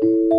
you 0.00 0.37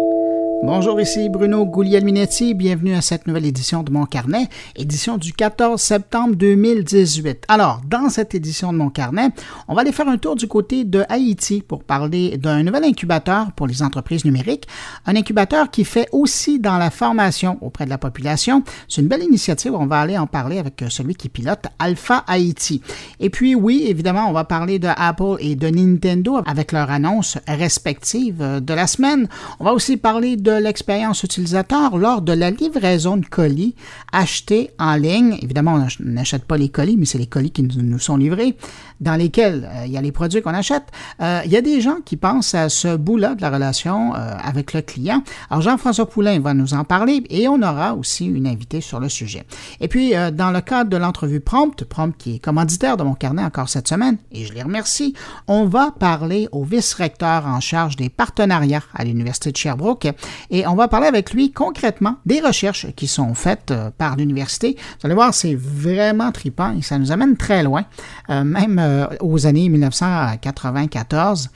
Bonjour, 0.72 1.01
ici 1.01 1.30
Bruno 1.30 1.66
Guglielminetti. 1.66 2.54
Bienvenue 2.54 2.94
à 2.94 3.02
cette 3.02 3.25
nouvelle 3.25 3.48
édition 3.48 3.82
de 3.82 3.92
Mon 3.92 4.06
Carnet, 4.06 4.50
édition 4.76 5.18
du 5.18 5.34
14 5.34 5.82
septembre 5.82 6.36
2018. 6.36 7.45
Alors, 7.48 7.82
dans 7.88 8.07
cette 8.09 8.35
édition 8.35 8.71
de 8.71 8.77
Mon 8.77 8.91
Carnet, 8.91 9.29
on 9.67 9.73
va 9.73 9.81
aller 9.81 9.91
faire 9.91 10.07
un 10.07 10.19
tour 10.19 10.35
du 10.35 10.47
côté 10.47 10.83
de 10.83 11.03
Haïti 11.09 11.63
pour 11.67 11.83
parler 11.83 12.37
d'un 12.37 12.61
nouvel 12.61 12.83
incubateur 12.83 13.51
pour 13.53 13.65
les 13.65 13.81
entreprises 13.81 14.25
numériques. 14.25 14.67
Un 15.07 15.16
incubateur 15.16 15.71
qui 15.71 15.86
fait 15.86 16.07
aussi 16.11 16.59
dans 16.59 16.77
la 16.77 16.91
formation 16.91 17.57
auprès 17.61 17.86
de 17.86 17.89
la 17.89 17.97
population. 17.97 18.63
C'est 18.88 19.01
une 19.01 19.07
belle 19.07 19.23
initiative. 19.23 19.73
On 19.73 19.88
va 19.88 20.01
aller 20.01 20.20
en 20.20 20.27
parler 20.27 20.59
avec 20.59 20.83
celui 20.89 21.15
qui 21.15 21.29
pilote 21.29 21.65
Alpha 21.79 22.23
Haïti. 22.27 22.83
Et 23.20 23.31
puis, 23.31 23.55
oui, 23.55 23.86
évidemment, 23.88 24.29
on 24.29 24.33
va 24.33 24.43
parler 24.43 24.77
de 24.77 24.89
Apple 24.95 25.38
et 25.39 25.55
de 25.55 25.67
Nintendo 25.67 26.39
avec 26.45 26.73
leurs 26.73 26.91
annonces 26.91 27.39
respectives 27.47 28.61
de 28.61 28.73
la 28.75 28.86
semaine. 28.86 29.27
On 29.59 29.63
va 29.63 29.73
aussi 29.73 29.97
parler 29.97 30.38
de 30.38 30.59
l'expérience 30.60 31.23
utilisateur 31.23 31.98
lors 31.98 32.22
de 32.22 32.34
la 32.34 32.52
livraison 32.52 33.17
de 33.17 33.26
colis 33.26 33.76
achetés 34.12 34.72
en 34.80 34.95
ligne. 34.95 35.38
Évidemment, 35.41 35.76
on 35.76 36.04
n'achète 36.04 36.45
pas 36.45 36.58
les 36.58 36.70
colis, 36.70 36.98
mais 36.98 37.05
c'est 37.05 37.17
les 37.17 37.27
colis 37.27 37.52
qui 37.52 37.63
nous 37.63 38.00
sont 38.00 38.17
livrés, 38.17 38.55
dans 38.99 39.16
lesquels 39.16 39.70
euh, 39.73 39.85
il 39.85 39.91
y 39.91 39.98
a 39.98 40.02
les 40.02 40.12
produits 40.12 40.41
qu'on 40.41 40.53
achète. 40.53 40.84
Euh, 41.21 41.41
il 41.45 41.52
y 41.52 41.58
a 41.58 41.62
des 41.62 41.81
gens 41.81 41.98
qui 42.03 42.17
pensent 42.17 42.55
à 42.55 42.70
ce 42.70 42.95
bout-là 42.95 43.35
de 43.35 43.41
la 43.41 43.49
relation 43.49 44.13
euh, 44.16 44.34
avec 44.44 44.73
le 44.73 44.81
client. 44.81 45.23
Alors, 45.49 45.62
Jean-François 45.62 46.08
Poulain 46.08 46.39
va 46.39 46.53
nous 46.53 46.73
en 46.73 46.84
parler 46.84 47.23
et 47.30 47.48
on 47.48 47.62
aura 47.62 47.95
aussi 47.95 48.25
une 48.25 48.48
invitée 48.48 48.81
sur 48.81 48.99
le 48.99 49.09
sujet. 49.09 49.45
Et 49.80 49.88
puis, 49.88 50.13
dans 50.34 50.52
le 50.52 50.62
cadre 50.62 50.89
de 50.89 50.98
l'entrevue 50.98 51.39
Prompt, 51.39 51.84
Prompt 51.84 52.16
qui 52.17 52.35
est 52.35 52.39
commanditaire 52.39 52.98
de 52.98 53.03
mon 53.03 53.13
carnet 53.13 53.44
encore 53.44 53.70
cette 53.70 53.88
semaine, 53.88 54.17
et 54.31 54.45
je 54.45 54.53
les 54.53 54.62
remercie, 54.62 55.13
on 55.47 55.66
va 55.66 55.91
parler 55.97 56.47
au 56.52 56.63
vice-recteur 56.63 57.45
en 57.45 57.59
charge 57.59 57.95
des 57.95 58.09
partenariats 58.09 58.84
à 58.94 59.03
l'Université 59.03 59.52
de 59.52 59.58
Sherbrooke 59.58 60.08
et 60.50 60.67
on 60.67 60.75
va 60.75 60.88
parler 60.88 61.08
avec 61.08 61.34
lui 61.34 61.52
concrètement 61.52 62.17
des 62.25 62.39
recherches 62.39 62.88
qui 62.95 63.08
sont 63.08 63.33
faites 63.33 63.73
par 63.97 64.16
l'université. 64.16 64.75
Vous 65.00 65.05
allez 65.05 65.16
voir, 65.16 65.33
c'est 65.33 65.55
vraiment 65.55 66.31
tripant 66.31 66.75
et 66.77 66.81
ça 66.81 66.97
nous 66.97 67.11
amène 67.11 67.38
très 67.38 67.64
loin, 67.64 67.86
euh, 68.30 68.44
même 68.44 68.80
euh, 68.90 69.08
aux 69.22 69.45
années 69.45 69.70
1994. 69.70 71.50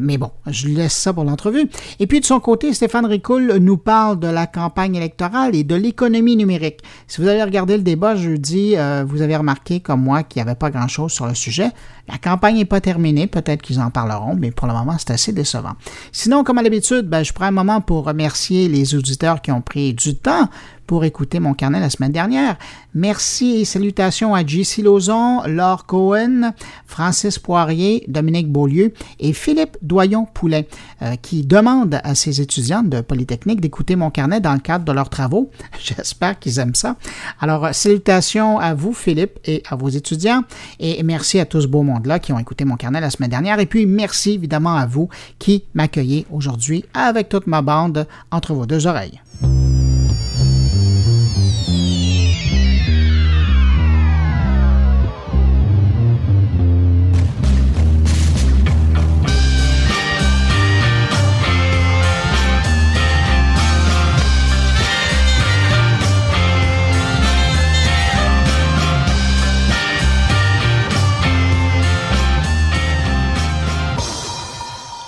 mais 0.00 0.18
bon, 0.18 0.30
je 0.46 0.68
laisse 0.68 0.94
ça 0.94 1.12
pour 1.12 1.24
l'entrevue. 1.24 1.68
Et 2.00 2.06
puis 2.06 2.20
de 2.20 2.24
son 2.24 2.40
côté, 2.40 2.72
Stéphane 2.72 3.06
Ricoul 3.06 3.56
nous 3.58 3.76
parle 3.76 4.18
de 4.18 4.28
la 4.28 4.46
campagne 4.46 4.94
électorale 4.94 5.54
et 5.54 5.64
de 5.64 5.74
l'économie 5.74 6.36
numérique. 6.36 6.80
Si 7.06 7.20
vous 7.20 7.28
avez 7.28 7.42
regardé 7.42 7.76
le 7.76 7.82
débat 7.82 8.14
jeudi, 8.14 8.74
vous 9.06 9.22
avez 9.22 9.36
remarqué 9.36 9.80
comme 9.80 10.02
moi 10.02 10.22
qu'il 10.22 10.42
n'y 10.42 10.48
avait 10.48 10.58
pas 10.58 10.70
grand-chose 10.70 11.12
sur 11.12 11.26
le 11.26 11.34
sujet. 11.34 11.70
La 12.08 12.18
campagne 12.18 12.56
n'est 12.56 12.64
pas 12.66 12.82
terminée, 12.82 13.26
peut-être 13.26 13.62
qu'ils 13.62 13.80
en 13.80 13.90
parleront, 13.90 14.34
mais 14.34 14.50
pour 14.50 14.66
le 14.66 14.74
moment, 14.74 14.96
c'est 14.98 15.12
assez 15.12 15.32
décevant. 15.32 15.72
Sinon, 16.12 16.44
comme 16.44 16.58
à 16.58 16.62
l'habitude, 16.62 17.08
ben, 17.08 17.22
je 17.22 17.32
prends 17.32 17.46
un 17.46 17.50
moment 17.50 17.80
pour 17.80 18.04
remercier 18.04 18.68
les 18.68 18.94
auditeurs 18.94 19.40
qui 19.40 19.50
ont 19.52 19.62
pris 19.62 19.94
du 19.94 20.14
temps 20.14 20.48
pour 20.86 21.04
écouter 21.04 21.40
mon 21.40 21.54
carnet 21.54 21.80
la 21.80 21.90
semaine 21.90 22.12
dernière. 22.12 22.56
Merci 22.94 23.56
et 23.56 23.64
salutations 23.64 24.34
à 24.34 24.46
JC 24.46 24.78
Lauzon, 24.82 25.42
Laure 25.46 25.86
Cohen, 25.86 26.52
Francis 26.86 27.38
Poirier, 27.38 28.04
Dominique 28.06 28.50
Beaulieu 28.50 28.92
et 29.18 29.32
Philippe 29.32 29.76
Doyon-Poulet, 29.82 30.68
euh, 31.02 31.16
qui 31.16 31.42
demandent 31.44 32.00
à 32.04 32.14
ces 32.14 32.40
étudiants 32.40 32.82
de 32.82 33.00
Polytechnique 33.00 33.60
d'écouter 33.60 33.96
mon 33.96 34.10
carnet 34.10 34.40
dans 34.40 34.52
le 34.52 34.60
cadre 34.60 34.84
de 34.84 34.92
leurs 34.92 35.10
travaux. 35.10 35.50
J'espère 35.82 36.38
qu'ils 36.38 36.58
aiment 36.58 36.74
ça. 36.74 36.96
Alors, 37.40 37.74
salutations 37.74 38.58
à 38.58 38.74
vous, 38.74 38.92
Philippe, 38.92 39.38
et 39.44 39.62
à 39.68 39.76
vos 39.76 39.88
étudiants, 39.88 40.42
et 40.78 41.02
merci 41.02 41.40
à 41.40 41.46
tous 41.46 41.62
ce 41.62 41.66
beau 41.66 41.82
monde-là 41.82 42.18
qui 42.18 42.32
ont 42.32 42.38
écouté 42.38 42.64
mon 42.64 42.76
carnet 42.76 43.00
la 43.00 43.10
semaine 43.10 43.30
dernière. 43.30 43.58
Et 43.58 43.66
puis, 43.66 43.86
merci 43.86 44.32
évidemment 44.32 44.76
à 44.76 44.86
vous 44.86 45.08
qui 45.38 45.64
m'accueillez 45.74 46.26
aujourd'hui 46.30 46.84
avec 46.94 47.28
toute 47.28 47.46
ma 47.46 47.62
bande 47.62 48.06
entre 48.30 48.54
vos 48.54 48.66
deux 48.66 48.86
oreilles. 48.86 49.20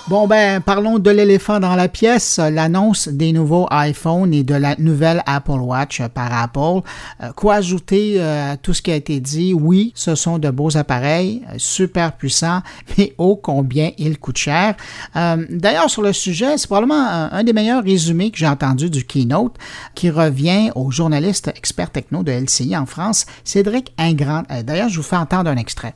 Bon, 0.09 0.25
ben, 0.25 0.61
parlons 0.61 0.99
de 0.99 1.09
l'éléphant 1.11 1.59
dans 1.59 1.75
la 1.75 1.89
pièce, 1.89 2.39
l'annonce 2.39 3.09
des 3.09 3.33
nouveaux 3.33 3.67
iPhones 3.69 4.33
et 4.33 4.41
de 4.41 4.55
la 4.55 4.77
nouvelle 4.77 5.21
Apple 5.25 5.59
Watch 5.59 6.01
par 6.13 6.31
Apple. 6.31 6.87
Euh, 7.21 7.33
quoi 7.35 7.55
ajouter 7.55 8.15
euh, 8.15 8.53
à 8.53 8.55
tout 8.55 8.73
ce 8.73 8.81
qui 8.81 8.89
a 8.89 8.95
été 8.95 9.19
dit? 9.19 9.53
Oui, 9.53 9.91
ce 9.95 10.15
sont 10.15 10.39
de 10.39 10.49
beaux 10.49 10.77
appareils, 10.77 11.43
euh, 11.49 11.55
super 11.57 12.13
puissants, 12.13 12.61
mais 12.97 13.15
ô 13.17 13.35
combien 13.35 13.91
ils 13.97 14.17
coûtent 14.17 14.37
cher. 14.37 14.75
D'ailleurs, 15.13 15.89
sur 15.89 16.03
le 16.03 16.13
sujet, 16.13 16.57
c'est 16.57 16.67
probablement 16.67 17.29
un, 17.33 17.43
des 17.43 17.51
meilleurs 17.51 17.83
résumés 17.83 18.31
que 18.31 18.37
j'ai 18.37 18.47
entendu 18.47 18.89
du 18.89 19.03
keynote 19.03 19.55
qui 19.93 20.09
revient 20.09 20.71
au 20.75 20.89
journaliste 20.89 21.49
expert 21.49 21.89
techno 21.89 22.23
de 22.23 22.31
LCI 22.31 22.77
en 22.77 22.85
France, 22.85 23.25
Cédric 23.43 23.93
Ingrand. 23.97 24.43
D'ailleurs, 24.63 24.87
je 24.87 24.95
vous 24.95 25.03
fais 25.03 25.17
entendre 25.17 25.49
un 25.49 25.57
extrait. 25.57 25.93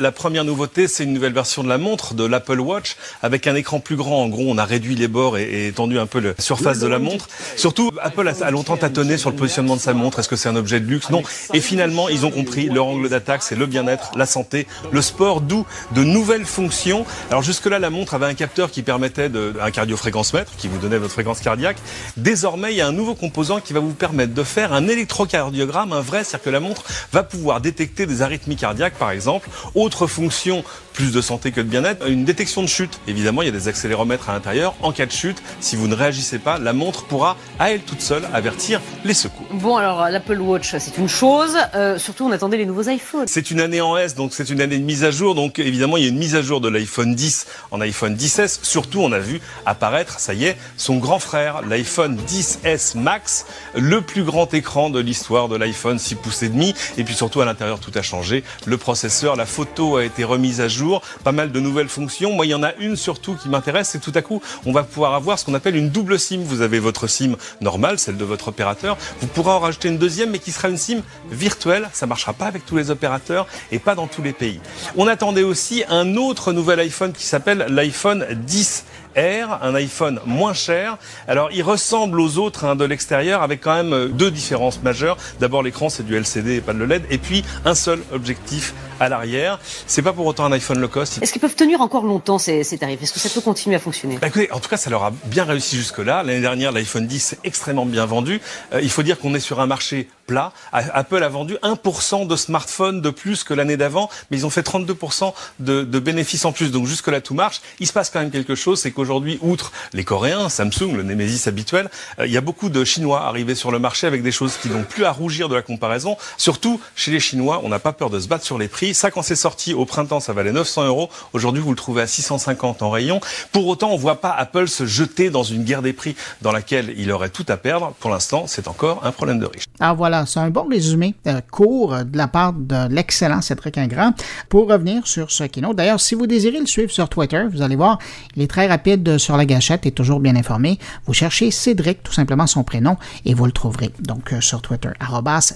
La 0.00 0.12
première 0.12 0.44
nouveauté, 0.44 0.86
c'est 0.86 1.02
une 1.02 1.12
nouvelle 1.12 1.32
version 1.32 1.64
de 1.64 1.68
la 1.68 1.76
montre, 1.76 2.14
de 2.14 2.24
l'Apple 2.24 2.60
Watch, 2.60 2.96
avec 3.20 3.48
un 3.48 3.56
écran 3.56 3.80
plus 3.80 3.96
grand. 3.96 4.22
En 4.22 4.28
gros, 4.28 4.44
on 4.46 4.56
a 4.56 4.64
réduit 4.64 4.94
les 4.94 5.08
bords 5.08 5.38
et, 5.38 5.66
étendu 5.66 5.98
un 5.98 6.06
peu 6.06 6.20
la 6.20 6.34
surface 6.38 6.78
de 6.78 6.86
la 6.86 7.00
montre. 7.00 7.26
Surtout, 7.56 7.90
Apple 8.00 8.28
a, 8.28 8.50
longtemps 8.52 8.76
tâtonné 8.76 9.18
sur 9.18 9.30
le 9.30 9.34
positionnement 9.34 9.74
de 9.74 9.80
sa 9.80 9.94
montre. 9.94 10.20
Est-ce 10.20 10.28
que 10.28 10.36
c'est 10.36 10.48
un 10.48 10.54
objet 10.54 10.78
de 10.78 10.86
luxe? 10.86 11.10
Non. 11.10 11.24
Et 11.52 11.60
finalement, 11.60 12.08
ils 12.08 12.24
ont 12.24 12.30
compris, 12.30 12.68
leur 12.68 12.86
angle 12.86 13.08
d'attaque, 13.08 13.42
c'est 13.42 13.56
le 13.56 13.66
bien-être, 13.66 14.12
la 14.14 14.26
santé, 14.26 14.68
le 14.92 15.02
sport, 15.02 15.40
d'où 15.40 15.66
de 15.96 16.04
nouvelles 16.04 16.46
fonctions. 16.46 17.04
Alors 17.30 17.42
jusque-là, 17.42 17.80
la 17.80 17.90
montre 17.90 18.14
avait 18.14 18.26
un 18.26 18.34
capteur 18.34 18.70
qui 18.70 18.82
permettait 18.82 19.28
de, 19.28 19.54
un 19.60 19.72
cardiofréquencemètre, 19.72 20.52
qui 20.56 20.68
vous 20.68 20.78
donnait 20.78 20.98
votre 20.98 21.12
fréquence 21.12 21.40
cardiaque. 21.40 21.78
Désormais, 22.16 22.72
il 22.72 22.76
y 22.76 22.82
a 22.82 22.86
un 22.86 22.92
nouveau 22.92 23.16
composant 23.16 23.58
qui 23.58 23.72
va 23.72 23.80
vous 23.80 23.94
permettre 23.94 24.32
de 24.32 24.44
faire 24.44 24.72
un 24.72 24.86
électrocardiogramme, 24.86 25.92
un 25.92 26.02
vrai, 26.02 26.22
c'est-à-dire 26.22 26.44
que 26.44 26.50
la 26.50 26.60
montre 26.60 26.84
va 27.12 27.24
pouvoir 27.24 27.60
détecter 27.60 28.06
des 28.06 28.22
arythmies 28.22 28.54
cardiaques, 28.54 28.94
par 28.94 29.10
exemple, 29.10 29.48
autre 29.88 30.06
fonction 30.06 30.62
plus 30.92 31.12
de 31.12 31.20
santé 31.22 31.50
que 31.50 31.62
de 31.62 31.66
bien-être, 31.68 32.06
une 32.08 32.26
détection 32.26 32.60
de 32.60 32.66
chute. 32.66 33.00
Évidemment, 33.06 33.40
il 33.40 33.46
y 33.46 33.48
a 33.48 33.52
des 33.52 33.68
accéléromètres 33.68 34.28
à 34.28 34.34
l'intérieur. 34.34 34.74
En 34.82 34.92
cas 34.92 35.06
de 35.06 35.12
chute, 35.12 35.40
si 35.60 35.76
vous 35.76 35.88
ne 35.88 35.94
réagissez 35.94 36.38
pas, 36.38 36.58
la 36.58 36.74
montre 36.74 37.04
pourra, 37.04 37.38
à 37.58 37.70
elle 37.70 37.80
toute 37.80 38.02
seule, 38.02 38.28
avertir 38.34 38.82
les 39.04 39.14
secours. 39.14 39.46
Bon, 39.52 39.76
alors 39.76 40.08
l'Apple 40.10 40.40
Watch, 40.40 40.74
c'est 40.76 40.98
une 40.98 41.08
chose. 41.08 41.56
Euh, 41.74 41.98
surtout, 41.98 42.26
on 42.26 42.32
attendait 42.32 42.58
les 42.58 42.66
nouveaux 42.66 42.90
iPhones. 42.90 43.28
C'est 43.28 43.50
une 43.50 43.60
année 43.60 43.80
en 43.80 43.96
S, 43.96 44.14
donc 44.14 44.34
c'est 44.34 44.50
une 44.50 44.60
année 44.60 44.76
de 44.76 44.84
mise 44.84 45.04
à 45.04 45.10
jour. 45.10 45.34
Donc 45.34 45.58
évidemment, 45.58 45.96
il 45.96 46.02
y 46.02 46.06
a 46.06 46.10
une 46.10 46.18
mise 46.18 46.34
à 46.34 46.42
jour 46.42 46.60
de 46.60 46.68
l'iPhone 46.68 47.14
10 47.14 47.46
en 47.70 47.80
iPhone 47.80 48.14
10S. 48.14 48.58
Surtout, 48.62 49.00
on 49.00 49.12
a 49.12 49.20
vu 49.20 49.40
apparaître, 49.64 50.20
ça 50.20 50.34
y 50.34 50.44
est, 50.44 50.58
son 50.76 50.98
grand 50.98 51.20
frère, 51.20 51.62
l'iPhone 51.62 52.18
10S 52.28 52.98
Max, 52.98 53.46
le 53.74 54.02
plus 54.02 54.24
grand 54.24 54.52
écran 54.52 54.90
de 54.90 54.98
l'histoire 54.98 55.48
de 55.48 55.56
l'iPhone 55.56 55.98
6 55.98 56.16
pouces 56.16 56.42
et 56.42 56.48
demi. 56.48 56.74
Et 56.96 57.04
puis 57.04 57.14
surtout, 57.14 57.40
à 57.40 57.44
l'intérieur, 57.44 57.78
tout 57.78 57.92
a 57.94 58.02
changé. 58.02 58.42
Le 58.66 58.76
processeur, 58.76 59.36
la 59.36 59.46
photo 59.46 59.77
a 59.78 60.04
été 60.04 60.24
remise 60.24 60.60
à 60.60 60.68
jour 60.68 61.02
pas 61.24 61.32
mal 61.32 61.52
de 61.52 61.60
nouvelles 61.60 61.88
fonctions. 61.88 62.32
Moi, 62.32 62.46
il 62.46 62.50
y 62.50 62.54
en 62.54 62.62
a 62.62 62.74
une 62.80 62.96
surtout 62.96 63.34
qui 63.34 63.48
m'intéresse, 63.48 63.90
c'est 63.90 64.00
tout 64.00 64.12
à 64.14 64.22
coup, 64.22 64.42
on 64.66 64.72
va 64.72 64.82
pouvoir 64.82 65.14
avoir 65.14 65.38
ce 65.38 65.44
qu'on 65.44 65.54
appelle 65.54 65.76
une 65.76 65.90
double 65.90 66.18
SIM. 66.18 66.40
Vous 66.44 66.60
avez 66.60 66.78
votre 66.78 67.06
SIM 67.06 67.36
normale, 67.60 67.98
celle 67.98 68.16
de 68.16 68.24
votre 68.24 68.48
opérateur. 68.48 68.96
Vous 69.20 69.26
pourrez 69.28 69.50
en 69.50 69.60
rajouter 69.60 69.88
une 69.88 69.98
deuxième, 69.98 70.30
mais 70.30 70.38
qui 70.38 70.52
sera 70.52 70.68
une 70.68 70.76
SIM 70.76 71.02
virtuelle. 71.30 71.88
Ça 71.92 72.06
marchera 72.06 72.32
pas 72.32 72.46
avec 72.46 72.66
tous 72.66 72.76
les 72.76 72.90
opérateurs 72.90 73.46
et 73.70 73.78
pas 73.78 73.94
dans 73.94 74.06
tous 74.06 74.22
les 74.22 74.32
pays. 74.32 74.60
On 74.96 75.06
attendait 75.06 75.42
aussi 75.42 75.84
un 75.88 76.16
autre 76.16 76.52
nouvel 76.52 76.80
iPhone 76.80 77.12
qui 77.12 77.24
s'appelle 77.24 77.66
l'iPhone 77.68 78.26
10 78.32 78.84
un 79.16 79.74
iPhone 79.74 80.20
moins 80.26 80.54
cher. 80.54 80.98
Alors 81.26 81.50
il 81.52 81.62
ressemble 81.62 82.20
aux 82.20 82.38
autres 82.38 82.64
hein, 82.64 82.76
de 82.76 82.84
l'extérieur 82.84 83.42
avec 83.42 83.60
quand 83.60 83.74
même 83.74 83.92
euh, 83.92 84.08
deux 84.08 84.30
différences 84.30 84.82
majeures. 84.82 85.16
D'abord 85.40 85.62
l'écran 85.62 85.88
c'est 85.88 86.04
du 86.04 86.16
LCD 86.16 86.56
et 86.56 86.60
pas 86.60 86.72
de 86.72 86.84
LED 86.84 87.04
et 87.10 87.18
puis 87.18 87.44
un 87.64 87.74
seul 87.74 88.02
objectif 88.12 88.74
à 89.00 89.08
l'arrière. 89.08 89.58
C'est 89.86 90.02
pas 90.02 90.12
pour 90.12 90.26
autant 90.26 90.44
un 90.44 90.52
iPhone 90.52 90.80
low 90.80 90.88
cost. 90.88 91.22
Est-ce 91.22 91.32
qu'ils 91.32 91.40
peuvent 91.40 91.54
tenir 91.54 91.80
encore 91.80 92.04
longtemps 92.04 92.38
ces, 92.38 92.64
tarifs? 92.78 93.02
Est-ce 93.02 93.12
que 93.12 93.20
ça 93.20 93.28
peut 93.28 93.40
continuer 93.40 93.76
à 93.76 93.78
fonctionner? 93.78 94.18
Bah, 94.18 94.28
En 94.52 94.60
tout 94.60 94.68
cas, 94.68 94.76
ça 94.76 94.90
leur 94.90 95.04
a 95.04 95.12
bien 95.26 95.44
réussi 95.44 95.76
jusque-là. 95.76 96.22
L'année 96.22 96.40
dernière, 96.40 96.72
l'iPhone 96.72 97.06
10 97.06 97.20
s'est 97.20 97.38
extrêmement 97.44 97.86
bien 97.86 98.06
vendu. 98.06 98.40
Euh, 98.72 98.80
il 98.82 98.90
faut 98.90 99.02
dire 99.02 99.18
qu'on 99.18 99.34
est 99.34 99.40
sur 99.40 99.60
un 99.60 99.66
marché 99.66 100.08
plat. 100.28 100.52
Apple 100.72 101.22
a 101.22 101.28
vendu 101.28 101.56
1% 101.62 102.26
de 102.28 102.36
smartphones 102.36 103.00
de 103.00 103.10
plus 103.10 103.42
que 103.42 103.52
l'année 103.52 103.76
d'avant, 103.76 104.08
mais 104.30 104.38
ils 104.38 104.46
ont 104.46 104.50
fait 104.50 104.66
32% 104.66 105.34
de, 105.58 105.82
bénéfices 105.98 106.44
en 106.44 106.52
plus. 106.52 106.70
Donc 106.70 106.86
jusque-là, 106.86 107.20
tout 107.20 107.34
marche. 107.34 107.60
Il 107.80 107.86
se 107.86 107.92
passe 107.92 108.10
quand 108.10 108.20
même 108.20 108.30
quelque 108.30 108.54
chose, 108.54 108.80
c'est 108.80 108.92
qu'aujourd'hui, 108.92 109.38
outre 109.42 109.72
les 109.92 110.04
Coréens, 110.04 110.48
Samsung, 110.48 110.94
le 110.94 111.02
Nemesis 111.02 111.48
habituel, 111.48 111.90
euh, 112.18 112.26
il 112.26 112.32
y 112.32 112.36
a 112.36 112.40
beaucoup 112.40 112.68
de 112.68 112.84
Chinois 112.84 113.22
arrivés 113.22 113.54
sur 113.54 113.70
le 113.70 113.78
marché 113.78 114.06
avec 114.06 114.22
des 114.22 114.32
choses 114.32 114.56
qui 114.56 114.68
n'ont 114.68 114.84
plus 114.84 115.04
à 115.04 115.10
rougir 115.10 115.48
de 115.48 115.54
la 115.54 115.62
comparaison. 115.62 116.16
Surtout, 116.36 116.80
chez 116.94 117.10
les 117.10 117.20
Chinois, 117.20 117.60
on 117.64 117.68
n'a 117.68 117.80
pas 117.80 117.92
peur 117.92 118.08
de 118.08 118.20
se 118.20 118.28
battre 118.28 118.44
sur 118.44 118.56
les 118.58 118.68
prix 118.68 118.78
prix. 118.78 118.94
Ça, 118.94 119.10
quand 119.10 119.22
c'est 119.22 119.34
sorti 119.34 119.74
au 119.74 119.84
printemps, 119.86 120.20
ça 120.20 120.32
valait 120.32 120.52
900 120.52 120.86
euros. 120.86 121.10
Aujourd'hui, 121.32 121.60
vous 121.60 121.70
le 121.70 121.76
trouvez 121.76 122.02
à 122.02 122.06
650 122.06 122.80
en 122.82 122.90
rayon. 122.90 123.20
Pour 123.50 123.66
autant, 123.66 123.90
on 123.90 123.94
ne 123.94 123.98
voit 123.98 124.20
pas 124.20 124.30
Apple 124.30 124.68
se 124.68 124.86
jeter 124.86 125.30
dans 125.30 125.42
une 125.42 125.64
guerre 125.64 125.82
des 125.82 125.92
prix 125.92 126.14
dans 126.42 126.52
laquelle 126.52 126.94
il 126.96 127.10
aurait 127.10 127.30
tout 127.30 127.46
à 127.48 127.56
perdre. 127.56 127.92
Pour 127.98 128.10
l'instant, 128.10 128.44
c'est 128.46 128.68
encore 128.68 129.04
un 129.04 129.10
problème 129.10 129.40
de 129.40 129.46
riche. 129.46 129.64
Ah 129.80 129.94
voilà, 129.94 130.17
c'est 130.26 130.40
un 130.40 130.50
bon 130.50 130.68
résumé 130.68 131.14
euh, 131.26 131.40
court 131.50 132.04
de 132.04 132.16
la 132.16 132.28
part 132.28 132.52
de 132.52 132.88
l'excellent 132.88 133.40
Cédric 133.40 133.78
Ingrand 133.78 134.12
pour 134.48 134.68
revenir 134.68 135.06
sur 135.06 135.30
ce 135.30 135.44
keynote. 135.44 135.76
D'ailleurs, 135.76 136.00
si 136.00 136.14
vous 136.14 136.26
désirez 136.26 136.60
le 136.60 136.66
suivre 136.66 136.90
sur 136.90 137.08
Twitter, 137.08 137.44
vous 137.50 137.62
allez 137.62 137.76
voir, 137.76 137.98
il 138.36 138.42
est 138.42 138.48
très 138.48 138.66
rapide 138.66 139.18
sur 139.18 139.36
la 139.36 139.46
gâchette 139.46 139.86
et 139.86 139.92
toujours 139.92 140.20
bien 140.20 140.36
informé. 140.36 140.78
Vous 141.06 141.14
cherchez 141.14 141.50
Cédric, 141.50 142.02
tout 142.02 142.12
simplement 142.12 142.46
son 142.46 142.64
prénom, 142.64 142.96
et 143.24 143.34
vous 143.34 143.46
le 143.46 143.52
trouverez. 143.52 143.90
Donc 144.00 144.32
euh, 144.32 144.40
sur 144.40 144.62
Twitter, 144.62 144.90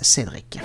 Cédric. 0.03 0.59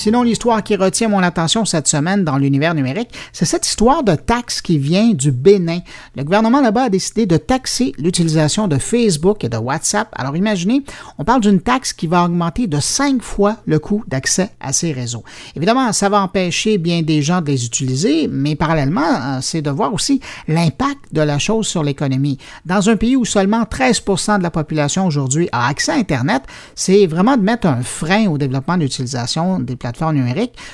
Sinon, 0.00 0.22
l'histoire 0.22 0.62
qui 0.62 0.76
retient 0.76 1.08
mon 1.08 1.22
attention 1.22 1.66
cette 1.66 1.86
semaine 1.86 2.24
dans 2.24 2.38
l'univers 2.38 2.72
numérique, 2.72 3.10
c'est 3.34 3.44
cette 3.44 3.66
histoire 3.66 4.02
de 4.02 4.14
taxe 4.14 4.62
qui 4.62 4.78
vient 4.78 5.10
du 5.10 5.30
Bénin. 5.30 5.80
Le 6.16 6.24
gouvernement 6.24 6.62
là-bas 6.62 6.84
a 6.84 6.88
décidé 6.88 7.26
de 7.26 7.36
taxer 7.36 7.92
l'utilisation 7.98 8.66
de 8.66 8.78
Facebook 8.78 9.44
et 9.44 9.50
de 9.50 9.58
WhatsApp. 9.58 10.08
Alors 10.16 10.38
imaginez, 10.38 10.84
on 11.18 11.24
parle 11.24 11.42
d'une 11.42 11.60
taxe 11.60 11.92
qui 11.92 12.06
va 12.06 12.24
augmenter 12.24 12.66
de 12.66 12.80
cinq 12.80 13.20
fois 13.20 13.58
le 13.66 13.78
coût 13.78 14.02
d'accès 14.08 14.48
à 14.58 14.72
ces 14.72 14.92
réseaux. 14.92 15.22
Évidemment, 15.54 15.92
ça 15.92 16.08
va 16.08 16.22
empêcher 16.22 16.78
bien 16.78 17.02
des 17.02 17.20
gens 17.20 17.42
de 17.42 17.48
les 17.48 17.66
utiliser, 17.66 18.26
mais 18.26 18.56
parallèlement, 18.56 19.02
euh, 19.02 19.38
c'est 19.42 19.60
de 19.60 19.68
voir 19.68 19.92
aussi 19.92 20.22
l'impact 20.48 21.12
de 21.12 21.20
la 21.20 21.38
chose 21.38 21.66
sur 21.66 21.82
l'économie. 21.82 22.38
Dans 22.64 22.88
un 22.88 22.96
pays 22.96 23.16
où 23.16 23.26
seulement 23.26 23.64
13% 23.64 24.38
de 24.38 24.42
la 24.42 24.50
population 24.50 25.04
aujourd'hui 25.04 25.50
a 25.52 25.68
accès 25.68 25.92
à 25.92 25.96
Internet, 25.96 26.44
c'est 26.74 27.06
vraiment 27.06 27.36
de 27.36 27.42
mettre 27.42 27.66
un 27.66 27.82
frein 27.82 28.28
au 28.28 28.38
développement 28.38 28.78
de 28.78 28.84
l'utilisation 28.84 29.58
des 29.58 29.76
plateformes 29.76 29.89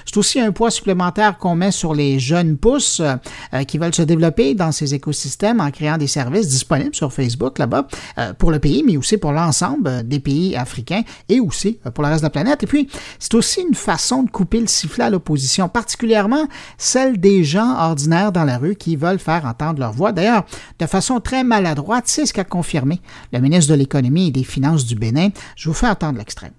C'est 0.04 0.16
aussi 0.16 0.40
un 0.40 0.52
poids 0.52 0.70
supplémentaire 0.70 1.38
qu'on 1.38 1.54
met 1.54 1.70
sur 1.70 1.94
les 1.94 2.18
jeunes 2.18 2.56
pousses 2.56 3.00
euh, 3.00 3.64
qui 3.64 3.78
veulent 3.78 3.94
se 3.94 4.02
développer 4.02 4.54
dans 4.54 4.72
ces 4.72 4.94
écosystèmes 4.94 5.60
en 5.60 5.70
créant 5.70 5.98
des 5.98 6.06
services 6.06 6.48
disponibles 6.48 6.94
sur 6.94 7.12
Facebook 7.12 7.58
là-bas 7.58 7.86
euh, 8.18 8.32
pour 8.34 8.50
le 8.50 8.58
pays, 8.58 8.82
mais 8.84 8.96
aussi 8.96 9.16
pour 9.16 9.32
l'ensemble 9.32 10.06
des 10.06 10.20
pays 10.20 10.56
africains 10.56 11.02
et 11.28 11.40
aussi 11.40 11.78
euh, 11.86 11.90
pour 11.90 12.04
le 12.04 12.10
reste 12.10 12.22
de 12.22 12.26
la 12.26 12.30
planète. 12.30 12.62
Et 12.62 12.66
puis, 12.66 12.88
c'est 13.18 13.34
aussi 13.34 13.60
une 13.60 13.74
façon 13.74 14.22
de 14.22 14.30
couper 14.30 14.60
le 14.60 14.66
sifflet 14.66 15.04
à 15.04 15.10
l'opposition, 15.10 15.68
particulièrement 15.68 16.46
celle 16.78 17.18
des 17.18 17.44
gens 17.44 17.76
ordinaires 17.78 18.32
dans 18.32 18.44
la 18.44 18.58
rue 18.58 18.76
qui 18.76 18.96
veulent 18.96 19.18
faire 19.18 19.44
entendre 19.44 19.80
leur 19.80 19.92
voix. 19.92 20.12
D'ailleurs, 20.12 20.44
de 20.78 20.86
façon 20.86 21.20
très 21.20 21.44
maladroite, 21.44 22.04
c'est 22.06 22.26
ce 22.26 22.32
qu'a 22.32 22.44
confirmé 22.44 23.00
le 23.32 23.40
ministre 23.40 23.72
de 23.72 23.78
l'Économie 23.78 24.28
et 24.28 24.32
des 24.32 24.44
Finances 24.44 24.86
du 24.86 24.94
Bénin. 24.94 25.28
Je 25.56 25.68
vous 25.68 25.74
fais 25.74 25.88
entendre 25.88 26.18
l'extrait. 26.18 26.52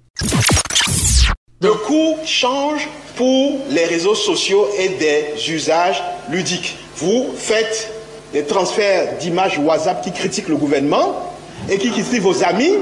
Le 1.60 1.72
coût 1.72 2.18
change 2.24 2.88
pour 3.16 3.66
les 3.72 3.86
réseaux 3.86 4.14
sociaux 4.14 4.68
et 4.78 4.90
des 4.90 5.52
usages 5.52 6.04
ludiques. 6.30 6.78
Vous 6.98 7.34
faites 7.36 7.92
des 8.32 8.44
transferts 8.44 9.18
d'images 9.18 9.58
WhatsApp 9.58 10.04
qui 10.04 10.12
critiquent 10.12 10.50
le 10.50 10.58
gouvernement 10.58 11.34
et 11.68 11.80
qui 11.80 11.90
critiquent 11.90 12.22
vos 12.22 12.44
amis. 12.44 12.74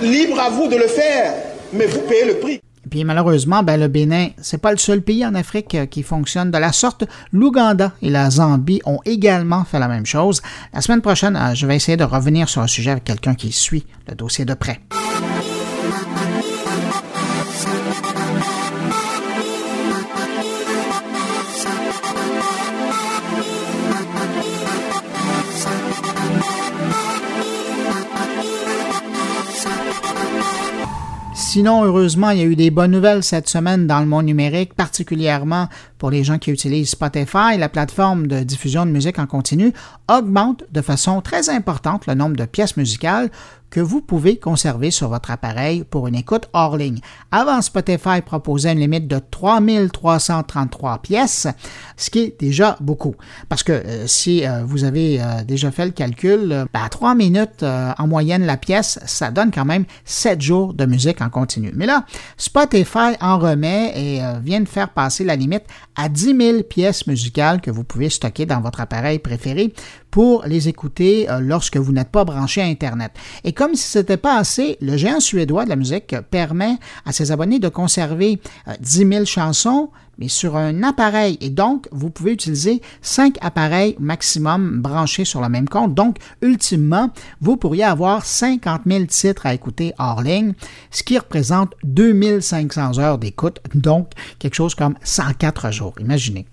Libre 0.00 0.40
à 0.40 0.50
vous 0.50 0.66
de 0.66 0.74
le 0.74 0.88
faire, 0.88 1.34
mais 1.72 1.86
vous 1.86 2.00
payez 2.00 2.24
le 2.24 2.38
prix. 2.38 2.54
Et 2.54 2.88
puis 2.90 3.04
malheureusement, 3.04 3.62
ben, 3.62 3.78
le 3.78 3.86
Bénin, 3.86 4.30
c'est 4.40 4.60
pas 4.60 4.72
le 4.72 4.78
seul 4.78 5.00
pays 5.00 5.24
en 5.24 5.36
Afrique 5.36 5.76
euh, 5.76 5.86
qui 5.86 6.02
fonctionne 6.02 6.50
de 6.50 6.58
la 6.58 6.72
sorte. 6.72 7.04
L'Ouganda 7.32 7.92
et 8.02 8.10
la 8.10 8.30
Zambie 8.30 8.82
ont 8.84 8.98
également 9.04 9.64
fait 9.64 9.78
la 9.78 9.86
même 9.86 10.06
chose. 10.06 10.42
La 10.74 10.80
semaine 10.80 11.02
prochaine, 11.02 11.36
euh, 11.36 11.54
je 11.54 11.68
vais 11.68 11.76
essayer 11.76 11.96
de 11.96 12.02
revenir 12.02 12.48
sur 12.48 12.62
un 12.62 12.66
sujet 12.66 12.90
avec 12.90 13.04
quelqu'un 13.04 13.36
qui 13.36 13.52
suit 13.52 13.86
le 14.08 14.16
dossier 14.16 14.44
de 14.44 14.54
près. 14.54 14.80
Sinon, 31.54 31.84
heureusement, 31.84 32.30
il 32.30 32.38
y 32.38 32.40
a 32.40 32.46
eu 32.46 32.56
des 32.56 32.70
bonnes 32.70 32.92
nouvelles 32.92 33.22
cette 33.22 33.46
semaine 33.46 33.86
dans 33.86 34.00
le 34.00 34.06
monde 34.06 34.24
numérique, 34.24 34.72
particulièrement 34.72 35.68
pour 36.02 36.10
les 36.10 36.24
gens 36.24 36.38
qui 36.38 36.50
utilisent 36.50 36.90
Spotify. 36.90 37.56
La 37.56 37.68
plateforme 37.68 38.26
de 38.26 38.40
diffusion 38.40 38.84
de 38.84 38.90
musique 38.90 39.20
en 39.20 39.26
continu 39.28 39.72
augmente 40.08 40.64
de 40.72 40.80
façon 40.80 41.20
très 41.20 41.48
importante 41.48 42.08
le 42.08 42.14
nombre 42.14 42.34
de 42.34 42.44
pièces 42.44 42.76
musicales 42.76 43.30
que 43.72 43.80
vous 43.80 44.02
pouvez 44.02 44.36
conserver 44.36 44.90
sur 44.90 45.08
votre 45.08 45.30
appareil 45.30 45.82
pour 45.82 46.06
une 46.06 46.14
écoute 46.14 46.48
hors 46.52 46.76
ligne. 46.76 47.00
Avant, 47.30 47.62
Spotify 47.62 48.20
proposait 48.24 48.72
une 48.72 48.80
limite 48.80 49.08
de 49.08 49.18
3333 49.18 50.98
pièces, 50.98 51.46
ce 51.96 52.10
qui 52.10 52.18
est 52.18 52.38
déjà 52.38 52.76
beaucoup. 52.80 53.14
Parce 53.48 53.62
que 53.62 53.72
euh, 53.72 54.06
si 54.06 54.46
euh, 54.46 54.62
vous 54.62 54.84
avez 54.84 55.22
euh, 55.22 55.42
déjà 55.42 55.70
fait 55.70 55.86
le 55.86 55.92
calcul, 55.92 56.66
ben, 56.74 56.80
à 56.84 56.90
3 56.90 57.14
minutes 57.14 57.64
en 57.64 58.06
moyenne 58.06 58.44
la 58.44 58.58
pièce, 58.58 58.98
ça 59.06 59.30
donne 59.30 59.50
quand 59.50 59.64
même 59.64 59.86
7 60.04 60.42
jours 60.42 60.74
de 60.74 60.84
musique 60.84 61.22
en 61.22 61.30
continu. 61.30 61.72
Mais 61.74 61.86
là, 61.86 62.04
Spotify 62.36 63.16
en 63.22 63.38
remet 63.38 63.92
et 63.96 64.20
vient 64.42 64.60
de 64.60 64.68
faire 64.68 64.90
passer 64.90 65.24
la 65.24 65.34
limite 65.34 65.64
à 65.96 66.08
10 66.08 66.36
000 66.36 66.62
pièces 66.62 67.06
musicales 67.06 67.60
que 67.60 67.70
vous 67.70 67.84
pouvez 67.84 68.10
stocker 68.10 68.46
dans 68.46 68.60
votre 68.60 68.80
appareil 68.80 69.18
préféré 69.18 69.72
pour 70.12 70.44
les 70.44 70.68
écouter 70.68 71.28
euh, 71.28 71.40
lorsque 71.40 71.78
vous 71.78 71.90
n'êtes 71.90 72.10
pas 72.10 72.24
branché 72.24 72.60
à 72.60 72.66
Internet. 72.66 73.12
Et 73.42 73.52
comme 73.52 73.74
si 73.74 73.88
ce 73.88 73.98
n'était 73.98 74.18
pas 74.18 74.36
assez, 74.36 74.76
le 74.80 74.96
géant 74.96 75.18
suédois 75.18 75.64
de 75.64 75.70
la 75.70 75.76
musique 75.76 76.14
permet 76.30 76.76
à 77.04 77.12
ses 77.12 77.32
abonnés 77.32 77.58
de 77.58 77.68
conserver 77.68 78.38
10 78.80 79.02
euh, 79.02 79.08
000 79.08 79.24
chansons, 79.24 79.88
mais 80.18 80.28
sur 80.28 80.56
un 80.56 80.82
appareil. 80.82 81.38
Et 81.40 81.48
donc, 81.48 81.88
vous 81.92 82.10
pouvez 82.10 82.32
utiliser 82.32 82.82
5 83.00 83.38
appareils 83.40 83.96
maximum 83.98 84.82
branchés 84.82 85.24
sur 85.24 85.40
le 85.40 85.48
même 85.48 85.68
compte. 85.68 85.94
Donc, 85.94 86.18
ultimement, 86.42 87.10
vous 87.40 87.56
pourriez 87.56 87.84
avoir 87.84 88.26
50 88.26 88.82
000 88.86 89.06
titres 89.06 89.46
à 89.46 89.54
écouter 89.54 89.94
hors 89.98 90.20
ligne, 90.20 90.52
ce 90.90 91.02
qui 91.02 91.18
représente 91.18 91.72
2500 91.84 92.98
heures 92.98 93.18
d'écoute, 93.18 93.60
donc 93.74 94.10
quelque 94.38 94.54
chose 94.54 94.74
comme 94.74 94.94
104 95.02 95.72
jours. 95.72 95.94
Imaginez. 95.98 96.46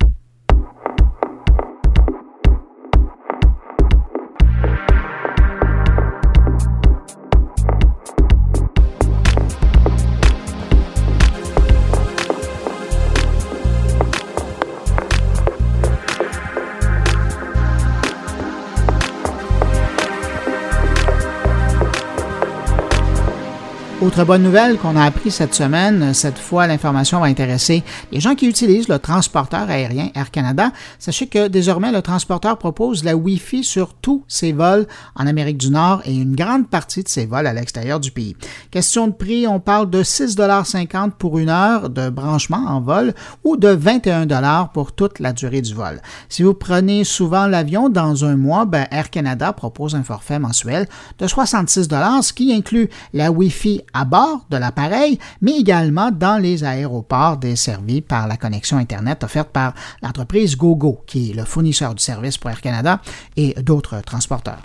Autre 24.02 24.24
bonne 24.24 24.44
nouvelle 24.44 24.78
qu'on 24.78 24.96
a 24.96 25.04
appris 25.04 25.30
cette 25.30 25.54
semaine, 25.54 26.14
cette 26.14 26.38
fois 26.38 26.68
l'information 26.68 27.20
va 27.20 27.26
intéresser 27.26 27.84
les 28.14 28.22
gens 28.22 28.34
qui 28.34 28.48
utilisent 28.48 28.88
le 28.88 28.98
transporteur 28.98 29.70
aérien 29.70 30.08
Air 30.16 30.32
Canada. 30.32 30.72
Sachez 31.00 31.28
que 31.28 31.50
désormais 31.50 31.92
le 31.92 32.02
transporteur 32.02 32.58
propose 32.58 33.04
la 33.04 33.18
Wi-Fi 33.18 33.62
sur 33.62 33.94
tous 33.94 34.24
ses 34.30 34.54
vols 34.54 34.88
en 35.18 35.28
Amérique 35.28 35.58
du 35.58 35.70
Nord 35.70 36.02
et 36.06 36.16
une 36.16 36.34
grande 36.34 36.70
partie 36.70 37.04
de 37.04 37.10
ses 37.10 37.26
vols 37.26 37.46
à 37.46 37.52
l'extérieur 37.52 38.00
du 38.00 38.12
pays. 38.12 38.38
Question 38.72 39.08
de 39.08 39.12
prix, 39.12 39.48
on 39.48 39.60
parle 39.60 39.90
de 39.90 40.02
6,50 40.02 41.12
pour 41.20 41.38
une 41.38 41.50
heure 41.50 41.90
de 41.90 42.10
branchement 42.10 42.64
en 42.70 42.80
vol 42.80 43.14
ou 43.44 43.58
de 43.58 43.68
21 43.68 44.28
pour 44.74 44.94
toute 44.94 45.20
la 45.20 45.34
durée 45.34 45.62
du 45.62 45.74
vol. 45.74 46.02
Si 46.30 46.44
vous 46.44 46.54
prenez 46.54 47.04
souvent 47.04 47.48
l'avion 47.48 47.90
dans 47.90 48.24
un 48.24 48.38
mois, 48.38 48.64
ben 48.64 48.88
Air 48.92 49.10
Canada 49.10 49.52
propose 49.52 49.94
un 49.94 50.04
forfait 50.04 50.40
mensuel 50.40 50.88
de 51.18 51.28
66 51.28 51.90
ce 52.22 52.32
qui 52.32 52.54
inclut 52.54 52.90
la 53.14 53.30
Wi-Fi 53.30 53.84
à 53.94 54.06
bord 54.06 54.46
de 54.50 54.58
l'appareil, 54.58 55.20
mais 55.42 55.58
également 55.58 56.12
dans 56.12 56.42
les 56.42 56.64
aéroports 56.64 57.38
desservis 57.38 58.02
par 58.02 58.28
la 58.28 58.38
connexion 58.38 58.78
Internet 58.78 59.24
offerte 59.24 59.50
par 59.50 59.74
l'entreprise 60.02 60.56
GoGo, 60.56 61.04
qui 61.06 61.32
est 61.32 61.34
le 61.34 61.46
fournisseur 61.46 61.96
du 61.96 62.04
service 62.04 62.38
pour 62.38 62.50
Air 62.50 62.62
Canada 62.62 63.02
et 63.36 63.54
d'autres 63.62 64.02
transporteurs. 64.02 64.62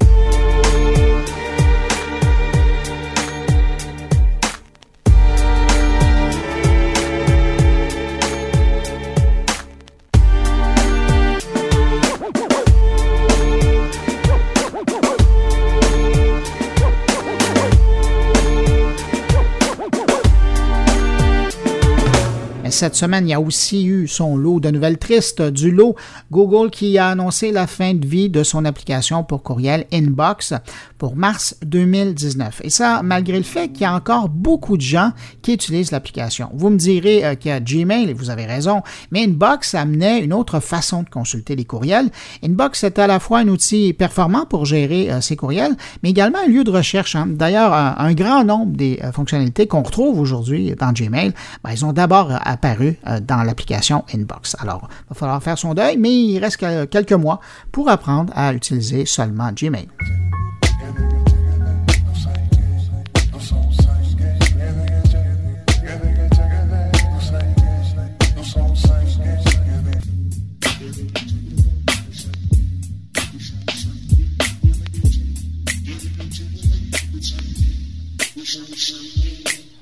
Cette 22.75 22.95
semaine, 22.95 23.27
il 23.27 23.31
y 23.31 23.35
a 23.35 23.41
aussi 23.41 23.87
eu 23.87 24.09
son 24.09 24.37
lot 24.37 24.61
de 24.61 24.71
nouvelles 24.71 24.99
tristes. 24.99 25.41
Du 25.41 25.71
lot, 25.71 25.95
Google 26.31 26.71
qui 26.71 26.99
a 26.99 27.09
annoncé 27.09 27.53
la 27.53 27.67
fin 27.67 27.95
de 27.95 28.07
vie 28.07 28.29
de 28.29 28.43
son 28.43 28.65
application 28.65 29.25
pour 29.25 29.43
courriel 29.43 29.87
Inbox 29.93 30.55
pour 30.99 31.17
mars 31.17 31.57
2019. 31.65 32.63
Et 32.65 32.71
ça, 32.71 33.03
malgré 33.03 33.37
le 33.37 33.45
fait 33.45 33.69
qu'il 33.69 33.83
y 33.83 33.85
a 33.85 33.95
encore 33.95 34.29
beaucoup 34.29 34.77
de 34.77 34.83
gens 34.83 35.13
qui 35.43 35.53
utilisent 35.53 35.93
l'application. 35.93 36.51
Vous 36.55 36.71
me 36.71 36.77
direz 36.77 37.25
euh, 37.25 37.35
qu'il 37.35 37.51
y 37.51 37.55
a 37.55 37.61
Gmail, 37.61 38.11
et 38.11 38.15
vous 38.15 38.31
avez 38.31 38.47
raison, 38.47 38.83
mais 39.11 39.25
Inbox 39.25 39.75
amenait 39.75 40.21
une 40.21 40.33
autre 40.33 40.61
façon 40.61 41.03
de 41.03 41.09
consulter 41.09 41.57
les 41.57 41.65
courriels. 41.65 42.11
Inbox 42.43 42.85
est 42.85 42.99
à 42.99 43.07
la 43.07 43.21
fois 43.21 43.39
un 43.39 43.49
outil 43.49 43.93
performant 43.93 44.47
pour 44.47 44.65
gérer 44.65 45.11
euh, 45.11 45.21
ses 45.21 45.37
courriels, 45.37 45.77
mais 46.03 46.11
également 46.11 46.39
un 46.45 46.49
lieu 46.49 46.65
de 46.65 46.71
recherche. 46.71 47.17
Hein. 47.17 47.27
D'ailleurs, 47.29 47.73
un, 47.73 48.15
grand 48.15 48.45
nombre 48.45 48.77
des 48.77 48.99
euh, 49.03 49.13
fonctionnalités 49.13 49.67
qu'on 49.67 49.83
retrouve 49.83 50.19
aujourd'hui 50.19 50.75
dans 50.79 50.93
Gmail, 50.93 51.33
ben, 51.63 51.71
ils 51.73 51.85
ont 51.85 51.93
d'abord 51.93 52.31
apparu 52.65 52.97
dans 53.23 53.43
l'application 53.43 54.05
Inbox. 54.15 54.57
Alors, 54.61 54.89
il 54.91 55.09
va 55.11 55.15
falloir 55.15 55.43
faire 55.43 55.59
son 55.59 55.75
deuil, 55.75 55.97
mais 55.99 56.11
il 56.11 56.39
reste 56.39 56.59
quelques 56.89 57.13
mois 57.13 57.41
pour 57.71 57.91
apprendre 57.91 58.33
à 58.35 58.53
utiliser 58.55 59.05
seulement 59.07 59.53
Gmail. 59.53 59.89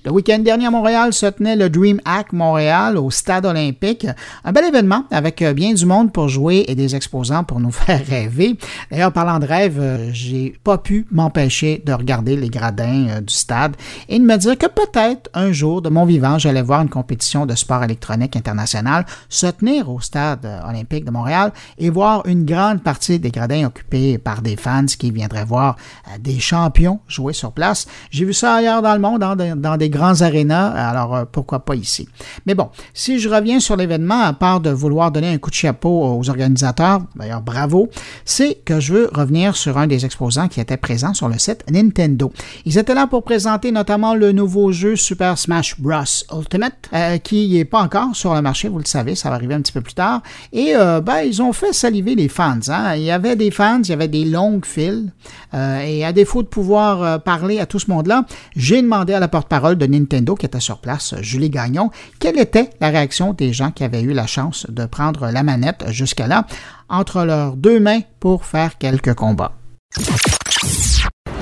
Le 0.05 0.11
week-end 0.11 0.41
dernier 0.41 0.67
à 0.67 0.71
Montréal 0.73 1.13
se 1.13 1.27
tenait 1.27 1.55
le 1.55 1.71
Dream 1.71 2.01
Hack 2.05 2.33
Montréal 2.33 2.97
au 2.97 3.13
Stade 3.13 3.47
olympique. 3.47 4.05
Un 4.45 4.51
bel 4.51 4.65
événement 4.65 5.05
avec 5.13 5.41
euh, 5.43 5.53
bien 5.53 5.75
du 5.75 5.87
monde 5.87 6.13
pour 6.13 6.29
jouer 6.29 6.65
et 6.67 6.75
des 6.75 6.97
exposants 6.97 7.45
pour 7.45 7.61
nous 7.61 7.71
faire 7.71 8.05
rêver. 8.05 8.59
D'ailleurs, 8.91 9.13
parlant 9.13 9.39
de 9.39 9.47
rêve, 9.47 9.79
euh, 9.79 10.11
j'ai 10.13 10.59
pas 10.65 10.79
pu 10.79 11.07
m'empêcher 11.13 11.81
de 11.87 11.93
regarder 11.93 12.35
les 12.35 12.49
gradins 12.49 13.07
euh, 13.11 13.21
du 13.21 13.33
stade 13.33 13.77
et 14.09 14.19
de 14.19 14.25
me 14.25 14.37
dire 14.39 14.59
que 14.59 14.67
peut-être 14.67 15.31
un 15.35 15.53
jour 15.53 15.81
de 15.81 15.89
mon 15.89 16.05
vivant, 16.05 16.37
j'allais 16.37 16.63
voir 16.63 16.83
une 16.83 16.89
compétition 16.89 17.47
de 17.47 17.55
sport 17.55 17.85
électronique 17.85 18.35
international 18.35 19.07
se 19.29 19.47
tenir 19.47 19.89
au 19.89 20.01
Stade 20.01 20.45
olympique 20.69 21.05
de 21.05 21.13
Montréal 21.13 21.53
et 21.79 21.91
voir 21.91 22.27
une 22.27 22.45
grande 22.45 22.83
partie 22.83 23.21
des 23.21 23.31
gradins 23.31 23.67
occupés 23.67 24.19
par 24.19 24.43
des 24.43 24.57
fans 24.57 24.87
qui 24.87 25.13
viendraient 25.13 25.45
voir 25.45 25.77
des 26.19 26.41
champions 26.41 26.99
jouer 27.07 27.33
sur 27.33 27.53
place. 27.53 27.87
J'ai 28.11 28.25
vu 28.25 28.33
ça 28.33 28.57
ailleurs 28.57 28.83
dans 28.83 28.95
le 28.95 29.01
monde, 29.01 29.21
dans, 29.21 29.37
dans 29.37 29.77
des 29.77 29.92
grands 29.93 30.23
arénas, 30.23 30.71
alors 30.71 31.15
euh, 31.15 31.25
pourquoi 31.31 31.61
pas 31.61 31.77
ici. 31.77 32.09
Mais 32.47 32.55
bon, 32.55 32.71
si 32.93 33.21
je 33.21 33.29
reviens 33.29 33.61
sur 33.61 33.77
l'événement, 33.77 34.21
à 34.21 34.33
part 34.33 34.61
de 34.61 34.71
vouloir 34.71 35.13
donner 35.13 35.29
un 35.29 35.39
coup 35.39 35.51
de 35.51 35.55
chapeau 35.55 36.19
aux 36.19 36.29
organisateurs, 36.29 37.03
d'ailleurs 37.15 37.43
bravo, 37.43 37.89
c'est 38.25 38.59
que 38.65 38.81
je 38.81 38.93
veux 38.93 39.11
revenir 39.13 39.55
sur 39.55 39.79
un 39.79 39.87
des 39.87 40.05
exposants 40.05 40.49
qui 40.49 40.61
était 40.61 40.77
présent 40.77 41.15
sur 41.15 41.29
le 41.29 41.39
site 41.39 41.65
Nintendo. 41.71 42.33
Ils 42.65 42.79
étaient 42.79 42.95
là 42.95 43.07
pour 43.07 43.23
présenter 43.23 43.71
notamment 43.71 44.15
le 44.17 44.33
nouveau 44.33 44.73
jeu 44.73 44.97
Super 44.97 45.39
Smash 45.39 45.81
Bros. 45.81 46.03
Ultimate, 46.37 46.89
euh, 46.93 47.19
qui 47.19 47.49
n'est 47.51 47.65
pas 47.65 47.83
encore 47.83 48.17
sur 48.17 48.35
le 48.35 48.43
marché, 48.43 48.69
vous 48.69 48.79
le 48.79 48.85
savez, 48.85 49.15
ça 49.15 49.29
va 49.29 49.37
arriver 49.37 49.55
un 49.55 49.61
petit 49.61 49.73
peu 49.73 49.83
plus 49.83 49.95
tard. 49.95 50.23
Et 50.53 50.75
euh, 50.75 51.01
ben, 51.01 51.21
ils 51.21 51.41
ont 51.43 51.53
fait 51.53 51.73
saliver 51.73 52.17
les 52.17 52.29
fans. 52.29 52.59
Hein. 52.69 52.97
Il 52.97 53.03
y 53.03 53.11
avait 53.11 53.37
des 53.37 53.51
fans, 53.51 53.83
il 53.83 53.91
y 53.91 53.93
avait 53.93 54.09
des 54.09 54.25
longues 54.25 54.65
files. 54.65 55.13
et 55.55 56.05
à 56.05 56.13
défaut 56.13 56.43
de 56.43 56.49
pouvoir 56.49 57.23
parler 57.23 57.61
à 57.61 57.67
tout 57.67 57.79
ce 57.79 57.91
monde-là, 57.91 58.25
j'ai 58.57 58.81
demandé 58.81 59.13
à 59.13 59.21
la 59.21 59.29
porte-parole 59.29 59.77
de 59.83 59.87
Nintendo 59.87 60.35
qui 60.35 60.47
était 60.47 60.61
sur 60.61 60.79
place, 60.79 61.15
Julie 61.21 61.51
Gagnon, 61.51 61.91
quelle 62.19 62.39
était 62.39 62.71
la 62.81 62.91
réaction 62.91 63.33
des 63.33 63.53
gens 63.53 63.71
qui 63.71 63.85
avaient 63.85 64.03
eu 64.03 64.13
la 64.13 64.27
chance 64.27 64.67
de 64.69 64.87
prendre 64.87 65.31
la 65.31 65.43
manette 65.43 65.85
jusqu'à 65.89 66.27
là 66.29 66.47
entre 66.89 67.25
leurs 67.25 67.57
deux 67.57 67.81
mains 67.81 68.01
pour 68.21 68.45
faire 68.45 68.79
quelques 68.79 69.15
combats. 69.15 69.53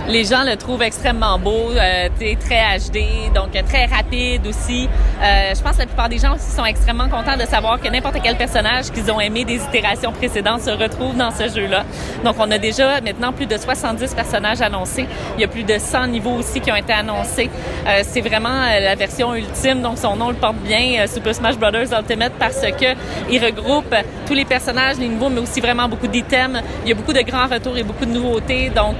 Les 0.08 0.24
gens 0.24 0.42
le 0.44 0.56
trouvent 0.56 0.82
extrêmement 0.82 1.38
beau, 1.38 1.70
euh, 1.70 2.08
très 2.18 2.78
HD, 2.78 3.32
donc 3.34 3.52
très 3.66 3.86
rapide 3.86 4.46
aussi. 4.46 4.88
Euh, 5.22 5.54
je 5.54 5.62
pense 5.62 5.74
que 5.74 5.80
la 5.80 5.86
plupart 5.86 6.08
des 6.08 6.18
gens 6.18 6.34
aussi 6.34 6.50
sont 6.50 6.64
extrêmement 6.64 7.08
contents 7.08 7.36
de 7.36 7.44
savoir 7.44 7.80
que 7.80 7.88
n'importe 7.88 8.16
quel 8.22 8.36
personnage 8.36 8.90
qu'ils 8.90 9.10
ont 9.12 9.20
aimé 9.20 9.44
des 9.44 9.56
itérations 9.56 10.12
précédentes 10.12 10.62
se 10.62 10.70
retrouve 10.70 11.16
dans 11.16 11.30
ce 11.30 11.48
jeu-là. 11.48 11.84
Donc 12.24 12.36
on 12.38 12.50
a 12.50 12.58
déjà 12.58 13.00
maintenant 13.00 13.32
plus 13.32 13.46
de 13.46 13.56
70 13.56 14.14
personnages 14.14 14.60
annoncés. 14.60 15.06
Il 15.36 15.42
y 15.42 15.44
a 15.44 15.48
plus 15.48 15.64
de 15.64 15.78
100 15.78 16.08
niveaux 16.08 16.34
aussi 16.34 16.60
qui 16.60 16.72
ont 16.72 16.76
été 16.76 16.92
annoncés. 16.92 17.50
Euh, 17.86 18.02
c'est 18.02 18.20
vraiment 18.20 18.48
euh, 18.48 18.80
la 18.80 18.94
version 18.94 19.34
ultime, 19.34 19.80
donc 19.80 19.98
son 19.98 20.16
nom 20.16 20.28
le 20.30 20.34
porte 20.34 20.56
bien, 20.56 21.00
euh, 21.00 21.06
Super 21.06 21.34
Smash 21.34 21.56
Bros. 21.56 21.70
Ultimate, 21.70 22.32
parce 22.38 22.60
que 22.60 22.94
il 23.30 23.44
regroupe 23.44 23.94
tous 24.26 24.34
les 24.34 24.44
personnages, 24.44 24.96
les 24.98 25.08
niveaux, 25.08 25.28
mais 25.28 25.40
aussi 25.40 25.60
vraiment 25.60 25.88
beaucoup 25.88 26.06
d'items. 26.06 26.62
Il 26.84 26.88
y 26.88 26.92
a 26.92 26.94
beaucoup 26.94 27.12
de 27.12 27.22
grands 27.22 27.46
retours 27.46 27.76
et 27.76 27.82
beaucoup 27.82 28.06
de 28.06 28.12
nouveautés, 28.12 28.70
donc 28.70 28.96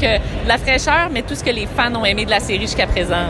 la 0.46 0.58
fraîcheur 0.58 0.99
mais 1.08 1.22
tout 1.22 1.34
ce 1.34 1.44
que 1.44 1.50
les 1.50 1.66
fans 1.66 1.94
ont 1.94 2.04
aimé 2.04 2.24
de 2.24 2.30
la 2.30 2.40
série 2.40 2.62
jusqu'à 2.62 2.86
présent 2.86 3.26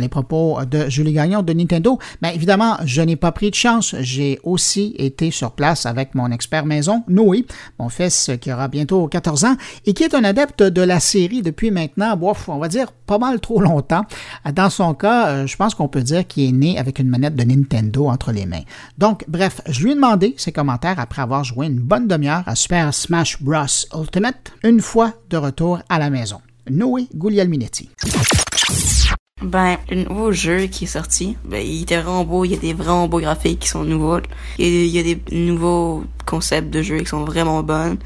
les 0.00 0.08
propos 0.08 0.58
de 0.68 0.88
Julie 0.88 1.12
Gagnon 1.12 1.42
de 1.42 1.52
Nintendo. 1.52 1.98
Ben, 2.20 2.30
évidemment, 2.30 2.76
je 2.84 3.02
n'ai 3.02 3.16
pas 3.16 3.32
pris 3.32 3.50
de 3.50 3.54
chance. 3.54 3.94
J'ai 4.00 4.38
aussi 4.42 4.94
été 4.98 5.30
sur 5.30 5.52
place 5.52 5.86
avec 5.86 6.14
mon 6.14 6.30
expert 6.30 6.66
maison, 6.66 7.04
Noé, 7.08 7.46
mon 7.78 7.88
fils 7.88 8.30
qui 8.40 8.52
aura 8.52 8.68
bientôt 8.68 9.06
14 9.06 9.44
ans 9.44 9.56
et 9.86 9.94
qui 9.94 10.02
est 10.02 10.14
un 10.14 10.24
adepte 10.24 10.62
de 10.62 10.82
la 10.82 11.00
série 11.00 11.42
depuis 11.42 11.70
maintenant, 11.70 12.18
on 12.48 12.58
va 12.58 12.68
dire 12.68 12.92
pas 13.06 13.18
mal 13.18 13.40
trop 13.40 13.60
longtemps. 13.60 14.04
Dans 14.52 14.70
son 14.70 14.94
cas, 14.94 15.28
euh, 15.28 15.46
je 15.46 15.56
pense 15.56 15.74
qu'on 15.74 15.88
peut 15.88 16.02
dire 16.02 16.26
qu'il 16.26 16.48
est 16.48 16.52
né 16.52 16.78
avec 16.78 16.98
une 16.98 17.08
manette 17.08 17.36
de 17.36 17.44
Nintendo 17.44 18.08
entre 18.08 18.32
les 18.32 18.46
mains. 18.46 18.62
Donc, 18.98 19.24
bref, 19.28 19.60
je 19.68 19.84
lui 19.84 19.92
ai 19.92 19.94
demandé 19.94 20.34
ses 20.38 20.52
commentaires 20.52 20.98
après 20.98 21.22
avoir 21.22 21.44
joué 21.44 21.66
une 21.66 21.78
bonne 21.78 22.08
demi-heure 22.08 22.44
à 22.46 22.54
Super 22.54 22.92
Smash 22.94 23.42
Bros. 23.42 23.64
Ultimate, 23.94 24.52
une 24.62 24.80
fois 24.80 25.12
de 25.30 25.36
retour 25.36 25.80
à 25.88 25.98
la 25.98 26.10
maison. 26.10 26.40
Noé 26.70 27.08
Guglielminetti. 27.14 27.90
Ben, 29.42 29.76
le 29.90 30.04
nouveau 30.04 30.32
jeu 30.32 30.66
qui 30.66 30.84
est 30.84 30.88
sorti, 30.88 31.36
ben, 31.44 31.64
il 31.64 31.82
était 31.82 31.96
vraiment 31.96 32.24
beau, 32.24 32.44
il 32.44 32.52
y 32.52 32.54
a 32.54 32.58
des 32.58 32.72
vraiment 32.72 33.08
beaux 33.08 33.20
graphiques 33.20 33.60
qui 33.60 33.68
sont 33.68 33.84
nouveaux. 33.84 34.20
Il 34.58 34.86
y 34.86 34.98
a, 34.98 35.02
des 35.02 35.20
nouveaux 35.32 36.04
concepts 36.24 36.70
de 36.70 36.82
jeu 36.82 36.98
qui 36.98 37.06
sont 37.06 37.24
vraiment 37.24 37.62
bons. 37.62 37.98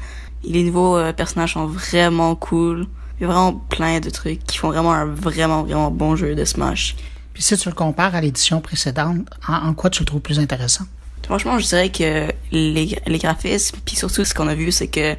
les 0.43 0.63
nouveaux 0.63 0.97
euh, 0.97 1.13
personnages 1.13 1.53
sont 1.53 1.67
vraiment 1.67 2.35
cool. 2.35 2.87
Il 3.19 3.23
y 3.23 3.25
a 3.25 3.27
vraiment 3.27 3.53
plein 3.53 3.99
de 3.99 4.09
trucs 4.09 4.43
qui 4.45 4.57
font 4.57 4.69
vraiment 4.69 4.91
un 4.91 5.05
vraiment, 5.05 5.63
vraiment 5.63 5.91
bon 5.91 6.15
jeu 6.15 6.35
de 6.35 6.43
Smash. 6.43 6.95
Puis 7.33 7.43
si 7.43 7.55
tu 7.57 7.69
le 7.69 7.75
compares 7.75 8.15
à 8.15 8.21
l'édition 8.21 8.59
précédente, 8.59 9.29
en, 9.47 9.73
quoi 9.73 9.89
tu 9.89 10.01
le 10.01 10.05
trouves 10.05 10.21
plus 10.21 10.39
intéressant? 10.39 10.85
Franchement, 11.23 11.59
je 11.59 11.67
dirais 11.67 11.89
que 11.89 12.27
les, 12.51 12.97
les 13.05 13.17
graphismes, 13.17 13.77
puis 13.85 13.95
surtout 13.95 14.25
ce 14.25 14.33
qu'on 14.33 14.47
a 14.47 14.55
vu, 14.55 14.71
c'est 14.71 14.87
que 14.87 15.15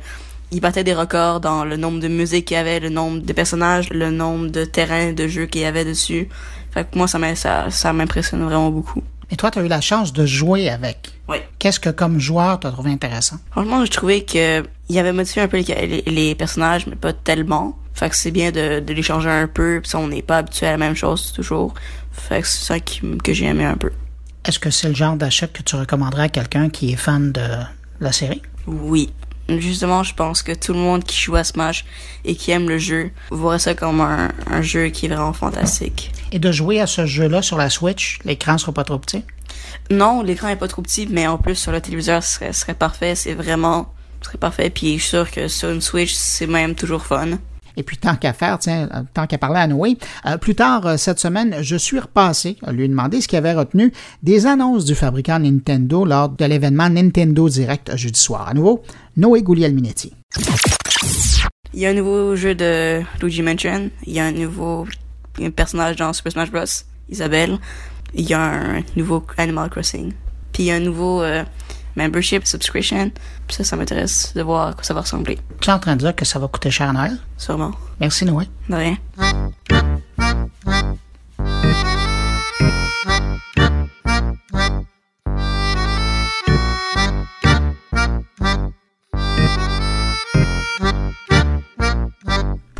il 0.52 0.60
battait 0.60 0.84
des 0.84 0.94
records 0.94 1.40
dans 1.40 1.64
le 1.64 1.76
nombre 1.76 2.00
de 2.00 2.08
musiques 2.08 2.46
qu'il 2.46 2.56
y 2.56 2.60
avait, 2.60 2.80
le 2.80 2.88
nombre 2.88 3.20
de 3.20 3.32
personnages, 3.32 3.90
le 3.90 4.10
nombre 4.10 4.48
de 4.48 4.64
terrains 4.64 5.12
de 5.12 5.28
jeu 5.28 5.46
qu'il 5.46 5.62
y 5.62 5.64
avait 5.64 5.84
dessus. 5.84 6.28
Fait 6.72 6.88
que 6.88 6.98
moi, 6.98 7.06
ça 7.06 7.92
m'impressionne 7.92 8.44
vraiment 8.44 8.70
beaucoup. 8.70 9.02
Et 9.30 9.36
toi, 9.36 9.50
tu 9.50 9.60
as 9.60 9.62
eu 9.62 9.68
la 9.68 9.80
chance 9.80 10.12
de 10.12 10.26
jouer 10.26 10.68
avec. 10.68 11.12
Oui. 11.28 11.36
Qu'est-ce 11.58 11.78
que, 11.78 11.90
comme 11.90 12.18
joueur, 12.18 12.58
tu 12.58 12.66
as 12.66 12.72
trouvé 12.72 12.90
intéressant? 12.90 13.36
Franchement, 13.52 13.84
je 13.84 13.90
trouvais 13.90 14.22
que 14.22 14.64
il 14.88 14.98
avait 14.98 15.12
modifié 15.12 15.42
un 15.42 15.48
peu 15.48 15.58
les, 15.58 16.34
personnages, 16.34 16.86
mais 16.88 16.96
pas 16.96 17.12
tellement. 17.12 17.78
Fait 17.94 18.10
que 18.10 18.16
c'est 18.16 18.32
bien 18.32 18.50
de, 18.50 18.82
les 18.86 19.02
changer 19.02 19.30
un 19.30 19.46
peu, 19.46 19.80
puis 19.82 19.94
on 19.94 20.08
n'est 20.08 20.22
pas 20.22 20.38
habitué 20.38 20.66
à 20.66 20.72
la 20.72 20.78
même 20.78 20.96
chose 20.96 21.32
toujours. 21.32 21.74
Fait 22.10 22.42
que 22.42 22.48
c'est 22.48 22.64
ça 22.64 22.80
que 22.80 23.32
j'ai 23.32 23.46
aimé 23.46 23.64
un 23.64 23.76
peu. 23.76 23.92
Est-ce 24.44 24.58
que 24.58 24.70
c'est 24.70 24.88
le 24.88 24.94
genre 24.94 25.16
d'achat 25.16 25.46
que 25.46 25.62
tu 25.62 25.76
recommanderais 25.76 26.24
à 26.24 26.28
quelqu'un 26.28 26.68
qui 26.70 26.92
est 26.92 26.96
fan 26.96 27.30
de 27.30 27.46
la 28.00 28.10
série? 28.10 28.42
Oui. 28.66 29.12
Justement, 29.58 30.02
je 30.02 30.14
pense 30.14 30.42
que 30.42 30.52
tout 30.52 30.72
le 30.72 30.78
monde 30.78 31.04
qui 31.04 31.20
joue 31.20 31.36
à 31.36 31.44
Smash 31.44 31.84
et 32.24 32.34
qui 32.34 32.50
aime 32.50 32.68
le 32.68 32.78
jeu 32.78 33.10
voit 33.30 33.58
ça 33.58 33.74
comme 33.74 34.00
un, 34.00 34.62
jeu 34.62 34.88
qui 34.88 35.06
est 35.06 35.08
vraiment 35.08 35.32
fantastique. 35.32 36.12
Et 36.32 36.38
de 36.38 36.52
jouer 36.52 36.80
à 36.80 36.86
ce 36.86 37.06
jeu-là 37.06 37.42
sur 37.42 37.56
la 37.56 37.70
Switch, 37.70 38.18
l'écran 38.24 38.58
sera 38.58 38.72
pas 38.72 38.84
trop 38.84 38.98
petit? 38.98 39.24
Non, 39.90 40.22
l'écran 40.22 40.48
est 40.48 40.56
pas 40.56 40.68
trop 40.68 40.82
petit, 40.82 41.08
mais 41.10 41.26
en 41.26 41.38
plus 41.38 41.56
sur 41.56 41.72
le 41.72 41.80
téléviseur, 41.80 42.22
ce 42.22 42.34
serait, 42.34 42.52
serait 42.52 42.74
parfait. 42.74 43.14
C'est 43.14 43.34
vraiment 43.34 43.92
serait 44.22 44.38
parfait. 44.38 44.70
Puis 44.70 44.98
je 44.98 45.02
suis 45.02 45.10
sûr 45.10 45.30
que 45.30 45.48
sur 45.48 45.70
une 45.70 45.80
Switch, 45.80 46.12
c'est 46.12 46.46
même 46.46 46.74
toujours 46.74 47.04
fun. 47.04 47.38
Et 47.76 47.82
puis, 47.82 47.96
tant 47.96 48.16
qu'à 48.16 48.32
faire, 48.32 48.58
tiens, 48.58 48.88
euh, 48.94 49.02
tant 49.14 49.26
qu'à 49.26 49.38
parler 49.38 49.60
à 49.60 49.66
Noé, 49.66 49.96
euh, 50.26 50.36
plus 50.36 50.54
tard 50.54 50.86
euh, 50.86 50.96
cette 50.96 51.18
semaine, 51.18 51.56
je 51.60 51.76
suis 51.76 51.98
repassé 51.98 52.56
à 52.62 52.72
lui 52.72 52.88
demander 52.88 53.20
ce 53.20 53.28
qu'il 53.28 53.38
avait 53.38 53.52
retenu 53.52 53.92
des 54.22 54.46
annonces 54.46 54.84
du 54.84 54.94
fabricant 54.94 55.38
Nintendo 55.38 56.04
lors 56.04 56.28
de 56.28 56.44
l'événement 56.44 56.88
Nintendo 56.88 57.48
Direct 57.48 57.96
jeudi 57.96 58.18
soir. 58.18 58.48
À 58.48 58.54
nouveau, 58.54 58.82
Noé 59.16 59.42
Guglielminetti. 59.42 60.12
Il 61.72 61.80
y 61.80 61.86
a 61.86 61.90
un 61.90 61.94
nouveau 61.94 62.34
jeu 62.36 62.54
de 62.54 63.02
Luigi 63.20 63.42
Mansion. 63.42 63.90
Il 64.06 64.12
y 64.12 64.20
a 64.20 64.26
un 64.26 64.32
nouveau 64.32 64.86
personnage 65.54 65.96
dans 65.96 66.12
Super 66.12 66.32
Smash 66.32 66.50
Bros. 66.50 66.64
Isabelle. 67.08 67.58
Il 68.14 68.28
y 68.28 68.34
a 68.34 68.40
un 68.40 68.82
nouveau 68.96 69.24
Animal 69.36 69.70
Crossing. 69.70 70.12
Puis 70.52 70.64
il 70.64 70.66
y 70.66 70.70
a 70.72 70.74
un 70.74 70.80
nouveau 70.80 71.22
membership, 71.96 72.46
subscription. 72.46 73.10
ça, 73.48 73.64
ça 73.64 73.76
m'intéresse 73.76 74.32
de 74.34 74.42
voir 74.42 74.68
à 74.68 74.72
quoi 74.72 74.84
ça 74.84 74.94
va 74.94 75.00
ressembler. 75.00 75.38
Tu 75.60 75.70
es 75.70 75.72
en 75.72 75.78
train 75.78 75.96
de 75.96 76.00
dire 76.00 76.14
que 76.14 76.24
ça 76.24 76.38
va 76.38 76.48
coûter 76.48 76.70
cher 76.70 76.88
à 76.88 76.92
Noël? 76.92 77.18
Sûrement. 77.36 77.72
Merci, 78.00 78.24
Noé. 78.24 78.46
De 78.68 78.74
rien. 78.74 78.96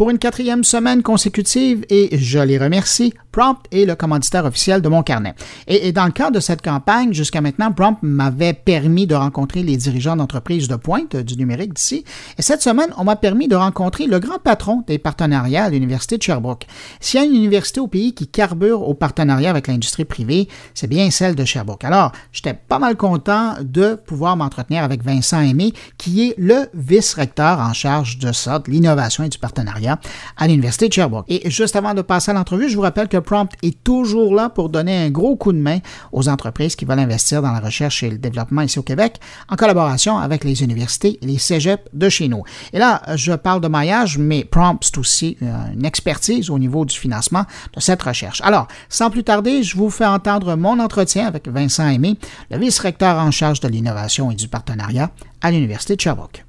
Pour 0.00 0.08
une 0.08 0.18
quatrième 0.18 0.64
semaine 0.64 1.02
consécutive, 1.02 1.84
et 1.90 2.16
je 2.16 2.38
les 2.38 2.56
remercie, 2.56 3.12
Prompt 3.32 3.58
est 3.70 3.84
le 3.84 3.94
commanditaire 3.94 4.46
officiel 4.46 4.80
de 4.80 4.88
mon 4.88 5.02
carnet. 5.02 5.34
Et, 5.66 5.92
dans 5.92 6.06
le 6.06 6.10
cadre 6.10 6.32
de 6.32 6.40
cette 6.40 6.62
campagne, 6.62 7.12
jusqu'à 7.12 7.42
maintenant, 7.42 7.70
Prompt 7.70 7.98
m'avait 8.00 8.54
permis 8.54 9.06
de 9.06 9.14
rencontrer 9.14 9.62
les 9.62 9.76
dirigeants 9.76 10.16
d'entreprises 10.16 10.68
de 10.68 10.76
pointe 10.76 11.16
du 11.16 11.36
numérique 11.36 11.74
d'ici. 11.74 12.06
Et 12.38 12.42
cette 12.42 12.62
semaine, 12.62 12.88
on 12.96 13.04
m'a 13.04 13.16
permis 13.16 13.46
de 13.46 13.56
rencontrer 13.56 14.06
le 14.06 14.18
grand 14.20 14.38
patron 14.38 14.82
des 14.86 14.96
partenariats 14.96 15.64
à 15.64 15.68
l'Université 15.68 16.16
de 16.16 16.22
Sherbrooke. 16.22 16.66
S'il 16.98 17.20
y 17.20 17.22
a 17.22 17.26
une 17.26 17.36
université 17.36 17.78
au 17.78 17.86
pays 17.86 18.14
qui 18.14 18.26
carbure 18.26 18.88
au 18.88 18.94
partenariat 18.94 19.50
avec 19.50 19.66
l'industrie 19.66 20.06
privée, 20.06 20.48
c'est 20.72 20.88
bien 20.88 21.10
celle 21.10 21.34
de 21.34 21.44
Sherbrooke. 21.44 21.84
Alors, 21.84 22.12
j'étais 22.32 22.54
pas 22.54 22.78
mal 22.78 22.96
content 22.96 23.56
de 23.60 23.96
pouvoir 23.96 24.38
m'entretenir 24.38 24.82
avec 24.82 25.04
Vincent 25.04 25.42
Aimé, 25.42 25.74
qui 25.98 26.26
est 26.26 26.34
le 26.38 26.70
vice-recteur 26.72 27.60
en 27.60 27.74
charge 27.74 28.16
de 28.16 28.32
ça, 28.32 28.60
de 28.60 28.70
l'innovation 28.70 29.24
et 29.24 29.28
du 29.28 29.38
partenariat 29.38 29.89
à 30.36 30.46
l'Université 30.46 30.88
de 30.88 30.92
Sherbrooke. 30.92 31.26
Et 31.28 31.50
juste 31.50 31.76
avant 31.76 31.94
de 31.94 32.02
passer 32.02 32.30
à 32.30 32.34
l'entrevue, 32.34 32.68
je 32.68 32.76
vous 32.76 32.82
rappelle 32.82 33.08
que 33.08 33.16
Prompt 33.16 33.52
est 33.62 33.82
toujours 33.82 34.34
là 34.34 34.48
pour 34.48 34.68
donner 34.68 34.96
un 34.96 35.10
gros 35.10 35.36
coup 35.36 35.52
de 35.52 35.58
main 35.58 35.78
aux 36.12 36.28
entreprises 36.28 36.76
qui 36.76 36.84
veulent 36.84 36.98
investir 36.98 37.42
dans 37.42 37.52
la 37.52 37.60
recherche 37.60 38.02
et 38.02 38.10
le 38.10 38.18
développement 38.18 38.62
ici 38.62 38.78
au 38.78 38.82
Québec, 38.82 39.20
en 39.48 39.56
collaboration 39.56 40.18
avec 40.18 40.44
les 40.44 40.62
universités 40.62 41.18
et 41.22 41.26
les 41.26 41.38
cégeps 41.38 41.84
de 41.92 42.08
chez 42.08 42.28
nous. 42.28 42.42
Et 42.72 42.78
là, 42.78 43.02
je 43.16 43.32
parle 43.32 43.60
de 43.60 43.68
maillage, 43.68 44.18
mais 44.18 44.44
Prompt, 44.44 44.78
c'est 44.82 44.98
aussi 44.98 45.36
euh, 45.42 45.46
une 45.74 45.84
expertise 45.84 46.50
au 46.50 46.58
niveau 46.58 46.84
du 46.84 46.96
financement 46.96 47.44
de 47.74 47.80
cette 47.80 48.02
recherche. 48.02 48.40
Alors, 48.44 48.68
sans 48.88 49.10
plus 49.10 49.24
tarder, 49.24 49.62
je 49.62 49.76
vous 49.76 49.90
fais 49.90 50.06
entendre 50.06 50.56
mon 50.56 50.78
entretien 50.78 51.26
avec 51.26 51.48
Vincent 51.48 51.88
Aimé, 51.88 52.18
le 52.50 52.58
vice-recteur 52.58 53.16
en 53.18 53.30
charge 53.30 53.60
de 53.60 53.68
l'innovation 53.68 54.30
et 54.30 54.34
du 54.34 54.48
partenariat 54.48 55.10
à 55.40 55.50
l'Université 55.50 55.96
de 55.96 56.00
Sherbrooke. 56.00 56.44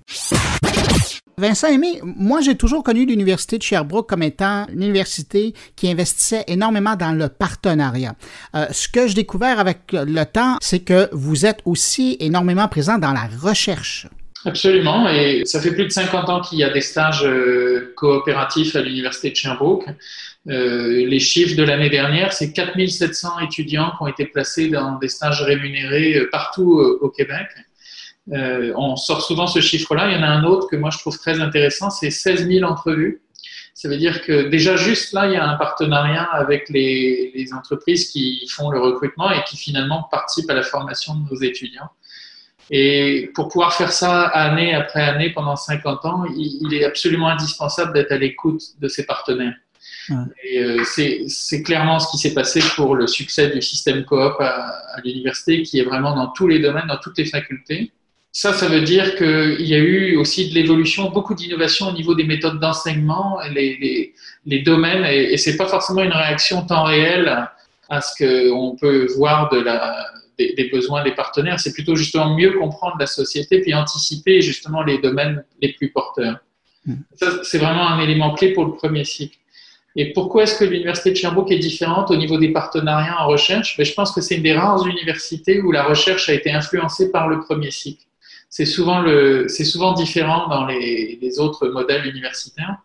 Vincent 1.41 1.69
Aimé, 1.69 1.99
moi 2.03 2.39
j'ai 2.41 2.55
toujours 2.55 2.83
connu 2.83 3.03
l'Université 3.03 3.57
de 3.57 3.63
Sherbrooke 3.63 4.07
comme 4.07 4.21
étant 4.21 4.67
une 4.71 4.83
université 4.83 5.55
qui 5.75 5.89
investissait 5.89 6.43
énormément 6.47 6.95
dans 6.95 7.13
le 7.13 7.29
partenariat. 7.29 8.13
Euh, 8.55 8.67
ce 8.71 8.87
que 8.87 9.07
j'ai 9.07 9.15
découvert 9.15 9.59
avec 9.59 9.91
le 9.91 10.23
temps, 10.25 10.57
c'est 10.61 10.81
que 10.81 11.09
vous 11.11 11.47
êtes 11.47 11.61
aussi 11.65 12.15
énormément 12.19 12.67
présent 12.67 12.99
dans 12.99 13.11
la 13.11 13.27
recherche. 13.41 14.05
Absolument, 14.45 15.09
et 15.09 15.41
ça 15.45 15.59
fait 15.59 15.71
plus 15.73 15.85
de 15.85 15.89
50 15.89 16.29
ans 16.29 16.41
qu'il 16.41 16.59
y 16.59 16.63
a 16.63 16.69
des 16.69 16.81
stages 16.81 17.25
euh, 17.25 17.91
coopératifs 17.95 18.75
à 18.75 18.81
l'Université 18.81 19.31
de 19.31 19.35
Sherbrooke. 19.35 19.85
Euh, 20.47 21.07
les 21.07 21.19
chiffres 21.19 21.55
de 21.55 21.63
l'année 21.63 21.89
dernière, 21.89 22.33
c'est 22.33 22.51
4700 22.51 23.39
étudiants 23.39 23.93
qui 23.97 24.03
ont 24.03 24.07
été 24.07 24.25
placés 24.25 24.69
dans 24.69 24.99
des 24.99 25.09
stages 25.09 25.41
rémunérés 25.41 26.21
partout 26.31 26.79
au 27.01 27.09
Québec. 27.09 27.47
Euh, 28.31 28.71
on 28.75 28.95
sort 28.95 29.23
souvent 29.23 29.47
ce 29.47 29.59
chiffre-là. 29.59 30.09
Il 30.09 30.13
y 30.13 30.17
en 30.17 30.23
a 30.23 30.27
un 30.27 30.43
autre 30.43 30.67
que 30.69 30.75
moi 30.75 30.89
je 30.91 30.99
trouve 30.99 31.17
très 31.17 31.39
intéressant, 31.39 31.89
c'est 31.89 32.11
16 32.11 32.47
000 32.47 32.69
entrevues. 32.69 33.21
Ça 33.73 33.89
veut 33.89 33.97
dire 33.97 34.21
que 34.21 34.49
déjà 34.49 34.75
juste 34.75 35.13
là, 35.13 35.27
il 35.27 35.33
y 35.33 35.37
a 35.37 35.47
un 35.47 35.55
partenariat 35.55 36.23
avec 36.23 36.69
les, 36.69 37.49
entreprises 37.53 38.09
qui 38.09 38.47
font 38.49 38.69
le 38.69 38.79
recrutement 38.79 39.31
et 39.31 39.43
qui 39.45 39.57
finalement 39.57 40.07
participent 40.11 40.49
à 40.49 40.53
la 40.53 40.61
formation 40.61 41.15
de 41.15 41.27
nos 41.29 41.41
étudiants. 41.41 41.89
Et 42.69 43.31
pour 43.33 43.49
pouvoir 43.49 43.73
faire 43.73 43.91
ça 43.91 44.27
année 44.27 44.73
après 44.73 45.01
année 45.01 45.31
pendant 45.31 45.55
50 45.55 46.05
ans, 46.05 46.25
il, 46.37 46.73
est 46.73 46.85
absolument 46.85 47.27
indispensable 47.27 47.93
d'être 47.93 48.11
à 48.11 48.17
l'écoute 48.17 48.61
de 48.79 48.87
ses 48.87 49.05
partenaires. 49.05 49.55
Et 50.43 50.59
euh, 50.59 50.83
c'est 50.85 51.63
clairement 51.63 51.99
ce 51.99 52.11
qui 52.11 52.17
s'est 52.17 52.33
passé 52.33 52.61
pour 52.75 52.95
le 52.95 53.07
succès 53.07 53.49
du 53.49 53.61
système 53.61 54.05
coop 54.05 54.39
à 54.39 54.99
l'université, 55.03 55.63
qui 55.63 55.79
est 55.79 55.83
vraiment 55.83 56.15
dans 56.15 56.27
tous 56.27 56.47
les 56.47 56.59
domaines, 56.59 56.87
dans 56.87 56.97
toutes 56.97 57.17
les 57.17 57.25
facultés. 57.25 57.91
Ça, 58.33 58.53
ça 58.53 58.67
veut 58.67 58.81
dire 58.81 59.15
qu'il 59.17 59.65
y 59.65 59.75
a 59.75 59.79
eu 59.79 60.15
aussi 60.15 60.49
de 60.49 60.55
l'évolution, 60.55 61.09
beaucoup 61.09 61.35
d'innovation 61.35 61.87
au 61.87 61.91
niveau 61.91 62.15
des 62.15 62.23
méthodes 62.23 62.59
d'enseignement, 62.59 63.39
les, 63.53 63.77
les, 63.77 64.13
les, 64.45 64.59
domaines, 64.61 65.03
et, 65.03 65.33
et 65.33 65.37
c'est 65.37 65.57
pas 65.57 65.67
forcément 65.67 66.01
une 66.01 66.13
réaction 66.13 66.65
temps 66.65 66.83
réel 66.83 67.49
à 67.89 67.99
ce 67.99 68.23
qu'on 68.23 68.77
peut 68.77 69.07
voir 69.17 69.49
de 69.49 69.59
la, 69.59 70.07
des, 70.37 70.53
des, 70.53 70.69
besoins 70.69 71.03
des 71.03 71.11
partenaires, 71.11 71.59
c'est 71.59 71.73
plutôt 71.73 71.95
justement 71.95 72.33
mieux 72.35 72.53
comprendre 72.57 72.95
la 72.97 73.05
société 73.05 73.59
puis 73.59 73.73
anticiper 73.73 74.41
justement 74.41 74.81
les 74.81 74.97
domaines 74.99 75.43
les 75.61 75.73
plus 75.73 75.91
porteurs. 75.91 76.39
Hmm. 76.85 76.95
Ça, 77.15 77.43
c'est 77.43 77.57
vraiment 77.57 77.85
un 77.89 77.99
élément 77.99 78.33
clé 78.33 78.53
pour 78.53 78.63
le 78.63 78.71
premier 78.73 79.03
cycle. 79.03 79.37
Et 79.97 80.13
pourquoi 80.13 80.43
est-ce 80.43 80.57
que 80.57 80.63
l'université 80.63 81.11
de 81.11 81.15
Sherbrooke 81.17 81.51
est 81.51 81.59
différente 81.59 82.11
au 82.11 82.15
niveau 82.15 82.37
des 82.37 82.53
partenariats 82.53 83.21
en 83.21 83.27
recherche? 83.27 83.75
Ben, 83.77 83.85
Je 83.85 83.93
pense 83.93 84.13
que 84.13 84.21
c'est 84.21 84.35
une 84.35 84.43
des 84.43 84.53
rares 84.53 84.87
universités 84.87 85.59
où 85.59 85.73
la 85.73 85.83
recherche 85.83 86.29
a 86.29 86.33
été 86.33 86.49
influencée 86.49 87.11
par 87.11 87.27
le 87.27 87.41
premier 87.41 87.71
cycle 87.71 88.05
c'est 88.51 88.65
souvent, 88.65 88.99
le, 88.99 89.47
souvent 89.47 89.93
différent 89.93 90.47
dans 90.49 90.65
les, 90.65 91.17
les, 91.21 91.39
autres 91.39 91.69
modèles 91.69 92.05
universitaires. 92.05 92.75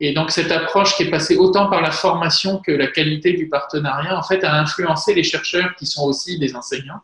Et 0.00 0.12
donc 0.12 0.30
cette 0.30 0.52
approche 0.52 0.96
qui 0.96 1.04
est 1.04 1.10
passée 1.10 1.36
autant 1.36 1.68
par 1.68 1.80
la 1.80 1.90
formation 1.90 2.58
que 2.58 2.70
la 2.70 2.86
qualité 2.88 3.32
du 3.32 3.48
partenariat, 3.48 4.16
en 4.16 4.22
fait, 4.22 4.44
a 4.44 4.60
influencé 4.60 5.14
les 5.14 5.24
chercheurs 5.24 5.74
qui 5.76 5.86
sont 5.86 6.04
aussi 6.04 6.38
des 6.38 6.54
enseignants. 6.54 7.00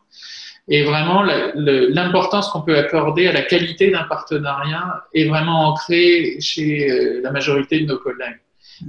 Et 0.67 0.83
vraiment, 0.83 1.23
l'importance 1.55 2.49
qu'on 2.49 2.61
peut 2.61 2.77
accorder 2.77 3.27
à 3.27 3.33
la 3.33 3.41
qualité 3.41 3.89
d'un 3.89 4.03
partenariat 4.03 5.03
est 5.13 5.25
vraiment 5.25 5.69
ancrée 5.69 6.37
chez 6.39 6.89
euh, 6.89 7.21
la 7.23 7.31
majorité 7.31 7.79
de 7.81 7.85
nos 7.85 7.97
collègues. 7.97 8.39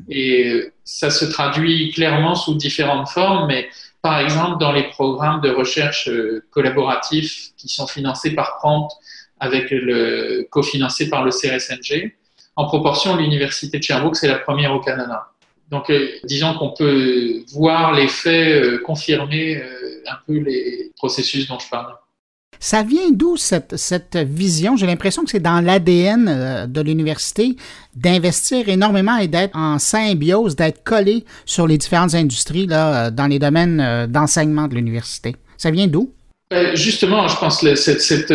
Et 0.08 0.72
ça 0.84 1.10
se 1.10 1.24
traduit 1.24 1.90
clairement 1.92 2.34
sous 2.34 2.54
différentes 2.54 3.08
formes, 3.08 3.46
mais 3.46 3.68
par 4.06 4.20
exemple 4.20 4.60
dans 4.60 4.70
les 4.70 4.84
programmes 4.84 5.40
de 5.40 5.50
recherche 5.50 6.08
euh, 6.08 6.46
collaboratifs 6.52 7.50
qui 7.56 7.66
sont 7.66 7.88
financés 7.88 8.36
par 8.36 8.58
Prompt 8.58 8.88
avec 9.40 9.72
le 9.72 10.46
cofinancé 10.48 11.10
par 11.10 11.24
le 11.24 11.32
CRSNG. 11.32 12.14
En 12.54 12.66
proportion, 12.66 13.16
l'université 13.16 13.78
de 13.78 13.82
Sherbrooke, 13.82 14.14
c'est 14.14 14.28
la 14.28 14.38
première 14.38 14.72
au 14.72 14.78
Canada. 14.78 15.26
Donc, 15.72 15.90
euh, 15.90 16.08
disons 16.22 16.54
qu'on 16.54 16.70
peut 16.70 17.42
voir 17.52 17.94
les 17.94 18.06
faits 18.06 18.64
euh, 18.64 18.78
confirmer 18.78 19.60
un 20.06 20.18
peu 20.24 20.38
les 20.38 20.92
processus 20.96 21.48
dont 21.48 21.58
je 21.58 21.68
parle. 21.68 21.92
Ça 22.60 22.82
vient 22.82 23.10
d'où 23.10 23.36
cette, 23.36 23.76
cette 23.76 24.16
vision? 24.16 24.76
J'ai 24.76 24.86
l'impression 24.86 25.24
que 25.24 25.30
c'est 25.30 25.40
dans 25.40 25.60
l'ADN 25.60 26.66
de 26.66 26.80
l'université 26.80 27.56
d'investir 27.94 28.68
énormément 28.68 29.16
et 29.16 29.28
d'être 29.28 29.56
en 29.56 29.78
symbiose, 29.78 30.56
d'être 30.56 30.84
collé 30.84 31.24
sur 31.44 31.66
les 31.66 31.78
différentes 31.78 32.14
industries 32.14 32.66
là, 32.66 33.10
dans 33.10 33.26
les 33.26 33.38
domaines 33.38 34.06
d'enseignement 34.08 34.68
de 34.68 34.74
l'université. 34.74 35.36
Ça 35.56 35.70
vient 35.70 35.86
d'où? 35.86 36.12
justement, 36.74 37.26
je 37.26 37.36
pense 37.38 37.60
que 37.60 37.74
cette, 37.74 38.32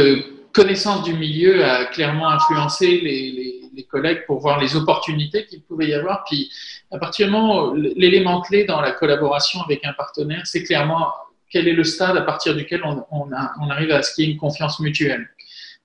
connaissance 0.54 1.04
du 1.04 1.14
milieu 1.14 1.64
a 1.64 1.86
clairement 1.86 2.30
influencé 2.30 2.86
les, 2.86 3.70
les, 3.74 3.84
collègues 3.84 4.26
pour 4.28 4.40
voir 4.40 4.60
les 4.60 4.76
opportunités 4.76 5.46
qu'il 5.46 5.62
pouvait 5.62 5.88
y 5.88 5.94
avoir. 5.94 6.24
Puis, 6.26 6.52
à 6.92 6.98
partir 6.98 7.28
du 7.28 7.32
moment, 7.32 7.74
l'élément 7.74 8.42
clé 8.42 8.66
dans 8.66 8.82
la 8.82 8.92
collaboration 8.92 9.62
avec 9.62 9.86
un 9.86 9.94
partenaire, 9.94 10.42
c'est 10.46 10.64
clairement 10.64 11.08
quel 11.52 11.68
est 11.68 11.74
le 11.74 11.84
stade 11.84 12.18
à 12.18 12.22
partir 12.22 12.56
duquel 12.56 12.82
on, 12.84 13.04
on, 13.12 13.30
on 13.62 13.70
arrive 13.70 13.92
à 13.92 14.02
ce 14.02 14.16
qu'il 14.16 14.26
y 14.26 14.30
ait 14.30 14.32
une 14.32 14.40
confiance 14.40 14.80
mutuelle. 14.80 15.30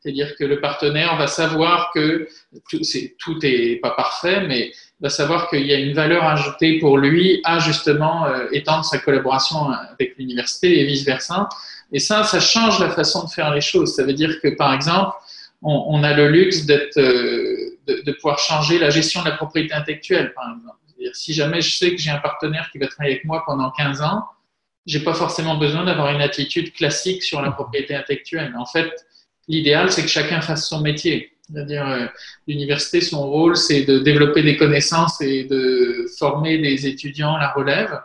C'est-à-dire 0.07 0.37
que 0.37 0.45
le 0.45 0.61
partenaire 0.61 1.17
va 1.17 1.27
savoir 1.27 1.91
que 1.93 2.29
tout, 2.71 2.81
est, 2.81 3.17
tout 3.19 3.41
pas 3.83 3.91
parfait, 3.91 4.47
mais 4.47 4.71
va 5.01 5.11
savoir 5.11 5.51
qu'il 5.51 5.67
y 5.67 5.73
a 5.73 5.79
une 5.79 5.95
valeur 5.95 6.23
ajoutée 6.23 6.79
pour 6.79 6.97
lui 6.97 7.41
à 7.43 7.59
justement 7.59 8.25
euh, 8.27 8.47
étendre 8.53 8.85
sa 8.85 8.99
collaboration 8.99 9.69
avec 9.69 10.17
l'université 10.17 10.81
et 10.81 10.85
vice-versa. 10.85 11.49
Et 11.93 11.99
ça, 11.99 12.23
ça 12.23 12.39
change 12.39 12.79
la 12.79 12.91
façon 12.91 13.25
de 13.25 13.31
faire 13.31 13.53
les 13.53 13.61
choses. 13.61 13.97
Ça 13.97 14.05
veut 14.05 14.13
dire 14.13 14.41
que, 14.41 14.49
par 14.55 14.73
exemple, 14.73 15.13
on, 15.63 15.87
on 15.89 16.05
a 16.05 16.13
le 16.15 16.29
luxe 16.29 16.65
euh, 16.69 17.77
de, 17.89 18.03
de, 18.03 18.13
pouvoir 18.13 18.39
changer 18.39 18.79
la 18.79 18.91
gestion 18.91 19.23
de 19.25 19.31
la 19.31 19.37
propriété 19.37 19.75
intellectuelle, 19.75 20.33
par 20.35 20.45
exemple. 20.45 21.15
si 21.15 21.33
jamais 21.33 21.61
je 21.61 21.77
sais 21.77 21.91
que 21.91 21.97
j'ai 21.97 22.11
un 22.11 22.19
partenaire 22.19 22.69
qui 22.71 22.79
va 22.79 22.87
travailler 22.87 23.15
avec 23.17 23.25
moi 23.25 23.43
pendant 23.45 23.73
15 23.73 24.03
ans, 24.03 24.25
j'ai 24.87 25.01
pas 25.01 25.15
forcément 25.15 25.57
besoin 25.57 25.85
d'avoir 25.85 26.15
une 26.15 26.21
attitude 26.21 26.73
classique 26.73 27.23
sur 27.23 27.43
la 27.43 27.51
propriété 27.51 27.95
intellectuelle. 27.95 28.55
En 28.57 28.67
fait, 28.67 28.91
l'idéal, 29.49 29.91
c'est 29.91 30.03
que 30.03 30.09
chacun 30.09 30.41
fasse 30.41 30.69
son 30.69 30.81
métier. 30.81 31.33
C'est-à-dire, 31.43 31.87
euh, 31.87 32.07
l'université, 32.47 33.01
son 33.01 33.29
rôle, 33.29 33.57
c'est 33.57 33.85
de 33.85 33.99
développer 33.99 34.43
des 34.43 34.57
connaissances 34.57 35.21
et 35.21 35.45
de 35.45 36.07
former 36.19 36.59
des 36.59 36.87
étudiants 36.87 37.35
à 37.35 37.41
la 37.41 37.53
relève. 37.53 38.01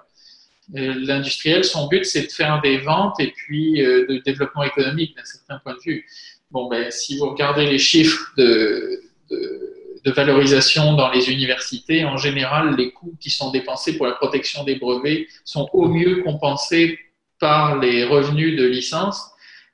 Euh, 0.76 0.94
l'industriel, 0.96 1.64
son 1.64 1.88
but, 1.88 2.06
c'est 2.06 2.28
de 2.28 2.32
faire 2.32 2.62
des 2.62 2.78
ventes 2.78 3.20
et 3.20 3.32
puis 3.32 3.84
euh, 3.84 4.06
de 4.08 4.18
développement 4.20 4.64
économique 4.64 5.16
d'un 5.16 5.26
certain 5.26 5.60
point 5.60 5.74
de 5.74 5.82
vue. 5.84 6.06
Bon, 6.52 6.70
ben, 6.70 6.92
si 6.92 7.18
vous 7.18 7.30
regardez 7.30 7.66
les 7.66 7.80
chiffres 7.80 8.32
de, 8.38 9.02
de, 9.30 9.81
de, 10.04 10.12
valorisation 10.12 10.94
dans 10.94 11.12
les 11.12 11.32
universités, 11.32 12.06
en 12.06 12.18
général, 12.18 12.76
les 12.76 12.92
coûts 12.92 13.16
qui 13.20 13.30
sont 13.30 13.52
dépensés 13.52 13.98
pour 13.98 14.08
la 14.08 14.14
protection 14.14 14.64
des 14.64 14.76
brevets 14.76 15.28
sont 15.46 15.70
au 15.74 15.88
mieux 15.88 16.24
compensés 16.24 17.00
par 17.40 17.80
les 17.80 18.04
revenus 18.06 18.58
de 18.58 18.66
licence. 18.66 19.22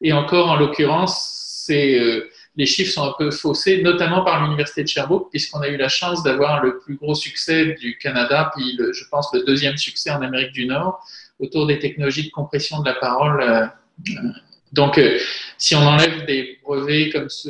Et 0.01 0.13
encore, 0.13 0.49
en 0.49 0.55
l'occurrence, 0.55 1.67
euh, 1.69 2.29
les 2.55 2.65
chiffres 2.65 2.91
sont 2.91 3.03
un 3.03 3.13
peu 3.17 3.29
faussés, 3.29 3.81
notamment 3.81 4.23
par 4.23 4.43
l'Université 4.43 4.83
de 4.83 4.87
Sherbrooke, 4.87 5.29
puisqu'on 5.29 5.61
a 5.61 5.67
eu 5.67 5.77
la 5.77 5.89
chance 5.89 6.23
d'avoir 6.23 6.63
le 6.63 6.79
plus 6.79 6.95
gros 6.95 7.13
succès 7.13 7.75
du 7.79 7.97
Canada, 7.97 8.51
puis 8.55 8.77
je 8.77 9.03
pense 9.11 9.31
le 9.33 9.43
deuxième 9.43 9.77
succès 9.77 10.09
en 10.09 10.21
Amérique 10.21 10.53
du 10.53 10.65
Nord, 10.65 10.99
autour 11.39 11.67
des 11.67 11.79
technologies 11.79 12.25
de 12.25 12.31
compression 12.31 12.81
de 12.81 12.85
la 12.85 12.95
parole. 12.95 13.41
Euh, 13.41 14.15
donc, 14.73 14.97
euh, 14.97 15.19
si 15.57 15.75
on 15.75 15.81
enlève 15.81 16.25
des 16.25 16.59
brevets 16.63 17.11
comme 17.11 17.29
ce, 17.29 17.49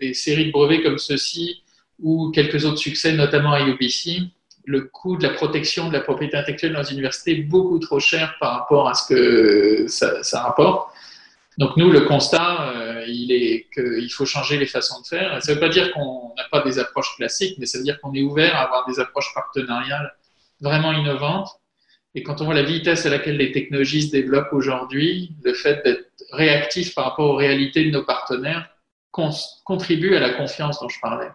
des, 0.00 0.14
séries 0.14 0.46
de 0.46 0.52
brevets 0.52 0.82
comme 0.82 0.98
ceci, 0.98 1.62
ou 2.04 2.30
quelques 2.30 2.66
autres 2.66 2.78
succès, 2.78 3.14
notamment 3.14 3.52
à 3.52 3.62
UBC, 3.62 4.20
le 4.66 4.82
coût 4.82 5.16
de 5.16 5.22
la 5.22 5.30
protection 5.30 5.88
de 5.88 5.94
la 5.94 6.00
propriété 6.00 6.36
intellectuelle 6.36 6.74
dans 6.74 6.80
les 6.80 6.92
universités 6.92 7.32
est 7.32 7.42
beaucoup 7.42 7.78
trop 7.78 7.98
cher 7.98 8.36
par 8.38 8.52
rapport 8.52 8.88
à 8.88 8.94
ce 8.94 9.08
que 9.08 9.86
ça, 9.88 10.42
rapporte. 10.42 10.90
Donc 11.56 11.76
nous, 11.76 11.90
le 11.90 12.02
constat, 12.02 12.74
euh, 12.76 13.04
il 13.06 13.32
est 13.32 13.68
qu'il 13.72 14.12
faut 14.12 14.26
changer 14.26 14.58
les 14.58 14.66
façons 14.66 15.00
de 15.00 15.06
faire. 15.06 15.42
Ça 15.42 15.50
ne 15.50 15.54
veut 15.54 15.60
pas 15.60 15.68
dire 15.70 15.92
qu'on 15.92 16.32
n'a 16.36 16.44
pas 16.50 16.60
des 16.62 16.78
approches 16.78 17.16
classiques, 17.16 17.56
mais 17.58 17.66
ça 17.66 17.78
veut 17.78 17.84
dire 17.84 17.98
qu'on 18.00 18.12
est 18.12 18.22
ouvert 18.22 18.54
à 18.54 18.64
avoir 18.64 18.86
des 18.86 19.00
approches 19.00 19.32
partenariales 19.34 20.14
vraiment 20.60 20.92
innovantes. 20.92 21.48
Et 22.14 22.22
quand 22.22 22.40
on 22.42 22.44
voit 22.44 22.54
la 22.54 22.62
vitesse 22.62 23.06
à 23.06 23.10
laquelle 23.10 23.38
les 23.38 23.50
technologies 23.50 24.02
se 24.02 24.12
développent 24.12 24.52
aujourd'hui, 24.52 25.32
le 25.42 25.54
fait 25.54 25.82
d'être 25.84 26.10
réactif 26.32 26.94
par 26.94 27.04
rapport 27.04 27.30
aux 27.30 27.36
réalités 27.36 27.84
de 27.84 27.90
nos 27.90 28.04
partenaires 28.04 28.68
contribue 29.10 30.16
à 30.16 30.20
la 30.20 30.30
confiance 30.30 30.80
dont 30.80 30.88
je 30.88 31.00
parlais. 31.00 31.30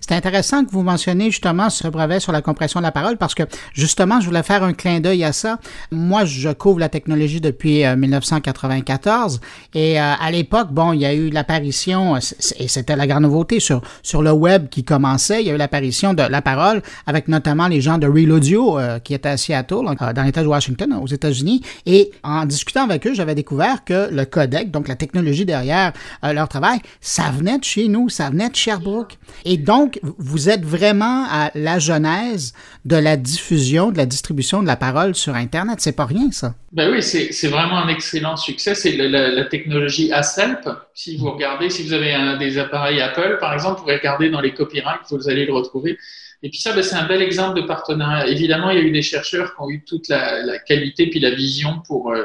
C'est 0.00 0.12
intéressant 0.12 0.64
que 0.64 0.70
vous 0.70 0.82
mentionniez 0.82 1.30
justement 1.30 1.70
ce 1.70 1.88
brevet 1.88 2.20
sur 2.20 2.32
la 2.32 2.42
compression 2.42 2.80
de 2.80 2.84
la 2.84 2.92
parole 2.92 3.16
parce 3.16 3.34
que 3.34 3.42
justement, 3.72 4.20
je 4.20 4.26
voulais 4.26 4.42
faire 4.42 4.62
un 4.62 4.72
clin 4.72 5.00
d'œil 5.00 5.24
à 5.24 5.32
ça. 5.32 5.58
Moi, 5.90 6.24
je 6.24 6.50
couvre 6.50 6.78
la 6.78 6.88
technologie 6.88 7.40
depuis 7.40 7.84
1994 7.84 9.34
euh, 9.74 9.78
et 9.78 10.00
euh, 10.00 10.12
à 10.20 10.30
l'époque, 10.30 10.68
bon, 10.70 10.92
il 10.92 11.00
y 11.00 11.06
a 11.06 11.14
eu 11.14 11.30
l'apparition, 11.30 12.16
et 12.16 12.68
c'était 12.68 12.96
la 12.96 13.06
grande 13.06 13.22
nouveauté 13.22 13.60
sur, 13.60 13.82
sur 14.02 14.22
le 14.22 14.32
web 14.32 14.68
qui 14.68 14.84
commençait, 14.84 15.42
il 15.42 15.48
y 15.48 15.50
a 15.50 15.54
eu 15.54 15.58
l'apparition 15.58 16.14
de 16.14 16.22
la 16.22 16.42
parole 16.42 16.82
avec 17.06 17.28
notamment 17.28 17.68
les 17.68 17.80
gens 17.80 17.98
de 17.98 18.06
Real 18.06 18.32
Audio 18.32 18.78
euh, 18.78 18.98
qui 18.98 19.14
étaient 19.14 19.28
à 19.28 19.36
Seattle, 19.36 19.84
dans 20.14 20.22
l'État 20.22 20.42
de 20.42 20.48
Washington, 20.48 20.92
aux 21.02 21.06
États-Unis. 21.06 21.62
Et 21.84 22.10
en 22.22 22.46
discutant 22.46 22.84
avec 22.84 23.06
eux, 23.06 23.14
j'avais 23.14 23.34
découvert 23.34 23.84
que 23.84 24.08
le 24.10 24.24
codec, 24.24 24.70
donc 24.70 24.88
la 24.88 24.96
technologie 24.96 25.44
derrière 25.44 25.92
leur 26.22 26.48
travail, 26.48 26.80
ça 27.00 27.30
venait 27.30 27.58
de 27.58 27.64
chez 27.64 27.88
nous, 27.88 28.08
ça 28.08 28.30
venait 28.30 28.48
de 28.48 28.56
Sherbrooke. 28.56 29.18
Et 29.44 29.56
donc, 29.66 29.98
vous 30.02 30.48
êtes 30.48 30.64
vraiment 30.64 31.26
à 31.28 31.50
la 31.56 31.80
genèse 31.80 32.54
de 32.84 32.94
la 32.94 33.16
diffusion, 33.16 33.90
de 33.90 33.96
la 33.96 34.06
distribution 34.06 34.62
de 34.62 34.66
la 34.68 34.76
parole 34.76 35.16
sur 35.16 35.34
Internet. 35.34 35.80
C'est 35.80 35.96
pas 35.96 36.06
rien, 36.06 36.30
ça. 36.30 36.54
Ben 36.72 36.88
oui, 36.92 37.02
c'est 37.02 37.48
vraiment 37.48 37.78
un 37.78 37.88
excellent 37.88 38.36
succès. 38.36 38.76
C'est 38.76 38.96
la, 38.96 39.44
technologie 39.46 40.12
ASELP. 40.12 40.68
Si 40.94 41.16
vous 41.16 41.32
regardez, 41.32 41.68
si 41.68 41.82
vous 41.82 41.92
avez 41.92 42.14
des 42.38 42.58
appareils 42.58 43.00
Apple, 43.00 43.38
par 43.40 43.52
exemple, 43.54 43.78
vous 43.78 43.82
pouvez 43.82 43.96
regarder 43.96 44.30
dans 44.30 44.40
les 44.40 44.54
copyrights, 44.54 45.00
vous 45.10 45.28
allez 45.28 45.46
le 45.46 45.52
retrouver. 45.52 45.98
Et 46.44 46.48
puis 46.48 46.60
ça, 46.60 46.72
ben, 46.72 46.84
c'est 46.84 46.94
un 46.94 47.08
bel 47.08 47.20
exemple 47.20 47.60
de 47.60 47.66
partenariat. 47.66 48.28
Évidemment, 48.28 48.70
il 48.70 48.78
y 48.78 48.80
a 48.80 48.84
eu 48.84 48.92
des 48.92 49.02
chercheurs 49.02 49.56
qui 49.56 49.62
ont 49.62 49.68
eu 49.68 49.82
toute 49.84 50.06
la, 50.08 50.58
qualité 50.60 51.10
puis 51.10 51.18
la 51.18 51.30
vision 51.30 51.82
pour 51.88 52.12
euh, 52.12 52.22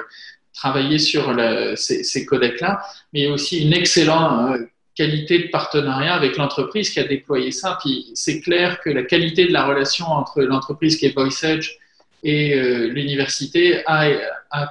travailler 0.54 1.00
sur 1.00 1.36
ces, 1.76 2.04
ces 2.04 2.24
codecs-là, 2.24 2.84
mais 3.14 3.22
il 3.22 3.24
y 3.24 3.28
a 3.28 3.32
aussi 3.32 3.64
une 3.66 3.74
excellente 3.74 4.52
euh, 4.52 4.68
qualité 4.96 5.40
de 5.40 5.48
partenariat 5.48 6.14
avec 6.14 6.38
l'entreprise 6.38 6.90
qui 6.90 7.00
a 7.00 7.04
déployé 7.04 7.52
ça. 7.52 7.78
Puis 7.82 8.12
c'est 8.14 8.42
clair 8.42 8.80
que 8.82 8.90
la 8.90 9.04
qualité 9.04 9.48
de 9.48 9.54
la 9.54 9.66
relation 9.66 10.06
entre 10.06 10.42
l'entreprise 10.42 10.98
qui 10.98 11.06
est 11.06 11.16
VoiceEdge 11.16 11.78
et 12.24 12.54
euh, 12.54 12.88
l'université 12.88 13.84
a, 13.88 14.12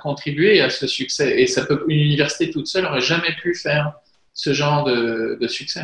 contribué 0.02 0.60
à 0.60 0.70
ce 0.70 0.86
succès. 0.86 1.40
Et 1.40 1.46
ça 1.46 1.64
peut, 1.64 1.84
une 1.88 2.00
université 2.00 2.50
toute 2.50 2.66
seule 2.66 2.84
n'aurait 2.84 3.00
jamais 3.00 3.34
pu 3.42 3.54
faire 3.54 3.92
ce 4.40 4.54
genre 4.54 4.84
de, 4.84 5.36
de 5.38 5.48
succès. 5.48 5.82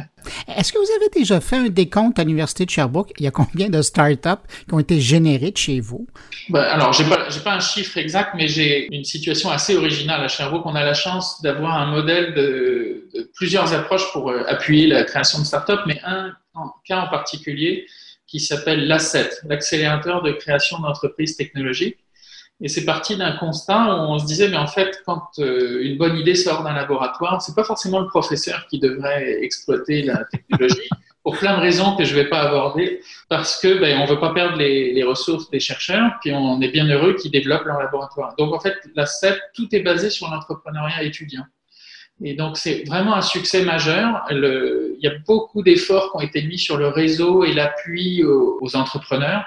Est-ce 0.48 0.72
que 0.72 0.78
vous 0.78 0.90
avez 0.96 1.10
déjà 1.10 1.42
fait 1.42 1.56
un 1.56 1.68
décompte 1.68 2.18
à 2.18 2.24
l'Université 2.24 2.64
de 2.64 2.70
Sherbrooke? 2.70 3.12
Il 3.18 3.24
y 3.24 3.26
a 3.26 3.30
combien 3.30 3.68
de 3.68 3.82
startups 3.82 4.46
qui 4.66 4.72
ont 4.72 4.78
été 4.78 4.98
générées 4.98 5.50
de 5.50 5.58
chez 5.58 5.78
vous? 5.78 6.06
Ben, 6.48 6.62
alors, 6.62 6.94
je 6.94 7.02
n'ai 7.02 7.10
pas, 7.10 7.28
pas, 7.44 7.54
un 7.56 7.60
chiffre 7.60 7.98
exact, 7.98 8.30
mais 8.34 8.48
j'ai 8.48 8.88
une 8.90 9.04
situation 9.04 9.50
assez 9.50 9.76
originale 9.76 10.24
à 10.24 10.28
Sherbrooke. 10.28 10.64
On 10.64 10.74
a 10.74 10.84
la 10.84 10.94
chance 10.94 11.42
d'avoir 11.42 11.74
un 11.76 11.90
modèle 11.90 12.32
de, 12.32 13.10
de, 13.14 13.30
plusieurs 13.34 13.74
approches 13.74 14.10
pour 14.12 14.30
euh, 14.30 14.42
appuyer 14.48 14.86
la 14.86 15.04
création 15.04 15.38
de 15.38 15.44
startups, 15.44 15.84
mais 15.86 16.00
un 16.02 16.32
cas 16.86 17.00
en 17.02 17.08
particulier 17.08 17.84
qui 18.26 18.40
s'appelle 18.40 18.88
l'ASSET, 18.88 19.28
l'accélérateur 19.46 20.22
de 20.22 20.32
création 20.32 20.78
d'entreprises 20.78 21.36
technologiques. 21.36 21.98
Et 22.62 22.68
c'est 22.68 22.86
parti 22.86 23.16
d'un 23.16 23.32
constat 23.32 23.84
où 23.84 24.12
on 24.12 24.18
se 24.18 24.24
disait, 24.24 24.48
mais 24.48 24.56
en 24.56 24.66
fait, 24.66 25.02
quand 25.04 25.28
euh, 25.38 25.82
une 25.82 25.98
bonne 25.98 26.16
idée 26.16 26.34
sort 26.34 26.62
d'un 26.62 26.72
laboratoire, 26.72 27.42
c'est 27.42 27.54
pas 27.54 27.64
forcément 27.64 28.00
le 28.00 28.06
professeur 28.06 28.66
qui 28.68 28.78
devrait 28.78 29.42
exploiter 29.42 30.02
la 30.02 30.24
technologie, 30.24 30.88
pour 31.22 31.36
plein 31.36 31.56
de 31.56 31.60
raisons 31.60 31.96
que 31.96 32.04
je 32.04 32.14
vais 32.14 32.28
pas 32.28 32.40
aborder, 32.40 33.00
parce 33.28 33.60
que 33.60 33.78
ben, 33.78 33.98
on 34.00 34.06
veut 34.06 34.20
pas 34.20 34.32
perdre 34.32 34.56
les, 34.56 35.02
ressources 35.02 35.50
des 35.50 35.60
chercheurs, 35.60 36.12
puis 36.22 36.32
on 36.32 36.60
est 36.62 36.68
bien 36.68 36.86
heureux 36.86 37.14
qu'ils 37.14 37.30
développent 37.30 37.66
leur 37.66 37.78
laboratoire. 37.78 38.34
Donc 38.38 38.54
en 38.54 38.60
fait, 38.60 38.74
la 38.94 39.04
CEP, 39.04 39.38
tout 39.54 39.68
est 39.72 39.80
basé 39.80 40.08
sur 40.08 40.30
l'entrepreneuriat 40.30 41.02
étudiant. 41.02 41.44
Et 42.24 42.32
donc 42.32 42.56
c'est 42.56 42.84
vraiment 42.86 43.14
un 43.14 43.22
succès 43.22 43.62
majeur. 43.64 44.24
Il 44.30 44.98
y 45.00 45.06
a 45.06 45.12
beaucoup 45.26 45.62
d'efforts 45.62 46.12
qui 46.12 46.16
ont 46.16 46.20
été 46.20 46.42
mis 46.42 46.58
sur 46.58 46.78
le 46.78 46.88
réseau 46.88 47.44
et 47.44 47.52
l'appui 47.52 48.24
aux 48.24 48.76
entrepreneurs. 48.76 49.44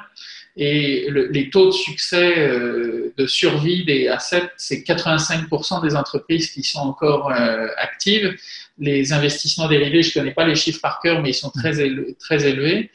Et 0.57 1.07
les 1.11 1.49
taux 1.49 1.67
de 1.67 1.71
succès 1.71 2.37
euh, 2.37 3.13
de 3.17 3.25
survie 3.27 3.85
des 3.85 4.07
assets, 4.07 4.49
c'est 4.57 4.77
85% 4.77 5.81
des 5.81 5.95
entreprises 5.95 6.51
qui 6.51 6.63
sont 6.63 6.79
encore 6.79 7.31
euh, 7.31 7.67
actives. 7.77 8.35
Les 8.77 9.13
investissements 9.13 9.67
dérivés, 9.67 10.03
je 10.03 10.09
ne 10.09 10.13
connais 10.23 10.33
pas 10.33 10.45
les 10.45 10.55
chiffres 10.55 10.81
par 10.81 10.99
cœur, 11.01 11.21
mais 11.21 11.29
ils 11.29 11.35
sont 11.35 11.51
très. 11.51 11.69
Très 12.19 12.45
élevés. 12.45 12.91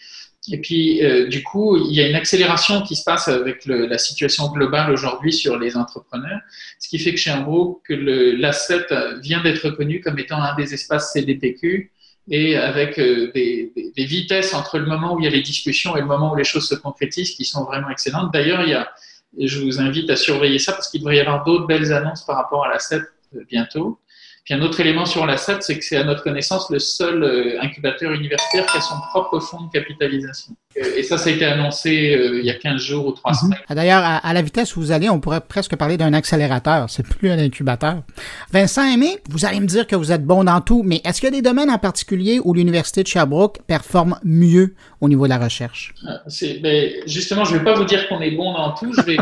Et 0.53 0.59
puis, 0.59 1.03
euh, 1.03 1.27
du 1.27 1.43
coup, 1.43 1.79
il 1.88 1.95
y 1.95 2.03
a 2.03 2.09
une 2.09 2.17
accélération 2.17 2.83
qui 2.83 2.97
se 2.97 3.05
passe 3.05 3.29
avec 3.29 3.64
la 3.64 3.97
situation 3.97 4.51
globale 4.51 4.93
aujourd'hui 4.93 5.33
sur 5.33 5.59
les 5.59 5.75
entrepreneurs, 5.77 6.40
ce 6.79 6.88
qui 6.88 6.99
fait 6.99 7.12
que 7.12 7.17
chez 7.17 7.31
Sherbrooke, 7.31 7.83
l'asset 7.88 8.87
vient 9.23 9.43
d'être 9.43 9.64
reconnu 9.64 10.01
comme 10.01 10.19
étant 10.19 10.43
un 10.43 10.55
des 10.55 10.75
espaces 10.75 11.12
CDPQ 11.12 11.90
et 12.28 12.56
avec 12.56 12.98
euh, 12.98 13.30
des, 13.32 13.72
vitesses 13.96 14.54
entre 14.54 14.78
le 14.78 14.87
moment 14.87 15.14
où 15.14 15.20
il 15.20 15.24
y 15.24 15.28
a 15.28 15.30
les 15.30 15.42
discussions 15.42 15.96
et 15.96 16.00
le 16.00 16.06
moment 16.06 16.32
où 16.32 16.37
les 16.37 16.44
choses 16.44 16.68
se 16.68 16.74
concrétisent 16.74 17.37
qui 17.37 17.44
sont 17.44 17.64
vraiment 17.64 17.90
excellentes. 17.90 18.32
D'ailleurs, 18.32 18.62
il 18.62 18.70
y 18.70 18.74
a, 18.74 18.90
je 19.38 19.60
vous 19.60 19.80
invite 19.80 20.08
à 20.10 20.16
surveiller 20.16 20.58
ça 20.58 20.72
parce 20.72 20.88
qu'il 20.88 21.00
devrait 21.00 21.16
y 21.16 21.20
avoir 21.20 21.44
d'autres 21.44 21.66
belles 21.66 21.92
annonces 21.92 22.24
par 22.24 22.37
rapport 22.37 22.64
à 22.64 22.68
la 22.68 22.78
CEP 22.78 23.02
euh, 23.34 23.40
bientôt. 23.48 23.98
Puis 24.44 24.52
un 24.52 24.61
autre 24.61 24.78
élément 24.80 25.07
sur 25.07 25.24
la 25.24 25.38
CEP, 25.38 25.62
c'est 25.62 25.78
que 25.78 25.85
c'est 25.85 25.96
à 25.96 26.04
notre 26.04 26.22
connaissance 26.22 26.68
le 26.68 26.78
seul 26.78 27.22
euh, 27.22 27.62
incubateur 27.62 28.12
universitaire 28.12 28.66
qui 28.66 28.76
a 28.76 28.80
son 28.83 28.96
propre 29.09 29.40
fonds 29.40 29.62
de 29.62 29.70
capitalisation. 29.70 30.54
Et 30.76 31.02
ça, 31.02 31.16
ça 31.16 31.30
a 31.30 31.33
été 31.33 31.46
annoncé 31.46 32.14
euh, 32.14 32.40
il 32.40 32.44
y 32.44 32.50
a 32.50 32.54
15 32.54 32.78
jours 32.78 33.07
ou 33.07 33.12
3 33.12 33.33
mhm. 33.33 33.38
semaines. 33.38 33.59
D'ailleurs, 33.70 34.02
à, 34.04 34.33
la 34.35 34.42
vitesse 34.42 34.76
où 34.76 34.80
vous 34.80 34.92
allez, 34.92 35.09
on 35.09 35.18
pourrait 35.18 35.40
presque 35.40 35.76
parler 35.76 35.96
d'un 35.96 36.12
accélérateur. 36.12 36.90
C'est 36.90 37.09
plus 37.09 37.30
un 37.30 37.38
incubateur. 37.38 38.02
Vincent 38.52 38.85
Aimé, 38.85 39.16
vous 39.30 39.46
allez 39.46 39.61
me 39.61 39.66
dire 39.66 39.87
que 39.87 39.96
vous 39.96 40.12
êtes 40.12 40.26
bon 40.26 40.44
dans 40.44 40.61
tout, 40.61 40.83
mais 40.85 41.00
est-ce 41.04 41.22
qu'il 41.22 41.30
y 41.30 41.33
a 41.33 41.37
des 41.37 41.42
domaines 41.42 41.70
en 41.70 41.78
particulier 41.78 42.38
où 42.44 42.52
l'Université 42.52 43.02
de 43.02 43.09
Sherbrooke 43.09 43.61
performe 43.66 44.18
mieux 44.24 44.74
au 45.00 45.09
niveau 45.09 45.24
de 45.24 45.30
la 45.30 45.38
recherche? 45.38 45.94
Euh, 46.07 46.61
ben, 46.61 46.90
justement, 47.07 47.46
je 47.46 47.54
ne 47.54 47.61
vais 47.61 47.64
pas 47.64 47.74
vous 47.74 47.85
dire 47.85 48.07
qu'on 48.09 48.20
est 48.20 48.33
bon 48.33 48.52
dans 48.52 48.74
tout. 48.74 48.92
Je 48.92 49.00
vais 49.00 49.16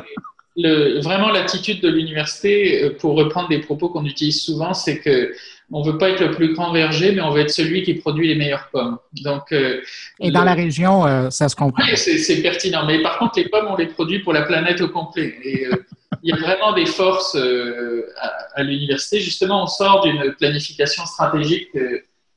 le, 0.56 1.00
vraiment 1.00 1.30
l'attitude 1.30 1.80
de 1.80 1.88
l'université, 1.88 2.82
euh, 2.82 2.96
pour 2.98 3.16
reprendre 3.16 3.48
des 3.48 3.60
propos 3.60 3.88
qu'on 3.88 4.04
utilise 4.04 4.42
souvent, 4.42 4.74
c'est 4.74 4.98
que 4.98 5.34
on 5.74 5.82
veut 5.82 5.96
pas 5.96 6.10
être 6.10 6.20
le 6.20 6.32
plus 6.32 6.52
grand 6.52 6.70
verger, 6.72 7.12
mais 7.12 7.22
on 7.22 7.30
veut 7.30 7.40
être 7.40 7.50
celui 7.50 7.82
qui 7.82 7.94
produit 7.94 8.28
les 8.28 8.34
meilleures 8.34 8.68
pommes. 8.70 8.98
Donc, 9.22 9.52
euh, 9.52 9.80
et 10.20 10.30
dans 10.30 10.44
la 10.44 10.52
région, 10.52 11.06
euh, 11.06 11.30
ça 11.30 11.48
se 11.48 11.56
comprend. 11.56 11.82
Oui, 11.82 11.96
c'est 11.96 12.42
pertinent. 12.42 12.84
Mais 12.84 13.00
par 13.00 13.18
contre, 13.18 13.38
les 13.38 13.48
pommes, 13.48 13.68
on 13.70 13.76
les 13.76 13.86
produit 13.86 14.18
pour 14.18 14.34
la 14.34 14.42
planète 14.42 14.82
au 14.82 14.88
complet. 14.88 15.34
Et 15.42 15.66
il 16.22 16.30
y 16.30 16.32
a 16.32 16.36
vraiment 16.36 16.74
des 16.74 16.84
forces 16.84 17.34
à, 17.36 18.32
à 18.54 18.62
l'université. 18.62 19.20
Justement, 19.20 19.62
on 19.62 19.66
sort 19.66 20.02
d'une 20.02 20.34
planification 20.34 21.06
stratégique 21.06 21.70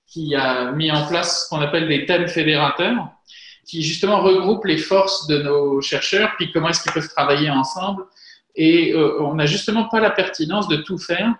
qui 0.07 0.33
a 0.33 0.71
mis 0.71 0.89
en 0.89 1.05
place 1.05 1.43
ce 1.43 1.49
qu'on 1.49 1.61
appelle 1.61 1.89
des 1.89 2.05
thèmes 2.05 2.29
fédérateurs 2.29 3.14
qui 3.65 3.81
justement 3.81 4.21
regroupe 4.21 4.65
les 4.65 4.77
forces 4.77 5.27
de 5.27 5.39
nos 5.39 5.81
chercheurs, 5.81 6.31
puis 6.37 6.51
comment 6.51 6.69
est-ce 6.69 6.83
qu'ils 6.83 6.93
peuvent 6.93 7.09
travailler 7.09 7.49
ensemble. 7.49 8.03
Et 8.55 8.93
euh, 8.93 9.21
on 9.21 9.35
n'a 9.35 9.45
justement 9.45 9.85
pas 9.85 9.99
la 9.99 10.11
pertinence 10.11 10.67
de 10.67 10.77
tout 10.77 10.97
faire. 10.97 11.35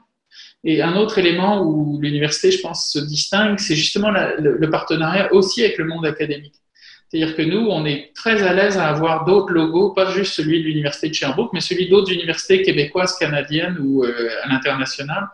Et 0.64 0.82
un 0.82 0.96
autre 0.96 1.20
élément 1.20 1.62
où 1.62 2.00
l'université, 2.02 2.52
je 2.52 2.60
pense, 2.60 2.92
se 2.92 3.00
distingue, 3.00 3.60
c'est 3.60 3.76
justement 3.76 4.10
le, 4.10 4.70
partenariat 4.70 5.32
aussi 5.32 5.64
avec 5.64 5.78
le 5.78 5.86
monde 5.86 6.06
académique. 6.06 6.56
C'est-à-dire 7.08 7.36
que 7.36 7.44
nous, 7.44 7.68
on 7.70 7.86
est 7.86 8.12
très 8.16 8.42
à 8.42 8.52
l'aise 8.54 8.78
à 8.78 8.88
avoir 8.88 9.26
d'autres 9.26 9.54
logos, 9.54 9.92
pas 9.92 10.10
juste 10.12 10.34
celui 10.34 10.62
de 10.62 10.68
l'université 10.68 11.08
de 11.10 11.14
Sherbrooke, 11.14 11.54
mais 11.54 11.62
celui 11.62 11.88
d'autres 11.88 12.12
universités 12.12 12.64
québécoises, 12.64 13.16
canadiennes 13.18 13.78
ou 13.80 14.04
euh, 14.04 14.30
à 14.44 14.50
l'international, 14.50 15.30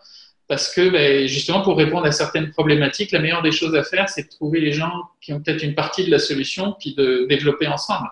parce 0.51 0.67
que 0.75 0.89
ben, 0.89 1.27
justement, 1.27 1.61
pour 1.61 1.77
répondre 1.77 2.05
à 2.05 2.11
certaines 2.11 2.51
problématiques, 2.51 3.13
la 3.13 3.19
meilleure 3.19 3.41
des 3.41 3.53
choses 3.53 3.73
à 3.73 3.85
faire, 3.85 4.09
c'est 4.09 4.23
de 4.23 4.27
trouver 4.27 4.59
les 4.59 4.73
gens 4.73 4.91
qui 5.21 5.31
ont 5.31 5.39
peut-être 5.39 5.63
une 5.63 5.75
partie 5.75 6.03
de 6.03 6.11
la 6.11 6.19
solution, 6.19 6.75
puis 6.77 6.93
de 6.93 7.25
développer 7.29 7.67
ensemble. 7.67 8.09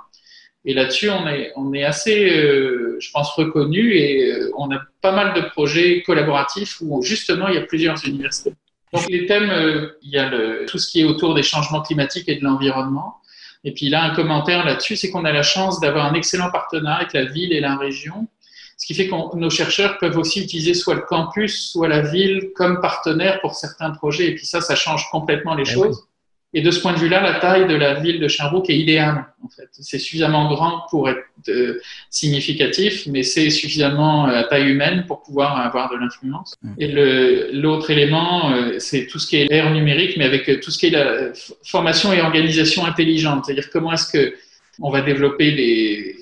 Et 0.63 0.73
là-dessus, 0.73 1.09
on 1.09 1.73
est, 1.73 1.83
assez, 1.83 2.29
euh, 2.29 2.95
je 3.01 3.11
pense, 3.11 3.31
reconnu 3.31 3.93
et 3.93 4.31
euh, 4.31 4.51
on 4.57 4.71
a 4.71 4.79
pas 5.01 5.11
mal 5.11 5.33
de 5.33 5.49
projets 5.49 6.01
collaboratifs 6.03 6.77
où 6.79 7.01
justement 7.01 7.49
il 7.49 7.55
y 7.55 7.57
a 7.57 7.63
plusieurs 7.63 7.97
universités. 8.07 8.53
Donc 8.93 9.09
les 9.09 9.25
thèmes, 9.25 9.49
euh, 9.49 9.97
il 10.01 10.11
y 10.11 10.17
a 10.17 10.31
tout 10.65 10.77
ce 10.77 10.89
qui 10.89 11.01
est 11.01 11.03
autour 11.03 11.35
des 11.35 11.43
changements 11.43 11.81
climatiques 11.81 12.29
et 12.29 12.37
de 12.37 12.43
l'environnement. 12.45 13.17
Et 13.65 13.73
puis 13.73 13.89
là, 13.89 14.01
un 14.01 14.15
commentaire 14.15 14.63
là-dessus, 14.63 14.95
c'est 14.95 15.09
qu'on 15.09 15.25
a 15.25 15.33
la 15.33 15.43
chance 15.43 15.81
d'avoir 15.81 16.05
un 16.05 16.13
excellent 16.13 16.51
partenariat 16.51 16.99
avec 16.99 17.11
la 17.11 17.25
ville 17.25 17.51
et 17.51 17.59
la 17.59 17.75
région 17.75 18.29
ce 18.79 18.87
qui 18.87 18.93
fait 18.93 19.07
que 19.07 19.35
nos 19.35 19.49
chercheurs 19.49 19.97
peuvent 19.97 20.17
aussi 20.17 20.41
utiliser 20.41 20.73
soit 20.73 20.95
le 20.95 21.01
campus, 21.01 21.71
soit 21.71 21.89
la 21.89 21.99
ville 21.99 22.51
comme 22.55 22.79
partenaire 22.79 23.41
pour 23.41 23.53
certains 23.53 23.91
projets. 23.91 24.27
Et 24.27 24.35
puis 24.35 24.45
ça, 24.45 24.61
ça 24.61 24.75
change 24.75 25.09
complètement 25.11 25.53
les 25.53 25.69
eh 25.69 25.73
choses. 25.73 26.07
Et 26.53 26.61
de 26.61 26.71
ce 26.71 26.79
point 26.79 26.93
de 26.93 26.97
vue-là, 26.97 27.21
la 27.21 27.39
taille 27.39 27.67
de 27.67 27.75
la 27.75 27.95
ville 27.95 28.21
de 28.21 28.27
Sherbrooke 28.29 28.69
est 28.69 28.77
idéale. 28.77 29.25
En 29.43 29.49
fait, 29.49 29.67
c'est 29.73 29.99
suffisamment 29.99 30.47
grand 30.47 30.85
pour 30.89 31.09
être 31.09 31.19
euh, 31.49 31.79
significatif, 32.09 33.05
mais 33.05 33.21
c'est 33.21 33.49
suffisamment 33.49 34.27
euh, 34.27 34.39
à 34.39 34.43
taille 34.45 34.69
humaine 34.69 35.03
pour 35.07 35.21
pouvoir 35.23 35.59
avoir 35.59 35.91
de 35.91 35.97
l'influence. 35.97 36.55
Mm. 36.63 36.73
Et 36.79 37.51
l'autre 37.51 37.91
élément, 37.91 38.51
euh, 38.51 38.79
c'est 38.79 39.07
tout 39.07 39.19
ce 39.19 39.27
qui 39.27 39.35
est 39.35 39.45
l'ère 39.45 39.71
numérique, 39.71 40.15
mais 40.17 40.25
avec 40.25 40.61
tout 40.61 40.71
ce 40.71 40.79
qui 40.79 40.87
est 40.87 40.91
la 40.91 41.33
formation 41.63 42.13
et 42.13 42.21
organisation 42.21 42.85
intelligente. 42.85 43.43
C'est-à-dire 43.45 43.69
comment 43.69 43.91
est-ce 43.91 44.09
que 44.09 44.35
on 44.79 44.89
va 44.89 45.01
développer 45.01 45.51
les, 45.51 46.15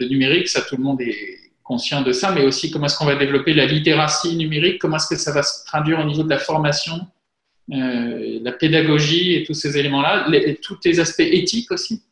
le 0.00 0.08
numérique, 0.08 0.48
ça 0.48 0.62
tout 0.62 0.76
le 0.76 0.82
monde 0.82 1.02
est 1.02 1.47
conscient 1.68 2.00
de 2.02 2.12
ça, 2.12 2.32
mais 2.32 2.44
aussi 2.44 2.70
comment 2.70 2.86
est-ce 2.86 2.96
qu'on 2.96 3.04
va 3.04 3.14
développer 3.14 3.52
la 3.52 3.66
littératie 3.66 4.34
numérique, 4.34 4.80
comment 4.80 4.96
est-ce 4.96 5.06
que 5.06 5.16
ça 5.16 5.32
va 5.32 5.42
se 5.42 5.64
traduire 5.66 6.00
au 6.00 6.04
niveau 6.04 6.22
de 6.22 6.30
la 6.30 6.38
formation 6.38 7.06
euh, 7.70 8.38
la 8.42 8.52
pédagogie 8.52 9.34
et 9.34 9.44
tous 9.44 9.52
ces 9.52 9.76
éléments-là, 9.76 10.26
tous 10.62 10.78
les 10.86 11.00
aspects 11.00 11.20
éthiques 11.20 11.70
aussi. 11.70 12.02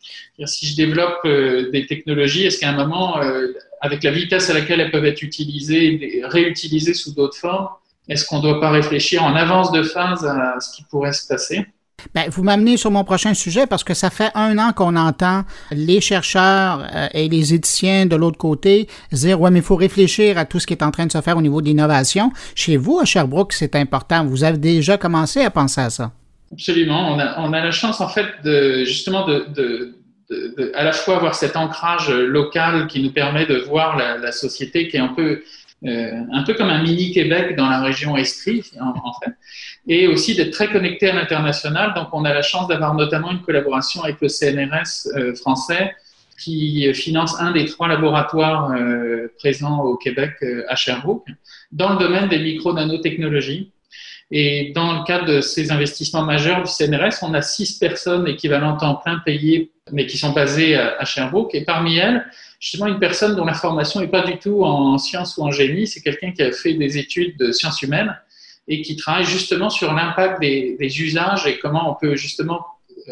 Si 0.44 0.66
je 0.66 0.76
développe 0.76 1.20
euh, 1.24 1.70
des 1.70 1.86
technologies, 1.86 2.44
est-ce 2.44 2.60
qu'à 2.60 2.68
un 2.68 2.76
moment, 2.76 3.22
euh, 3.22 3.54
avec 3.80 4.02
la 4.04 4.10
vitesse 4.10 4.50
à 4.50 4.52
laquelle 4.52 4.80
elles 4.80 4.90
peuvent 4.90 5.06
être 5.06 5.22
utilisées, 5.22 6.20
réutilisées 6.24 6.92
sous 6.92 7.14
d'autres 7.14 7.38
formes, 7.38 7.68
est-ce 8.06 8.26
qu'on 8.26 8.36
ne 8.36 8.42
doit 8.42 8.60
pas 8.60 8.70
réfléchir 8.70 9.24
en 9.24 9.34
avance 9.34 9.72
de 9.72 9.82
phase 9.82 10.26
à 10.26 10.60
ce 10.60 10.76
qui 10.76 10.84
pourrait 10.90 11.14
se 11.14 11.26
passer? 11.26 11.64
Ben, 12.14 12.28
vous 12.30 12.42
m'amenez 12.42 12.76
sur 12.76 12.90
mon 12.90 13.04
prochain 13.04 13.34
sujet 13.34 13.66
parce 13.66 13.84
que 13.84 13.94
ça 13.94 14.10
fait 14.10 14.30
un 14.34 14.58
an 14.58 14.72
qu'on 14.72 14.96
entend 14.96 15.42
les 15.70 16.00
chercheurs 16.00 16.86
euh, 16.94 17.08
et 17.12 17.28
les 17.28 17.54
éthiciens 17.54 18.06
de 18.06 18.16
l'autre 18.16 18.38
côté 18.38 18.88
dire 19.12 19.40
ouais 19.40 19.50
mais 19.50 19.60
il 19.60 19.64
faut 19.64 19.76
réfléchir 19.76 20.38
à 20.38 20.44
tout 20.44 20.60
ce 20.60 20.66
qui 20.66 20.74
est 20.74 20.82
en 20.82 20.90
train 20.90 21.06
de 21.06 21.12
se 21.12 21.20
faire 21.20 21.36
au 21.36 21.42
niveau 21.42 21.60
de 21.60 21.66
l'innovation. 21.66 22.32
Chez 22.54 22.76
vous 22.76 22.98
à 22.98 23.04
Sherbrooke, 23.04 23.52
c'est 23.52 23.74
important. 23.76 24.24
Vous 24.24 24.44
avez 24.44 24.58
déjà 24.58 24.98
commencé 24.98 25.40
à 25.40 25.50
penser 25.50 25.80
à 25.80 25.90
ça. 25.90 26.12
Absolument. 26.52 27.12
On 27.14 27.18
a, 27.18 27.40
on 27.40 27.52
a 27.52 27.60
la 27.62 27.72
chance 27.72 28.00
en 28.00 28.08
fait 28.08 28.26
de 28.44 28.84
justement 28.84 29.26
de, 29.26 29.94
à 30.74 30.84
la 30.84 30.92
fois 30.92 31.16
avoir 31.16 31.34
cet 31.34 31.56
ancrage 31.56 32.10
local 32.10 32.86
qui 32.88 33.02
nous 33.02 33.12
permet 33.12 33.46
de 33.46 33.56
voir 33.56 33.96
la 33.96 34.32
société 34.32 34.88
qui 34.88 34.96
est 34.96 35.00
un 35.00 35.08
peu 35.08 35.42
euh, 35.86 36.22
un 36.32 36.42
peu 36.42 36.54
comme 36.54 36.68
un 36.68 36.82
mini 36.82 37.12
Québec 37.12 37.56
dans 37.56 37.68
la 37.68 37.80
région 37.80 38.16
Estrie, 38.16 38.62
en, 38.80 39.12
fait, 39.20 39.32
et 39.86 40.06
aussi 40.08 40.34
d'être 40.34 40.52
très 40.52 40.68
connecté 40.68 41.08
à 41.10 41.14
l'international. 41.14 41.94
Donc, 41.94 42.08
on 42.12 42.24
a 42.24 42.32
la 42.32 42.42
chance 42.42 42.68
d'avoir 42.68 42.94
notamment 42.94 43.30
une 43.30 43.42
collaboration 43.42 44.02
avec 44.02 44.20
le 44.20 44.28
CNRS 44.28 45.08
euh, 45.14 45.34
français 45.34 45.94
qui 46.38 46.92
finance 46.92 47.40
un 47.40 47.52
des 47.52 47.64
trois 47.64 47.88
laboratoires 47.88 48.70
euh, 48.72 49.32
présents 49.38 49.80
au 49.80 49.96
Québec 49.96 50.32
à 50.68 50.76
Sherbrooke 50.76 51.26
dans 51.72 51.94
le 51.94 51.98
domaine 51.98 52.28
des 52.28 52.38
micro-nanotechnologies. 52.38 53.72
Et 54.30 54.72
dans 54.74 54.98
le 54.98 55.04
cadre 55.04 55.26
de 55.26 55.40
ces 55.40 55.70
investissements 55.70 56.24
majeurs 56.24 56.62
du 56.62 56.70
CNRS, 56.70 57.22
on 57.22 57.32
a 57.32 57.40
six 57.40 57.78
personnes 57.78 58.26
équivalentes 58.28 58.82
en 58.82 58.96
plein 58.96 59.20
payées, 59.24 59.70
mais 59.92 60.06
qui 60.06 60.18
sont 60.18 60.32
basées 60.32 60.74
à, 60.74 60.96
à 60.98 61.04
Sherbrooke. 61.04 61.54
Et 61.54 61.64
parmi 61.64 61.96
elles, 61.96 62.26
justement 62.60 62.86
une 62.86 62.98
personne 62.98 63.36
dont 63.36 63.44
la 63.44 63.54
formation 63.54 64.00
n'est 64.00 64.08
pas 64.08 64.22
du 64.22 64.38
tout 64.38 64.64
en 64.64 64.98
sciences 64.98 65.36
ou 65.36 65.42
en 65.42 65.50
génie, 65.50 65.86
c'est 65.86 66.00
quelqu'un 66.00 66.32
qui 66.32 66.42
a 66.42 66.52
fait 66.52 66.74
des 66.74 66.98
études 66.98 67.36
de 67.38 67.52
sciences 67.52 67.82
humaines 67.82 68.14
et 68.68 68.82
qui 68.82 68.96
travaille 68.96 69.24
justement 69.24 69.70
sur 69.70 69.92
l'impact 69.92 70.40
des, 70.40 70.76
usages 71.00 71.46
et 71.46 71.58
comment 71.58 71.90
on 71.90 71.94
peut 71.94 72.16
justement 72.16 72.66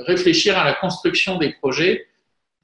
réfléchir 0.06 0.58
à 0.58 0.64
la 0.64 0.72
construction 0.74 1.38
des 1.38 1.50
projets. 1.52 2.06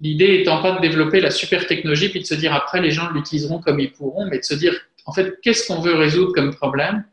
L'idée 0.01 0.41
étant 0.41 0.63
pas 0.63 0.73
de 0.73 0.81
développer 0.81 1.21
la 1.21 1.31
super 1.31 1.67
technologie 1.67 2.09
puis 2.09 2.21
de 2.21 2.27
se 2.27 2.35
dire 2.35 2.55
après 2.55 2.81
les 2.81 2.91
gens 2.91 3.11
l'utiliseront 3.11 3.61
comme 3.61 3.79
ils 3.79 3.93
pourront, 3.93 4.27
mais 4.27 4.39
de 4.39 4.45
se 4.45 4.55
dire 4.55 4.75
en 5.05 5.13
fait 5.13 5.41
qu'est-ce 5.43 5.67
qu'on 5.67 5.81
veut 5.81 5.95
résoudre 5.95 6.33
comme 6.33 6.55
problème? 6.55 7.05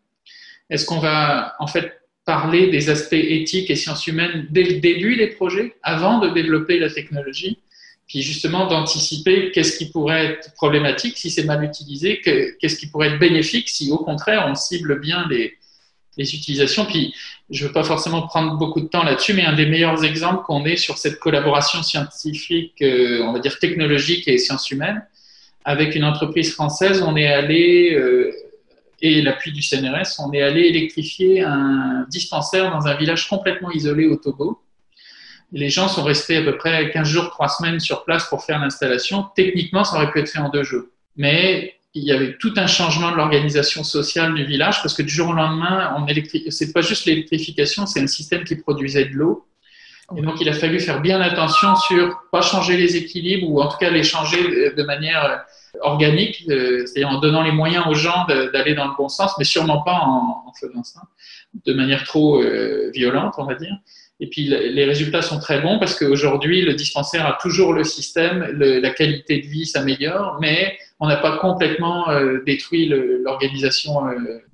Est-ce 0.70 0.86
qu'on 0.86 1.00
va 1.00 1.56
en 1.60 1.68
fait 1.68 2.02
parler 2.26 2.70
des 2.70 2.90
aspects 2.90 3.14
éthiques 3.14 3.70
et 3.70 3.76
sciences 3.76 4.08
humaines 4.08 4.48
dès 4.50 4.64
le 4.64 4.80
début 4.80 5.16
des 5.16 5.28
projets, 5.28 5.76
avant 5.84 6.20
de 6.20 6.30
développer 6.30 6.80
la 6.80 6.90
technologie? 6.90 7.60
Puis 8.08 8.22
justement 8.22 8.68
d'anticiper 8.68 9.52
qu'est-ce 9.52 9.78
qui 9.78 9.90
pourrait 9.90 10.26
être 10.26 10.54
problématique 10.54 11.18
si 11.18 11.30
c'est 11.30 11.44
mal 11.44 11.64
utilisé, 11.64 12.22
qu'est-ce 12.22 12.78
qui 12.78 12.88
pourrait 12.88 13.10
être 13.10 13.20
bénéfique 13.20 13.70
si 13.70 13.92
au 13.92 13.98
contraire 13.98 14.46
on 14.50 14.56
cible 14.56 15.00
bien 15.00 15.28
les, 15.30 15.58
les 16.18 16.36
utilisations. 16.36 16.86
Puis 16.86 17.14
je 17.50 17.64
ne 17.64 17.68
veux 17.68 17.74
pas 17.74 17.84
forcément 17.84 18.24
prendre 18.24 18.58
beaucoup 18.58 18.82
de 18.82 18.88
temps 18.88 19.04
là-dessus, 19.04 19.34
mais 19.34 19.46
un 19.46 19.54
des 19.54 19.66
meilleurs 19.66 20.04
exemples 20.04 20.44
qu'on 20.44 20.66
ait 20.66 20.76
sur 20.76 20.98
cette 20.98 21.20
collaboration 21.20 21.84
scientifique, 21.84 22.82
euh, 22.82 23.22
on 23.24 23.34
va 23.34 23.40
dire 23.40 23.58
technologique 23.60 24.28
et 24.28 24.38
sciences 24.38 24.70
humaines, 24.72 25.06
avec 25.64 25.96
une 25.96 26.04
entreprise 26.04 26.54
française, 26.54 27.02
on 27.06 27.16
est 27.16 27.28
allé, 27.28 27.94
euh, 27.94 28.32
et 29.02 29.22
l'appui 29.22 29.52
du 29.52 29.62
CNRS, 29.62 30.20
on 30.20 30.32
est 30.34 30.42
allé 30.42 30.62
électrifier 30.62 31.42
un 31.42 32.06
dispensaire 32.10 32.72
dans 32.72 32.88
un 32.88 32.96
village 32.96 33.28
complètement 33.30 33.72
isolé 33.72 34.08
au 34.08 34.16
Togo 34.16 34.60
les 35.52 35.70
gens 35.70 35.88
sont 35.88 36.04
restés 36.04 36.38
à 36.38 36.42
peu 36.42 36.58
près 36.58 36.92
15 36.92 37.08
jours, 37.08 37.30
3 37.30 37.48
semaines 37.48 37.80
sur 37.80 38.04
place 38.04 38.26
pour 38.26 38.44
faire 38.44 38.60
l'installation. 38.60 39.26
Techniquement, 39.36 39.84
ça 39.84 39.98
aurait 39.98 40.12
pu 40.12 40.20
être 40.20 40.30
fait 40.30 40.40
en 40.40 40.50
deux 40.50 40.64
jours. 40.64 40.84
Mais 41.16 41.76
il 41.94 42.04
y 42.04 42.12
avait 42.12 42.38
tout 42.38 42.54
un 42.58 42.68
changement 42.68 43.12
de 43.12 43.16
l'organisation 43.16 43.84
sociale 43.84 44.34
du 44.34 44.46
village 44.46 44.82
parce 44.82 44.94
que 44.94 45.02
du 45.02 45.10
jour 45.10 45.30
au 45.30 45.34
lendemain, 45.34 45.96
on 45.98 46.06
électri... 46.08 46.46
c'est 46.52 46.74
pas 46.74 46.82
juste 46.82 47.06
l'électrification, 47.06 47.86
c'est 47.86 48.02
un 48.02 48.08
système 48.08 48.44
qui 48.44 48.56
produisait 48.56 49.06
de 49.06 49.14
l'eau. 49.14 49.46
Et 50.16 50.22
donc, 50.22 50.40
il 50.40 50.48
a 50.48 50.54
fallu 50.54 50.80
faire 50.80 51.02
bien 51.02 51.20
attention 51.20 51.76
sur 51.76 52.18
pas 52.32 52.42
changer 52.42 52.78
les 52.78 52.96
équilibres 52.96 53.50
ou 53.50 53.62
en 53.62 53.68
tout 53.68 53.78
cas 53.78 53.90
les 53.90 54.04
changer 54.04 54.72
de 54.72 54.84
manière 54.84 55.44
organique, 55.82 56.46
euh, 56.50 56.86
c'est-à-dire 56.86 57.10
en 57.10 57.20
donnant 57.20 57.44
les 57.44 57.52
moyens 57.52 57.86
aux 57.88 57.94
gens 57.94 58.26
d'aller 58.26 58.74
dans 58.74 58.88
le 58.88 58.96
bon 58.98 59.10
sens, 59.10 59.34
mais 59.38 59.44
sûrement 59.44 59.82
pas 59.82 60.00
en, 60.02 60.52
faisant 60.60 60.84
ça 60.84 61.02
de 61.66 61.74
manière 61.74 62.04
trop 62.04 62.42
euh, 62.42 62.90
violente, 62.94 63.36
on 63.38 63.46
va 63.46 63.56
dire. 63.56 63.76
Et 64.20 64.28
puis 64.28 64.46
les 64.46 64.86
résultats 64.86 65.22
sont 65.22 65.40
très 65.40 65.62
bons 65.62 65.78
parce 65.78 65.98
qu'aujourd'hui, 65.98 66.62
le 66.64 66.74
dispensaire 66.74 67.26
a 67.28 67.38
toujours 67.40 67.74
le 67.74 67.84
système, 67.84 68.48
la 68.60 68.90
qualité 68.90 69.42
de 69.42 69.48
vie 69.48 69.66
s'améliore, 69.66 70.40
mais 70.42 70.78
on 71.00 71.08
n'a 71.08 71.18
pas 71.18 71.38
complètement 71.38 72.10
euh, 72.10 72.42
détruit 72.46 72.88
l'organisation 72.88 74.08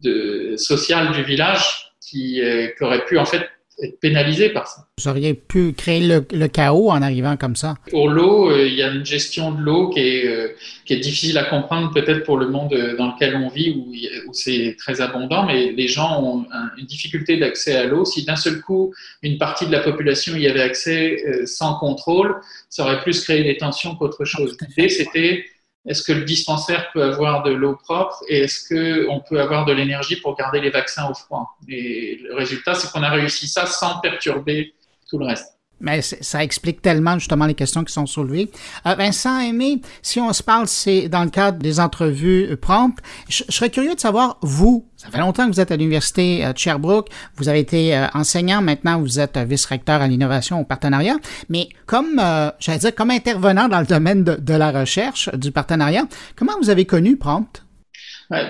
euh, 0.06 0.58
sociale 0.58 1.14
du 1.14 1.24
village 1.24 1.94
qui, 2.02 2.42
euh, 2.42 2.68
qui, 2.78 2.84
aurait 2.84 3.06
pu 3.06 3.18
en 3.18 3.26
fait 3.26 3.50
être 3.84 4.00
pénalisé 4.00 4.50
par 4.50 4.68
ça. 4.68 4.88
Vous 4.98 5.08
auriez 5.08 5.34
pu 5.34 5.74
créer 5.74 6.02
le, 6.02 6.48
chaos 6.48 6.90
en 6.92 7.02
arrivant 7.02 7.36
comme 7.38 7.56
ça. 7.56 7.76
Pour 7.90 8.10
l'eau, 8.10 8.52
euh, 8.52 8.68
il 8.68 8.76
y 8.76 8.84
a 8.84 8.90
une 8.90 9.06
gestion 9.06 9.52
de 9.52 9.62
l'eau 9.62 9.90
qui 9.90 10.00
est, 10.00 10.28
euh, 10.28 10.50
qui 10.86 10.94
est 10.94 11.00
difficile 11.00 11.38
à 11.38 11.46
comprendre 11.46 11.92
peut-être 11.94 12.24
pour 12.24 12.38
le 12.38 12.48
monde 12.48 12.74
euh, 12.74 12.96
dans 12.96 13.14
lequel 13.14 13.36
on 13.36 13.50
vit 13.50 13.72
où, 13.72 13.94
où 14.30 14.34
c'est 14.34 14.76
très 14.78 15.02
abondant, 15.02 15.46
mais 15.46 15.72
les 15.72 15.88
gens 15.88 16.24
ont 16.24 16.46
une 16.78 16.86
difficulté 16.86 17.38
d'accès 17.38 17.76
à 17.76 17.86
l'eau. 17.86 18.06
Si 18.06 18.26
d'un 18.26 18.36
seul 18.36 18.62
coup, 18.62 18.94
une 19.22 19.38
partie 19.38 19.66
de 19.66 19.72
la 19.72 19.80
population 19.80 20.36
y 20.36 20.48
avait 20.48 20.62
accès 20.62 21.24
sans 21.46 21.76
contrôle, 21.76 22.36
ça 22.70 22.84
aurait 22.84 23.02
plus 23.02 23.24
créé 23.24 23.44
des 23.44 23.58
tensions 23.58 23.96
qu'autre 23.96 24.26
chose. 24.26 24.58
L'idée, 24.62 24.90
c'était 24.90 25.46
est-ce 25.86 26.02
que 26.02 26.14
le 26.14 26.24
dispensaire 26.24 26.92
peut 26.94 27.04
avoir 27.04 27.44
de 27.44 27.52
l'eau 27.52 27.76
propre 27.76 28.24
et 28.30 28.44
est-ce 28.44 28.70
qu'on 28.70 29.20
peut 29.20 29.42
avoir 29.42 29.66
de 29.66 29.74
l'énergie 29.74 30.16
pour 30.16 30.36
garder 30.38 30.62
les 30.62 30.70
vaccins 30.70 31.10
au 31.10 31.14
froid? 31.14 31.58
Et 31.68 32.20
le 32.24 32.36
résultat, 32.36 32.74
c'est 32.74 32.90
qu'on 32.92 33.04
a 33.04 33.10
réussi 33.10 33.48
ça 33.48 33.66
sans 33.66 34.00
perturber 34.00 34.74
tout 35.10 35.18
le 35.18 35.26
reste. 35.26 35.60
Mais 35.84 36.02
ça 36.02 36.44
explique 36.44 36.82
tellement 36.82 37.20
justement 37.20 37.46
les 37.46 37.54
questions 37.54 37.84
qui 37.84 37.94
sont 37.94 38.06
soulevées. 38.06 38.50
Euh, 38.88 38.96
Vincent 38.96 39.38
Aimé, 39.40 39.82
si 40.02 40.20
on 40.20 40.32
se 40.32 40.42
parle, 40.42 40.68
c'est 40.68 41.10
dans 41.10 41.24
le 41.24 41.30
cadre 41.30 41.60
des 41.60 41.80
entrevues 41.82 42.48
euh, 42.52 42.58
promptes. 42.58 43.00
Je, 43.28 43.44
serais 43.50 43.70
curieux 43.70 43.94
de 43.94 44.00
savoir, 44.00 44.38
vous, 44.42 44.86
ça 44.96 45.10
fait 45.10 45.20
longtemps 45.20 45.46
que 45.46 45.54
vous 45.54 45.60
êtes 45.60 45.72
à 45.72 45.76
l'Université 45.76 46.46
euh, 46.46 46.54
de 46.54 46.58
Sherbrooke, 46.58 47.10
vous 47.36 47.50
avez 47.50 47.60
été 47.60 48.08
enseignant, 48.14 48.62
maintenant 48.62 49.02
vous 49.02 49.20
êtes 49.20 49.38
vice-recteur 49.38 50.02
à 50.02 50.08
l'innovation 50.08 50.62
au 50.62 50.64
partenariat, 50.64 51.18
mais 51.50 51.68
comme, 51.86 52.22
j'allais 52.60 52.80
dire, 52.80 52.96
comme 52.96 53.12
intervenant 53.12 53.68
dans 53.68 53.80
le 53.80 53.86
domaine 53.86 54.24
de, 54.24 54.36
de 54.36 54.54
la 54.54 54.72
recherche, 54.72 55.30
du 55.36 55.52
partenariat, 55.52 56.06
comment 56.38 56.54
vous 56.62 56.70
avez 56.70 56.86
connu 56.86 57.18
Prompt? 57.18 57.63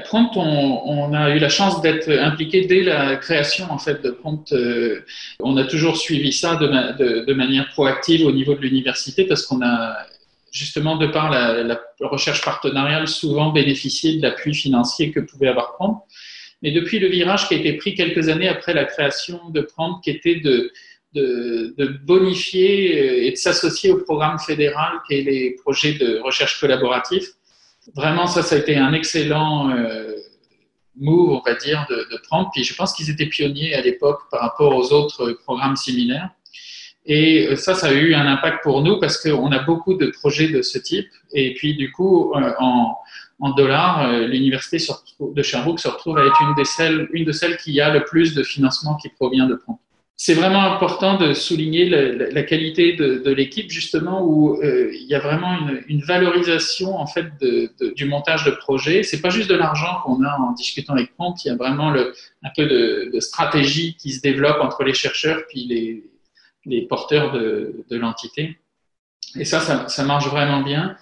Prompt, 0.03 0.31
on, 0.35 1.13
a 1.13 1.35
eu 1.35 1.39
la 1.39 1.49
chance 1.49 1.81
d'être 1.81 2.09
impliqué 2.09 2.65
dès 2.65 2.81
la 2.81 3.15
création 3.17 3.65
en 3.71 3.77
fait 3.77 4.01
de 4.01 4.11
Prompt. 4.11 4.51
Euh, 4.51 5.01
on 5.39 5.57
a 5.57 5.63
toujours 5.65 5.97
suivi 5.97 6.31
ça 6.31 6.55
de, 6.55 7.33
manière 7.33 7.67
proactive 7.69 8.25
au 8.25 8.31
niveau 8.31 8.55
de 8.55 8.61
l'université 8.61 9.25
parce 9.25 9.45
qu'on 9.45 9.61
a 9.61 9.97
justement 10.51 10.97
de 10.97 11.07
par 11.07 11.29
la, 11.29 11.79
recherche 11.99 12.43
partenariale 12.43 13.07
souvent 13.07 13.51
bénéficié 13.51 14.17
de 14.17 14.21
l'appui 14.21 14.53
financier 14.53 15.11
que 15.11 15.19
pouvait 15.19 15.47
avoir 15.47 15.73
Prompt. 15.73 16.03
Mais 16.61 16.71
depuis 16.71 16.99
le 16.99 17.07
virage 17.07 17.47
qui 17.47 17.55
a 17.55 17.57
été 17.57 17.73
pris 17.73 17.95
quelques 17.95 18.29
années 18.29 18.47
après 18.47 18.73
la 18.73 18.85
création 18.85 19.49
de 19.49 19.61
Prompt, 19.61 20.01
qui 20.01 20.11
était 20.11 20.35
de, 20.35 20.71
de, 21.13 21.87
bonifier 22.03 23.27
et 23.27 23.31
de 23.31 23.35
s'associer 23.35 23.91
au 23.91 23.97
programme 23.97 24.39
fédéral 24.39 24.93
qui 25.07 25.15
est 25.15 25.21
les 25.23 25.55
projets 25.61 25.93
de 25.93 26.19
recherche 26.19 26.59
collaborative 26.59 27.27
vraiment, 27.95 28.27
ça, 28.27 28.41
ça 28.41 28.55
a 28.55 28.59
été 28.59 28.77
un 28.77 28.93
excellent 28.93 29.69
euh, 29.71 30.13
move, 30.95 31.31
on 31.31 31.41
va 31.41 31.55
dire, 31.55 31.85
de, 31.89 31.95
de. 31.95 32.51
Puis 32.53 32.63
je 32.63 32.75
pense 32.75 32.93
qu'ils 32.93 33.09
étaient 33.09 33.25
pionniers 33.27 33.73
à 33.73 33.81
l'époque 33.81 34.21
par 34.31 34.41
rapport 34.41 34.75
aux 34.75 34.91
autres 34.93 35.31
programmes 35.43 35.75
similaires. 35.75 36.29
Et 37.05 37.47
euh, 37.47 37.55
ça, 37.55 37.75
ça 37.75 37.87
a 37.87 37.93
eu 37.93 38.13
un 38.13 38.25
impact 38.25 38.63
pour 38.63 38.81
nous 38.81 38.99
parce 38.99 39.21
qu'on 39.21 39.51
a 39.51 39.59
beaucoup 39.59 39.95
de 39.95 40.07
projets 40.07 40.47
de 40.47 40.61
ce 40.61 40.77
type. 40.77 41.09
Et 41.33 41.53
puis, 41.53 41.75
du 41.75 41.91
coup, 41.91 42.33
euh, 42.33 42.53
en, 42.59 42.95
en, 43.39 43.49
dollars, 43.51 44.11
l'université 44.13 44.77
de 45.19 45.41
Sherbrooke 45.41 45.79
se 45.79 45.89
retrouve 45.89 46.17
à 46.17 46.25
être 46.25 46.41
une, 46.41 46.55
des 46.55 46.65
celles, 46.65 47.09
une 47.11 47.25
de 47.25 47.31
celles 47.31 47.57
qui 47.57 47.81
a 47.81 47.93
le 47.93 48.05
plus 48.05 48.33
de 48.33 48.43
financement 48.43 48.95
qui 48.95 49.09
provient 49.09 49.47
de 49.47 49.55
Prompt. 49.55 49.79
C'est 50.15 50.35
vraiment 50.35 50.61
important 50.61 51.17
de 51.17 51.33
souligner 51.33 51.89
la, 51.89 52.43
qualité 52.43 52.93
de, 52.93 53.31
l'équipe 53.31 53.71
justement 53.71 54.23
où 54.23 54.61
euh, 54.61 54.91
il 54.93 55.07
y 55.07 55.15
a 55.15 55.19
vraiment 55.19 55.57
une, 55.87 56.01
valorisation 56.01 56.97
en 56.97 57.07
fait 57.07 57.25
du 57.95 58.05
montage 58.05 58.45
de 58.45 58.51
projet. 58.51 59.01
C'est 59.03 59.21
pas 59.21 59.29
juste 59.29 59.49
de 59.49 59.55
l'argent 59.55 60.01
qu'on 60.03 60.23
a 60.23 60.37
en 60.37 60.51
discutant 60.51 60.93
avec 60.93 61.15
Prompt, 61.15 61.35
il 61.43 61.47
y 61.47 61.51
a 61.51 61.55
vraiment 61.55 61.91
un 61.91 62.49
peu 62.55 62.65
de, 62.67 63.19
stratégie 63.19 63.95
qui 63.95 64.11
se 64.11 64.21
développe 64.21 64.61
entre 64.61 64.83
les 64.83 64.93
chercheurs 64.93 65.41
puis 65.49 65.65
les, 65.65 66.03
les 66.65 66.83
porteurs 66.83 67.33
de, 67.33 67.85
l'entité. 67.89 68.57
Et 69.35 69.45
ça, 69.45 69.87
ça, 69.87 70.03
marche 70.03 70.27
vraiment 70.27 70.61
bien. 70.61 70.95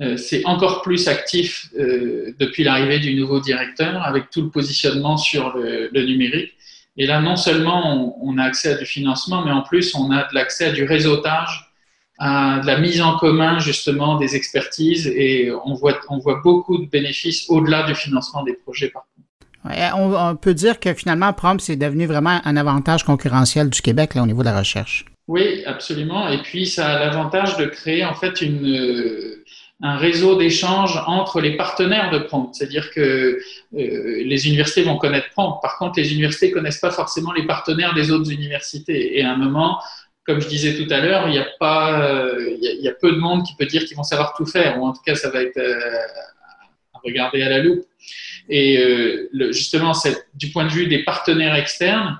Euh, 0.00 0.16
c'est 0.16 0.44
encore 0.46 0.82
plus 0.82 1.06
actif 1.06 1.70
euh, 1.78 2.34
depuis 2.38 2.64
l'arrivée 2.64 2.98
du 2.98 3.14
nouveau 3.14 3.40
directeur 3.40 4.02
avec 4.02 4.30
tout 4.30 4.42
le 4.42 4.50
positionnement 4.50 5.16
sur 5.16 5.56
le 5.56 6.04
numérique. 6.04 6.57
Et 6.98 7.06
là, 7.06 7.20
non 7.20 7.36
seulement 7.36 8.16
on, 8.20 8.38
a 8.38 8.42
accès 8.42 8.72
à 8.72 8.74
du 8.74 8.84
financement, 8.84 9.44
mais 9.44 9.52
en 9.52 9.62
plus, 9.62 9.94
on 9.94 10.10
a 10.10 10.24
de 10.24 10.34
l'accès 10.34 10.66
à 10.66 10.72
du 10.72 10.84
réseautage, 10.84 11.72
à 12.18 12.58
de 12.60 12.66
la 12.66 12.78
mise 12.80 13.00
en 13.00 13.16
commun, 13.16 13.60
justement, 13.60 14.18
des 14.18 14.34
expertises. 14.34 15.06
Et 15.06 15.52
on 15.64 15.74
voit, 15.74 16.00
on 16.08 16.18
voit 16.18 16.40
beaucoup 16.42 16.76
de 16.76 16.86
bénéfices 16.86 17.48
au-delà 17.48 17.84
du 17.84 17.94
financement 17.94 18.42
des 18.42 18.54
projets, 18.54 18.88
par 18.88 19.04
contre. 19.14 19.96
on, 19.96 20.34
peut 20.34 20.54
dire 20.54 20.80
que 20.80 20.92
finalement, 20.92 21.32
Prompt, 21.32 21.60
c'est 21.60 21.76
devenu 21.76 22.06
vraiment 22.06 22.40
un 22.44 22.56
avantage 22.56 23.04
concurrentiel 23.04 23.70
du 23.70 23.80
Québec 23.80 24.16
là, 24.16 24.24
au 24.24 24.26
niveau 24.26 24.40
de 24.40 24.48
la 24.48 24.58
recherche. 24.58 25.04
Oui, 25.28 25.62
absolument. 25.66 26.28
Et 26.28 26.42
puis, 26.42 26.66
ça 26.66 26.88
a 26.88 26.98
l'avantage 26.98 27.56
de 27.58 27.66
créer 27.66 28.04
en 28.04 28.14
fait 28.14 28.40
une, 28.40 29.37
un 29.80 29.96
réseau 29.96 30.36
d'échange 30.36 31.00
entre 31.06 31.40
les 31.40 31.56
partenaires 31.56 32.10
de 32.10 32.18
Prompt. 32.18 32.52
C'est-à-dire 32.52 32.90
que 32.90 33.00
euh, 33.00 33.38
les 33.72 34.48
universités 34.48 34.82
vont 34.82 34.96
connaître 34.96 35.30
Prompt. 35.30 35.60
Par 35.62 35.78
contre, 35.78 36.00
les 36.00 36.12
universités 36.12 36.50
connaissent 36.50 36.80
pas 36.80 36.90
forcément 36.90 37.32
les 37.32 37.46
partenaires 37.46 37.94
des 37.94 38.10
autres 38.10 38.30
universités. 38.30 39.18
Et 39.18 39.22
à 39.22 39.30
un 39.30 39.36
moment, 39.36 39.80
comme 40.24 40.40
je 40.40 40.48
disais 40.48 40.74
tout 40.74 40.92
à 40.92 40.98
l'heure, 41.00 41.28
il 41.28 41.34
y 41.34 41.38
a 41.38 41.46
pas, 41.60 42.02
euh, 42.02 42.56
il, 42.60 42.80
y 42.82 42.88
a, 42.88 42.92
peu 42.92 43.12
de 43.12 43.18
monde 43.18 43.44
qui 43.44 43.54
peut 43.54 43.66
dire 43.66 43.84
qu'ils 43.84 43.96
vont 43.96 44.02
savoir 44.02 44.34
tout 44.36 44.46
faire. 44.46 44.80
Ou 44.80 44.86
en 44.86 44.92
tout 44.92 45.02
cas, 45.06 45.14
ça 45.14 45.30
va 45.30 45.42
être 45.42 45.58
euh, 45.58 45.78
à 46.94 46.98
regarder 47.04 47.42
à 47.42 47.48
la 47.48 47.60
loupe. 47.60 47.84
Et 48.50 48.78
le, 49.30 49.52
justement, 49.52 49.92
du 50.32 50.50
point 50.50 50.64
de 50.64 50.70
vue 50.70 50.86
des 50.86 51.04
partenaires 51.04 51.54
externes, 51.54 52.18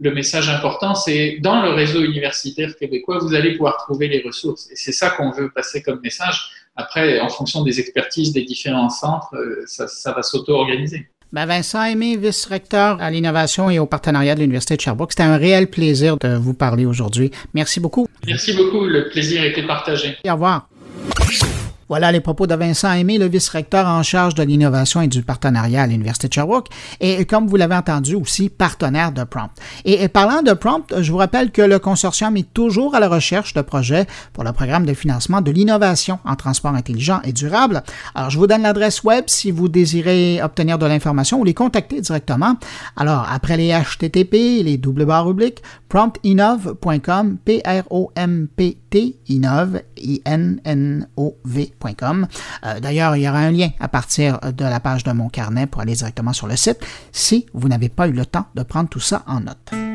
le 0.00 0.12
message 0.12 0.48
important, 0.48 0.94
c'est 0.94 1.38
dans 1.40 1.62
le 1.62 1.70
réseau 1.70 2.02
universitaire 2.02 2.76
québécois, 2.76 3.18
vous 3.20 3.34
allez 3.34 3.52
pouvoir 3.52 3.76
trouver 3.78 4.08
les 4.08 4.22
ressources. 4.22 4.70
Et 4.70 4.76
c'est 4.76 4.92
ça 4.92 5.10
qu'on 5.10 5.30
veut 5.30 5.50
passer 5.50 5.82
comme 5.82 6.00
message. 6.02 6.50
Après, 6.76 7.20
en 7.20 7.28
fonction 7.28 7.64
des 7.64 7.80
expertises 7.80 8.32
des 8.32 8.44
différents 8.44 8.90
centres, 8.90 9.34
euh, 9.34 9.64
ça, 9.66 10.12
va 10.12 10.22
s'auto-organiser. 10.22 11.08
Ben 11.32 11.44
Vincent 11.44 11.82
Aimé, 11.82 12.16
vice-recteur 12.16 13.02
à 13.02 13.10
l'innovation 13.10 13.68
et 13.68 13.78
au 13.78 13.86
partenariat 13.86 14.34
de 14.34 14.40
l'Université 14.40 14.76
de 14.76 14.80
Sherbrooke, 14.80 15.12
c'était 15.12 15.24
un 15.24 15.36
réel 15.36 15.68
plaisir 15.68 16.16
de 16.16 16.36
vous 16.36 16.54
parler 16.54 16.86
aujourd'hui. 16.86 17.30
Merci 17.52 17.80
beaucoup. 17.80 18.06
Merci 18.26 18.54
beaucoup. 18.54 18.84
Le 18.86 19.08
plaisir 19.08 19.44
était 19.44 19.66
partagé. 19.66 20.16
au 20.26 20.32
revoir. 20.32 20.68
Voilà 21.88 22.12
les 22.12 22.20
propos 22.20 22.46
de 22.46 22.54
Vincent 22.54 22.92
Aimé, 22.92 23.16
le 23.16 23.28
vice-recteur 23.28 23.86
en 23.86 24.02
charge 24.02 24.34
de 24.34 24.42
l'innovation 24.42 25.00
et 25.00 25.08
du 25.08 25.22
partenariat 25.22 25.82
à 25.82 25.86
l'Université 25.86 26.28
de 26.28 26.34
Sherbrooke, 26.34 26.68
et 27.00 27.24
comme 27.24 27.46
vous 27.46 27.56
l'avez 27.56 27.76
entendu 27.76 28.14
aussi, 28.14 28.50
partenaire 28.50 29.10
de 29.10 29.24
Prompt. 29.24 29.48
Et, 29.86 30.06
parlant 30.08 30.42
de 30.42 30.52
Prompt, 30.52 30.84
je 31.00 31.10
vous 31.10 31.16
rappelle 31.16 31.50
que 31.50 31.62
le 31.62 31.78
consortium 31.78 32.36
est 32.36 32.52
toujours 32.52 32.94
à 32.94 33.00
la 33.00 33.08
recherche 33.08 33.54
de 33.54 33.62
projets 33.62 34.06
pour 34.34 34.44
le 34.44 34.52
programme 34.52 34.84
de 34.84 34.92
financement 34.92 35.40
de 35.40 35.50
l'innovation 35.50 36.18
en 36.26 36.36
transport 36.36 36.74
intelligent 36.74 37.20
et 37.24 37.32
durable. 37.32 37.82
Alors, 38.14 38.28
je 38.28 38.36
vous 38.36 38.46
donne 38.46 38.62
l'adresse 38.62 39.02
web 39.02 39.24
si 39.26 39.50
vous 39.50 39.68
désirez 39.68 40.42
obtenir 40.42 40.78
de 40.78 40.84
l'information 40.84 41.40
ou 41.40 41.44
les 41.44 41.54
contacter 41.54 42.02
directement. 42.02 42.56
Alors, 42.98 43.26
après 43.32 43.56
les 43.56 43.72
HTTP, 43.72 44.62
les 44.62 44.76
double 44.76 45.06
barres 45.06 45.26
obliques, 45.26 45.62
promptinov.com, 45.88 47.38
P-R-O-M-P-T, 47.44 49.16
innov, 49.28 49.82
I-N-N-O-V 49.96 51.72
euh, 52.64 52.80
d'ailleurs, 52.80 53.16
il 53.16 53.22
y 53.22 53.28
aura 53.28 53.38
un 53.38 53.50
lien 53.50 53.70
à 53.80 53.88
partir 53.88 54.38
de 54.40 54.64
la 54.64 54.80
page 54.80 55.04
de 55.04 55.12
mon 55.12 55.28
carnet 55.28 55.66
pour 55.66 55.80
aller 55.80 55.94
directement 55.94 56.32
sur 56.32 56.46
le 56.46 56.56
site 56.56 56.78
si 57.12 57.46
vous 57.54 57.68
n'avez 57.68 57.88
pas 57.88 58.08
eu 58.08 58.12
le 58.12 58.26
temps 58.26 58.46
de 58.54 58.62
prendre 58.62 58.88
tout 58.88 59.00
ça 59.00 59.22
en 59.26 59.40
note. 59.40 59.87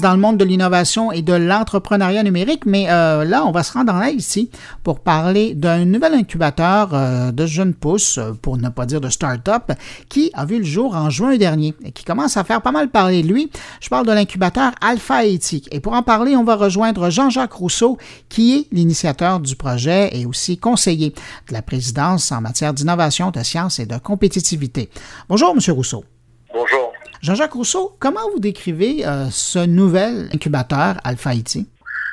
Dans 0.00 0.12
le 0.12 0.18
monde 0.18 0.36
de 0.36 0.44
l'innovation 0.44 1.12
et 1.12 1.22
de 1.22 1.32
l'entrepreneuriat 1.32 2.22
numérique, 2.22 2.66
mais 2.66 2.86
euh, 2.90 3.24
là, 3.24 3.44
on 3.46 3.50
va 3.50 3.62
se 3.62 3.72
rendre 3.72 3.92
en 3.92 4.02
ici 4.04 4.50
pour 4.82 5.00
parler 5.00 5.54
d'un 5.54 5.84
nouvel 5.84 6.14
incubateur 6.14 6.90
euh, 6.92 7.32
de 7.32 7.46
jeunes 7.46 7.74
pousses, 7.74 8.18
euh, 8.18 8.32
pour 8.32 8.56
ne 8.56 8.68
pas 8.68 8.86
dire 8.86 9.00
de 9.00 9.08
start-up, 9.08 9.72
qui 10.08 10.30
a 10.34 10.44
vu 10.44 10.58
le 10.58 10.64
jour 10.64 10.96
en 10.96 11.10
juin 11.10 11.36
dernier 11.36 11.74
et 11.84 11.92
qui 11.92 12.04
commence 12.04 12.36
à 12.36 12.44
faire 12.44 12.62
pas 12.62 12.72
mal 12.72 12.88
parler 12.88 13.22
de 13.22 13.28
lui. 13.28 13.50
Je 13.80 13.88
parle 13.88 14.06
de 14.06 14.12
l'incubateur 14.12 14.72
Alpha 14.80 15.24
Ethic. 15.24 15.68
Et 15.72 15.80
pour 15.80 15.92
en 15.92 16.02
parler, 16.02 16.36
on 16.36 16.44
va 16.44 16.56
rejoindre 16.56 17.10
Jean-Jacques 17.10 17.52
Rousseau, 17.52 17.98
qui 18.28 18.56
est 18.56 18.66
l'initiateur 18.72 19.40
du 19.40 19.56
projet 19.56 20.10
et 20.16 20.26
aussi 20.26 20.58
conseiller 20.58 21.10
de 21.48 21.52
la 21.52 21.62
présidence 21.62 22.32
en 22.32 22.40
matière 22.40 22.74
d'innovation, 22.74 23.30
de 23.30 23.42
sciences 23.42 23.78
et 23.78 23.86
de 23.86 23.98
compétitivité. 23.98 24.90
Bonjour, 25.28 25.54
Monsieur 25.54 25.72
Rousseau. 25.72 26.04
Bonjour. 26.52 26.89
Jean-Jacques 27.22 27.52
Rousseau, 27.52 27.96
comment 28.00 28.30
vous 28.32 28.38
décrivez 28.38 29.06
euh, 29.06 29.26
ce 29.30 29.58
nouvel 29.58 30.30
incubateur 30.32 30.96
Alpha 31.04 31.30
Haïti? 31.30 31.68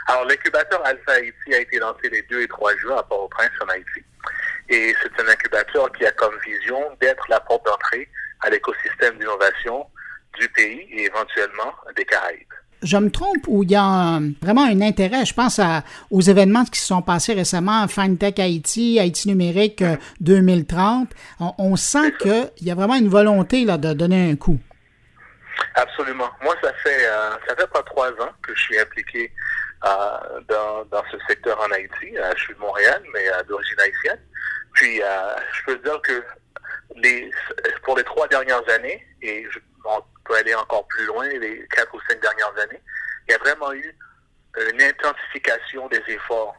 Alors, 0.07 0.25
l'incubateur 0.25 0.81
Alpha 0.85 1.13
Haïti 1.13 1.53
a 1.53 1.59
été 1.59 1.79
lancé 1.79 2.09
les 2.11 2.23
2 2.29 2.41
et 2.41 2.47
3 2.47 2.75
juin 2.77 2.97
à 2.97 3.03
Port-au-Prince, 3.03 3.51
en 3.63 3.69
Haïti. 3.69 4.03
Et 4.67 4.93
c'est 5.01 5.23
un 5.23 5.29
incubateur 5.29 5.89
qui 5.93 6.05
a 6.05 6.11
comme 6.11 6.33
vision 6.45 6.77
d'être 6.99 7.23
la 7.29 7.39
porte 7.39 7.65
d'entrée 7.65 8.09
à 8.41 8.49
l'écosystème 8.49 9.17
d'innovation 9.17 9.85
du 10.37 10.49
pays 10.49 10.81
et 10.91 11.05
éventuellement 11.05 11.73
des 11.95 12.03
Caraïbes. 12.03 12.43
Je 12.83 12.97
me 12.97 13.09
trompe 13.09 13.47
ou 13.47 13.63
il 13.63 13.71
y 13.71 13.75
a 13.75 14.19
vraiment 14.41 14.65
un 14.65 14.81
intérêt, 14.81 15.25
je 15.25 15.33
pense 15.33 15.59
aux 16.11 16.21
événements 16.21 16.65
qui 16.65 16.79
se 16.79 16.87
sont 16.87 17.01
passés 17.01 17.33
récemment, 17.33 17.87
FinTech 17.87 18.39
Haïti, 18.39 18.99
Haïti 18.99 19.29
numérique 19.29 19.83
2030. 20.19 21.09
Euh, 21.09 21.13
on, 21.39 21.53
on 21.57 21.75
sent 21.77 22.11
qu'il 22.19 22.67
y 22.67 22.71
a 22.71 22.75
vraiment 22.75 22.95
une 22.95 23.07
volonté 23.07 23.63
là, 23.63 23.77
de 23.77 23.93
donner 23.93 24.29
un 24.29 24.35
coup. 24.35 24.59
Absolument. 25.75 26.29
Moi, 26.41 26.55
ça 26.63 26.73
fait 26.73 27.07
euh, 27.07 27.31
ça 27.47 27.55
fait 27.55 27.67
pas 27.67 27.83
trois 27.83 28.09
ans 28.21 28.33
que 28.43 28.53
je 28.55 28.61
suis 28.61 28.79
impliqué 28.79 29.31
euh, 29.85 30.41
dans, 30.47 30.85
dans 30.85 31.03
ce 31.11 31.17
secteur 31.27 31.59
en 31.59 31.71
Haïti. 31.71 32.17
Euh, 32.17 32.33
je 32.35 32.43
suis 32.43 32.53
de 32.53 32.59
Montréal, 32.59 33.03
mais 33.13 33.25
d'origine 33.47 33.79
haïtienne. 33.79 34.19
Puis, 34.73 34.97
je 34.97 35.63
peux 35.65 35.77
dire 35.77 35.99
que 36.01 36.23
pour 37.83 37.97
les 37.97 38.03
trois 38.03 38.27
dernières 38.27 38.67
années, 38.69 39.05
et 39.21 39.47
on 39.85 40.03
peut 40.25 40.35
aller 40.35 40.53
encore 40.53 40.87
plus 40.87 41.05
loin, 41.05 41.27
les 41.27 41.67
quatre 41.69 41.93
ou 41.95 41.99
cinq 42.07 42.19
dernières 42.21 42.57
années, 42.59 42.81
il 43.27 43.31
y 43.31 43.35
a 43.35 43.37
vraiment 43.39 43.73
eu 43.73 43.97
une 44.71 44.81
intensification 44.81 45.87
des 45.87 46.03
efforts, 46.07 46.55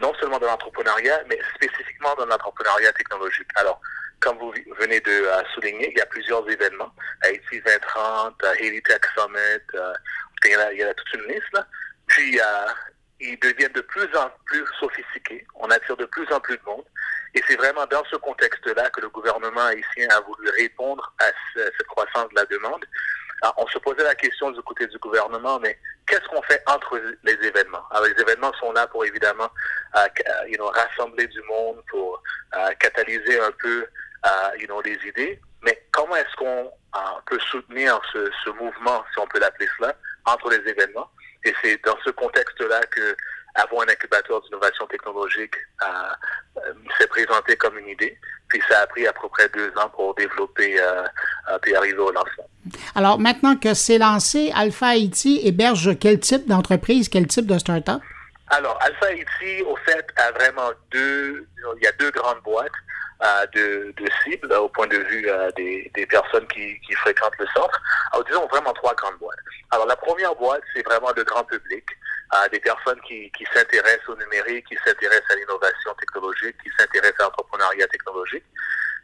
non 0.00 0.12
seulement 0.14 0.38
de 0.38 0.46
l'entrepreneuriat, 0.46 1.22
mais 1.28 1.38
spécifiquement 1.54 2.14
dans 2.16 2.26
l'entrepreneuriat 2.26 2.92
technologique. 2.92 3.48
Alors, 3.56 3.80
comme 4.20 4.38
vous 4.38 4.52
venez 4.78 5.00
de 5.00 5.10
euh, 5.10 5.42
souligner, 5.54 5.90
il 5.90 5.98
y 5.98 6.00
a 6.00 6.06
plusieurs 6.06 6.48
événements. 6.48 6.92
Haïti 7.22 7.60
2030, 7.64 8.42
Haiti 8.58 8.82
Tech 8.82 9.00
Summit, 9.16 9.62
euh, 9.74 9.92
il, 10.44 10.50
y 10.50 10.54
a, 10.54 10.72
il, 10.72 10.78
y 10.78 10.82
a, 10.82 10.94
toute 10.94 11.14
une 11.14 11.32
liste. 11.32 11.52
Là. 11.52 11.66
Puis, 12.06 12.38
euh, 12.40 12.44
ils 13.20 13.38
deviennent 13.38 13.72
de 13.72 13.80
plus 13.82 14.08
en 14.16 14.30
plus 14.46 14.64
sophistiqués. 14.78 15.46
On 15.54 15.70
attire 15.70 15.96
de 15.96 16.06
plus 16.06 16.30
en 16.32 16.40
plus 16.40 16.56
de 16.56 16.62
monde. 16.66 16.84
Et 17.34 17.42
c'est 17.46 17.56
vraiment 17.56 17.86
dans 17.86 18.04
ce 18.10 18.16
contexte-là 18.16 18.90
que 18.90 19.00
le 19.00 19.08
gouvernement 19.10 19.66
haïtien 19.66 20.08
a 20.10 20.20
voulu 20.20 20.48
répondre 20.58 21.14
à 21.20 21.26
cette 21.54 21.86
croissance 21.88 22.28
de 22.30 22.36
la 22.36 22.44
demande. 22.46 22.84
On 23.58 23.66
se 23.68 23.78
posait 23.78 24.02
la 24.02 24.14
question 24.14 24.50
du 24.50 24.62
côté 24.62 24.86
du 24.86 24.98
gouvernement, 24.98 25.58
mais 25.60 25.78
qu'est-ce 26.06 26.26
qu'on 26.28 26.42
fait 26.42 26.62
entre 26.66 26.98
les 27.22 27.34
événements? 27.46 27.84
Alors, 27.90 28.06
les 28.06 28.22
événements 28.22 28.52
sont 28.54 28.72
là 28.72 28.86
pour 28.86 29.04
évidemment 29.04 29.50
uh, 29.94 30.08
you 30.48 30.56
know, 30.56 30.68
rassembler 30.68 31.26
du 31.26 31.42
monde, 31.42 31.82
pour 31.90 32.22
catalyser 32.78 33.38
un 33.40 33.52
peu 33.52 33.86
you 34.58 34.66
know, 34.66 34.80
les 34.82 34.98
idées, 35.06 35.40
mais 35.62 35.80
comment 35.92 36.16
est-ce 36.16 36.36
qu'on 36.36 36.70
peut 37.26 37.38
soutenir 37.50 38.00
ce, 38.12 38.30
ce, 38.44 38.50
mouvement, 38.50 39.04
si 39.12 39.18
on 39.18 39.26
peut 39.26 39.38
l'appeler 39.38 39.68
cela, 39.78 39.94
entre 40.24 40.50
les 40.50 40.70
événements? 40.70 41.10
Et 41.44 41.54
c'est 41.62 41.80
dans 41.84 41.96
ce 42.04 42.10
contexte-là 42.10 42.80
que 42.90 43.16
avoir 43.56 43.82
un 43.82 43.90
incubateur 43.90 44.40
d'innovation 44.42 44.86
technologique 44.86 45.54
euh, 45.82 46.72
s'est 46.98 47.06
présenté 47.06 47.56
comme 47.56 47.78
une 47.78 47.88
idée. 47.88 48.18
Puis 48.48 48.60
ça 48.68 48.80
a 48.80 48.86
pris 48.86 49.06
à 49.06 49.12
peu 49.12 49.28
près 49.28 49.48
deux 49.48 49.72
ans 49.76 49.88
pour 49.88 50.14
développer 50.14 50.80
euh, 50.80 51.02
euh 51.50 51.58
puis 51.62 51.74
arriver 51.74 51.98
au 51.98 52.12
lancement. 52.12 52.48
Alors 52.94 53.18
maintenant 53.18 53.56
que 53.56 53.74
c'est 53.74 53.98
lancé, 53.98 54.52
Alpha 54.54 54.96
Haiti 54.96 55.40
héberge 55.44 55.98
quel 55.98 56.20
type 56.20 56.46
d'entreprise, 56.46 57.08
quel 57.08 57.26
type 57.26 57.46
de 57.46 57.58
start-up? 57.58 58.00
Alors, 58.48 58.78
Alpha 58.80 59.10
Haiti, 59.10 59.62
au 59.64 59.74
fait, 59.84 60.06
a 60.16 60.30
vraiment 60.30 60.70
deux, 60.92 61.48
il 61.78 61.82
y 61.82 61.86
a 61.88 61.92
deux 61.98 62.12
grandes 62.12 62.40
boîtes. 62.44 62.70
De, 63.54 63.92
de 63.96 64.06
cible 64.22 64.52
au 64.52 64.68
point 64.68 64.86
de 64.86 64.98
vue 64.98 65.26
des, 65.56 65.90
des, 65.94 66.06
personnes 66.06 66.46
qui, 66.48 66.78
qui, 66.80 66.92
fréquentent 66.94 67.38
le 67.38 67.46
centre. 67.54 67.80
Alors, 68.12 68.24
disons 68.24 68.46
vraiment 68.46 68.72
trois 68.74 68.94
grandes 68.94 69.18
boîtes. 69.18 69.38
Alors, 69.70 69.86
la 69.86 69.96
première 69.96 70.34
boîte, 70.34 70.62
c'est 70.74 70.84
vraiment 70.84 71.10
le 71.16 71.24
grand 71.24 71.44
public, 71.44 71.84
des 72.52 72.60
personnes 72.60 73.00
qui, 73.08 73.30
qui 73.32 73.46
s'intéressent 73.54 74.08
au 74.08 74.16
numérique, 74.16 74.66
qui 74.68 74.76
s'intéressent 74.84 75.30
à 75.30 75.36
l'innovation 75.36 75.94
technologique, 75.94 76.56
qui 76.62 76.70
s'intéressent 76.78 77.20
à 77.20 77.22
l'entrepreneuriat 77.24 77.86
technologique. 77.88 78.44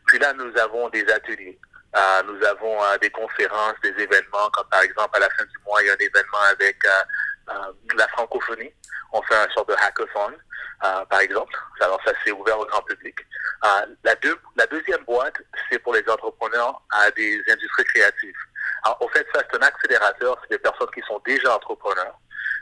Puis 0.06 0.18
là, 0.18 0.32
nous 0.34 0.52
avons 0.58 0.88
des 0.90 1.08
ateliers. 1.08 1.58
Euh, 1.94 2.22
nous 2.26 2.42
avons 2.46 2.82
euh, 2.82 2.96
des 2.98 3.10
conférences, 3.10 3.74
des 3.82 3.90
événements, 3.90 4.48
comme 4.54 4.66
par 4.70 4.82
exemple 4.82 5.14
à 5.16 5.20
la 5.20 5.28
fin 5.30 5.44
du 5.44 5.58
mois, 5.66 5.82
il 5.82 5.86
y 5.86 5.90
a 5.90 5.92
un 5.92 5.96
événement 5.96 6.40
avec 6.50 6.76
euh, 6.86 7.02
la 7.96 8.08
francophonie. 8.08 8.72
On 9.12 9.22
fait 9.22 9.34
un 9.34 9.48
sort 9.50 9.66
de 9.66 9.74
hackathon, 9.74 10.32
par 10.80 11.20
exemple. 11.20 11.54
Alors 11.80 12.00
ça, 12.04 12.12
c'est 12.24 12.32
ouvert 12.32 12.58
au 12.58 12.66
grand 12.66 12.82
public. 12.82 13.16
la, 14.04 14.14
deux, 14.16 14.38
la 14.56 14.66
deuxième 14.66 15.04
boîte, 15.04 15.36
c'est 15.70 15.78
pour 15.78 15.94
les 15.94 16.08
entrepreneurs 16.08 16.82
à 16.90 17.10
des 17.10 17.42
industries 17.50 17.84
créatives. 17.84 18.36
Alors, 18.84 19.02
au 19.02 19.08
fait, 19.08 19.26
ça, 19.34 19.42
c'est 19.50 19.58
un 19.58 19.66
accélérateur. 19.66 20.38
C'est 20.42 20.56
des 20.56 20.58
personnes 20.58 20.90
qui 20.94 21.02
sont 21.02 21.20
déjà 21.24 21.54
entrepreneurs, 21.54 22.18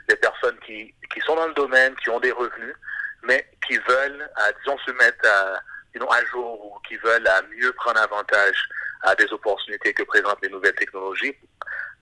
des 0.07 0.15
personnes 0.17 0.57
qui, 0.65 0.93
qui 1.13 1.19
sont 1.21 1.35
dans 1.35 1.47
le 1.47 1.53
domaine, 1.53 1.95
qui 1.95 2.09
ont 2.09 2.19
des 2.19 2.31
revenus, 2.31 2.75
mais 3.23 3.47
qui 3.67 3.77
veulent, 3.77 4.29
disons, 4.59 4.77
se 4.79 4.91
mettre 4.91 5.27
à 5.27 5.61
à 6.09 6.25
jour 6.25 6.65
ou 6.65 6.79
qui 6.87 6.95
veulent 6.97 7.27
mieux 7.55 7.71
prendre 7.73 7.99
avantage 7.99 8.69
à 9.03 9.15
des 9.15 9.31
opportunités 9.31 9.93
que 9.93 10.03
présentent 10.03 10.41
les 10.41 10.49
nouvelles 10.49 10.75
technologies 10.75 11.35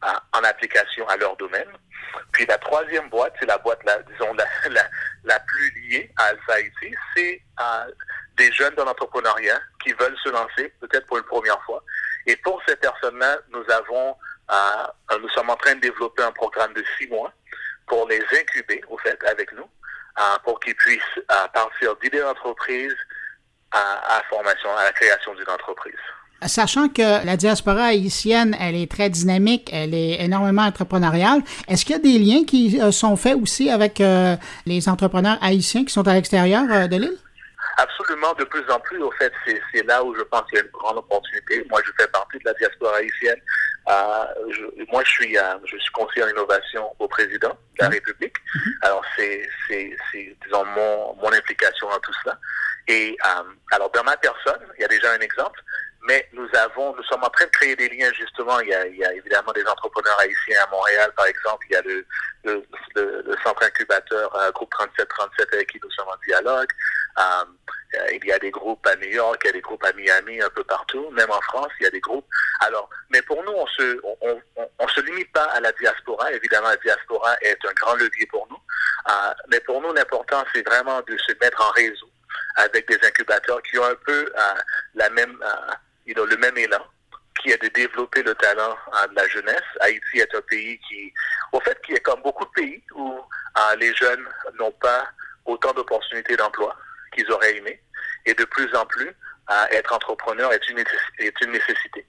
en 0.02 0.44
application 0.44 1.08
à 1.10 1.18
leur 1.18 1.36
domaine. 1.38 1.70
Puis 2.32 2.46
la 2.46 2.58
troisième 2.58 3.10
boîte, 3.10 3.34
c'est 3.40 3.46
la 3.46 3.58
boîte, 3.58 3.84
la, 3.86 4.02
disons, 4.04 4.34
la, 4.34 4.46
la, 5.24 5.40
plus 5.42 5.72
liée 5.82 6.12
à 6.18 6.26
Alpha 6.26 6.60
IT, 6.62 6.96
c'est 7.16 7.42
des 8.38 8.52
jeunes 8.54 8.74
dans 8.76 8.86
l'entrepreneuriat 8.86 9.60
qui 9.84 9.94
veulent 9.94 10.18
se 10.24 10.30
lancer, 10.30 10.74
peut-être 10.80 11.06
pour 11.08 11.18
une 11.18 11.26
première 11.26 11.62
fois. 11.64 11.84
Et 12.26 12.36
pour 12.38 12.62
ces 12.68 12.76
personnes-là, 12.78 13.40
nous 13.50 13.64
avons, 13.72 14.16
nous 15.20 15.30
sommes 15.30 15.50
en 15.50 15.56
train 15.58 15.76
de 15.76 15.82
développer 15.82 16.24
un 16.24 16.32
programme 16.32 16.74
de 16.74 16.84
six 16.98 17.08
mois 17.08 17.34
pour 17.88 18.08
les 18.08 18.24
incuber, 18.40 18.82
au 18.88 18.98
fait, 18.98 19.22
avec 19.26 19.52
nous, 19.54 19.70
pour 20.44 20.60
qu'ils 20.60 20.76
puissent 20.76 21.20
partir 21.54 21.96
d'idées 21.98 22.20
d'entreprise, 22.20 22.96
à, 23.72 24.18
la 24.18 24.24
formation, 24.30 24.76
à 24.76 24.86
la 24.86 24.92
création 24.92 25.34
d'une 25.36 25.50
entreprise. 25.50 25.94
Sachant 26.48 26.88
que 26.88 27.26
la 27.26 27.36
diaspora 27.36 27.88
haïtienne, 27.88 28.56
elle 28.60 28.76
est 28.76 28.90
très 28.90 29.10
dynamique, 29.10 29.70
elle 29.74 29.94
est 29.94 30.24
énormément 30.24 30.62
entrepreneuriale, 30.62 31.42
est-ce 31.68 31.84
qu'il 31.84 31.96
y 31.96 32.00
a 32.00 32.02
des 32.02 32.18
liens 32.18 32.46
qui 32.46 32.80
euh, 32.82 32.92
sont 32.92 33.18
faits 33.18 33.36
aussi 33.36 33.70
avec 33.70 34.00
euh, 34.00 34.36
les 34.66 34.88
entrepreneurs 34.88 35.38
haïtiens 35.42 35.84
qui 35.84 35.92
sont 35.92 36.08
à 36.08 36.14
l'extérieur 36.14 36.64
euh, 36.72 36.88
de 36.88 36.96
l'île? 36.96 37.18
Absolument, 37.78 38.34
de 38.36 38.46
plus 38.46 38.64
en 38.72 38.80
plus. 38.80 39.02
Au 39.02 39.12
fait, 39.12 39.34
c'est 39.74 39.86
là 39.86 40.04
où 40.04 40.16
je 40.16 40.22
pense 40.24 40.44
qu'il 40.50 40.60
y 40.60 40.62
a 40.62 40.64
une 40.64 40.72
grande 40.72 40.98
opportunité. 40.98 41.66
Moi, 41.70 41.82
je 41.86 41.92
fais 42.00 42.10
partie 42.10 42.38
de 42.40 42.46
la 42.46 42.54
diaspora 42.54 42.98
haïtienne. 42.98 43.40
moi, 44.92 45.04
je 45.04 45.10
suis, 45.10 45.36
je 45.66 45.78
suis 45.78 45.92
conseiller 45.92 46.24
en 46.24 46.30
innovation 46.30 46.84
au 47.00 47.08
président 47.08 47.50
de 47.50 47.84
la 47.84 47.90
mmh. 47.90 47.92
République. 47.92 48.36
Mmh. 48.56 48.70
Alors, 48.82 49.02
c'est, 49.18 49.48
disons, 49.70 50.66
mon, 50.76 51.16
mon 51.22 51.32
implication 51.34 51.90
dans 51.90 52.00
tout 52.00 52.14
cela. 52.24 52.38
Et 52.90 53.16
alors, 53.72 53.92
dans 53.92 54.04
ma 54.04 54.18
personne, 54.18 54.60
il 54.78 54.82
y 54.82 54.86
a 54.86 54.88
déjà 54.88 55.14
un 55.14 55.20
exemple, 55.20 55.62
mais 56.10 56.28
nous 56.34 56.50
avons, 56.56 56.96
nous 56.96 57.04
sommes 57.04 57.24
en 57.24 57.30
train 57.30 57.46
de 57.46 57.52
créer 57.52 57.76
des 57.76 57.88
liens 57.88 58.12
justement. 58.18 58.60
Il 58.62 58.70
y 58.70 58.74
a, 58.74 59.14
évidemment 59.14 59.54
des 59.54 59.64
entrepreneurs 59.66 60.20
haïtiens 60.20 60.64
à 60.66 60.72
Montréal, 60.72 61.12
par 61.16 61.28
exemple. 61.28 61.68
Il 61.70 61.74
y 61.74 61.76
a 61.76 61.82
le, 61.84 62.06
centre 63.44 63.64
incubateur 63.64 64.36
euh, 64.36 64.52
Groupe 64.52 64.72
3737 64.72 65.54
avec 65.54 65.72
qui 65.72 65.80
nous 65.84 65.92
sommes 65.92 66.08
en 66.08 66.18
dialogue. 66.26 66.70
Euh, 67.20 67.46
il 68.12 68.26
y 68.26 68.32
a 68.32 68.40
des 68.40 68.50
groupes 68.50 68.86
à 68.88 68.96
New 68.96 69.10
York, 69.10 69.40
il 69.44 69.48
y 69.48 69.50
a 69.50 69.54
des 69.54 69.62
groupes 69.62 69.84
à 69.84 69.94
Miami, 69.94 70.42
un 70.42 70.50
peu 70.50 70.64
partout, 70.64 71.10
même 71.12 71.30
en 71.30 71.42
France, 71.42 71.70
il 71.80 71.84
y 71.84 71.88
a 71.88 71.92
des 71.92 72.00
groupes. 72.00 72.28
Alors, 72.62 72.90
mais 73.12 73.22
pour 73.24 73.44
nous, 73.44 73.52
on 73.52 73.68
se, 73.68 74.02
on, 74.22 74.88
se 74.88 75.02
limite 75.02 75.32
pas 75.32 75.46
à 75.46 75.60
la 75.60 75.72
diaspora. 75.74 76.32
Évidemment, 76.32 76.70
la 76.70 76.78
diaspora 76.78 77.36
est 77.42 77.58
un 77.66 77.74
grand 77.74 77.96
levier 77.96 78.26
pour 78.28 78.48
nous. 78.50 78.60
Euh, 79.10 79.34
mais 79.50 79.60
pour 79.62 79.82
nous, 79.82 79.94
l'important, 79.94 80.44
c'est 80.54 80.68
vraiment 80.68 81.02
de 81.02 81.18
se 81.18 81.34
mettre 81.42 81.62
en 81.62 81.72
réseau 81.72 82.10
avec 82.56 82.88
des 82.88 83.00
incubateurs 83.06 83.62
qui 83.64 83.78
ont 83.78 83.86
un 83.86 83.96
peu 84.06 84.32
euh, 84.38 84.54
la 84.96 85.10
même, 85.12 85.38
you 86.10 86.16
know, 86.16 86.26
le 86.26 86.38
même 86.38 86.58
élan 86.58 86.84
qui 87.42 87.52
est 87.52 87.62
de 87.62 87.70
développer 87.70 88.24
le 88.24 88.36
talent 88.36 88.76
euh, 88.96 89.08
de 89.08 89.16
la 89.16 89.28
jeunesse. 89.30 89.64
Haïti 89.80 90.20
est 90.20 90.36
un 90.36 90.42
pays 90.42 90.78
qui, 90.90 91.14
au 91.54 91.60
fait, 91.62 91.80
qui 91.86 91.94
est 91.94 92.02
comme 92.02 92.22
beaucoup 92.22 92.46
de 92.46 92.52
pays 92.52 92.84
où 92.96 93.22
les 93.78 93.94
jeunes 93.94 94.26
n'ont 94.58 94.72
pas 94.72 95.08
autant 95.46 95.74
d'opportunités 95.74 96.36
d'emploi 96.36 96.76
qu'ils 97.14 97.30
auraient 97.32 97.58
aimé. 97.58 97.82
Et 98.26 98.34
de 98.34 98.46
plus 98.46 98.74
en 98.76 98.86
plus, 98.86 99.10
être 99.72 99.94
entrepreneur 99.94 100.52
est 100.54 100.70
une 100.70 100.78
nécessité. 101.52 102.06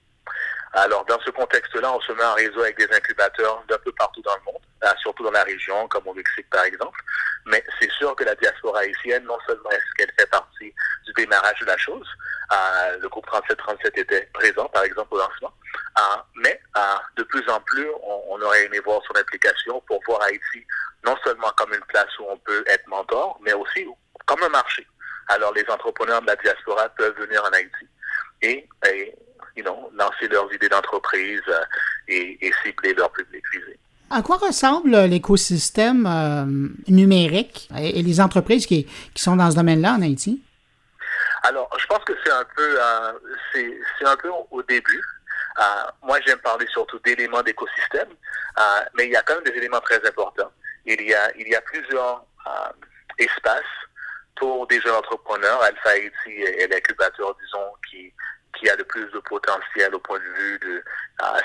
Alors, 0.73 1.03
dans 1.05 1.19
ce 1.19 1.31
contexte-là, 1.31 1.91
on 1.93 1.99
se 2.01 2.13
met 2.13 2.23
en 2.23 2.33
réseau 2.33 2.61
avec 2.61 2.77
des 2.77 2.95
incubateurs 2.95 3.63
d'un 3.67 3.77
peu 3.79 3.91
partout 3.93 4.21
dans 4.21 4.35
le 4.35 4.53
monde, 4.53 4.95
surtout 5.01 5.23
dans 5.23 5.31
la 5.31 5.43
région, 5.43 5.87
comme 5.89 6.07
au 6.07 6.13
Mexique, 6.13 6.49
par 6.49 6.63
exemple. 6.63 6.99
Mais 7.45 7.63
c'est 7.79 7.91
sûr 7.91 8.15
que 8.15 8.23
la 8.23 8.35
diaspora 8.35 8.79
haïtienne, 8.79 9.23
non 9.25 9.37
seulement 9.45 9.69
est-ce 9.71 9.93
qu'elle 9.97 10.13
fait 10.17 10.29
partie 10.29 10.73
du 11.05 11.13
démarrage 11.13 11.59
de 11.59 11.65
la 11.65 11.77
chose, 11.77 12.07
euh, 12.51 12.97
le 12.99 13.09
groupe 13.09 13.25
3737 13.27 13.97
était 13.97 14.29
présent, 14.33 14.67
par 14.69 14.83
exemple, 14.83 15.13
au 15.13 15.17
lancement, 15.17 15.53
euh, 15.99 16.17
mais 16.35 16.59
euh, 16.77 16.81
de 17.15 17.23
plus 17.23 17.47
en 17.49 17.59
plus, 17.61 17.87
on, 18.03 18.41
aurait 18.41 18.65
aimé 18.65 18.79
voir 18.79 19.01
son 19.07 19.15
implication 19.15 19.79
pour 19.81 20.01
voir 20.07 20.21
Haïti 20.23 20.65
non 21.05 21.15
seulement 21.23 21.51
comme 21.57 21.73
une 21.73 21.85
place 21.85 22.17
où 22.19 22.25
on 22.29 22.37
peut 22.37 22.63
être 22.67 22.87
mentor, 22.87 23.39
mais 23.41 23.53
aussi 23.53 23.87
comme 24.25 24.41
un 24.43 24.49
marché. 24.49 24.85
Alors, 25.27 25.53
les 25.53 25.63
entrepreneurs 25.69 26.21
de 26.21 26.27
la 26.27 26.35
diaspora 26.35 26.89
peuvent 26.89 27.15
venir 27.17 27.43
en 27.43 27.53
Haïti 27.53 27.87
et, 28.41 28.67
you 29.55 29.63
know, 29.63 29.91
lancer 29.95 30.27
leurs 30.29 30.51
idées 30.53 30.69
d'entreprise 30.69 31.41
et, 32.07 32.37
et 32.45 32.51
cibler 32.63 32.93
leur 32.93 33.11
public 33.11 33.43
visé. 33.53 33.77
À 34.13 34.21
quoi 34.21 34.35
ressemble 34.37 35.05
l'écosystème 35.05 36.05
euh, 36.05 36.45
numérique 36.89 37.69
et, 37.77 38.01
les 38.01 38.19
entreprises 38.19 38.65
qui, 38.65 38.85
qui 39.13 39.23
sont 39.23 39.37
dans 39.37 39.49
ce 39.49 39.55
domaine-là 39.55 39.93
en 39.93 40.01
Haïti? 40.01 40.43
Alors, 41.43 41.69
je 41.79 41.85
pense 41.87 42.03
que 42.03 42.11
c'est 42.23 42.31
un 42.31 42.43
peu, 42.53 42.75
euh, 42.77 43.13
c'est, 43.53 44.05
un 44.05 44.17
peu 44.17 44.29
au 44.51 44.61
début. 44.63 45.01
Euh, 45.59 45.63
moi, 46.03 46.19
j'aime 46.25 46.39
parler 46.39 46.67
surtout 46.71 46.99
d'éléments 46.99 47.41
d'écosystème, 47.41 48.09
mais 48.95 49.05
il 49.05 49.11
y 49.11 49.15
a 49.15 49.21
quand 49.21 49.35
même 49.35 49.45
des 49.45 49.57
éléments 49.57 49.79
très 49.79 50.05
importants. 50.05 50.51
Il 50.85 51.01
y 51.01 51.13
a, 51.13 51.31
il 51.37 51.47
y 51.47 51.55
a 51.55 51.61
plusieurs 51.61 52.25
espaces 53.17 53.63
pour 54.35 54.67
des 54.67 54.81
jeunes 54.81 54.95
entrepreneurs. 54.95 55.63
Alpha 55.63 55.91
Haïti 55.91 56.41
est 56.41 56.67
l'incubateur, 56.67 57.33
disons, 57.41 57.71
qui 57.89 58.11
qui 58.57 58.69
a 58.69 58.75
le 58.75 58.83
plus 58.83 59.05
de 59.11 59.19
potentiel 59.19 59.93
au 59.95 59.99
point 59.99 60.19
de 60.19 60.23
vue 60.23 60.59
de 60.59 60.83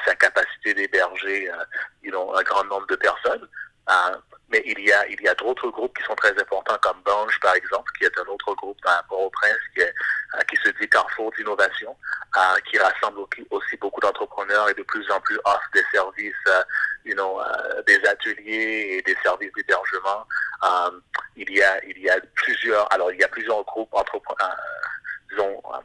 sa 0.04 0.14
capacité 0.14 0.74
d'héberger 0.74 1.50
euh, 1.50 2.34
un 2.34 2.42
grand 2.42 2.64
nombre 2.64 2.86
de 2.86 2.96
personnes. 2.96 3.48
Euh, 3.88 4.16
mais 4.48 4.62
il 4.66 4.80
y 4.80 4.92
a 4.92 5.06
il 5.06 5.20
y 5.20 5.28
a 5.28 5.34
d'autres 5.34 5.70
groupes 5.70 5.96
qui 5.96 6.02
sont 6.04 6.14
très 6.16 6.32
importants 6.40 6.78
comme 6.82 7.00
Bange 7.04 7.38
par 7.40 7.54
exemple, 7.54 7.90
qui 7.98 8.04
est 8.04 8.18
un 8.18 8.26
autre 8.32 8.52
groupe 8.54 8.78
à 8.84 9.02
Port-au-Prince 9.08 9.60
qui, 9.74 9.80
est, 9.80 9.94
euh, 10.34 10.40
qui 10.48 10.56
se 10.56 10.70
dit 10.70 10.88
Carrefour 10.88 11.30
d'innovation, 11.36 11.96
qui 12.68 12.78
rassemble 12.78 13.20
aussi 13.50 13.76
beaucoup 13.76 14.00
d'entrepreneurs 14.00 14.68
et 14.68 14.74
de 14.74 14.82
plus 14.82 15.08
en 15.10 15.20
plus 15.20 15.38
offre 15.44 15.70
des 15.72 15.84
services, 15.92 16.34
you 17.04 17.14
know, 17.14 17.40
des 17.86 18.04
ateliers 18.06 18.98
et 18.98 19.02
des 19.02 19.16
services 19.22 19.52
d'hébergement. 19.54 20.26
il 21.36 21.50
y 21.50 21.62
a 21.62 21.84
il 21.84 21.98
y 21.98 22.10
a 22.10 22.18
plusieurs 22.34 22.92
alors 22.92 23.12
il 23.12 23.20
y 23.20 23.24
a 23.24 23.28
plusieurs 23.28 23.62
groupes 23.64 23.92
entrepreneurs 23.92 24.56
disons 25.30 25.62
euh, 25.66 25.78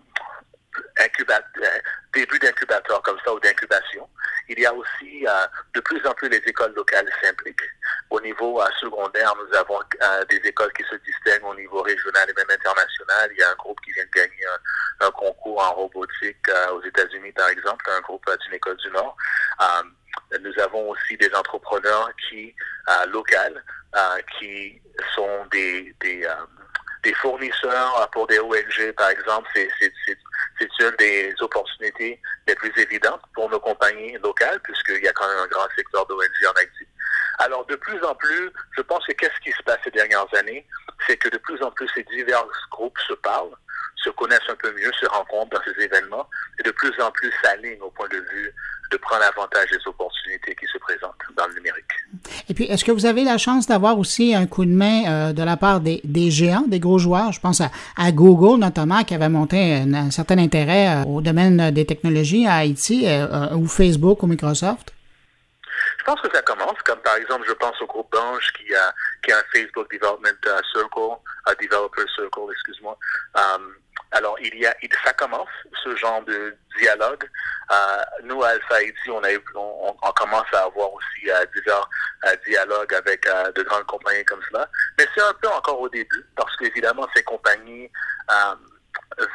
début 2.14 2.40
d'incubateur 2.40 3.02
comme 3.02 3.18
ça 3.24 3.34
ou 3.34 3.40
d'incubation. 3.40 4.08
Il 4.50 4.60
y 4.60 4.66
a 4.66 4.74
aussi 4.74 5.26
euh, 5.28 5.48
de 5.74 5.80
plus 5.82 6.06
en 6.06 6.14
plus 6.14 6.30
les 6.30 6.42
écoles 6.46 6.74
locales 6.74 7.10
s'impliquent. 7.22 7.70
Au 8.10 8.20
niveau 8.20 8.62
euh, 8.62 8.66
secondaire, 8.80 9.34
nous 9.38 9.58
avons 9.58 9.80
des 10.30 10.42
écoles 10.44 10.72
qui 10.74 10.84
se 10.84 10.96
distinguent 10.96 11.46
au 11.46 11.56
niveau 11.56 11.82
régional 11.82 12.30
et 12.30 12.34
même 12.34 12.50
international. 12.50 13.30
Il 13.32 13.38
y 13.38 13.44
a 13.44 13.52
un 13.52 13.56
groupe 13.56 13.80
qui 13.82 13.92
vient 13.94 14.06
de 14.06 14.12
gagner 14.12 14.46
un, 15.00 15.12
concours 15.12 15.62
en 15.62 15.74
robotique 15.74 16.50
aux 16.74 16.84
États-Unis, 16.84 17.32
par 17.32 17.50
exemple, 17.50 17.84
un 17.90 18.02
groupe 18.02 18.30
d'une 18.44 18.54
école 18.54 18.78
du 18.78 18.90
Nord. 18.92 19.16
nous 20.40 20.60
avons 20.60 20.90
aussi 20.90 21.18
des 21.18 21.34
entrepreneurs 21.34 22.12
qui 22.30 22.54
locales 23.08 23.64
qui 24.38 24.82
sont 25.16 25.46
des, 25.52 25.96
des 26.02 26.28
des 27.04 27.14
fournisseurs 27.16 28.10
pour 28.12 28.28
des 28.28 28.40
ONG, 28.40 28.92
par 28.96 29.10
exemple, 29.10 29.50
c'est 29.56 30.18
une 30.80 30.96
des 30.98 31.34
opportunités 31.40 32.20
les 32.48 32.56
plus 32.56 32.72
évidentes 32.78 33.22
pour 33.34 33.50
nos 33.50 33.60
compagnies 33.60 34.18
locales, 34.24 34.60
puisqu'il 34.62 35.04
y 35.04 35.08
a 35.08 35.14
quand 35.14 35.28
même 35.28 35.44
un 35.44 35.48
grand 35.48 35.68
secteur 35.76 36.06
d'ONG 36.08 36.22
en 36.48 36.60
Haïti. 36.60 36.88
Alors, 37.40 37.66
de 37.66 37.76
plus 37.76 38.04
en 38.04 38.14
plus, 38.16 38.52
je 38.78 38.82
pense 38.82 39.06
que 39.06 39.14
qu'est-ce 39.14 39.40
qui 39.44 39.52
se 39.52 39.64
passe 39.64 39.80
ces 39.84 39.92
dernières 39.92 40.28
années, 40.36 40.66
c'est 41.08 41.18
que 41.18 41.30
de 41.30 41.38
plus 41.38 41.62
en 41.64 41.72
plus 41.72 41.90
ces 41.96 42.04
divers 42.04 42.46
groupes 42.70 43.00
se 43.08 43.14
parlent, 43.14 43.56
se 44.04 44.10
connaissent 44.12 44.50
un 44.50 44.56
peu 44.56 44.72
mieux, 44.74 44.92
se 45.00 45.06
rencontrent 45.08 45.58
dans 45.58 45.64
ces 45.64 45.84
événements, 45.84 46.28
et 46.60 46.64
de 46.64 46.72
plus 46.72 46.92
en 47.02 47.12
plus 47.12 47.32
s'alignent 47.44 47.82
au 47.82 47.90
point 47.92 48.08
de 48.10 48.18
vue 48.18 48.54
de 48.92 48.98
prendre 48.98 49.24
avantage 49.24 49.70
des 49.72 49.80
opportunités 49.86 50.56
qui 50.56 50.66
se 50.66 50.78
présentent 50.78 51.16
dans 51.38 51.48
le 51.48 51.56
numérique. 51.56 51.86
Et 52.50 52.54
puis, 52.54 52.66
est-ce 52.66 52.84
que 52.84 52.92
vous 52.92 53.06
avez 53.06 53.24
la 53.24 53.38
chance 53.38 53.66
d'avoir 53.68 53.98
aussi 53.98 54.36
un 54.36 54.46
coup 54.48 54.66
de 54.66 54.72
main 54.72 55.32
de 55.32 55.44
la 55.44 55.56
part 55.56 55.80
des, 55.80 56.02
géants, 56.30 56.66
des 56.68 56.80
gros 56.80 56.98
joueurs? 56.98 57.32
Je 57.32 57.40
pense 57.40 57.62
à, 57.62 58.12
Google, 58.12 58.60
notamment, 58.60 59.04
qui 59.04 59.14
avait 59.16 59.30
monté 59.30 59.76
un, 59.76 60.12
certain 60.12 60.38
intérêt 60.38 61.04
au 61.08 61.22
domaine 61.22 61.72
des 61.72 61.86
technologies 61.86 62.46
à 62.48 62.56
Haïti, 62.56 63.08
ou 63.54 63.68
Facebook 63.68 64.24
ou 64.24 64.28
Microsoft? 64.28 64.94
Je 66.00 66.04
pense 66.04 66.20
que 66.20 66.30
ça 66.34 66.42
commence, 66.42 66.82
comme 66.84 67.00
par 67.00 67.16
exemple, 67.16 67.46
je 67.48 67.54
pense 67.54 67.80
au 67.82 67.86
groupe 67.86 68.12
Bange 68.12 68.52
qui 68.58 68.74
a, 68.74 68.94
qui 69.24 69.32
a 69.32 69.38
un 69.38 69.44
Facebook 69.54 69.88
Development 69.92 70.36
Circle, 70.74 71.18
un 71.46 71.54
Developer 71.62 72.04
Circle, 72.16 72.52
excuse-moi. 72.52 72.98
Um, 73.36 73.76
alors, 74.12 74.36
il 74.42 74.54
y 74.56 74.66
a, 74.66 74.76
ça 75.06 75.14
commence, 75.14 75.50
ce 75.84 75.96
genre 75.96 76.22
de 76.24 76.56
dialogue. 76.78 77.24
Uh, 77.70 78.24
nous, 78.24 78.44
à 78.44 78.50
Alpha 78.50 78.76
on, 79.08 79.24
a, 79.24 79.30
on, 79.56 79.96
on, 80.02 80.12
commence 80.12 80.48
à 80.54 80.64
avoir 80.64 80.92
aussi 80.94 81.26
uh, 81.26 81.48
divers 81.56 81.90
uh, 82.26 82.36
dialogues 82.46 82.94
avec 82.94 83.26
de 83.56 83.64
grandes 83.64 83.86
compagnies 83.86 84.26
comme 84.26 84.42
cela. 84.50 84.70
Mais 84.98 85.08
c'est 85.16 85.22
un 85.22 85.34
peu 85.42 85.48
encore 85.48 85.80
au 85.80 85.90
début, 85.90 86.26
parce 86.36 86.56
qu'évidemment, 86.58 87.08
ces 87.16 87.24
compagnies 87.24 87.90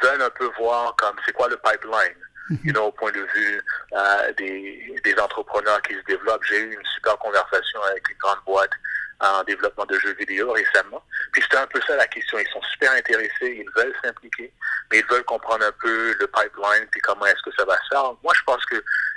veulent 0.03 0.21
un 0.21 0.29
peu 0.29 0.49
voir 0.59 0.95
comme 0.97 1.15
c'est 1.25 1.33
quoi 1.33 1.47
le 1.47 1.57
pipeline? 1.57 2.15
You 2.63 2.71
know, 2.71 2.85
au 2.85 2.91
point 2.93 3.11
de 3.11 3.27
vue 3.35 3.61
euh, 3.91 4.33
des, 4.37 5.01
des, 5.03 5.19
entrepreneurs 5.19 5.81
qui 5.81 5.93
se 5.93 6.01
développent. 6.07 6.43
J'ai 6.45 6.61
eu 6.61 6.73
une 6.75 6.85
super 6.85 7.17
conversation 7.17 7.81
avec 7.83 8.09
une 8.09 8.17
grande 8.19 8.39
boîte 8.45 8.71
en 9.19 9.43
développement 9.43 9.85
de 9.85 9.97
jeux 9.99 10.13
vidéo 10.13 10.51
récemment. 10.51 11.01
Puis 11.31 11.41
c'était 11.43 11.57
un 11.57 11.67
peu 11.67 11.79
ça 11.87 11.95
la 11.95 12.07
question. 12.07 12.37
Ils 12.39 12.47
sont 12.51 12.61
super 12.71 12.91
intéressés, 12.91 13.63
ils 13.65 13.69
veulent 13.75 13.93
s'impliquer, 14.03 14.51
mais 14.91 14.99
ils 14.99 15.05
veulent 15.05 15.23
comprendre 15.23 15.65
un 15.65 15.71
peu 15.81 16.15
le 16.19 16.27
pipeline, 16.27 16.87
puis 16.91 17.01
comment 17.01 17.25
est-ce 17.25 17.41
que 17.43 17.55
ça 17.57 17.65
va 17.65 17.75
se 17.75 17.87
faire. 17.91 18.13
Moi, 18.23 18.33
je 18.35 18.41
pense 18.45 18.63
que, 18.65 18.75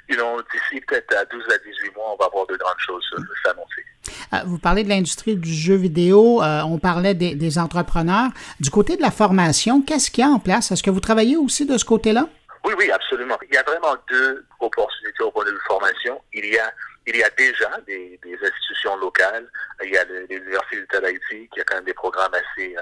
you 0.08 0.16
know, 0.16 0.40
d'ici 0.52 0.80
peut-être 0.86 1.14
à 1.16 1.24
12 1.24 1.44
à 1.52 1.58
18 1.58 1.94
mois, 1.94 2.14
on 2.14 2.16
va 2.16 2.28
voir 2.32 2.46
de 2.46 2.56
grandes 2.56 2.78
choses 2.78 3.04
euh, 3.18 3.22
s'annoncer. 3.44 3.84
Euh, 4.32 4.38
vous 4.46 4.58
parlez 4.58 4.84
de 4.84 4.88
l'industrie 4.88 5.36
du 5.36 5.52
jeu 5.52 5.74
vidéo, 5.74 6.40
on 6.42 6.78
parlait 6.78 7.14
des, 7.14 7.34
des 7.34 7.58
entrepreneurs. 7.58 8.30
Du 8.58 8.70
côté 8.70 8.96
de 8.96 9.02
la 9.02 9.10
formation, 9.10 9.82
qu'est-ce 9.82 10.10
qu'il 10.10 10.24
y 10.24 10.26
a 10.26 10.30
en 10.30 10.38
place? 10.38 10.70
Est-ce 10.70 10.82
que 10.82 10.90
vous 10.90 11.00
travaillez 11.00 11.36
aussi 11.36 11.66
de 11.66 11.76
ce 11.76 11.84
côté-là? 11.84 12.28
Oui, 12.64 12.74
oui, 12.78 12.90
absolument. 12.90 13.38
Il 13.48 13.54
y 13.54 13.58
a 13.58 13.62
vraiment 13.62 13.96
deux 14.08 14.44
opportunités 14.60 15.22
au 15.22 15.30
point 15.30 15.44
de 15.44 15.50
vue 15.50 15.58
formation. 15.66 16.20
Il 16.32 16.44
y 16.44 16.58
a, 16.58 16.70
il 17.06 17.16
y 17.16 17.22
a 17.22 17.30
déjà 17.30 17.70
des, 17.86 18.18
des 18.22 18.34
institutions 18.34 18.96
locales. 18.96 19.50
Il 19.82 19.90
y 19.90 19.96
a 19.96 20.04
l'Université 20.04 21.00
d'Haïti 21.00 21.48
qui 21.52 21.60
a 21.60 21.64
quand 21.64 21.76
même 21.76 21.84
des 21.84 21.94
programmes 21.94 22.34
assez, 22.34 22.76
euh, 22.76 22.80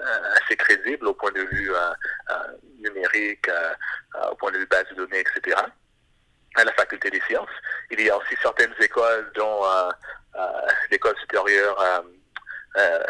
euh, 0.00 0.34
assez 0.42 0.56
crédibles 0.56 1.06
au 1.06 1.14
point 1.14 1.32
de 1.32 1.42
vue 1.42 1.72
euh, 1.74 1.92
numérique, 2.80 3.48
au 4.30 4.34
point 4.36 4.52
de 4.52 4.58
vue 4.58 4.66
base 4.66 4.88
de 4.90 4.94
données, 4.94 5.20
etc. 5.20 5.56
À 6.56 6.64
la 6.64 6.72
faculté 6.72 7.10
des 7.10 7.20
sciences. 7.28 7.48
Il 7.90 8.00
y 8.00 8.10
a 8.10 8.16
aussi 8.16 8.34
certaines 8.42 8.74
écoles, 8.80 9.30
dont 9.34 9.62
l'école 10.90 11.16
supérieure 11.18 12.04
euh, 12.76 13.02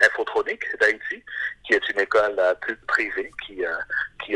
Infotronique 0.00 0.64
d'Haïti, 0.80 1.24
qui 1.66 1.74
est 1.74 1.88
une 1.90 2.00
école 2.00 2.36
euh, 2.38 2.54
privée 2.86 3.32
qui, 3.44 3.64
euh, 3.64 3.74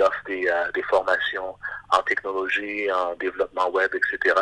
offre 0.00 0.24
des, 0.26 0.50
des 0.72 0.82
formations 0.84 1.54
en 1.90 2.02
technologie, 2.04 2.90
en 2.90 3.14
développement 3.16 3.68
web, 3.68 3.94
etc. 3.94 4.34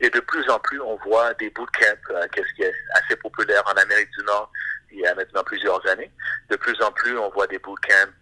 Et 0.00 0.10
de 0.10 0.20
plus 0.20 0.46
en 0.50 0.58
plus, 0.58 0.78
on 0.82 0.96
voit 0.96 1.32
des 1.34 1.48
bootcamps, 1.48 2.28
qu'est-ce 2.30 2.52
qui 2.52 2.62
est 2.64 2.74
assez 2.92 3.16
populaire 3.16 3.62
en 3.66 3.80
Amérique 3.80 4.10
du 4.18 4.24
Nord 4.24 4.52
il 4.90 5.00
y 5.00 5.06
a 5.06 5.14
maintenant 5.14 5.42
plusieurs 5.44 5.84
années. 5.86 6.10
De 6.50 6.56
plus 6.56 6.78
en 6.82 6.92
plus, 6.92 7.16
on 7.18 7.30
voit 7.30 7.46
des 7.46 7.58
bootcamps 7.58 8.12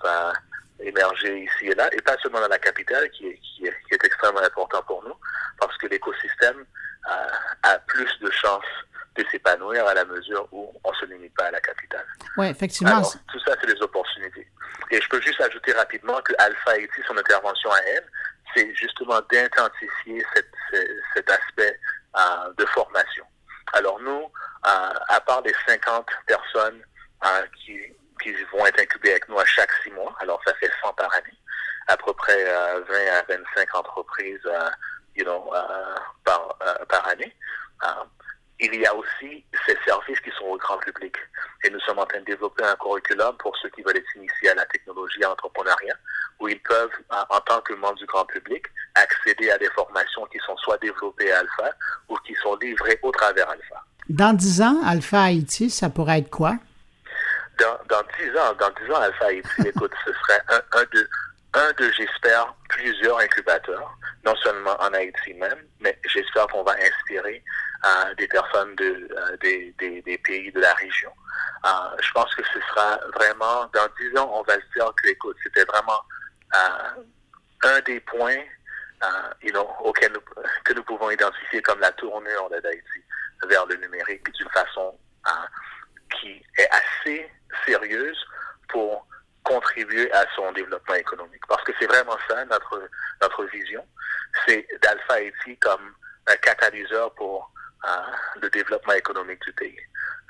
émerger 0.79 1.41
ici 1.41 1.67
et 1.67 1.75
là, 1.75 1.89
et 1.93 2.01
pas 2.03 2.17
seulement 2.23 2.41
dans 2.41 2.49
la 2.49 2.59
capitale, 2.59 3.11
qui 3.11 3.27
est, 3.27 3.41
qui 3.41 3.67
est, 3.67 3.75
qui 3.89 3.95
est 3.95 4.05
extrêmement 4.05 4.43
important 4.43 4.83
pour 4.83 5.03
nous, 5.03 5.15
parce 5.59 5.77
que 5.79 5.89
l'écosystème 5.89 6.65
a 7.65 7.79
plus 7.89 8.17
de 8.21 8.31
chances 8.31 8.65
de 9.17 9.25
s'épanouir 9.31 9.87
à 9.87 9.95
la 9.95 10.05
mesure 10.05 10.47
où 10.53 10.73
on 10.85 10.91
ne 10.91 10.97
se 10.97 11.05
limite 11.07 11.35
pas 11.35 11.47
à 11.47 11.51
la 11.51 11.61
capitale. 11.61 12.07
Oui, 12.37 12.47
effectivement. 12.47 12.97
Alors, 12.97 13.13
tout 13.33 13.41
ça, 13.41 13.55
c'est 13.61 13.75
des 13.75 13.83
opportunités. 13.83 14.47
Et 14.91 15.01
je 15.01 15.09
peux 15.09 15.21
juste 15.21 15.41
ajouter 15.41 15.73
rapidement 15.73 16.21
que 16.23 16.33
Alpha 16.39 16.79
ici, 16.79 17.01
son 17.07 17.17
intervention 17.17 17.71
à 17.71 17.79
elle, 17.87 18.07
c'est 18.55 18.75
justement 18.75 19.21
d'intensifier 19.31 20.25
cet 21.15 21.31
aspect 21.31 21.79
euh, 22.17 22.53
de 22.57 22.65
formation. 22.67 23.25
Alors 23.73 24.01
nous, 24.01 24.23
euh, 24.67 24.93
à 25.09 25.21
part 25.21 25.43
les 25.43 25.55
50 25.67 26.07
personnes 26.27 26.81
euh, 27.25 27.43
qui, 27.57 27.79
qui 28.23 28.33
vont 28.53 28.65
être 28.65 28.81
incubées 28.81 29.11
avec 29.11 29.29
nous 29.29 29.39
à 29.39 29.45
chaque 29.45 29.71
six 29.83 29.91
mois, 29.91 30.15
alors 30.21 30.41
ça 30.47 30.55
fait 30.55 30.71
100 30.83 30.93
par 30.95 31.13
année, 31.15 31.37
à 31.89 31.97
peu 31.97 32.13
près 32.15 32.45
20 32.45 32.83
à 33.13 33.23
25 33.29 33.75
entreprises 33.75 34.49
you 35.17 35.25
know, 35.25 35.53
par, 36.25 36.57
par 36.89 37.09
année 37.09 37.35
il 38.61 38.75
y 38.75 38.87
a 38.87 38.95
aussi 38.95 39.45
ces 39.67 39.77
services 39.87 40.21
qui 40.21 40.31
sont 40.39 40.47
au 40.47 40.57
grand 40.57 40.79
public. 40.79 41.15
Et 41.65 41.71
nous 41.71 41.81
sommes 41.81 41.99
en 41.99 42.07
train 42.07 42.21
de 42.21 42.25
développer 42.25 42.65
un 42.65 42.77
curriculum 42.77 43.37
pour 43.39 43.57
ceux 43.59 43.69
qui 43.71 43.83
veulent 43.83 44.03
s'initier 44.13 44.51
à 44.51 44.55
la 44.55 44.67
technologie, 44.67 45.23
à 45.25 45.29
l'entrepreneuriat, 45.29 45.95
où 46.41 46.49
ils 46.49 46.61
peuvent, 46.63 46.91
en 47.11 47.41
tant 47.41 47.61
que 47.61 47.75
membres 47.75 47.99
du 47.99 48.07
grand 48.07 48.25
public, 48.25 48.65
accéder 48.95 49.51
à 49.51 49.59
des 49.59 49.71
formations 49.71 50.25
qui 50.27 50.39
sont 50.47 50.57
soit 50.59 50.79
développées 50.79 51.33
à 51.33 51.41
Alpha 51.41 51.75
ou 52.09 52.17
qui 52.27 52.35
sont 52.43 52.57
livrées 52.57 52.99
au 53.03 53.11
travers 53.13 53.49
Alpha. 53.51 53.85
Dans 54.09 54.33
dix 54.33 54.63
ans, 54.63 54.81
Alpha 54.85 55.23
Haïti, 55.23 55.69
ça 55.69 55.91
pourrait 55.91 56.21
être 56.21 56.31
quoi? 56.31 56.57
Dans, 57.59 57.79
dans 57.89 58.03
10 58.19 58.39
ans, 58.39 58.55
dans 58.61 58.71
10 58.85 58.93
ans, 58.93 59.01
Alpha 59.01 59.27
Haïti, 59.27 59.49
écoute, 59.67 59.93
ce 60.05 60.13
serait 60.13 60.43
un, 60.51 60.79
un 60.79 60.85
de, 60.93 61.09
un 61.55 61.73
de, 61.79 61.91
j'espère, 61.97 62.55
plusieurs 62.69 63.19
incubateurs, 63.19 63.97
non 64.25 64.37
seulement 64.37 64.77
en 64.79 64.93
Haïti 64.93 65.35
même, 65.35 65.59
mais 65.81 65.99
j'espère 66.07 66.47
qu'on 66.49 66.63
va 66.63 66.73
inspirer 66.73 67.43
des 68.19 68.29
personnes 68.29 68.75
de, 68.77 69.09
euh, 69.11 69.37
des, 69.39 69.75
des, 69.79 70.19
pays 70.19 70.51
de 70.53 70.61
la 70.61 70.75
région. 70.75 71.13
Euh, 71.65 71.69
je 72.01 72.11
pense 72.13 72.35
que 72.35 72.43
ce 72.53 72.61
sera 72.61 72.99
vraiment, 73.15 73.67
dans 73.75 73.89
dix 73.99 74.17
ans, 74.19 74.31
on 74.33 74.43
va 74.43 74.55
se 74.55 74.67
dire 74.75 74.93
que, 75.03 75.09
écoute, 75.09 75.37
c'était 75.43 75.65
vraiment 75.65 76.01
un 77.63 77.81
des 77.81 78.01
points 78.01 78.43
you 79.43 79.51
know, 79.53 79.69
auxquels 79.81 80.13
nous, 80.13 80.21
que 80.65 80.73
nous 80.73 80.83
pouvons 80.85 81.11
identifier 81.11 81.61
comme 81.63 81.81
la 81.81 81.93
tournure 81.93 82.49
d'Haïti 82.51 83.03
vers 83.49 83.67
le 83.67 83.77
numérique 83.77 84.31
d'une 84.33 84.49
façon 84.51 84.99
qui 86.19 86.43
est 86.59 86.69
assez 86.71 87.31
sérieuse 87.67 88.19
pour 88.69 89.07
contribuer 89.45 90.11
à 90.13 90.25
son 90.35 90.51
développement 90.53 90.95
économique. 90.95 91.43
Parce 91.49 91.63
que 91.65 91.73
c'est 91.79 91.87
vraiment 91.87 92.17
ça 92.29 92.45
notre, 92.47 92.89
notre 93.23 93.45
vision. 93.47 93.85
C'est 94.47 94.67
d'Alpha 94.83 95.15
Haïti 95.15 95.57
comme 95.59 95.95
un 96.27 96.37
catalyseur 96.37 97.13
pour 97.15 97.51
le 98.41 98.51
développement 98.51 98.95
économique 98.95 99.41
du 99.43 99.53
pays. 99.53 99.79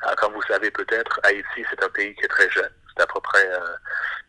Euh, 0.05 0.15
comme 0.17 0.33
vous 0.35 0.43
savez 0.43 0.71
peut-être, 0.71 1.21
Haïti, 1.23 1.65
c'est 1.71 1.83
un 1.83 1.89
pays 1.91 2.15
qui 2.15 2.25
est 2.25 2.29
très 2.29 2.51
jeune. 2.51 2.71
C'est 2.95 3.03
à 3.03 3.07
peu 3.07 3.21
près, 3.21 3.47
euh, 3.47 3.77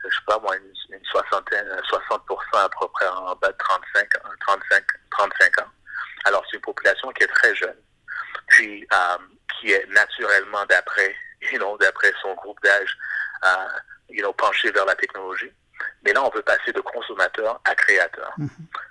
je 0.03 0.15
sais 0.15 0.23
pas 0.25 0.39
moi, 0.39 0.55
une, 0.55 1.03
soixantaine, 1.11 1.67
60% 1.89 2.57
à 2.57 2.69
peu 2.69 2.87
près 2.93 3.07
en 3.07 3.35
bas 3.35 3.51
de 3.51 3.57
35, 3.57 4.09
35, 4.41 4.83
35 5.11 5.61
ans. 5.61 5.69
Alors, 6.25 6.43
c'est 6.49 6.57
une 6.57 6.63
population 6.63 7.09
qui 7.11 7.23
est 7.23 7.27
très 7.27 7.55
jeune, 7.55 7.77
puis 8.47 8.85
euh, 8.93 9.17
qui 9.59 9.71
est 9.71 9.85
naturellement, 9.87 10.65
d'après 10.65 11.15
you 11.51 11.59
know, 11.59 11.77
d'après 11.77 12.13
son 12.21 12.33
groupe 12.35 12.59
d'âge, 12.63 12.97
you 14.09 14.21
know, 14.21 14.33
penché 14.33 14.71
vers 14.71 14.85
la 14.85 14.95
technologie. 14.95 15.51
Mais 16.03 16.13
là, 16.13 16.23
on 16.23 16.29
veut 16.29 16.41
passer 16.41 16.71
de 16.71 16.81
consommateur 16.81 17.59
à 17.65 17.75
créateur, 17.75 18.33
mhm. 18.37 18.49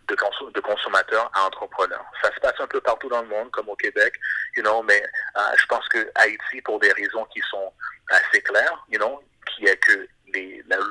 de, 0.09 0.16
de 0.53 0.61
consommateur 0.61 1.30
à 1.34 1.47
entrepreneur. 1.47 2.05
Ça 2.22 2.32
se 2.34 2.41
passe 2.41 2.59
un 2.59 2.66
peu 2.66 2.80
partout 2.80 3.09
dans 3.09 3.22
le 3.22 3.28
monde, 3.28 3.51
comme 3.51 3.68
au 3.68 3.76
Québec, 3.76 4.14
you 4.57 4.62
know, 4.62 4.82
mais 4.82 5.03
euh, 5.37 5.41
je 5.57 5.66
pense 5.66 5.87
que 5.89 6.11
Haïti, 6.16 6.61
pour 6.64 6.78
des 6.80 6.93
raisons 6.93 7.24
qui 7.26 7.41
sont 7.51 7.72
assez 8.11 8.41
claires, 8.43 8.84
you 8.91 8.99
know, 8.99 9.22
qui 9.47 9.64
est 9.66 9.76
que 9.76 10.09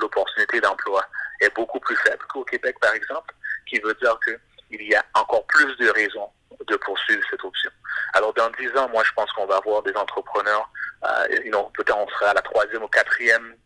l'opportunité 0.00 0.60
d'emploi 0.60 1.04
est 1.40 1.54
beaucoup 1.54 1.80
plus 1.80 1.96
faible 1.96 2.24
qu'au 2.32 2.44
Québec, 2.44 2.76
par 2.80 2.94
exemple, 2.94 3.34
qui 3.68 3.78
veut 3.80 3.94
dire 3.94 4.18
qu'il 4.24 4.82
y 4.82 4.94
a 4.94 5.04
encore 5.14 5.46
plus 5.46 5.76
de 5.76 5.90
raisons 5.90 6.30
de 6.66 6.76
poursuivre 6.76 7.22
cette 7.30 7.44
option. 7.44 7.70
Alors, 8.14 8.32
dans 8.34 8.50
dix 8.58 8.70
ans, 8.76 8.88
moi, 8.88 9.02
je 9.04 9.12
pense 9.12 9.30
qu'on 9.32 9.46
va 9.46 9.56
avoir 9.56 9.82
des 9.82 9.94
entrepreneurs, 9.94 10.68
euh, 11.04 11.26
you 11.44 11.50
know, 11.50 11.70
peut-être 11.74 11.96
on 11.96 12.08
sera 12.08 12.30
à 12.30 12.34
la 12.34 12.42
troisième 12.42 12.82
ou 12.82 12.88
quatrième 12.88 13.56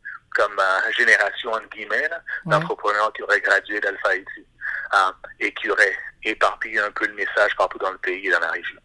comme 0.41 0.59
euh, 0.59 0.93
génération, 0.97 1.53
entre 1.53 1.69
guillemets, 1.69 2.09
d'entrepreneurs 2.47 3.13
qui 3.13 3.23
auraient 3.23 3.41
gradué 3.41 3.81
d'Alpha 3.81 4.09
Haïti 4.11 4.47
euh, 4.95 5.13
et 5.39 5.53
qui 5.53 5.71
auraient 5.71 5.97
éparpillé 6.25 6.79
un 6.79 6.91
peu 6.93 7.07
le 7.07 7.15
message 7.15 7.55
partout 7.57 7.79
dans 7.79 7.91
le 7.91 7.99
pays 7.99 8.27
et 8.27 8.31
dans 8.31 8.41
la 8.41 8.51
région. 8.51 8.81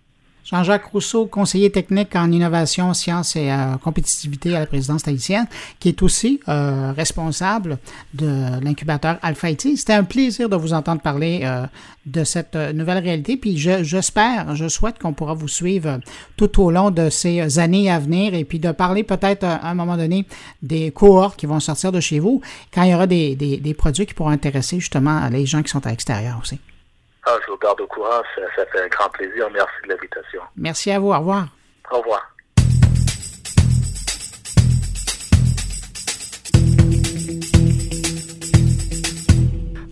Jean-Jacques 0.46 0.86
Rousseau, 0.86 1.26
conseiller 1.26 1.72
technique 1.72 2.16
en 2.16 2.32
innovation, 2.32 2.94
sciences 2.94 3.36
et 3.36 3.52
euh, 3.52 3.78
compétitivité 3.78 4.56
à 4.56 4.60
la 4.60 4.66
présidence 4.68 5.08
haïtienne, 5.08 5.48
qui 5.80 5.90
est 5.90 6.04
aussi 6.04 6.40
euh, 6.48 6.94
responsable 6.96 7.80
de 8.14 8.64
l'incubateur 8.64 9.18
Alpha 9.24 9.50
IT. 9.50 9.76
C'était 9.76 9.94
un 9.94 10.04
plaisir 10.04 10.48
de 10.48 10.56
vous 10.56 10.74
entendre 10.74 11.02
parler 11.02 11.42
euh, 11.44 11.66
de 12.06 12.24
cette 12.24 12.56
nouvelle 12.56 13.00
réalité. 13.00 13.38
Puis 13.38 13.58
j'espère, 13.58 14.56
je, 14.56 14.68
souhaite 14.68 15.00
qu'on 15.00 15.14
pourra 15.14 15.34
vous 15.34 15.48
suivre 15.48 16.00
tout 16.38 16.62
au 16.62 16.70
long 16.70 16.92
de 16.92 17.10
ces 17.10 17.58
années 17.58 17.90
à 17.90 17.98
venir 17.98 18.36
et 18.36 18.44
puis 18.44 18.60
de 18.60 18.72
parler 18.72 19.04
peut-être 19.04 19.46
à 19.46 19.68
un 19.68 19.74
moment 19.74 19.98
donné 19.98 20.28
des 20.62 20.92
cohortes 20.92 21.40
qui 21.40 21.48
vont 21.48 21.60
sortir 21.60 21.92
de 21.92 22.00
chez 22.00 22.20
vous 22.20 22.42
quand 22.72 22.84
il 22.84 22.92
y 22.92 22.94
aura 22.94 23.08
des, 23.08 23.36
des, 23.36 23.58
des 23.58 23.74
produits 23.74 24.06
qui 24.06 24.14
pourront 24.14 24.30
intéresser 24.30 24.80
justement 24.80 25.28
les 25.30 25.48
gens 25.48 25.64
qui 25.64 25.70
sont 25.70 25.86
à 25.88 25.90
l'extérieur 25.90 26.38
aussi. 26.40 26.60
Ah, 27.28 27.38
je 27.44 27.52
vous 27.52 27.58
garde 27.58 27.82
au 27.82 27.88
courant. 27.88 28.22
Ça, 28.56 28.66
fait 28.68 28.84
un 28.84 28.88
grand 28.88 29.10
plaisir. 29.10 29.48
Merci 29.52 29.74
de 29.84 29.90
l'invitation. 29.90 30.42
Merci 30.56 30.92
à 30.92 31.00
vous. 31.00 31.12
Au 31.12 31.18
revoir. 31.18 31.48
Au 31.90 31.98
revoir. 31.98 32.22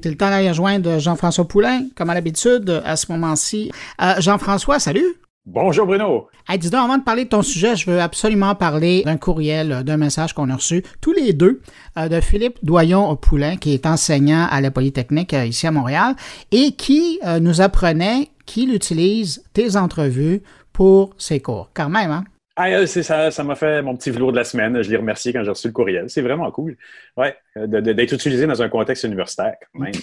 C'est 0.04 0.10
le 0.10 0.18
temps 0.18 0.30
d'aller 0.30 0.50
rejoindre 0.50 1.00
Jean-François 1.00 1.48
Poulain, 1.48 1.88
comme 1.96 2.10
à 2.10 2.14
l'habitude, 2.14 2.82
à 2.86 2.98
ce 2.98 3.10
moment-ci. 3.12 3.72
Euh, 4.02 4.16
Jean-François, 4.20 4.78
salut. 4.78 5.16
Bonjour 5.46 5.86
Bruno. 5.86 6.30
Hey, 6.48 6.58
dis 6.58 6.70
donc, 6.70 6.86
avant 6.86 6.98
de 6.98 7.04
parler 7.04 7.26
de 7.26 7.30
ton 7.30 7.41
sujet, 7.41 7.76
je 7.76 7.91
veux 7.91 8.00
absolument 8.00 8.56
parler 8.56 9.04
d'un 9.04 9.18
courriel, 9.18 9.84
d'un 9.84 9.98
message 9.98 10.32
qu'on 10.32 10.50
a 10.50 10.56
reçu 10.56 10.84
tous 11.02 11.12
les 11.12 11.34
deux 11.34 11.62
euh, 11.98 12.08
de 12.08 12.22
Philippe 12.22 12.60
Doyon-Poulain, 12.64 13.58
qui 13.58 13.74
est 13.74 13.86
enseignant 13.86 14.48
à 14.50 14.62
la 14.62 14.72
Polytechnique 14.72 15.34
euh, 15.34 15.46
ici 15.46 15.68
à 15.68 15.72
Montréal 15.72 16.16
et 16.54 16.72
qui 16.72 17.20
euh, 17.26 17.41
nous 17.41 17.60
apprenait 17.60 18.30
qu'il 18.46 18.74
utilise 18.74 19.44
tes 19.52 19.76
entrevues 19.76 20.44
pour 20.72 21.14
ses 21.18 21.41
cours. 21.41 21.72
Quand 21.74 21.89
même, 21.89 22.12
hein? 22.12 22.24
Ah, 22.56 22.86
ça, 22.86 23.32
ça 23.32 23.44
m'a 23.44 23.56
fait 23.56 23.82
mon 23.82 23.98
petit 23.98 24.12
velours 24.12 24.32
de 24.32 24.38
la 24.38 24.44
semaine. 24.46 24.82
Je 24.82 24.89
l'ai 24.89 24.98
remercié 24.98 25.34
quand 25.34 25.44
j'ai 25.44 25.50
reçu 25.50 25.68
le 25.68 25.74
courriel. 25.74 26.06
C'est 26.08 26.22
vraiment 26.22 26.50
cool. 26.52 26.78
Ouais, 27.18 27.36
d'être 27.56 28.14
utilisé 28.14 28.47
dans 28.47 28.62
un 28.62 28.70
contexte 28.70 29.04
universitaire. 29.04 29.56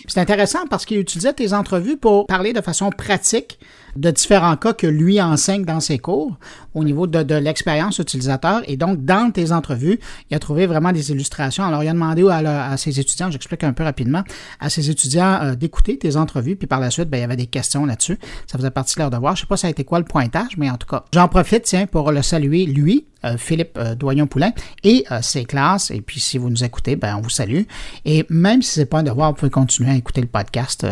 C'est 0.06 0.20
intéressant 0.20 0.66
parce 0.68 0.84
qu'il 0.84 0.98
utilisait 0.98 1.32
tes 1.32 1.52
entrevues 1.52 1.96
pour 1.96 2.26
parler 2.26 2.52
de 2.52 2.60
façon 2.60 2.90
pratique 2.90 3.58
de 3.96 4.10
différents 4.12 4.56
cas 4.56 4.72
que 4.72 4.86
lui 4.86 5.20
enseigne 5.20 5.64
dans 5.64 5.80
ses 5.80 5.98
cours 5.98 6.36
au 6.74 6.84
niveau 6.84 7.08
de, 7.08 7.34
l'expérience 7.34 7.98
utilisateur. 7.98 8.62
Et 8.66 8.76
donc, 8.76 9.04
dans 9.04 9.32
tes 9.32 9.50
entrevues, 9.50 9.98
il 10.30 10.36
a 10.36 10.38
trouvé 10.38 10.66
vraiment 10.66 10.92
des 10.92 11.10
illustrations. 11.10 11.64
Alors, 11.64 11.82
il 11.82 11.88
a 11.88 11.92
demandé 11.92 12.24
à, 12.28 12.76
ses 12.76 13.00
étudiants, 13.00 13.30
j'explique 13.30 13.64
un 13.64 13.72
peu 13.72 13.82
rapidement, 13.82 14.22
à 14.60 14.70
ses 14.70 14.90
étudiants 14.90 15.40
euh, 15.42 15.54
d'écouter 15.56 15.98
tes 15.98 16.16
entrevues. 16.16 16.54
Puis 16.54 16.68
par 16.68 16.78
la 16.78 16.90
suite, 16.90 17.08
ben, 17.08 17.18
il 17.18 17.22
y 17.22 17.24
avait 17.24 17.36
des 17.36 17.46
questions 17.46 17.84
là-dessus. 17.84 18.18
Ça 18.46 18.58
faisait 18.58 18.70
partie 18.70 18.94
de 18.94 19.00
leur 19.00 19.10
devoir. 19.10 19.34
Je 19.34 19.40
sais 19.40 19.46
pas 19.46 19.56
ça 19.56 19.66
a 19.66 19.70
été 19.70 19.84
quoi 19.84 19.98
le 19.98 20.04
pointage, 20.04 20.56
mais 20.56 20.70
en 20.70 20.76
tout 20.76 20.86
cas, 20.86 21.04
j'en 21.12 21.26
profite, 21.26 21.64
tiens, 21.64 21.86
pour 21.86 22.12
le 22.12 22.22
saluer, 22.22 22.66
lui, 22.66 23.06
euh, 23.19 23.19
Philippe 23.36 23.78
euh, 23.78 23.94
Doyon-Poulain 23.94 24.52
et 24.84 25.04
ses 25.22 25.44
classes. 25.44 25.90
Et 25.90 26.00
puis, 26.00 26.20
si 26.20 26.38
vous 26.38 26.50
nous 26.50 26.64
écoutez, 26.64 26.96
ben, 26.96 27.16
on 27.16 27.20
vous 27.20 27.30
salue. 27.30 27.62
Et 28.04 28.24
même 28.28 28.62
si 28.62 28.72
c'est 28.72 28.86
pas 28.86 28.98
un 28.98 29.02
devoir, 29.02 29.30
vous 29.30 29.36
pouvez 29.36 29.50
continuer 29.50 29.90
à 29.90 29.94
écouter 29.94 30.20
le 30.20 30.26
podcast 30.26 30.86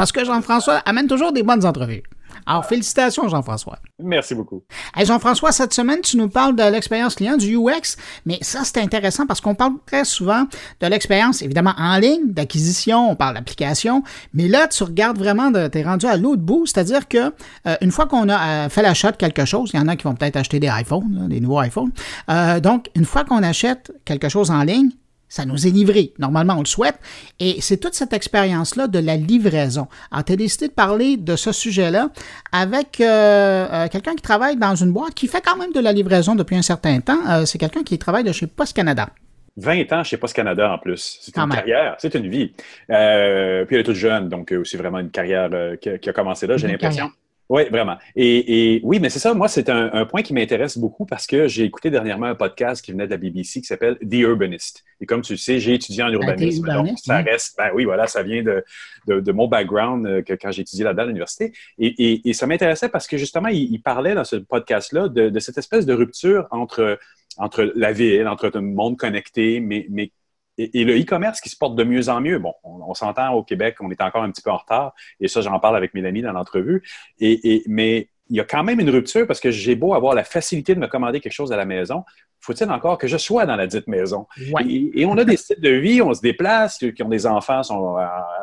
parce 0.00 0.12
que 0.12 0.24
Jean-François 0.24 0.76
amène 0.86 1.08
toujours 1.08 1.30
des 1.30 1.42
bonnes 1.42 1.66
entrevues. 1.66 2.02
Alors, 2.46 2.64
félicitations, 2.64 3.28
Jean-François. 3.28 3.78
Merci 3.98 4.34
beaucoup. 4.34 4.62
Jean-François, 4.96 5.52
cette 5.52 5.72
semaine, 5.72 6.00
tu 6.00 6.16
nous 6.16 6.28
parles 6.28 6.56
de 6.56 6.62
l'expérience 6.62 7.14
client, 7.14 7.36
du 7.36 7.56
UX, 7.56 7.96
mais 8.26 8.38
ça, 8.42 8.60
c'est 8.64 8.78
intéressant 8.78 9.26
parce 9.26 9.40
qu'on 9.40 9.54
parle 9.54 9.74
très 9.86 10.04
souvent 10.04 10.44
de 10.80 10.86
l'expérience, 10.86 11.42
évidemment, 11.42 11.74
en 11.78 11.98
ligne, 11.98 12.32
d'acquisition, 12.32 13.10
on 13.10 13.16
parle 13.16 13.34
d'application, 13.34 14.02
mais 14.34 14.48
là, 14.48 14.68
tu 14.68 14.82
regardes 14.82 15.18
vraiment, 15.18 15.52
tu 15.52 15.78
es 15.78 15.82
rendu 15.82 16.06
à 16.06 16.16
l'autre 16.16 16.42
bout, 16.42 16.66
c'est-à-dire 16.66 17.08
que 17.08 17.32
euh, 17.66 17.76
une 17.80 17.90
fois 17.90 18.06
qu'on 18.06 18.28
a 18.28 18.66
euh, 18.66 18.68
fait 18.68 18.82
l'achat 18.82 19.12
de 19.12 19.16
quelque 19.16 19.44
chose, 19.44 19.70
il 19.72 19.76
y 19.76 19.80
en 19.80 19.88
a 19.88 19.96
qui 19.96 20.04
vont 20.04 20.14
peut-être 20.14 20.36
acheter 20.36 20.60
des 20.60 20.70
iPhones, 20.72 21.28
des 21.28 21.40
nouveaux 21.40 21.62
iPhones, 21.62 21.92
euh, 22.30 22.60
donc, 22.60 22.90
une 22.94 23.04
fois 23.04 23.24
qu'on 23.24 23.42
achète 23.42 23.92
quelque 24.04 24.28
chose 24.28 24.50
en 24.50 24.62
ligne, 24.62 24.90
ça 25.30 25.46
nous 25.46 25.66
est 25.66 25.70
livré. 25.70 26.12
Normalement, 26.18 26.56
on 26.56 26.60
le 26.60 26.66
souhaite. 26.66 26.98
Et 27.38 27.62
c'est 27.62 27.78
toute 27.78 27.94
cette 27.94 28.12
expérience-là 28.12 28.88
de 28.88 28.98
la 28.98 29.16
livraison. 29.16 29.86
Alors, 30.10 30.24
tu 30.24 30.32
as 30.32 30.36
décidé 30.36 30.68
de 30.68 30.72
parler 30.72 31.16
de 31.16 31.36
ce 31.36 31.52
sujet-là 31.52 32.10
avec 32.52 33.00
euh, 33.00 33.66
euh, 33.72 33.88
quelqu'un 33.88 34.14
qui 34.14 34.22
travaille 34.22 34.56
dans 34.56 34.74
une 34.74 34.92
boîte 34.92 35.14
qui 35.14 35.28
fait 35.28 35.40
quand 35.40 35.56
même 35.56 35.72
de 35.72 35.80
la 35.80 35.92
livraison 35.92 36.34
depuis 36.34 36.56
un 36.56 36.62
certain 36.62 37.00
temps. 37.00 37.20
Euh, 37.28 37.46
c'est 37.46 37.58
quelqu'un 37.58 37.84
qui 37.84 37.96
travaille 37.98 38.24
de 38.24 38.32
chez 38.32 38.48
Post 38.48 38.74
Canada. 38.74 39.08
20 39.56 39.92
ans 39.92 40.04
chez 40.04 40.16
Post 40.16 40.34
Canada 40.34 40.72
en 40.72 40.78
plus. 40.78 41.18
C'est 41.20 41.36
une 41.36 41.48
carrière, 41.48 41.94
c'est 41.98 42.14
une 42.14 42.28
vie. 42.28 42.48
puis 42.48 42.96
elle 42.96 43.66
est 43.70 43.84
toute 43.84 43.94
jeune, 43.94 44.28
donc 44.28 44.54
c'est 44.64 44.78
vraiment 44.78 44.98
une 44.98 45.10
carrière 45.10 45.50
qui, 45.80 46.08
a 46.08 46.12
commencé 46.12 46.46
là, 46.46 46.56
j'ai 46.56 46.68
l'impression. 46.68 47.10
Oui, 47.50 47.64
vraiment. 47.68 47.96
Et, 48.14 48.80
oui, 48.84 49.00
mais 49.00 49.10
c'est 49.10 49.18
ça, 49.18 49.34
moi, 49.34 49.48
c'est 49.48 49.68
un, 49.68 50.06
point 50.06 50.22
qui 50.22 50.32
m'intéresse 50.32 50.78
beaucoup 50.78 51.04
parce 51.04 51.26
que 51.26 51.48
j'ai 51.48 51.64
écouté 51.64 51.90
dernièrement 51.90 52.26
un 52.26 52.36
podcast 52.36 52.80
qui 52.82 52.92
venait 52.92 53.06
de 53.06 53.10
la 53.10 53.16
BBC 53.16 53.60
qui 53.60 53.66
s'appelle 53.66 53.98
The 53.98 54.14
Urbanist. 54.14 54.84
Et 55.00 55.06
comme 55.06 55.20
tu 55.22 55.32
le 55.32 55.36
sais, 55.36 55.58
j'ai 55.58 55.74
étudié 55.74 56.04
en 56.04 56.10
urbanisme. 56.10 56.64
donc, 56.72 56.96
ça 56.96 57.22
reste, 57.22 57.56
ben 57.58 57.70
oui, 57.74 57.84
voilà, 57.84 58.06
ça 58.06 58.22
vient 58.22 58.44
de, 58.44 58.64
de, 59.08 59.32
mon 59.32 59.48
background 59.48 60.06
euh, 60.06 60.22
que, 60.22 60.34
quand 60.34 60.52
j'ai 60.52 60.62
étudié 60.62 60.84
là-dedans 60.84 61.02
à 61.02 61.06
l'université. 61.06 61.52
Et, 61.80 62.28
et, 62.28 62.32
ça 62.34 62.46
m'intéressait 62.46 62.88
parce 62.88 63.08
que 63.08 63.16
justement, 63.16 63.48
il, 63.48 63.82
parlait 63.82 64.14
dans 64.14 64.24
ce 64.24 64.36
podcast-là 64.36 65.08
de, 65.08 65.28
de, 65.28 65.40
cette 65.40 65.58
espèce 65.58 65.86
de 65.86 65.92
rupture 65.92 66.46
entre, 66.52 67.00
entre 67.36 67.72
la 67.74 67.90
ville, 67.90 68.28
entre 68.28 68.52
un 68.54 68.60
monde 68.60 68.96
connecté, 68.96 69.58
mais, 69.58 69.86
mais 69.90 70.12
et, 70.60 70.84
le 70.84 71.00
e-commerce 71.00 71.40
qui 71.40 71.48
se 71.48 71.56
porte 71.56 71.74
de 71.74 71.84
mieux 71.84 72.08
en 72.08 72.20
mieux. 72.20 72.38
Bon, 72.38 72.54
on, 72.62 72.94
s'entend 72.94 73.32
au 73.32 73.42
Québec, 73.42 73.76
on 73.80 73.90
est 73.90 74.00
encore 74.02 74.22
un 74.22 74.30
petit 74.30 74.42
peu 74.42 74.50
en 74.50 74.58
retard, 74.58 74.94
et 75.20 75.28
ça, 75.28 75.40
j'en 75.40 75.58
parle 75.58 75.76
avec 75.76 75.94
Mélanie 75.94 76.22
dans 76.22 76.32
l'entrevue. 76.32 76.82
Et, 77.18 77.62
mais 77.66 78.09
il 78.30 78.36
y 78.36 78.40
a 78.40 78.44
quand 78.44 78.62
même 78.62 78.80
une 78.80 78.90
rupture 78.90 79.26
parce 79.26 79.40
que 79.40 79.50
j'ai 79.50 79.74
beau 79.74 79.92
avoir 79.92 80.14
la 80.14 80.24
facilité 80.24 80.74
de 80.74 80.80
me 80.80 80.86
commander 80.86 81.20
quelque 81.20 81.32
chose 81.32 81.52
à 81.52 81.56
la 81.56 81.64
maison, 81.64 82.04
faut-il 82.40 82.70
encore 82.70 82.96
que 82.96 83.06
je 83.06 83.18
sois 83.18 83.44
dans 83.44 83.56
la 83.56 83.66
dite 83.66 83.86
maison? 83.86 84.26
Et, 84.66 85.04
on 85.04 85.18
a 85.18 85.24
des 85.24 85.36
styles 85.36 85.60
de 85.60 85.70
vie, 85.70 86.00
on 86.00 86.14
se 86.14 86.20
déplace, 86.20 86.78
ceux 86.80 86.92
qui 86.92 87.02
ont 87.02 87.08
des 87.08 87.26
enfants 87.26 87.62
sont 87.62 87.96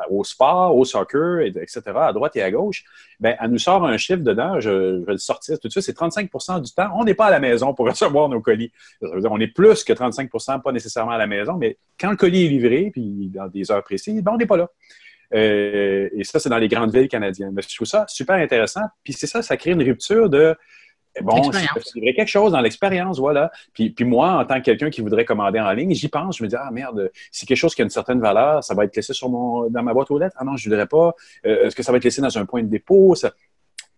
au 0.09 0.23
sport, 0.23 0.75
au 0.75 0.85
soccer, 0.85 1.39
etc., 1.41 1.81
à 1.95 2.13
droite 2.13 2.35
et 2.35 2.43
à 2.43 2.51
gauche. 2.51 2.83
Bien, 3.19 3.35
elle 3.39 3.49
nous 3.49 3.57
sort 3.57 3.83
un 3.85 3.97
chiffre 3.97 4.21
dedans, 4.21 4.59
je, 4.59 5.03
vais 5.03 5.13
le 5.13 5.17
sortir 5.17 5.57
tout 5.59 5.67
de 5.67 5.71
suite, 5.71 5.83
c'est 5.83 5.97
35% 5.97 6.61
du 6.61 6.71
temps, 6.71 6.89
on 6.95 7.05
n'est 7.05 7.15
pas 7.15 7.27
à 7.27 7.31
la 7.31 7.39
maison 7.39 7.73
pour 7.73 7.87
recevoir 7.89 8.29
nos 8.29 8.41
colis. 8.41 8.71
on 9.01 9.39
est 9.39 9.47
plus 9.47 9.83
que 9.83 9.93
35% 9.93 10.61
pas 10.61 10.71
nécessairement 10.71 11.13
à 11.13 11.17
la 11.17 11.27
maison, 11.27 11.53
mais 11.57 11.77
quand 11.99 12.11
le 12.11 12.17
colis 12.17 12.45
est 12.45 12.49
livré, 12.49 12.89
puis 12.91 13.31
dans 13.33 13.47
des 13.47 13.71
heures 13.71 13.83
précises, 13.83 14.21
ben, 14.21 14.33
on 14.33 14.37
n'est 14.37 14.45
pas 14.45 14.57
là. 14.57 14.69
Euh, 15.33 16.09
et 16.13 16.23
ça, 16.23 16.39
c'est 16.39 16.49
dans 16.49 16.57
les 16.57 16.67
grandes 16.67 16.93
villes 16.93 17.07
canadiennes. 17.07 17.51
Mais 17.53 17.61
je 17.61 17.75
trouve 17.75 17.87
ça 17.87 18.05
super 18.07 18.35
intéressant. 18.35 18.83
Puis 19.03 19.13
c'est 19.13 19.27
ça, 19.27 19.41
ça 19.41 19.57
crée 19.57 19.71
une 19.71 19.83
rupture 19.83 20.29
de 20.29 20.55
bon, 21.21 21.51
c'est 21.51 22.13
quelque 22.13 22.27
chose 22.27 22.51
dans 22.51 22.61
l'expérience, 22.61 23.19
voilà. 23.19 23.51
Puis, 23.73 23.89
puis 23.89 24.05
moi, 24.05 24.33
en 24.33 24.45
tant 24.45 24.59
que 24.59 24.65
quelqu'un 24.65 24.89
qui 24.89 25.01
voudrait 25.01 25.25
commander 25.25 25.59
en 25.59 25.71
ligne, 25.71 25.93
j'y 25.93 26.09
pense, 26.09 26.37
je 26.37 26.43
me 26.43 26.47
dis, 26.47 26.55
ah 26.55 26.69
merde, 26.71 27.11
c'est 27.31 27.45
quelque 27.45 27.57
chose 27.57 27.75
qui 27.75 27.81
a 27.81 27.85
une 27.85 27.89
certaine 27.89 28.19
valeur, 28.19 28.63
ça 28.63 28.73
va 28.73 28.85
être 28.85 28.95
laissé 28.95 29.13
sur 29.13 29.29
mon, 29.29 29.69
dans 29.69 29.83
ma 29.83 29.93
boîte 29.93 30.11
aux 30.11 30.19
lettres. 30.19 30.35
Ah 30.39 30.43
non, 30.43 30.55
je 30.55 30.67
ne 30.67 30.73
voudrais 30.73 30.87
pas. 30.87 31.13
Euh, 31.45 31.65
est-ce 31.65 31.75
que 31.75 31.83
ça 31.83 31.91
va 31.91 31.97
être 31.97 32.03
laissé 32.03 32.21
dans 32.21 32.37
un 32.37 32.45
point 32.45 32.63
de 32.63 32.69
dépôt? 32.69 33.15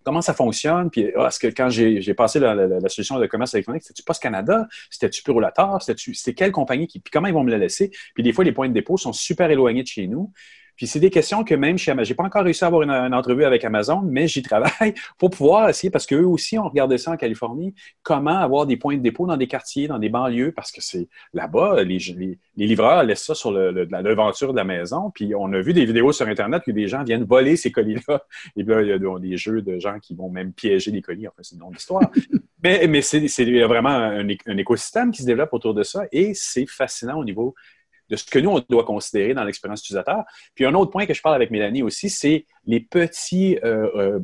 comment 0.04 0.22
ça 0.22 0.34
fonctionne? 0.34 0.90
Puis, 0.90 1.12
ah, 1.18 1.28
est-ce 1.28 1.40
que 1.40 1.48
quand 1.48 1.70
j'ai 1.70 2.14
passé 2.14 2.40
la, 2.40 2.56
la, 2.56 2.90
solution 2.90 3.20
de 3.20 3.28
commerce 3.28 3.54
électronique, 3.54 3.84
c'était-tu 3.84 4.04
Post 4.04 4.22
Canada? 4.22 4.68
C'était-tu 4.90 5.22
Purolator? 5.24 5.82
C'était 5.82 6.34
quelle 6.34 6.52
compagnie? 6.52 6.88
Qui, 6.88 7.00
puis 7.00 7.12
comment 7.12 7.28
ils 7.28 7.34
vont 7.34 7.44
me 7.44 7.52
la 7.52 7.58
laisser? 7.58 7.92
Puis 8.16 8.24
des 8.24 8.34
fois, 8.34 8.44
les 8.44 8.52
points 8.52 8.70
de 8.70 8.74
dépôt 8.74 8.98
sont 8.98 9.14
super 9.14 9.52
éloignés 9.52 9.84
de 9.84 9.88
chez 9.88 10.08
nous. 10.08 10.32
Puis 10.80 10.88
c'est 10.88 11.02
des 11.02 11.10
questions 11.10 11.44
que 11.44 11.54
même 11.54 11.78
chez 11.78 11.92
Amazon, 11.92 12.08
j'ai 12.08 12.16
pas 12.16 12.24
encore 12.24 12.46
réussi 12.46 12.64
à 12.64 12.68
avoir 12.68 12.84
une, 12.84 13.14
entrevue 13.14 13.44
avec 13.44 13.66
Amazon, 13.66 14.02
mais 14.02 14.30
j'y 14.30 14.42
travaille 14.42 14.94
pour 15.18 15.30
pouvoir 15.30 15.68
essayer, 15.68 15.92
parce 15.92 16.06
qu'eux 16.06 16.24
aussi 16.24 16.58
ont 16.58 16.70
regardé 16.70 16.98
ça 16.98 17.12
en 17.12 17.18
Californie, 17.18 17.76
comment 18.02 18.38
avoir 18.38 18.66
des 18.66 18.78
points 18.78 18.96
de 18.96 19.02
dépôt 19.02 19.28
dans 19.28 19.36
des 19.36 19.48
quartiers, 19.48 19.90
dans 19.90 20.00
des 20.00 20.08
banlieues, 20.08 20.54
parce 20.54 20.72
que 20.72 20.80
c'est 20.82 21.10
là-bas, 21.34 21.84
les, 21.84 22.00
livreurs 22.56 23.04
laissent 23.04 23.26
ça 23.26 23.36
sur 23.36 23.52
le, 23.52 23.72
la 23.92 24.02
devanture 24.02 24.54
de 24.54 24.58
la 24.58 24.64
maison. 24.64 25.12
Puis 25.14 25.36
on 25.36 25.52
a 25.52 25.60
vu 25.60 25.74
des 25.74 25.84
vidéos 25.84 26.14
sur 26.14 26.26
Internet 26.30 26.64
que 26.64 26.72
des 26.72 26.88
gens 26.88 27.04
viennent 27.04 27.26
voler 27.26 27.58
ces 27.58 27.74
colis-là. 27.74 28.24
Et 28.56 28.64
puis 28.64 28.74
là, 28.74 28.82
il 28.82 28.88
y 28.88 28.94
a 28.94 29.20
des 29.20 29.36
jeux 29.36 29.62
de 29.62 29.80
gens 29.80 30.00
qui 30.00 30.16
vont 30.16 30.30
même 30.30 30.54
piéger 30.54 30.92
les 30.92 31.02
colis. 31.02 31.28
Enfin, 31.28 31.42
c'est 31.42 31.56
une 31.56 31.62
longue 31.62 31.76
histoire. 31.76 32.10
mais 32.64 32.88
mais 32.88 33.02
c'est 33.02 33.64
vraiment 33.64 33.90
un, 33.90 34.26
un 34.30 34.58
écosystème 34.58 35.12
qui 35.12 35.24
se 35.24 35.28
développe 35.28 35.52
autour 35.52 35.74
de 35.74 35.84
ça 35.84 36.04
et 36.14 36.34
c'est 36.34 36.68
fascinant 36.68 37.20
au 37.20 37.26
niveau 37.26 37.54
de 38.10 38.16
ce 38.16 38.26
que 38.26 38.40
nous, 38.40 38.50
on 38.50 38.64
doit 38.70 38.84
considérer 38.84 39.34
dans 39.34 39.44
l'expérience 39.44 39.82
utilisateur. 39.82 40.24
Puis 40.56 40.66
un 40.66 40.74
autre 40.74 40.92
point 40.92 41.06
que 41.06 41.14
je 41.14 41.22
parle 41.22 41.36
avec 41.36 41.52
Mélanie 41.52 41.84
aussi, 41.84 42.10
c'est 42.10 42.46
les 42.66 42.80
petits, 42.80 43.58
euh, 43.64 43.90
euh, 43.96 44.20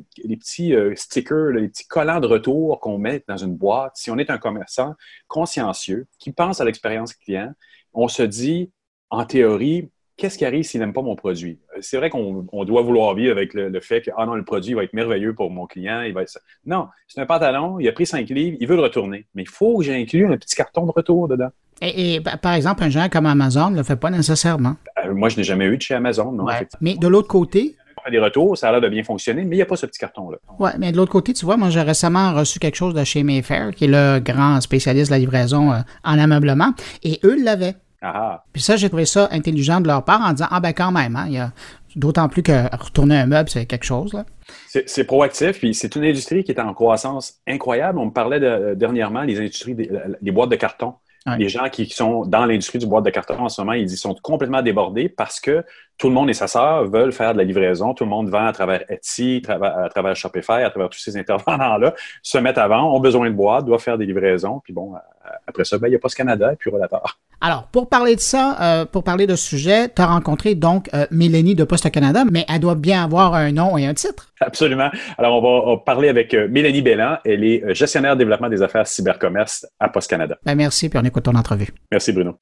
euh, 0.71 0.95
stickers, 0.95 1.51
les 1.51 1.69
petits 1.69 1.87
collants 1.87 2.19
de 2.19 2.27
retour 2.27 2.79
qu'on 2.79 2.97
met 2.97 3.23
dans 3.27 3.37
une 3.37 3.55
boîte. 3.55 3.93
Si 3.95 4.11
on 4.11 4.17
est 4.17 4.29
un 4.29 4.37
commerçant 4.37 4.93
consciencieux 5.27 6.07
qui 6.19 6.31
pense 6.31 6.61
à 6.61 6.65
l'expérience 6.65 7.13
client, 7.13 7.51
on 7.93 8.07
se 8.07 8.23
dit, 8.23 8.71
en 9.09 9.25
théorie, 9.25 9.89
qu'est-ce 10.17 10.37
qui 10.37 10.45
arrive 10.45 10.63
s'il 10.63 10.79
n'aime 10.79 10.93
pas 10.93 11.01
mon 11.01 11.15
produit? 11.15 11.59
C'est 11.81 11.97
vrai 11.97 12.09
qu'on 12.09 12.65
doit 12.65 12.81
vouloir 12.81 13.13
vivre 13.15 13.31
avec 13.31 13.53
le, 13.53 13.79
fait 13.79 14.01
que 14.01 14.11
ah 14.17 14.25
non, 14.25 14.35
le 14.35 14.43
produit 14.43 14.73
va 14.73 14.83
être 14.83 14.93
merveilleux 14.93 15.33
pour 15.33 15.51
mon 15.51 15.65
client. 15.65 16.01
Il 16.01 16.13
va 16.13 16.23
être... 16.23 16.39
Non, 16.65 16.87
c'est 17.07 17.21
un 17.21 17.25
pantalon, 17.25 17.79
il 17.79 17.87
a 17.87 17.91
pris 17.91 18.05
cinq 18.05 18.29
livres, 18.29 18.57
il 18.59 18.67
veut 18.67 18.75
le 18.75 18.81
retourner. 18.81 19.25
Mais 19.35 19.43
il 19.43 19.49
faut 19.49 19.77
que 19.77 19.83
j'inclue 19.83 20.25
un 20.25 20.37
petit 20.37 20.55
carton 20.55 20.85
de 20.85 20.91
retour 20.91 21.27
dedans. 21.27 21.49
Et, 21.81 22.21
par 22.41 22.53
exemple, 22.53 22.83
un 22.83 22.89
géant 22.89 23.09
comme 23.09 23.25
Amazon 23.25 23.69
ne 23.69 23.77
le 23.77 23.83
fait 23.83 23.97
pas 23.97 24.09
nécessairement. 24.09 24.75
Euh, 25.03 25.13
moi, 25.13 25.27
je 25.29 25.37
n'ai 25.37 25.43
jamais 25.43 25.65
eu 25.65 25.77
de 25.77 25.81
chez 25.81 25.93
Amazon, 25.93 26.31
non. 26.31 26.45
Mais 26.79 26.95
de 26.95 27.07
l'autre 27.07 27.27
côté. 27.27 27.75
Des 28.09 28.19
retours, 28.19 28.55
ça 28.55 28.69
a 28.69 28.71
l'air 28.71 28.81
de 28.81 28.87
bien 28.87 29.03
fonctionner, 29.03 29.43
mais 29.45 29.55
il 29.55 29.57
n'y 29.57 29.63
a 29.63 29.65
pas 29.65 29.77
ce 29.77 29.87
petit 29.87 29.97
carton-là. 29.97 30.37
Oui, 30.59 30.69
mais 30.77 30.91
de 30.91 30.97
l'autre 30.97 31.11
côté, 31.11 31.33
tu 31.33 31.43
vois, 31.43 31.57
moi, 31.57 31.71
j'ai 31.71 31.81
récemment 31.81 32.35
reçu 32.35 32.59
quelque 32.59 32.75
chose 32.75 32.93
de 32.93 33.03
chez 33.03 33.23
Mayfair, 33.23 33.73
qui 33.73 33.85
est 33.85 33.87
le 33.87 34.19
grand 34.19 34.61
spécialiste 34.61 35.09
de 35.09 35.15
la 35.15 35.17
livraison 35.17 35.71
euh, 35.71 35.79
en 36.03 36.19
ameublement, 36.19 36.71
et 37.01 37.19
eux 37.23 37.43
l'avaient. 37.43 37.73
Ah. 38.01 38.43
Puis 38.53 38.61
ça, 38.61 38.75
j'ai 38.75 38.89
trouvé 38.89 39.05
ça 39.05 39.27
intelligent 39.31 39.81
de 39.81 39.87
leur 39.87 40.03
part 40.03 40.21
en 40.21 40.31
disant 40.31 40.47
Ah, 40.51 40.59
ben 40.59 40.73
quand 40.73 40.91
même, 40.91 41.15
hein, 41.15 41.25
il 41.27 41.33
y 41.33 41.39
a 41.39 41.51
D'autant 41.95 42.27
plus 42.27 42.43
que 42.43 42.75
retourner 42.75 43.15
un 43.15 43.25
meuble, 43.25 43.49
c'est 43.49 43.65
quelque 43.65 43.85
chose. 43.85 44.21
C'est 44.67 45.05
proactif, 45.05 45.59
puis 45.59 45.73
c'est 45.73 45.95
une 45.95 46.03
industrie 46.03 46.43
qui 46.43 46.51
est 46.51 46.59
en 46.59 46.73
croissance 46.73 47.35
incroyable. 47.47 47.99
On 47.99 48.07
me 48.07 48.11
parlait 48.11 48.41
de, 48.41 48.73
dernièrement 48.75 49.21
les 49.21 49.39
industries 49.39 49.75
des 49.75 50.31
boîtes 50.31 50.49
de 50.49 50.57
carton. 50.57 50.95
Les 51.37 51.49
gens 51.49 51.69
qui 51.69 51.89
sont 51.89 52.25
dans 52.25 52.45
l'industrie 52.45 52.79
du 52.79 52.85
boîte 52.85 53.05
de 53.05 53.09
carton 53.09 53.39
en 53.39 53.49
ce 53.49 53.61
moment, 53.61 53.73
ils 53.73 53.89
sont 53.89 54.13
complètement 54.21 54.61
débordés 54.61 55.09
parce 55.09 55.39
que 55.39 55.63
tout 55.97 56.07
le 56.07 56.13
monde 56.13 56.29
et 56.29 56.33
sa 56.33 56.47
sœur 56.47 56.85
veulent 56.85 57.13
faire 57.13 57.33
de 57.33 57.37
la 57.37 57.43
livraison. 57.43 57.93
Tout 57.93 58.03
le 58.03 58.09
monde 58.09 58.29
vend 58.29 58.45
à 58.45 58.53
travers 58.53 58.83
Etsy, 58.89 59.41
à 59.47 59.89
travers 59.89 60.15
Shopify, 60.15 60.63
à 60.63 60.69
travers 60.69 60.89
tous 60.89 60.99
ces 60.99 61.17
intervenants-là, 61.17 61.93
se 62.21 62.37
mettent 62.37 62.57
avant, 62.57 62.93
ont 62.93 62.99
besoin 62.99 63.29
de 63.29 63.35
boîtes, 63.35 63.65
doivent 63.65 63.81
faire 63.81 63.97
des 63.97 64.05
livraisons. 64.05 64.61
Puis 64.63 64.73
bon, 64.73 64.93
après 65.47 65.63
ça, 65.63 65.77
ben, 65.77 65.87
il 65.87 65.91
n'y 65.91 65.95
a 65.95 65.99
pas 65.99 66.09
ce 66.09 66.15
Canada 66.15 66.51
et 66.51 66.55
puis 66.55 66.69
Rollator. 66.69 67.17
Alors, 67.41 67.67
pour 67.67 67.89
parler 67.89 68.15
de 68.15 68.21
ça, 68.21 68.57
euh, 68.61 68.85
pour 68.85 69.03
parler 69.03 69.27
de 69.27 69.35
ce 69.35 69.45
sujet, 69.45 69.89
tu 69.89 70.01
as 70.01 70.07
rencontré 70.07 70.55
donc 70.55 70.89
euh, 70.93 71.05
Mélanie 71.11 71.55
de 71.55 71.63
Poste 71.63 71.89
Canada, 71.91 72.23
mais 72.29 72.45
elle 72.51 72.59
doit 72.59 72.75
bien 72.75 73.03
avoir 73.03 73.33
un 73.35 73.51
nom 73.51 73.77
et 73.77 73.85
un 73.85 73.93
titre. 73.93 74.31
Absolument. 74.39 74.89
Alors, 75.17 75.43
on 75.43 75.75
va, 75.75 75.77
parler 75.77 76.09
avec 76.09 76.33
euh, 76.33 76.47
Mélanie 76.49 76.81
Bellan. 76.81 77.17
Elle 77.25 77.43
est 77.43 77.73
gestionnaire 77.73 78.15
développement 78.15 78.49
des 78.49 78.61
affaires 78.61 78.87
cybercommerce 78.87 79.67
à 79.79 79.89
Poste 79.89 80.09
Canada. 80.09 80.37
Ben, 80.45 80.55
merci, 80.55 80.89
puis 80.89 80.99
on 81.01 81.05
écoute 81.05 81.23
ton 81.23 81.35
entrevue. 81.35 81.69
Merci, 81.91 82.13
Bruno. 82.13 82.37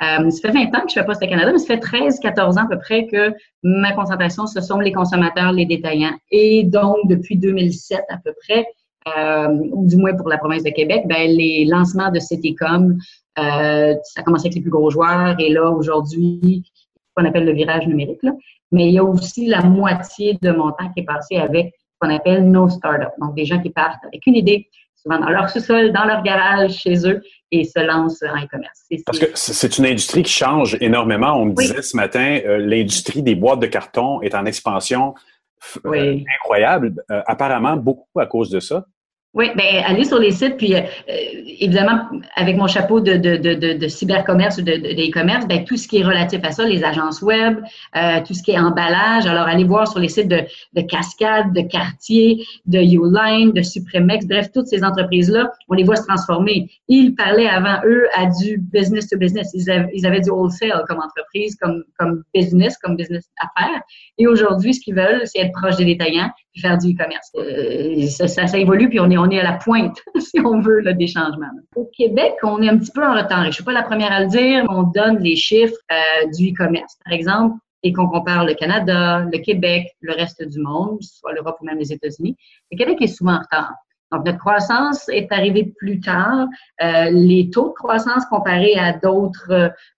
Ça 0.00 0.18
fait 0.42 0.52
20 0.52 0.74
ans 0.76 0.82
que 0.82 0.88
je 0.88 0.94
fais 0.94 1.04
Poste 1.04 1.20
Canada, 1.20 1.52
mais 1.52 1.58
ça 1.58 1.66
fait 1.66 1.82
13-14 1.82 2.58
ans 2.58 2.64
à 2.64 2.68
peu 2.68 2.78
près 2.78 3.06
que 3.06 3.34
ma 3.62 3.92
concentration, 3.92 4.46
ce 4.46 4.60
sont 4.60 4.78
les 4.78 4.92
consommateurs, 4.92 5.52
les 5.52 5.66
détaillants. 5.66 6.16
Et 6.30 6.64
donc, 6.64 6.96
depuis 7.06 7.36
2007 7.36 8.00
à 8.08 8.16
peu 8.24 8.32
près, 8.46 8.66
euh, 9.08 9.48
du 9.86 9.96
moins 9.96 10.14
pour 10.14 10.28
la 10.28 10.38
province 10.38 10.62
de 10.62 10.70
Québec, 10.70 11.04
ben, 11.06 11.30
les 11.30 11.64
lancements 11.64 12.10
de 12.10 12.20
Citycom, 12.20 12.98
euh, 13.38 13.94
ça 14.02 14.20
a 14.20 14.22
commencé 14.22 14.46
avec 14.46 14.56
les 14.56 14.60
plus 14.60 14.70
gros 14.70 14.90
joueurs 14.90 15.36
et 15.38 15.48
là, 15.50 15.70
aujourd'hui, 15.70 16.70
qu'on 17.14 17.24
appelle 17.24 17.44
le 17.44 17.52
virage 17.52 17.86
numérique. 17.86 18.22
Là. 18.22 18.32
Mais 18.72 18.88
il 18.88 18.94
y 18.94 18.98
a 18.98 19.04
aussi 19.04 19.46
la 19.46 19.62
moitié 19.62 20.38
de 20.42 20.50
mon 20.50 20.70
temps 20.72 20.90
qui 20.94 21.00
est 21.00 21.04
passé 21.04 21.36
avec 21.36 21.74
ce 21.74 21.96
qu'on 22.00 22.14
appelle 22.14 22.50
nos 22.50 22.68
startups. 22.68 23.14
Donc, 23.20 23.34
des 23.34 23.44
gens 23.44 23.60
qui 23.60 23.70
partent 23.70 24.04
avec 24.04 24.26
une 24.26 24.36
idée, 24.36 24.68
souvent 24.94 25.18
dans 25.18 25.30
leur 25.30 25.48
sous-sol, 25.48 25.92
dans 25.92 26.04
leur 26.04 26.22
garage, 26.22 26.74
chez 26.74 27.06
eux, 27.08 27.22
et 27.52 27.64
se 27.64 27.80
lancent 27.80 28.22
en 28.22 28.36
e-commerce. 28.36 28.86
Parce 29.04 29.18
que 29.18 29.26
c'est 29.34 29.78
une 29.78 29.86
industrie 29.86 30.22
qui 30.22 30.32
change 30.32 30.76
énormément. 30.80 31.34
On 31.34 31.46
me 31.46 31.54
disait 31.54 31.82
ce 31.82 31.96
matin, 31.96 32.40
euh, 32.44 32.58
l'industrie 32.58 33.22
des 33.22 33.34
boîtes 33.34 33.60
de 33.60 33.66
carton 33.66 34.22
est 34.22 34.34
en 34.34 34.46
expansion 34.46 35.14
euh, 35.84 36.18
incroyable, 36.38 36.94
euh, 37.10 37.22
apparemment 37.26 37.76
beaucoup 37.76 38.18
à 38.18 38.26
cause 38.26 38.50
de 38.50 38.60
ça. 38.60 38.86
Oui, 39.32 39.46
ben 39.56 39.84
allez 39.86 40.02
sur 40.02 40.18
les 40.18 40.32
sites, 40.32 40.56
puis 40.56 40.74
euh, 40.74 40.80
évidemment, 41.06 42.00
avec 42.34 42.56
mon 42.56 42.66
chapeau 42.66 42.98
de, 42.98 43.12
de, 43.16 43.36
de, 43.36 43.74
de 43.74 43.88
cybercommerce 43.88 44.58
ou 44.58 44.62
de, 44.62 44.72
e-commerce, 44.72 45.46
ben, 45.46 45.64
tout 45.64 45.76
ce 45.76 45.86
qui 45.86 45.98
est 45.98 46.02
relatif 46.02 46.40
à 46.42 46.50
ça, 46.50 46.64
les 46.64 46.82
agences 46.82 47.22
web, 47.22 47.60
euh, 47.96 48.18
tout 48.26 48.34
ce 48.34 48.42
qui 48.42 48.50
est 48.50 48.58
emballage. 48.58 49.26
Alors, 49.26 49.46
allez 49.46 49.62
voir 49.62 49.86
sur 49.86 50.00
les 50.00 50.08
sites 50.08 50.26
de, 50.26 50.40
de 50.72 50.80
Cascade, 50.80 51.52
de 51.54 51.60
Cartier, 51.60 52.44
de 52.66 52.80
Uline, 52.80 53.52
de 53.52 53.62
Supremex, 53.62 54.26
bref, 54.26 54.48
toutes 54.52 54.66
ces 54.66 54.82
entreprises-là, 54.82 55.48
on 55.68 55.74
les 55.74 55.84
voit 55.84 55.94
se 55.94 56.06
transformer. 56.08 56.68
Ils 56.88 57.14
parlaient 57.14 57.46
avant, 57.46 57.76
eux, 57.86 58.08
à 58.16 58.26
du 58.26 58.58
business 58.58 59.08
to 59.10 59.16
business. 59.16 59.52
Ils 59.54 59.70
avaient, 59.70 59.90
ils 59.94 60.06
avaient 60.06 60.22
du 60.22 60.30
wholesale 60.30 60.82
comme 60.88 60.98
entreprise, 60.98 61.54
comme, 61.62 61.84
comme 62.00 62.24
business, 62.34 62.76
comme 62.78 62.96
business 62.96 63.30
affaires. 63.40 63.80
Et 64.18 64.26
aujourd'hui, 64.26 64.74
ce 64.74 64.80
qu'ils 64.80 64.96
veulent, 64.96 65.22
c'est 65.24 65.38
être 65.38 65.52
proche 65.52 65.76
des 65.76 65.84
détaillants, 65.84 66.30
puis 66.52 66.60
faire 66.60 66.78
du 66.78 66.92
e-commerce. 66.92 67.30
Euh, 67.36 68.06
ça, 68.06 68.46
ça, 68.46 68.58
évolue, 68.58 68.88
puis 68.88 69.00
on 69.00 69.10
est, 69.10 69.18
on 69.18 69.30
est 69.30 69.40
à 69.40 69.44
la 69.44 69.54
pointe, 69.54 69.98
si 70.18 70.40
on 70.40 70.60
veut, 70.60 70.80
là, 70.80 70.92
des 70.92 71.06
changements. 71.06 71.50
Au 71.76 71.88
Québec, 71.96 72.34
on 72.42 72.60
est 72.62 72.68
un 72.68 72.78
petit 72.78 72.92
peu 72.92 73.04
en 73.04 73.14
retard. 73.14 73.42
Je 73.42 73.48
ne 73.48 73.52
suis 73.52 73.64
pas 73.64 73.72
la 73.72 73.82
première 73.82 74.12
à 74.12 74.20
le 74.20 74.28
dire, 74.28 74.64
on 74.68 74.82
donne 74.82 75.18
les 75.18 75.36
chiffres 75.36 75.76
euh, 75.92 76.26
du 76.36 76.50
e-commerce. 76.50 76.96
Par 77.04 77.12
exemple, 77.12 77.56
et 77.82 77.92
qu'on 77.92 78.08
compare 78.08 78.44
le 78.44 78.54
Canada, 78.54 79.26
le 79.32 79.38
Québec, 79.38 79.86
le 80.00 80.12
reste 80.12 80.42
du 80.42 80.60
monde, 80.60 81.02
soit 81.02 81.32
l'Europe 81.32 81.56
ou 81.60 81.64
même 81.64 81.78
les 81.78 81.92
États-Unis, 81.92 82.36
le 82.70 82.76
Québec 82.76 82.98
est 83.00 83.06
souvent 83.06 83.34
en 83.34 83.40
retard. 83.40 83.72
Donc, 84.12 84.24
notre 84.24 84.38
croissance 84.38 85.08
est 85.08 85.30
arrivée 85.32 85.72
plus 85.78 86.00
tard. 86.00 86.46
Euh, 86.82 87.10
les 87.10 87.50
taux 87.50 87.68
de 87.68 87.74
croissance 87.74 88.24
comparés 88.26 88.74
à 88.76 88.92
d'autres 88.92 89.50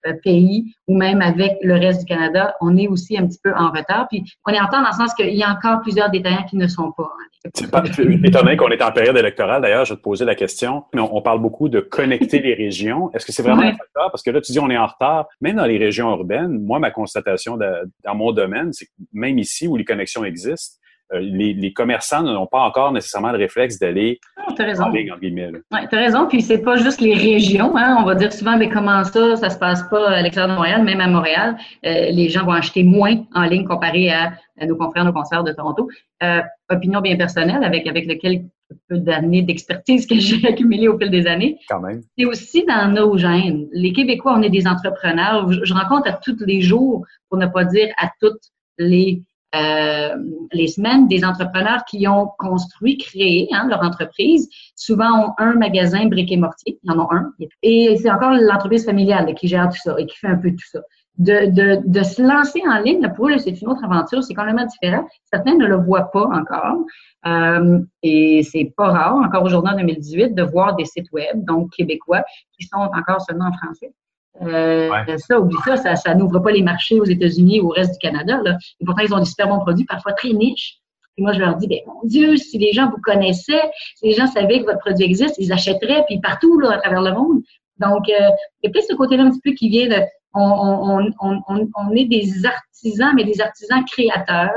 euh, 0.06 0.12
pays 0.22 0.74
ou 0.86 0.96
même 0.96 1.22
avec 1.22 1.56
le 1.62 1.74
reste 1.74 2.00
du 2.00 2.06
Canada, 2.06 2.54
on 2.60 2.76
est 2.76 2.88
aussi 2.88 3.16
un 3.16 3.26
petit 3.26 3.40
peu 3.42 3.54
en 3.54 3.70
retard. 3.70 4.08
Puis, 4.10 4.24
on 4.46 4.52
est 4.52 4.60
en 4.60 4.66
retard 4.66 4.82
dans 4.82 4.90
le 4.90 4.94
sens 4.94 5.14
qu'il 5.14 5.34
y 5.34 5.42
a 5.42 5.50
encore 5.50 5.80
plusieurs 5.80 6.10
détaillants 6.10 6.44
qui 6.44 6.56
ne 6.56 6.66
sont 6.66 6.92
pas. 6.92 7.10
C'est 7.54 7.70
pas 7.70 7.82
étonnant 8.24 8.56
qu'on 8.56 8.68
est 8.68 8.82
en 8.82 8.92
période 8.92 9.16
électorale. 9.16 9.62
D'ailleurs, 9.62 9.84
je 9.84 9.94
vais 9.94 9.98
te 9.98 10.02
poser 10.02 10.24
la 10.24 10.34
question. 10.34 10.84
On, 10.94 11.08
on 11.12 11.22
parle 11.22 11.40
beaucoup 11.40 11.68
de 11.68 11.80
connecter 11.80 12.40
les 12.40 12.54
régions. 12.54 13.10
Est-ce 13.14 13.26
que 13.26 13.32
c'est 13.32 13.42
vraiment 13.42 13.62
un 13.62 13.72
facteur? 13.72 14.10
Parce 14.10 14.22
que 14.22 14.30
là, 14.30 14.40
tu 14.40 14.52
dis 14.52 14.60
on 14.60 14.70
est 14.70 14.78
en 14.78 14.86
retard. 14.86 15.26
Même 15.40 15.56
dans 15.56 15.66
les 15.66 15.78
régions 15.78 16.10
urbaines, 16.10 16.62
moi, 16.62 16.78
ma 16.78 16.90
constatation 16.90 17.56
dans 17.56 18.14
mon 18.14 18.32
domaine, 18.32 18.72
c'est 18.72 18.86
que 18.86 18.90
même 19.12 19.38
ici 19.38 19.66
où 19.66 19.76
les 19.76 19.84
connexions 19.84 20.24
existent, 20.24 20.81
euh, 21.12 21.20
les, 21.20 21.72
commerçants 21.72 22.22
n'ont 22.22 22.46
pas 22.46 22.61
encore 22.61 22.92
nécessairement 22.92 23.32
le 23.32 23.38
réflexe 23.38 23.78
d'aller 23.78 24.18
ah, 24.36 24.53
en 24.80 24.88
ligne, 24.88 25.12
en 25.12 25.18
guillemets. 25.18 25.50
Oui, 25.70 25.80
tu 25.88 25.96
as 25.96 25.98
raison. 25.98 26.26
Puis 26.26 26.42
c'est 26.42 26.62
pas 26.62 26.76
juste 26.76 27.00
les 27.00 27.14
régions. 27.14 27.76
Hein. 27.76 27.98
On 28.00 28.05
va 28.05 28.14
dire 28.14 28.32
souvent, 28.32 28.57
mais 28.57 28.68
comment 28.68 29.05
ça, 29.05 29.36
ça 29.36 29.50
se 29.50 29.59
passe 29.59 29.82
pas 29.90 30.09
à 30.09 30.22
l'extérieur 30.22 30.50
de 30.50 30.57
Montréal, 30.57 30.82
même 30.84 31.00
à 31.00 31.09
Montréal. 31.09 31.57
Euh, 31.84 32.11
les 32.11 32.28
gens 32.28 32.44
vont 32.44 32.53
acheter 32.53 32.82
moins 32.82 33.16
en 33.34 33.44
ligne 33.44 33.64
comparé 33.64 34.11
à, 34.11 34.32
nos 34.66 34.76
confrères, 34.76 35.05
nos 35.05 35.12
concerts 35.12 35.44
de 35.44 35.53
Toronto. 35.53 35.88
Euh, 36.22 36.40
opinion 36.70 37.00
bien 37.00 37.16
personnelle 37.16 37.62
avec, 37.64 37.86
avec 37.86 38.07
lequel 38.07 38.44
peu 38.88 38.98
d'années 38.98 39.42
d'expertise 39.42 40.07
que 40.07 40.18
j'ai 40.18 40.46
accumulée 40.48 40.88
au 40.88 40.98
fil 40.98 41.11
des 41.11 41.26
années. 41.26 41.59
Quand 41.68 41.80
même. 41.80 42.03
C'est 42.16 42.24
aussi 42.24 42.64
dans 42.64 42.90
nos 42.90 43.16
gènes. 43.16 43.68
Les 43.72 43.92
Québécois, 43.92 44.34
on 44.36 44.42
est 44.42 44.50
des 44.50 44.66
entrepreneurs. 44.66 45.50
Je 45.53 45.74
rencontre 45.74 46.09
à 46.09 46.12
tous 46.12 46.36
les 46.46 46.61
jours, 46.61 47.05
pour 47.28 47.38
ne 47.38 47.46
pas 47.46 47.64
dire 47.64 47.88
à 47.98 48.11
toutes 48.20 48.42
les 48.78 49.22
euh, 49.55 50.16
les 50.53 50.68
semaines 50.68 51.09
des 51.09 51.24
entrepreneurs 51.24 51.84
qui 51.84 52.09
ont 52.09 52.30
construit, 52.38 52.96
créé 52.96 53.48
hein, 53.53 53.66
leur 53.68 53.82
entreprise. 53.82 54.48
Souvent 54.76 55.26
ont 55.26 55.32
un 55.38 55.55
magasin 55.55 56.07
briquet 56.07 56.36
mortier, 56.36 56.78
ils 56.82 56.90
en 56.90 56.98
ont 56.98 57.11
un. 57.11 57.32
Et 57.62 57.96
c'est 58.00 58.11
encore 58.11 58.32
l'entreprise 58.32 58.84
familiale 58.84 59.34
qui 59.34 59.48
gère 59.48 59.68
tout 59.68 59.80
ça 59.82 59.94
et 59.98 60.07
qui 60.07 60.16
fait 60.16 60.28
un 60.28 60.36
peu 60.36 60.50
tout 60.50 60.68
ça. 60.70 60.80
De, 61.18 61.50
de, 61.50 61.82
de 61.84 62.03
se 62.03 62.22
lancer 62.22 62.62
en 62.66 62.78
ligne, 62.78 63.07
pour 63.14 63.28
eux, 63.28 63.36
c'est 63.36 63.61
une 63.61 63.68
autre 63.68 63.84
aventure, 63.84 64.24
c'est 64.24 64.32
complètement 64.32 64.64
différent. 64.64 65.07
Certains 65.30 65.57
ne 65.57 65.66
le 65.66 65.76
voient 65.76 66.11
pas 66.11 66.24
encore. 66.24 66.78
Euh, 67.26 67.80
et 68.03 68.42
c'est 68.42 68.72
pas 68.74 68.90
rare, 68.90 69.16
encore 69.16 69.44
aujourd'hui 69.44 69.72
en 69.74 69.76
2018, 69.76 70.34
de 70.34 70.42
voir 70.42 70.74
des 70.76 70.86
sites 70.86 71.12
web, 71.12 71.44
donc 71.44 71.70
québécois, 71.72 72.22
qui 72.59 72.66
sont 72.66 72.78
encore 72.78 73.20
seulement 73.20 73.48
en 73.48 73.53
français. 73.53 73.92
Euh, 74.40 74.88
Ça, 75.18 75.38
oublie 75.38 75.56
ça, 75.64 75.76
ça, 75.76 75.96
ça 75.96 76.14
n'ouvre 76.14 76.38
pas 76.38 76.50
les 76.50 76.62
marchés 76.62 76.98
aux 76.98 77.04
États-Unis 77.04 77.60
ou 77.60 77.66
au 77.66 77.70
reste 77.70 77.92
du 77.92 77.98
Canada. 77.98 78.40
Là. 78.42 78.56
Et 78.80 78.84
pourtant, 78.84 79.02
ils 79.02 79.14
ont 79.14 79.18
des 79.18 79.26
super 79.26 79.48
bons 79.48 79.60
produits, 79.60 79.84
parfois 79.84 80.12
très 80.12 80.30
niches. 80.30 80.78
Et 81.18 81.22
moi, 81.22 81.32
je 81.32 81.40
leur 81.40 81.56
dis, 81.56 81.68
ben, 81.68 81.78
mon 81.86 82.00
Dieu, 82.04 82.36
si 82.36 82.56
les 82.58 82.72
gens 82.72 82.88
vous 82.90 83.00
connaissaient, 83.02 83.70
si 83.96 84.06
les 84.06 84.14
gens 84.14 84.26
savaient 84.26 84.60
que 84.60 84.64
votre 84.64 84.78
produit 84.78 85.04
existe, 85.04 85.36
ils 85.38 85.52
achèteraient, 85.52 86.04
puis 86.06 86.18
partout, 86.20 86.58
là, 86.58 86.72
à 86.72 86.78
travers 86.78 87.02
le 87.02 87.12
monde. 87.12 87.42
Donc, 87.78 88.08
euh, 88.08 88.28
il 88.62 88.70
y 88.74 88.82
ce 88.82 88.94
côté-là 88.94 89.24
un 89.24 89.30
petit 89.30 89.40
peu 89.44 89.52
qui 89.52 89.68
vient 89.68 89.88
de, 89.88 90.02
on, 90.34 90.40
on, 90.40 91.10
on, 91.20 91.40
on, 91.48 91.68
on 91.76 91.90
est 91.94 92.06
des 92.06 92.46
artisans, 92.46 93.12
mais 93.14 93.24
des 93.24 93.40
artisans 93.40 93.84
créateurs, 93.84 94.50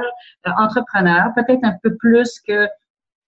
euh, 0.47 0.51
entrepreneurs, 0.57 1.31
peut-être 1.35 1.63
un 1.63 1.73
peu 1.83 1.95
plus 1.97 2.39
que 2.47 2.67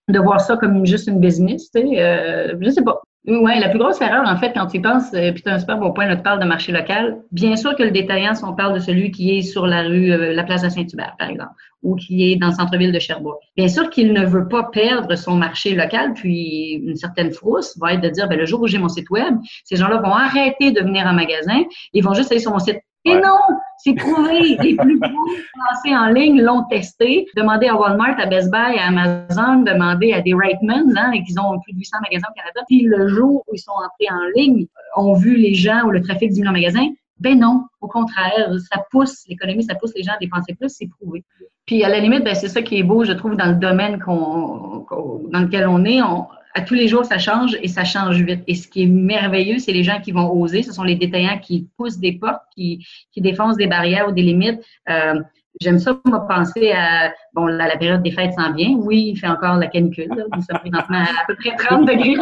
de 0.07 0.19
voir 0.19 0.39
ça 0.39 0.55
comme 0.55 0.85
juste 0.85 1.07
une 1.07 1.19
business, 1.19 1.69
tu 1.69 1.81
sais, 1.81 2.01
euh, 2.01 2.55
je 2.61 2.69
sais 2.69 2.83
pas. 2.83 3.01
Oui, 3.26 3.59
la 3.59 3.68
plus 3.68 3.78
grosse 3.78 3.99
erreur, 3.99 4.24
en 4.26 4.38
fait, 4.38 4.53
quand 4.53 4.68
tu 4.68 4.78
y 4.78 4.80
penses, 4.80 5.13
euh, 5.13 5.34
puis 5.34 5.43
tu 5.43 5.49
as 5.49 5.55
un 5.55 5.59
super 5.59 5.78
bon 5.78 5.91
point, 5.91 6.05
là, 6.05 6.15
tu 6.15 6.24
parles 6.24 6.39
de 6.39 6.45
marché 6.45 6.72
local. 6.72 7.18
Bien 7.32 7.57
sûr 7.57 7.76
que 7.76 7.84
le 7.84 7.91
détaillant, 7.91 8.34
si 8.34 8.43
on 8.45 8.53
parle 8.53 8.74
de 8.76 8.80
celui 8.80 9.11
qui 9.11 9.38
est 9.38 9.41
sur 9.41 9.68
la 9.68 9.84
rue, 9.84 10.13
euh, 10.13 10.34
la 10.34 10.43
place 10.43 10.61
de 10.61 10.70
Saint-Hubert, 10.70 11.15
par 11.20 11.30
exemple, 11.30 11.51
ou 11.84 11.95
qui 11.97 12.32
est 12.32 12.38
dans 12.38 12.47
le 12.47 12.53
centre-ville 12.53 12.93
de 12.93 12.99
Sherbrooke. 12.99 13.41
Bien 13.57 13.68
sûr 13.68 13.89
qu'il 13.89 14.13
ne 14.13 14.26
veut 14.26 14.47
pas 14.47 14.63
perdre 14.72 15.13
son 15.15 15.36
marché 15.36 15.76
local, 15.76 16.13
puis 16.13 16.82
une 16.86 16.95
certaine 16.95 17.32
frousse 17.32 17.78
va 17.80 17.93
être 17.93 18.01
de 18.01 18.09
dire, 18.09 18.30
ben, 18.30 18.39
le 18.39 18.45
jour 18.45 18.61
où 18.61 18.68
j'ai 18.68 18.78
mon 18.78 18.88
site 18.88 19.09
web, 19.09 19.36
ces 19.65 19.76
gens-là 19.76 19.97
vont 19.97 20.13
arrêter 20.13 20.72
de 20.72 20.80
venir 20.80 21.05
en 21.05 21.13
magasin, 21.13 21.63
ils 21.91 22.03
vont 22.03 22.13
juste 22.13 22.32
aller 22.32 22.39
sur 22.39 22.51
mon 22.51 22.59
site 22.59 22.80
et 23.08 23.22
non, 23.22 23.39
c'est 23.78 23.93
prouvé. 23.93 24.58
Les 24.62 24.76
plus 24.76 24.99
gros 24.99 25.28
lancés 25.70 25.95
en 25.95 26.08
ligne 26.08 26.41
l'ont 26.41 26.64
testé. 26.64 27.26
Demandez 27.36 27.68
à 27.68 27.76
Walmart, 27.76 28.20
à 28.20 28.26
Best 28.26 28.51
Buy, 28.51 28.78
à 28.78 28.88
Amazon, 28.88 29.64
demandez 29.64 30.14
à 30.14 30.22
des 30.22 30.34
Reitmans, 30.34 30.93
hein, 30.97 31.12
et 31.12 31.24
qu'ils 31.24 31.39
ont 31.39 31.60
plus 31.60 31.74
de 31.74 31.80
800 31.80 31.97
magasins 32.01 32.28
au 32.30 32.34
Canada. 32.34 32.62
Puis 32.68 32.82
le 32.84 33.08
jour 33.08 33.43
où 33.47 33.55
ils 33.55 33.60
sont 33.60 33.72
entrés 33.72 34.14
en 34.14 34.26
ligne, 34.36 34.68
ont 34.95 35.14
vu 35.14 35.36
les 35.36 35.53
gens 35.53 35.84
ou 35.86 35.91
le 35.91 36.01
trafic 36.01 36.32
diminue 36.32 36.49
en 36.49 36.53
magasin. 36.53 36.88
Ben 37.20 37.39
non, 37.39 37.66
au 37.82 37.88
contraire, 37.88 38.51
ça 38.72 38.84
pousse 38.91 39.24
l'économie, 39.28 39.64
ça 39.64 39.76
pousse 39.76 39.93
les 39.95 40.03
gens 40.03 40.14
à 40.14 40.18
dépenser 40.18 40.53
plus, 40.53 40.70
c'est 40.70 40.88
prouvé. 40.88 41.24
Puis 41.68 41.84
à 41.84 41.89
la 41.89 41.99
limite, 41.99 42.24
ben, 42.24 42.34
c'est 42.34 42.47
ça 42.47 42.61
qui 42.63 42.80
est 42.80 42.84
beau, 42.84 43.03
je 43.03 43.11
trouve, 43.11 43.36
dans 43.36 43.47
le 43.47 43.55
domaine 43.55 43.99
qu'on, 43.99 44.86
dans 45.30 45.39
lequel 45.39 45.68
on 45.68 45.86
est. 45.86 46.01
On, 46.01 46.26
à 46.55 46.61
tous 46.61 46.74
les 46.74 46.88
jours, 46.88 47.05
ça 47.05 47.20
change 47.20 47.55
et 47.61 47.68
ça 47.68 47.84
change 47.84 48.20
vite. 48.22 48.41
Et 48.47 48.55
ce 48.55 48.68
qui 48.68 48.84
est 48.84 48.88
merveilleux, 48.88 49.59
c'est 49.59 49.74
les 49.74 49.84
gens 49.84 49.99
qui 50.01 50.11
vont 50.11 50.32
oser. 50.32 50.63
Ce 50.63 50.72
sont 50.72 50.84
les 50.84 50.95
détaillants 50.95 51.38
qui 51.38 51.68
poussent 51.78 51.99
des 51.99 52.13
portes, 52.13 52.41
qui, 52.55 52.84
qui 53.11 53.22
défoncent 53.22 53.57
des 53.57 53.68
barrières 53.68 54.07
ou 54.07 54.11
des 54.11 54.24
limites. 54.24 54.59
Euh, 54.89 55.22
J'aime 55.59 55.80
ça, 55.80 55.99
moi, 56.05 56.28
penser 56.28 56.72
à, 56.72 57.11
bon, 57.34 57.47
la, 57.47 57.68
la 57.68 57.78
période 57.78 58.03
des 58.03 58.11
fêtes 58.11 58.34
s'en 58.34 58.53
vient. 58.53 58.76
Oui, 58.78 59.11
il 59.13 59.18
fait 59.18 59.28
encore 59.28 59.55
la 59.55 59.68
canicule. 59.68 60.07
Nous 60.09 60.41
sommes 60.43 60.59
présentement 60.59 60.99
à, 60.99 61.22
à 61.22 61.26
peu 61.28 61.36
près 61.36 61.55
30 61.55 61.88
degrés 61.88 62.15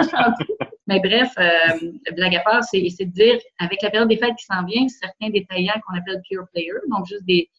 Mais 0.88 1.00
bref, 1.00 1.34
euh, 1.38 2.14
blague 2.16 2.36
à 2.36 2.40
part, 2.40 2.64
c'est 2.64 2.82
de 2.82 3.12
dire, 3.12 3.36
avec 3.60 3.82
la 3.82 3.90
période 3.90 4.08
des 4.08 4.18
fêtes 4.18 4.36
qui 4.38 4.46
s'en 4.46 4.64
vient, 4.64 4.88
certains 4.88 5.30
détaillants 5.30 5.74
qu'on 5.86 5.98
appelle 5.98 6.22
pure 6.30 6.46
players, 6.54 6.72
donc 6.90 7.08
juste 7.08 7.26
des 7.26 7.50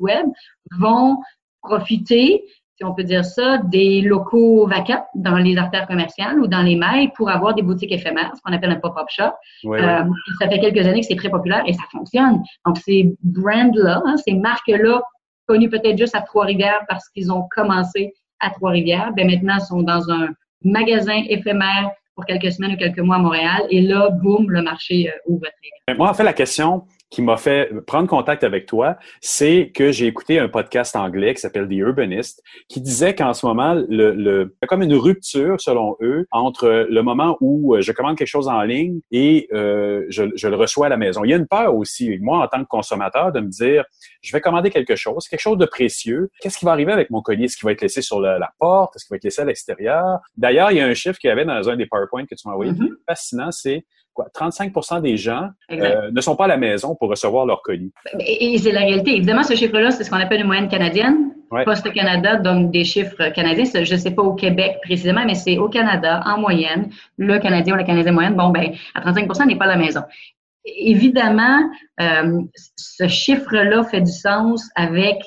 web, 0.00 0.26
vont 0.78 1.18
profiter 1.62 2.44
si 2.76 2.84
on 2.84 2.94
peut 2.94 3.04
dire 3.04 3.24
ça, 3.24 3.58
des 3.58 4.02
locaux 4.02 4.66
vacants 4.66 5.06
dans 5.14 5.38
les 5.38 5.56
artères 5.56 5.86
commerciales 5.86 6.38
ou 6.38 6.46
dans 6.46 6.60
les 6.60 6.76
mailles 6.76 7.10
pour 7.16 7.30
avoir 7.30 7.54
des 7.54 7.62
boutiques 7.62 7.92
éphémères, 7.92 8.32
ce 8.36 8.42
qu'on 8.42 8.52
appelle 8.52 8.70
un 8.70 8.80
pop-up 8.80 9.06
shop. 9.08 9.32
Euh, 9.64 10.04
ça 10.38 10.48
fait 10.48 10.58
quelques 10.58 10.86
années 10.86 11.00
que 11.00 11.06
c'est 11.06 11.16
très 11.16 11.30
populaire 11.30 11.62
et 11.66 11.72
ça 11.72 11.84
fonctionne. 11.90 12.42
Donc, 12.66 12.76
ces 12.76 13.14
brands-là, 13.22 14.02
hein, 14.04 14.16
ces 14.18 14.34
marques-là, 14.34 15.02
connues 15.48 15.70
peut-être 15.70 15.96
juste 15.96 16.14
à 16.14 16.20
Trois-Rivières 16.20 16.84
parce 16.88 17.08
qu'ils 17.08 17.32
ont 17.32 17.48
commencé 17.54 18.12
à 18.40 18.50
Trois-Rivières, 18.50 19.12
ben 19.16 19.26
maintenant 19.26 19.58
sont 19.60 19.82
dans 19.82 20.10
un 20.10 20.28
magasin 20.62 21.22
éphémère 21.28 21.90
pour 22.14 22.26
quelques 22.26 22.52
semaines 22.52 22.72
ou 22.72 22.76
quelques 22.76 22.98
mois 22.98 23.16
à 23.16 23.20
Montréal. 23.20 23.62
Et 23.70 23.80
là, 23.80 24.10
boum, 24.10 24.50
le 24.50 24.60
marché 24.60 25.10
ouvre 25.26 25.46
très 25.86 25.94
Moi, 25.94 26.10
en 26.10 26.14
fait, 26.14 26.24
la 26.24 26.32
question, 26.34 26.84
qui 27.10 27.22
m'a 27.22 27.36
fait 27.36 27.70
prendre 27.86 28.08
contact 28.08 28.42
avec 28.44 28.66
toi, 28.66 28.96
c'est 29.20 29.70
que 29.74 29.92
j'ai 29.92 30.06
écouté 30.06 30.38
un 30.38 30.48
podcast 30.48 30.96
anglais 30.96 31.34
qui 31.34 31.40
s'appelle 31.40 31.68
The 31.68 31.72
Urbanist, 31.72 32.42
qui 32.68 32.80
disait 32.80 33.14
qu'en 33.14 33.32
ce 33.32 33.46
moment, 33.46 33.74
le, 33.74 34.12
le, 34.12 34.54
il 34.56 34.58
y 34.62 34.64
a 34.64 34.66
comme 34.66 34.82
une 34.82 34.94
rupture, 34.94 35.60
selon 35.60 35.96
eux, 36.00 36.26
entre 36.32 36.86
le 36.88 37.02
moment 37.02 37.36
où 37.40 37.74
euh, 37.74 37.80
je 37.80 37.92
commande 37.92 38.18
quelque 38.18 38.28
chose 38.28 38.48
en 38.48 38.62
ligne 38.62 39.00
et 39.10 39.48
euh, 39.52 40.04
je, 40.08 40.24
je, 40.34 40.48
le 40.48 40.56
reçois 40.56 40.86
à 40.86 40.88
la 40.88 40.96
maison. 40.96 41.24
Il 41.24 41.30
y 41.30 41.34
a 41.34 41.36
une 41.36 41.46
peur 41.46 41.74
aussi, 41.76 42.18
moi, 42.20 42.44
en 42.44 42.48
tant 42.48 42.62
que 42.62 42.68
consommateur, 42.68 43.32
de 43.32 43.40
me 43.40 43.48
dire, 43.48 43.84
je 44.20 44.32
vais 44.32 44.40
commander 44.40 44.70
quelque 44.70 44.96
chose, 44.96 45.28
quelque 45.28 45.40
chose 45.40 45.58
de 45.58 45.66
précieux. 45.66 46.30
Qu'est-ce 46.40 46.58
qui 46.58 46.64
va 46.64 46.72
arriver 46.72 46.92
avec 46.92 47.10
mon 47.10 47.22
colis? 47.22 47.44
Est-ce 47.44 47.56
qu'il 47.56 47.66
va 47.66 47.72
être 47.72 47.82
laissé 47.82 48.02
sur 48.02 48.20
la, 48.20 48.38
la 48.38 48.50
porte? 48.58 48.96
Est-ce 48.96 49.04
qu'il 49.04 49.14
va 49.14 49.16
être 49.16 49.24
laissé 49.24 49.42
à 49.42 49.44
l'extérieur? 49.44 50.18
D'ailleurs, 50.36 50.72
il 50.72 50.78
y 50.78 50.80
a 50.80 50.86
un 50.86 50.94
chiffre 50.94 51.18
qu'il 51.18 51.28
y 51.28 51.30
avait 51.30 51.44
dans 51.44 51.68
un 51.68 51.76
des 51.76 51.86
PowerPoint 51.86 52.26
que 52.26 52.34
tu 52.34 52.48
m'as 52.48 52.54
envoyé, 52.54 52.72
mm-hmm. 52.72 52.94
fascinant, 53.08 53.52
c'est 53.52 53.84
35% 54.34 55.02
des 55.02 55.16
gens 55.16 55.48
euh, 55.70 56.10
ne 56.10 56.20
sont 56.20 56.36
pas 56.36 56.44
à 56.44 56.48
la 56.48 56.56
maison 56.56 56.94
pour 56.94 57.10
recevoir 57.10 57.46
leur 57.46 57.62
colis. 57.62 57.92
Et, 58.20 58.58
c'est 58.58 58.72
la 58.72 58.80
réalité. 58.80 59.16
Évidemment, 59.16 59.42
ce 59.42 59.54
chiffre-là, 59.54 59.90
c'est 59.90 60.04
ce 60.04 60.10
qu'on 60.10 60.16
appelle 60.16 60.40
une 60.40 60.46
moyenne 60.46 60.68
canadienne. 60.68 61.32
Poste 61.64 61.92
Canada 61.92 62.36
donne 62.36 62.70
des 62.70 62.84
chiffres 62.84 63.28
canadiens. 63.28 63.64
Je 63.64 63.92
ne 63.92 63.98
sais 63.98 64.10
pas 64.10 64.22
au 64.22 64.34
Québec 64.34 64.78
précisément, 64.82 65.24
mais 65.24 65.34
c'est 65.34 65.58
au 65.58 65.68
Canada, 65.68 66.20
en 66.26 66.38
moyenne, 66.38 66.90
le 67.18 67.38
Canadien 67.38 67.74
ou 67.74 67.76
la 67.76 67.84
Canadienne 67.84 68.14
moyenne, 68.14 68.34
bon, 68.34 68.48
ben, 68.50 68.72
à 68.94 69.00
35% 69.00 69.46
n'est 69.46 69.56
pas 69.56 69.66
à 69.66 69.68
la 69.68 69.76
maison. 69.76 70.02
Évidemment, 70.64 71.60
euh, 72.00 72.40
ce 72.74 73.06
chiffre-là 73.06 73.84
fait 73.84 74.00
du 74.00 74.10
sens 74.10 74.68
avec 74.74 75.18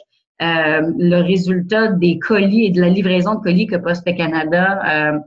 euh, 0.41 0.81
le 0.97 1.21
résultat 1.21 1.87
des 1.87 2.19
colis 2.19 2.65
et 2.65 2.71
de 2.71 2.81
la 2.81 2.89
livraison 2.89 3.35
de 3.35 3.39
colis 3.39 3.67
que 3.67 3.77
Poste 3.77 4.13
Canada 4.15 5.21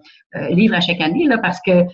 livre 0.51 0.75
à 0.75 0.81
chaque 0.81 1.01
année, 1.01 1.27
là, 1.27 1.39
parce 1.39 1.61
que 1.61 1.85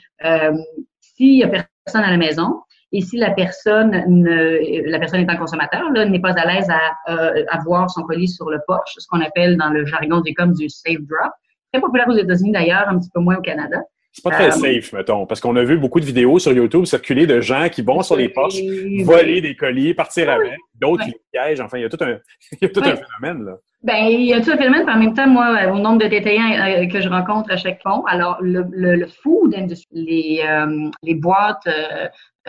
s'il 1.18 1.36
y 1.36 1.42
a 1.42 1.48
personne 1.48 2.04
à 2.04 2.10
la 2.10 2.16
maison 2.16 2.62
et 2.92 3.02
si 3.02 3.18
la 3.18 3.32
personne 3.32 3.90
ne, 4.06 4.88
la 4.88 4.98
personne 4.98 5.20
étant 5.20 5.36
consommateur, 5.36 5.90
n'est 5.90 6.20
pas 6.20 6.32
à 6.32 6.46
l'aise 6.46 6.68
à 6.70 7.12
euh, 7.12 7.44
avoir 7.50 7.90
son 7.90 8.02
colis 8.02 8.28
sur 8.28 8.48
le 8.48 8.60
porche, 8.66 8.94
ce 8.96 9.06
qu'on 9.08 9.20
appelle 9.20 9.56
dans 9.56 9.68
le 9.68 9.84
jargon 9.84 10.20
des 10.20 10.32
coms 10.32 10.54
du 10.54 10.68
safe 10.70 11.00
drop. 11.00 11.32
Très 11.72 11.82
populaire 11.82 12.08
aux 12.08 12.16
États-Unis 12.16 12.52
d'ailleurs, 12.52 12.88
un 12.88 12.98
petit 12.98 13.10
peu 13.12 13.20
moins 13.20 13.36
au 13.36 13.42
Canada. 13.42 13.82
C'est 14.12 14.24
pas 14.24 14.30
très 14.30 14.46
euh, 14.46 14.50
safe, 14.52 14.92
mettons, 14.94 15.26
parce 15.26 15.40
qu'on 15.40 15.54
a 15.56 15.64
vu 15.64 15.76
beaucoup 15.76 16.00
de 16.00 16.06
vidéos 16.06 16.38
sur 16.38 16.52
YouTube 16.52 16.86
circuler 16.86 17.26
de 17.26 17.40
gens 17.40 17.68
qui 17.68 17.82
vont 17.82 18.02
sur 18.02 18.16
les 18.16 18.30
porches, 18.30 18.58
voler 19.04 19.42
des 19.42 19.54
colis, 19.54 19.92
partir 19.92 20.30
avec, 20.30 20.56
d'autres 20.74 21.04
qui 21.04 21.10
les 21.10 21.20
piègent. 21.30 21.60
Enfin, 21.60 21.76
il 21.76 21.82
y 21.82 21.84
a 21.84 21.90
tout 21.90 22.02
un, 22.02 22.16
il 22.52 22.58
y 22.62 22.64
a 22.64 22.68
tout 22.70 22.80
un 22.80 22.96
phénomène, 22.96 23.44
là. 23.44 23.58
Ben, 23.82 24.06
il 24.06 24.22
y 24.22 24.34
a 24.34 24.40
tout 24.40 24.50
un 24.50 24.56
phénomène, 24.56 24.88
en 24.90 24.98
même 24.98 25.14
temps, 25.14 25.28
moi, 25.28 25.66
au 25.72 25.78
nombre 25.78 25.98
de 25.98 26.08
détaillants 26.08 26.50
euh, 26.50 26.86
que 26.88 27.00
je 27.00 27.08
rencontre 27.08 27.52
à 27.52 27.56
chaque 27.56 27.80
pont, 27.82 28.04
alors 28.06 28.38
le, 28.40 28.66
le, 28.72 28.96
le 28.96 29.06
food 29.06 29.54
les, 29.92 30.42
euh, 30.44 30.90
les 31.04 31.14
boîtes 31.14 31.68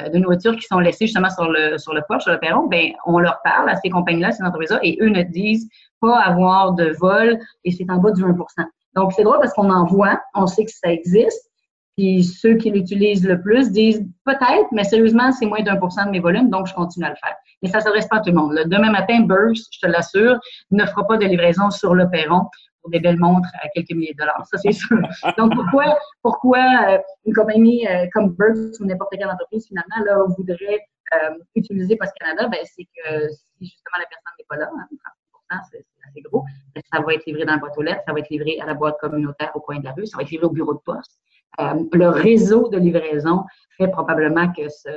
de 0.07 0.17
nourriture 0.17 0.55
qui 0.55 0.63
sont 0.63 0.79
laissées 0.79 1.05
justement 1.05 1.29
sur 1.29 1.49
le 1.49 1.77
sur 1.77 1.93
le 1.93 2.01
porche, 2.07 2.23
sur 2.23 2.31
le 2.31 2.39
perron, 2.39 2.67
ben, 2.67 2.91
on 3.05 3.19
leur 3.19 3.39
parle 3.43 3.69
à 3.69 3.75
ces 3.75 3.89
compagnies-là, 3.89 4.31
ces 4.31 4.43
entreprises-là, 4.43 4.79
et 4.81 4.97
eux 5.01 5.09
ne 5.09 5.21
disent 5.23 5.69
pas 5.99 6.19
avoir 6.19 6.73
de 6.73 6.95
vol, 6.99 7.37
et 7.63 7.71
c'est 7.71 7.89
en 7.89 7.97
bas 7.97 8.11
du 8.11 8.23
20% 8.23 8.35
Donc, 8.95 9.13
c'est 9.13 9.23
drôle 9.23 9.39
parce 9.39 9.53
qu'on 9.53 9.69
en 9.69 9.85
voit, 9.85 10.19
on 10.33 10.47
sait 10.47 10.65
que 10.65 10.71
ça 10.71 10.91
existe, 10.91 11.48
puis 11.99 12.23
ceux 12.23 12.55
qui 12.55 12.71
l'utilisent 12.71 13.27
le 13.27 13.41
plus 13.41 13.71
disent 13.71 14.01
peut-être, 14.23 14.67
mais 14.71 14.85
sérieusement, 14.85 15.33
c'est 15.33 15.45
moins 15.45 15.61
d'un 15.61 15.75
pour 15.75 15.91
cent 15.91 16.05
de 16.05 16.11
mes 16.11 16.21
volumes, 16.21 16.49
donc 16.49 16.65
je 16.65 16.73
continue 16.73 17.05
à 17.05 17.09
le 17.09 17.15
faire. 17.15 17.35
Mais 17.61 17.67
ça 17.67 17.79
ne 17.79 17.83
s'adresse 17.83 18.07
pas 18.07 18.17
à 18.17 18.19
tout 18.21 18.29
le 18.29 18.37
monde. 18.37 18.57
demain 18.67 18.89
matin, 18.89 19.19
Burst, 19.19 19.67
je 19.73 19.79
te 19.81 19.87
l'assure, 19.87 20.39
ne 20.71 20.85
fera 20.85 21.05
pas 21.05 21.17
de 21.17 21.25
livraison 21.25 21.69
sur 21.71 21.93
le 21.93 22.09
perron 22.09 22.45
pour 22.81 22.89
des 22.89 23.01
belles 23.01 23.19
montres 23.19 23.49
à 23.61 23.67
quelques 23.75 23.91
milliers 23.91 24.13
de 24.13 24.19
dollars. 24.19 24.45
Ça, 24.49 24.57
c'est 24.59 24.71
sûr. 24.71 24.97
Donc, 25.37 25.53
pourquoi, 25.53 25.97
pourquoi 26.21 26.59
euh, 26.87 26.97
une 27.25 27.33
compagnie 27.33 27.85
euh, 27.85 28.05
comme 28.13 28.29
Burst 28.29 28.79
ou 28.79 28.85
n'importe 28.85 29.11
quelle 29.11 29.27
entreprise, 29.27 29.67
finalement, 29.67 30.25
voudrait 30.37 30.79
euh, 31.15 31.35
utiliser 31.55 31.97
Post 31.97 32.13
Canada? 32.17 32.47
Ben, 32.47 32.59
c'est 32.63 32.85
que 32.85 33.27
si 33.27 33.65
justement 33.65 33.99
la 33.99 34.05
personne 34.05 34.31
n'est 34.39 34.45
pas 34.47 34.55
là, 34.55 34.67
30 34.67 34.79
hein, 35.49 35.59
c'est 35.69 35.85
assez 36.07 36.21
gros, 36.21 36.45
ben, 36.73 36.81
ça 36.93 37.01
va 37.01 37.13
être 37.13 37.25
livré 37.25 37.43
dans 37.43 37.53
la 37.53 37.57
boîte 37.57 37.77
aux 37.77 37.81
lettres, 37.81 38.03
ça 38.05 38.13
va 38.13 38.19
être 38.19 38.29
livré 38.29 38.57
à 38.61 38.65
la 38.65 38.73
boîte 38.73 38.97
communautaire 39.01 39.51
au 39.55 39.59
coin 39.59 39.79
de 39.79 39.83
la 39.83 39.91
rue, 39.91 40.05
ça 40.05 40.15
va 40.15 40.23
être 40.23 40.29
livré 40.29 40.45
au 40.45 40.51
bureau 40.51 40.75
de 40.75 40.79
poste. 40.79 41.19
Euh, 41.59 41.83
le 41.91 42.09
réseau 42.09 42.69
de 42.69 42.77
livraison 42.77 43.43
fait 43.77 43.87
probablement 43.89 44.51
que 44.51 44.69
ce, 44.69 44.89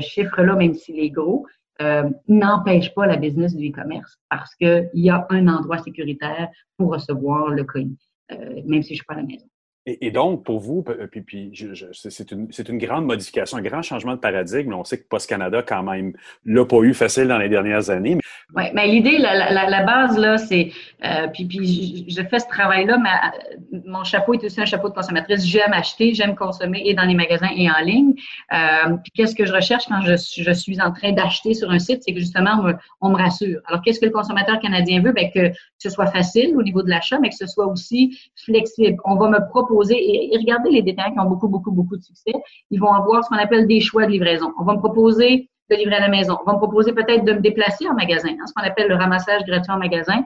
chiffre-là, 0.00 0.56
même 0.56 0.74
s'il 0.74 0.98
est 0.98 1.10
gros, 1.10 1.46
euh, 1.80 2.08
n'empêche 2.28 2.92
pas 2.94 3.06
la 3.06 3.16
business 3.16 3.54
du 3.54 3.70
e-commerce 3.70 4.18
parce 4.28 4.54
qu'il 4.56 4.90
y 4.94 5.10
a 5.10 5.26
un 5.30 5.48
endroit 5.48 5.78
sécuritaire 5.78 6.48
pour 6.76 6.92
recevoir 6.92 7.50
le 7.50 7.64
colis, 7.64 7.98
euh, 8.32 8.60
même 8.64 8.82
si 8.82 8.88
je 8.88 8.94
ne 8.94 8.96
suis 8.96 9.04
pas 9.04 9.14
à 9.14 9.18
la 9.18 9.22
maison. 9.22 9.46
Et, 9.86 10.10
donc, 10.10 10.44
pour 10.44 10.60
vous, 10.60 10.82
puis, 11.10 11.20
puis 11.20 11.52
c'est 11.92 12.30
une, 12.30 12.78
grande 12.78 13.04
modification, 13.04 13.58
un 13.58 13.62
grand 13.62 13.82
changement 13.82 14.14
de 14.14 14.18
paradigme. 14.18 14.72
On 14.72 14.82
sait 14.82 14.96
que 14.96 15.06
Post 15.06 15.28
Canada, 15.28 15.62
quand 15.62 15.82
même, 15.82 16.14
l'a 16.46 16.64
pas 16.64 16.78
eu 16.78 16.94
facile 16.94 17.28
dans 17.28 17.36
les 17.36 17.50
dernières 17.50 17.90
années. 17.90 18.16
Oui, 18.56 18.64
mais 18.72 18.86
l'idée, 18.86 19.18
la, 19.18 19.82
base, 19.82 20.16
là, 20.16 20.38
c'est, 20.38 20.72
euh, 21.04 21.26
puis, 21.28 21.44
puis 21.44 22.06
je 22.08 22.22
fais 22.22 22.38
ce 22.38 22.48
travail-là, 22.48 22.96
euh, 22.96 23.78
mon 23.84 24.04
chapeau 24.04 24.32
est 24.32 24.42
aussi 24.42 24.58
un 24.58 24.64
chapeau 24.64 24.88
de 24.88 24.94
consommatrice. 24.94 25.44
J'aime 25.44 25.74
acheter, 25.74 26.14
j'aime 26.14 26.34
consommer 26.34 26.80
et 26.86 26.94
dans 26.94 27.04
les 27.04 27.14
magasins 27.14 27.50
et 27.54 27.68
en 27.70 27.84
ligne. 27.84 28.14
Euh, 28.54 28.96
puis 29.02 29.12
qu'est-ce 29.14 29.34
que 29.34 29.44
je 29.44 29.52
recherche 29.52 29.84
quand 29.86 30.00
je, 30.00 30.14
je 30.16 30.52
suis 30.52 30.80
en 30.80 30.92
train 30.92 31.12
d'acheter 31.12 31.52
sur 31.52 31.70
un 31.70 31.78
site, 31.78 32.02
c'est 32.06 32.14
que 32.14 32.20
justement, 32.20 32.52
on 32.58 32.62
me, 32.62 32.72
on 33.02 33.10
me 33.10 33.16
rassure. 33.16 33.60
Alors, 33.66 33.82
qu'est-ce 33.82 34.00
que 34.00 34.06
le 34.06 34.12
consommateur 34.12 34.58
canadien 34.60 35.02
veut? 35.02 35.12
Bien, 35.12 35.28
que 35.28 35.52
ce 35.76 35.90
soit 35.90 36.06
facile 36.06 36.56
au 36.56 36.62
niveau 36.62 36.82
de 36.82 36.88
l'achat, 36.88 37.18
mais 37.18 37.28
que 37.28 37.36
ce 37.36 37.46
soit 37.46 37.66
aussi 37.66 38.18
flexible. 38.34 38.96
On 39.04 39.16
va 39.16 39.28
me 39.28 39.46
proposer, 39.50 39.73
et, 39.82 40.34
et 40.34 40.38
regardez 40.38 40.70
les 40.70 40.82
détails 40.82 41.12
qui 41.12 41.18
ont 41.18 41.28
beaucoup, 41.28 41.48
beaucoup, 41.48 41.72
beaucoup 41.72 41.96
de 41.96 42.02
succès, 42.02 42.32
ils 42.70 42.80
vont 42.80 42.92
avoir 42.92 43.24
ce 43.24 43.28
qu'on 43.28 43.36
appelle 43.36 43.66
des 43.66 43.80
choix 43.80 44.06
de 44.06 44.10
livraison. 44.10 44.52
On 44.58 44.64
va 44.64 44.74
me 44.74 44.78
proposer 44.78 45.48
de 45.70 45.76
livrer 45.76 45.96
à 45.96 46.00
la 46.00 46.08
maison. 46.08 46.38
On 46.42 46.44
va 46.44 46.54
me 46.54 46.58
proposer 46.58 46.92
peut-être 46.92 47.24
de 47.24 47.32
me 47.32 47.40
déplacer 47.40 47.88
en 47.88 47.94
magasin, 47.94 48.30
hein, 48.30 48.46
ce 48.46 48.52
qu'on 48.52 48.66
appelle 48.66 48.88
le 48.88 48.96
ramassage 48.96 49.42
gratuit 49.46 49.72
en 49.72 49.78
magasin. 49.78 50.22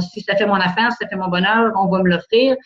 si 0.00 0.20
ça 0.20 0.36
fait 0.36 0.46
mon 0.46 0.54
affaire, 0.54 0.92
si 0.92 0.98
ça 1.00 1.08
fait 1.08 1.16
mon 1.16 1.28
bonheur, 1.28 1.72
on 1.76 1.88
va 1.88 2.02
me 2.02 2.08
l'offrir. 2.08 2.56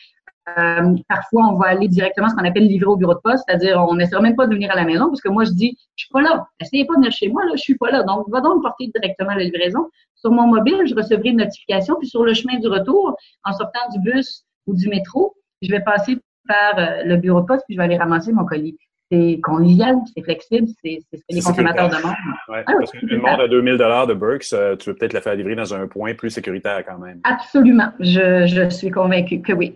Euh, 0.58 0.94
parfois, 1.08 1.48
on 1.48 1.56
va 1.56 1.66
aller 1.66 1.88
directement 1.88 2.28
ce 2.28 2.34
qu'on 2.36 2.44
appelle 2.44 2.66
livrer 2.66 2.86
au 2.86 2.96
bureau 2.96 3.14
de 3.14 3.20
poste, 3.20 3.42
c'est-à-dire 3.46 3.84
on 3.88 3.96
n'essaie 3.96 4.18
même 4.20 4.36
pas 4.36 4.46
de 4.46 4.54
venir 4.54 4.70
à 4.70 4.76
la 4.76 4.84
maison 4.84 5.08
parce 5.08 5.20
que 5.20 5.28
moi, 5.28 5.44
je 5.44 5.50
dis, 5.50 5.76
je 5.96 6.04
suis 6.04 6.12
pas 6.12 6.22
là. 6.22 6.46
Essayez 6.60 6.84
pas 6.84 6.94
de 6.94 6.98
venir 6.98 7.12
chez 7.12 7.28
moi, 7.28 7.44
là, 7.44 7.52
je 7.56 7.62
suis 7.62 7.76
pas 7.76 7.90
là. 7.90 8.04
Donc, 8.04 8.28
va 8.30 8.40
donc 8.40 8.58
me 8.58 8.62
porter 8.62 8.90
directement 8.94 9.34
la 9.34 9.42
livraison. 9.42 9.88
Sur 10.14 10.30
mon 10.30 10.46
mobile, 10.46 10.82
je 10.86 10.94
recevrai 10.94 11.30
une 11.30 11.38
notification, 11.38 11.96
puis 11.98 12.08
sur 12.08 12.24
le 12.24 12.32
chemin 12.32 12.58
du 12.58 12.68
retour, 12.68 13.16
en 13.44 13.52
sortant 13.52 13.80
du 13.92 13.98
bus 14.00 14.44
ou 14.66 14.74
du 14.74 14.88
métro, 14.88 15.34
je 15.62 15.70
vais 15.70 15.80
passer 15.80 16.18
par 16.46 16.78
euh, 16.78 17.02
le 17.04 17.16
bureau 17.16 17.40
de 17.40 17.46
poste, 17.46 17.64
puis 17.66 17.74
je 17.74 17.80
vais 17.80 17.84
aller 17.84 17.96
ramasser 17.96 18.32
mon 18.32 18.44
colis 18.44 18.76
c'est 19.10 19.40
convivial, 19.42 19.96
c'est 20.14 20.22
flexible, 20.22 20.66
c'est 20.82 20.98
ce 21.00 21.16
que 21.16 21.22
les 21.30 21.40
consommateurs 21.40 21.88
demandent. 21.88 22.14
Ouais, 22.48 22.64
ah, 22.66 22.72
parce 22.78 22.90
qu'une 22.90 23.18
montre 23.18 23.40
à 23.40 23.48
2000 23.48 23.76
de 23.76 24.14
Burks, 24.14 24.52
euh, 24.52 24.76
tu 24.76 24.90
veux 24.90 24.96
peut-être 24.96 25.12
la 25.12 25.20
faire 25.20 25.34
livrer 25.36 25.54
dans 25.54 25.74
un 25.74 25.86
point 25.86 26.14
plus 26.14 26.30
sécuritaire 26.30 26.84
quand 26.84 26.98
même. 26.98 27.20
Absolument. 27.24 27.90
Je, 28.00 28.46
je 28.46 28.68
suis 28.68 28.90
convaincue 28.90 29.40
que 29.42 29.52
oui. 29.52 29.74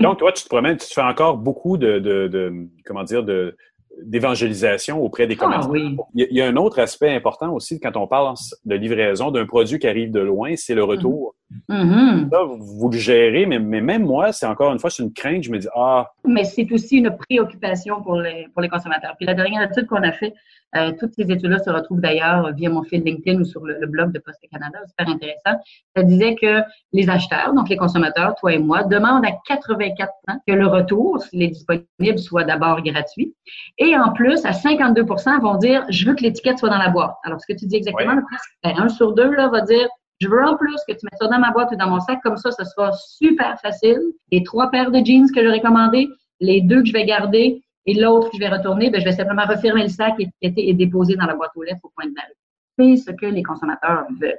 donc, 0.00 0.18
toi, 0.18 0.32
tu 0.32 0.44
te 0.44 0.48
promènes, 0.48 0.76
tu 0.76 0.86
te 0.86 0.92
fais 0.92 1.02
encore 1.02 1.38
beaucoup 1.38 1.76
de, 1.76 1.98
de, 1.98 2.28
de 2.28 2.52
comment 2.84 3.02
dire, 3.02 3.24
de, 3.24 3.56
d'évangélisation 4.02 5.02
auprès 5.02 5.26
des 5.26 5.36
ah, 5.40 5.44
commerçants. 5.44 5.72
il, 6.14 6.28
y 6.30 6.40
a, 6.40 6.46
un 6.46 6.56
autre 6.56 6.78
aspect 6.78 7.14
important 7.14 7.52
aussi 7.52 7.80
quand 7.80 7.96
on 7.96 8.06
parle 8.06 8.34
de 8.64 8.74
livraison 8.76 9.30
d'un 9.30 9.46
produit 9.46 9.78
qui 9.78 9.88
arrive 9.88 10.12
de 10.12 10.20
loin, 10.20 10.54
c'est 10.56 10.74
le 10.74 10.84
retour. 10.84 11.34
Mm-hmm. 11.68 12.58
vous, 12.58 12.88
le 12.90 12.98
gérez, 12.98 13.46
mais, 13.46 13.58
mais 13.58 13.80
même 13.80 14.04
moi, 14.04 14.32
c'est 14.32 14.46
encore 14.46 14.72
une 14.72 14.78
fois, 14.78 14.90
c'est 14.90 15.02
une 15.02 15.12
crainte. 15.12 15.44
Je 15.44 15.50
me 15.50 15.58
dis, 15.58 15.68
ah. 15.74 16.10
Mais 16.24 16.44
c'est 16.44 16.70
aussi 16.72 16.96
une 16.98 17.16
préoccupation 17.16 18.02
pour 18.02 18.16
les, 18.16 18.48
pour 18.52 18.62
les 18.62 18.68
consommateurs. 18.68 19.14
Puis 19.16 19.26
la 19.26 19.34
dernière 19.34 19.62
étude 19.62 19.86
qu'on 19.86 20.02
a 20.02 20.12
fait, 20.12 20.34
euh, 20.74 20.92
toutes 20.98 21.14
ces 21.14 21.22
études-là 21.22 21.58
se 21.60 21.70
retrouvent 21.70 22.00
d'ailleurs 22.00 22.52
via 22.52 22.68
mon 22.68 22.82
fil 22.82 23.02
LinkedIn 23.02 23.40
ou 23.40 23.44
sur 23.44 23.64
le, 23.64 23.86
blog 23.86 24.12
de 24.12 24.18
Poste 24.18 24.40
Canada, 24.50 24.78
super 24.88 25.08
intéressant. 25.08 25.62
Ça 25.94 26.02
disait 26.02 26.34
que 26.34 26.62
les 26.92 27.08
acheteurs, 27.08 27.54
donc 27.54 27.68
les 27.68 27.76
consommateurs, 27.76 28.34
toi 28.34 28.52
et 28.52 28.58
moi, 28.58 28.82
demandent 28.82 29.24
à 29.24 29.30
84% 29.48 30.06
que 30.46 30.52
le 30.52 30.66
retour, 30.66 31.22
s'il 31.22 31.42
est 31.42 31.48
disponible, 31.48 32.18
soit 32.18 32.44
d'abord 32.44 32.82
gratuit. 32.82 33.34
Et 33.78 33.96
en 33.96 34.12
plus, 34.12 34.44
à 34.44 34.50
52% 34.50 35.40
vont 35.40 35.56
dire, 35.56 35.84
je 35.88 36.06
veux 36.06 36.14
que 36.14 36.22
l'étiquette 36.22 36.58
soit 36.58 36.70
dans 36.70 36.78
la 36.78 36.88
boîte. 36.88 37.14
Alors, 37.22 37.40
ce 37.40 37.46
que 37.46 37.56
tu 37.56 37.66
dis 37.66 37.76
exactement, 37.76 38.20
presque 38.28 38.50
ben, 38.64 38.74
un 38.76 38.88
sur 38.88 39.14
deux 39.14 39.30
là, 39.30 39.48
va 39.48 39.60
dire, 39.60 39.88
je 40.20 40.28
veux 40.28 40.42
en 40.42 40.56
plus 40.56 40.76
que 40.88 40.92
tu 40.92 41.00
mettes 41.04 41.18
ça 41.20 41.28
dans 41.28 41.38
ma 41.38 41.50
boîte 41.50 41.70
ou 41.72 41.76
dans 41.76 41.90
mon 41.90 42.00
sac, 42.00 42.20
comme 42.22 42.36
ça, 42.36 42.50
ce 42.50 42.64
sera 42.64 42.92
super 42.92 43.58
facile. 43.60 44.00
Les 44.32 44.42
trois 44.42 44.70
paires 44.70 44.90
de 44.90 45.04
jeans 45.04 45.30
que 45.30 45.42
j'aurais 45.42 45.60
commandées, 45.60 46.08
les 46.40 46.60
deux 46.60 46.80
que 46.82 46.88
je 46.88 46.92
vais 46.92 47.04
garder 47.04 47.62
et 47.86 47.94
l'autre 47.94 48.30
que 48.30 48.36
je 48.36 48.40
vais 48.40 48.48
retourner, 48.48 48.90
ben, 48.90 49.00
je 49.00 49.04
vais 49.04 49.12
simplement 49.12 49.44
refermer 49.46 49.82
le 49.82 49.88
sac, 49.88 50.14
et 50.40 50.74
déposer 50.74 51.14
dans 51.16 51.26
la 51.26 51.34
boîte 51.34 51.52
aux 51.54 51.62
lettres 51.62 51.80
au 51.84 51.92
point 51.94 52.06
de 52.06 52.14
la 52.16 52.22
C'est 52.78 52.96
ce 52.96 53.10
que 53.12 53.26
les 53.26 53.42
consommateurs 53.42 54.06
veulent. 54.20 54.38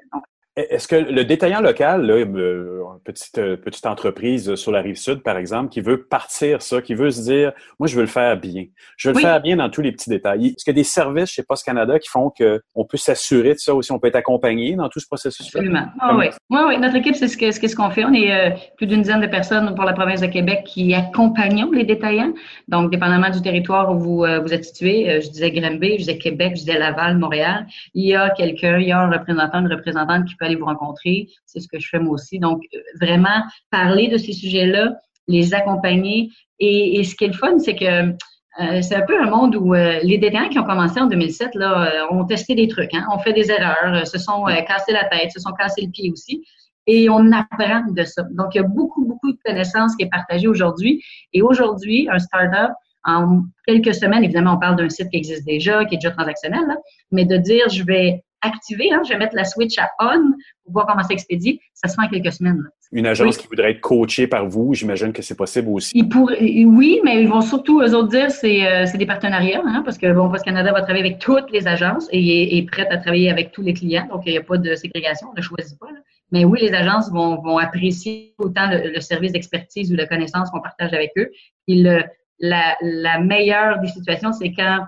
Est-ce 0.58 0.88
que 0.88 0.96
le 0.96 1.24
détaillant 1.24 1.62
local, 1.62 2.02
là, 2.08 2.16
euh, 2.16 2.82
petite, 3.04 3.38
euh, 3.38 3.56
petite 3.58 3.86
entreprise 3.86 4.56
sur 4.56 4.72
la 4.72 4.82
rive 4.82 4.96
sud, 4.96 5.22
par 5.22 5.38
exemple, 5.38 5.70
qui 5.70 5.82
veut 5.82 6.02
partir 6.06 6.64
ça, 6.64 6.82
qui 6.82 6.96
veut 6.96 7.12
se 7.12 7.22
dire, 7.22 7.52
moi, 7.80 7.88
je 7.88 7.96
veux 7.96 8.02
le 8.02 8.08
faire 8.08 8.36
bien. 8.38 8.66
Je 8.98 9.10
veux 9.10 9.14
le 9.14 9.22
faire 9.22 9.40
bien 9.40 9.58
dans 9.58 9.70
tous 9.70 9.82
les 9.82 9.92
petits 9.92 10.10
détails. 10.10 10.48
Est-ce 10.48 10.66
qu'il 10.66 10.74
y 10.74 10.76
a 10.76 10.82
des 10.82 10.84
services 10.84 11.30
chez 11.30 11.44
Post 11.44 11.64
Canada 11.64 12.00
qui 12.00 12.10
font 12.10 12.32
qu'on 12.32 12.86
peut 12.86 12.98
s'assurer 12.98 13.54
de 13.54 13.60
ça 13.60 13.76
aussi? 13.76 13.92
On 13.92 14.00
peut 14.00 14.08
être 14.08 14.16
accompagné 14.16 14.76
dans 14.76 14.90
tout 14.90 15.00
ce 15.00 15.06
processus-là? 15.06 15.60
Absolument. 15.60 16.18
oui. 16.18 16.26
oui, 16.50 16.60
oui. 16.70 16.78
Notre 16.80 16.96
équipe, 16.96 17.16
c'est 17.16 17.28
ce 17.28 17.38
qu'on 17.38 17.52
ce 17.52 17.76
qu'on 17.76 17.92
fait. 17.92 18.06
On 18.06 18.14
est 18.14 18.34
euh, 18.34 18.56
plus 18.78 18.88
d'une 18.88 19.04
dizaine 19.04 19.22
de 19.22 19.28
personnes 19.28 19.76
pour 19.76 19.84
la 19.84 19.94
province 19.94 20.22
de 20.22 20.28
Québec 20.28 20.64
qui 20.66 20.92
accompagnons 20.96 21.70
les 21.72 21.84
détaillants. 21.84 22.34
Donc, 22.68 22.90
dépendamment 22.90 23.30
du 23.30 23.44
territoire 23.44 23.92
où 23.92 24.00
vous, 24.00 24.18
vous 24.18 24.54
êtes 24.54 24.66
situé, 24.66 25.22
je 25.22 25.30
disais 25.30 25.52
Granby, 25.52 25.92
je 25.94 25.98
disais 25.98 26.18
Québec, 26.18 26.54
je 26.56 26.62
disais 26.62 26.80
Laval, 26.80 27.20
Montréal, 27.20 27.68
il 27.94 28.08
y 28.08 28.16
a 28.16 28.32
quelqu'un, 28.32 28.80
il 28.80 28.88
y 28.88 28.92
a 28.92 29.02
un 29.02 29.12
représentant, 29.12 29.60
une 29.60 29.72
représentante 29.72 30.26
qui 30.26 30.36
peut 30.36 30.47
aller 30.48 30.56
vous 30.56 30.66
rencontrer. 30.66 31.28
C'est 31.46 31.60
ce 31.60 31.68
que 31.68 31.80
je 31.80 31.88
fais 31.90 32.00
moi 32.00 32.14
aussi. 32.14 32.40
Donc, 32.40 32.62
euh, 32.74 32.80
vraiment 33.00 33.44
parler 33.72 34.08
de 34.08 34.18
ces 34.18 34.34
sujets-là, 34.34 34.96
les 35.28 35.54
accompagner. 35.54 36.30
Et, 36.60 37.04
ce 37.04 37.16
qui 37.16 37.26
est 37.26 37.28
le 37.28 37.34
fun, 37.34 37.60
c'est 37.60 37.76
que 37.76 37.86
euh, 37.86 38.82
c'est 38.82 38.96
un 38.96 39.06
peu 39.06 39.22
un 39.22 39.30
monde 39.30 39.56
où 39.56 39.76
euh, 39.76 40.00
les 40.02 40.18
détaillants 40.18 40.50
qui 40.50 40.58
ont 40.58 40.64
commencé 40.64 41.00
en 41.00 41.06
2007 41.06 41.54
là, 41.56 42.08
ont 42.10 42.26
testé 42.26 42.56
des 42.56 42.68
trucs, 42.68 42.94
hein, 42.94 43.06
ont 43.14 43.20
fait 43.20 43.34
des 43.34 43.52
erreurs, 43.52 44.08
se 44.08 44.18
sont 44.18 44.46
cassés 44.68 44.94
la 44.94 45.06
tête, 45.06 45.32
se 45.32 45.40
sont 45.40 45.52
cassés 45.52 45.84
le 45.84 45.92
pied 45.92 46.12
aussi. 46.12 46.44
Et 46.88 47.10
on 47.10 47.32
apprend 47.34 47.84
de 47.92 48.04
ça. 48.04 48.24
Donc, 48.32 48.56
il 48.56 48.60
y 48.60 48.62
a 48.62 48.68
beaucoup, 48.68 49.06
beaucoup 49.06 49.32
de 49.34 49.38
connaissances 49.46 49.96
qui 49.96 50.06
est 50.06 50.10
partagée 50.10 50.48
aujourd'hui. 50.48 51.04
Et 51.34 51.42
aujourd'hui, 51.42 52.08
un 52.10 52.18
startup, 52.18 52.72
en 53.04 53.44
quelques 53.66 53.94
semaines, 53.94 54.24
évidemment, 54.24 54.54
on 54.54 54.60
parle 54.60 54.76
d'un 54.76 54.90
site 54.90 55.10
qui 55.10 55.18
existe 55.18 55.46
déjà, 55.46 55.86
qui 55.86 55.96
est 55.96 55.98
déjà 55.98 56.12
transactionnel, 56.12 56.66
mais 57.12 57.26
de 57.26 57.38
dire, 57.38 57.68
je 57.70 57.84
vais 57.84 58.24
activer, 58.42 58.92
hein, 58.92 59.02
je 59.06 59.14
vais 59.14 59.20
mettre 59.20 59.36
la 59.36 59.44
switch 59.44 59.78
à 59.78 59.90
on 60.00 60.32
pour 60.64 60.74
voir 60.74 60.88
comment 60.88 61.04
ça 61.04 61.14
expédie, 61.14 61.60
ça 61.74 61.88
se 61.88 61.96
fait 61.96 62.06
en 62.06 62.10
quelques 62.10 62.34
semaines. 62.34 62.64
Une 62.92 63.06
agence 63.06 63.38
qui 63.38 63.48
voudrait 63.48 63.72
être 63.72 63.82
coachée 63.82 64.28
par 64.28 64.48
vous, 64.48 64.74
j'imagine 64.74 65.12
que 65.12 65.22
c'est 65.22 65.36
possible 65.36 65.70
aussi. 65.70 65.92
Ils 65.98 66.66
oui, 66.66 67.02
mais 67.04 67.22
ils 67.22 67.28
vont 67.28 67.42
surtout, 67.42 67.82
eux 67.82 67.94
autres, 67.94 68.10
dire 68.10 68.32
c'est 68.32 68.66
euh, 68.66 68.86
c'est 68.86 68.98
des 68.98 69.06
partenariats, 69.06 69.62
hein, 69.66 69.82
parce 69.84 69.98
que 69.98 70.12
bon, 70.14 70.30
Post 70.30 70.46
Canada 70.46 70.72
va 70.72 70.82
travailler 70.82 71.06
avec 71.06 71.20
toutes 71.20 71.52
les 71.52 71.68
agences 71.68 72.08
et 72.12 72.58
est, 72.58 72.64
prête 72.64 72.88
à 72.92 72.98
travailler 72.98 73.30
avec 73.30 73.52
tous 73.52 73.62
les 73.62 73.74
clients, 73.74 74.08
donc 74.10 74.24
il 74.26 74.32
n'y 74.32 74.38
a 74.38 74.44
pas 74.44 74.58
de 74.58 74.76
ségrégation, 74.76 75.30
on 75.32 75.38
ne 75.38 75.42
choisit 75.42 75.78
pas. 75.80 75.88
Mais 76.32 76.46
oui, 76.46 76.60
les 76.62 76.74
agences 76.74 77.10
vont, 77.10 77.42
vont 77.42 77.58
apprécier 77.58 78.34
autant 78.38 78.70
le, 78.70 79.00
service 79.00 79.32
d'expertise 79.32 79.92
ou 79.92 79.96
de 79.96 80.04
connaissance 80.04 80.50
qu'on 80.50 80.62
partage 80.62 80.94
avec 80.94 81.12
eux. 81.18 81.30
Et 81.70 81.76
le, 81.76 82.04
la, 82.40 82.76
la 82.82 83.20
meilleure 83.20 83.80
des 83.80 83.88
situations, 83.88 84.34
c'est 84.34 84.52
quand 84.52 84.80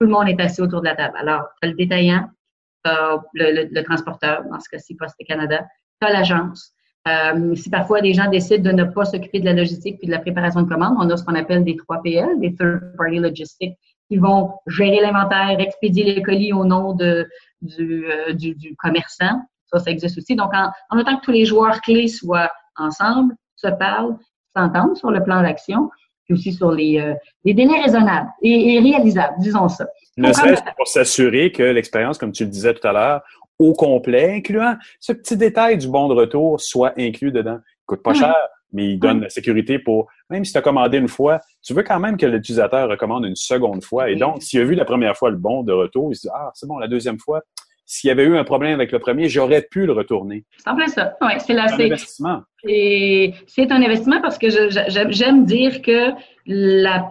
tout 0.00 0.06
le 0.06 0.12
monde 0.12 0.28
est 0.28 0.40
assis 0.40 0.60
autour 0.60 0.80
de 0.80 0.86
la 0.86 0.96
table. 0.96 1.16
Alors, 1.18 1.42
tu 1.60 1.68
as 1.68 1.70
le 1.70 1.76
détaillant, 1.76 2.28
le, 2.84 3.82
transporteur, 3.82 4.42
dans 4.50 4.60
ce 4.60 4.68
cas-ci 4.68 4.94
Poste 4.94 5.16
Canada, 5.26 5.66
tu 6.00 6.06
as 6.06 6.12
l'agence. 6.12 6.72
Euh, 7.06 7.54
si 7.54 7.70
parfois 7.70 8.00
des 8.00 8.12
gens 8.12 8.28
décident 8.28 8.70
de 8.70 8.76
ne 8.76 8.84
pas 8.84 9.04
s'occuper 9.04 9.40
de 9.40 9.44
la 9.44 9.52
logistique 9.52 9.98
puis 9.98 10.06
de 10.06 10.12
la 10.12 10.18
préparation 10.18 10.62
de 10.62 10.68
commandes, 10.68 10.96
on 10.98 11.08
a 11.10 11.16
ce 11.16 11.24
qu'on 11.24 11.34
appelle 11.34 11.64
des 11.64 11.74
3PL, 11.74 12.38
des 12.40 12.54
Third 12.54 12.94
Party 12.96 13.18
Logistics, 13.18 13.78
qui 14.08 14.16
vont 14.16 14.52
gérer 14.66 15.00
l'inventaire, 15.00 15.58
expédier 15.58 16.04
les 16.04 16.22
colis 16.22 16.52
au 16.52 16.64
nom 16.64 16.94
de, 16.94 17.28
du, 17.62 18.06
euh, 18.06 18.32
du, 18.32 18.54
du, 18.54 18.74
commerçant. 18.76 19.42
Ça, 19.66 19.78
ça 19.78 19.90
existe 19.90 20.18
aussi. 20.18 20.34
Donc, 20.34 20.52
en, 20.54 20.70
en 20.90 20.98
autant 20.98 21.16
que 21.16 21.24
tous 21.24 21.30
les 21.30 21.44
joueurs 21.44 21.80
clés 21.80 22.08
soient 22.08 22.50
ensemble, 22.76 23.34
se 23.56 23.68
parlent, 23.68 24.16
s'entendent 24.54 24.96
sur 24.96 25.10
le 25.10 25.22
plan 25.22 25.42
d'action, 25.42 25.90
puis 26.24 26.34
aussi 26.34 26.52
sur 26.52 26.72
les, 26.72 27.00
euh, 27.00 27.14
les 27.44 27.54
délais 27.54 27.80
raisonnables 27.80 28.28
et, 28.42 28.74
et 28.74 28.80
réalisables, 28.80 29.34
disons 29.38 29.68
ça. 29.68 29.86
Ne 30.18 30.32
serait-ce 30.32 30.62
pour 30.76 30.86
s'assurer 30.86 31.52
que 31.52 31.62
l'expérience, 31.62 32.18
comme 32.18 32.32
tu 32.32 32.44
le 32.44 32.50
disais 32.50 32.74
tout 32.74 32.86
à 32.86 32.92
l'heure, 32.92 33.22
au 33.58 33.72
complet, 33.72 34.34
incluant 34.36 34.76
ce 35.00 35.12
petit 35.12 35.36
détail 35.36 35.78
du 35.78 35.88
bon 35.88 36.08
de 36.08 36.14
retour, 36.14 36.60
soit 36.60 36.92
inclus 36.98 37.32
dedans. 37.32 37.58
Il 37.64 37.86
coûte 37.86 38.02
pas 38.02 38.14
cher, 38.14 38.36
mais 38.72 38.90
il 38.90 38.98
donne 38.98 39.22
la 39.22 39.30
sécurité 39.30 39.78
pour, 39.78 40.08
même 40.28 40.44
si 40.44 40.52
tu 40.52 40.58
as 40.58 40.62
commandé 40.62 40.98
une 40.98 41.08
fois, 41.08 41.40
tu 41.62 41.72
veux 41.72 41.82
quand 41.82 41.98
même 41.98 42.16
que 42.16 42.26
l'utilisateur 42.26 42.88
recommande 42.88 43.24
une 43.24 43.36
seconde 43.36 43.82
fois. 43.82 44.10
Et 44.10 44.16
donc, 44.16 44.42
s'il 44.42 44.60
a 44.60 44.64
vu 44.64 44.74
la 44.74 44.84
première 44.84 45.16
fois 45.16 45.30
le 45.30 45.36
bon 45.36 45.62
de 45.62 45.72
retour, 45.72 46.10
il 46.12 46.16
se 46.16 46.22
dit, 46.22 46.28
ah, 46.34 46.50
c'est 46.54 46.66
bon, 46.66 46.78
la 46.78 46.88
deuxième 46.88 47.18
fois, 47.18 47.42
s'il 47.86 48.08
y 48.08 48.10
avait 48.10 48.24
eu 48.24 48.36
un 48.36 48.44
problème 48.44 48.74
avec 48.74 48.92
le 48.92 48.98
premier, 48.98 49.28
j'aurais 49.30 49.62
pu 49.62 49.86
le 49.86 49.92
retourner. 49.92 50.44
C'est 50.58 50.68
en 50.68 50.76
plein 50.76 50.88
ça. 50.88 51.16
Oui, 51.22 51.32
c'est 51.38 51.56
un 51.56 51.66
investissement. 51.66 52.42
C'est 52.62 53.72
un 53.72 53.82
investissement 53.82 54.20
parce 54.20 54.36
que 54.36 54.48
j'aime 54.50 55.46
dire 55.46 55.80
que 55.80 56.10
la 56.44 57.10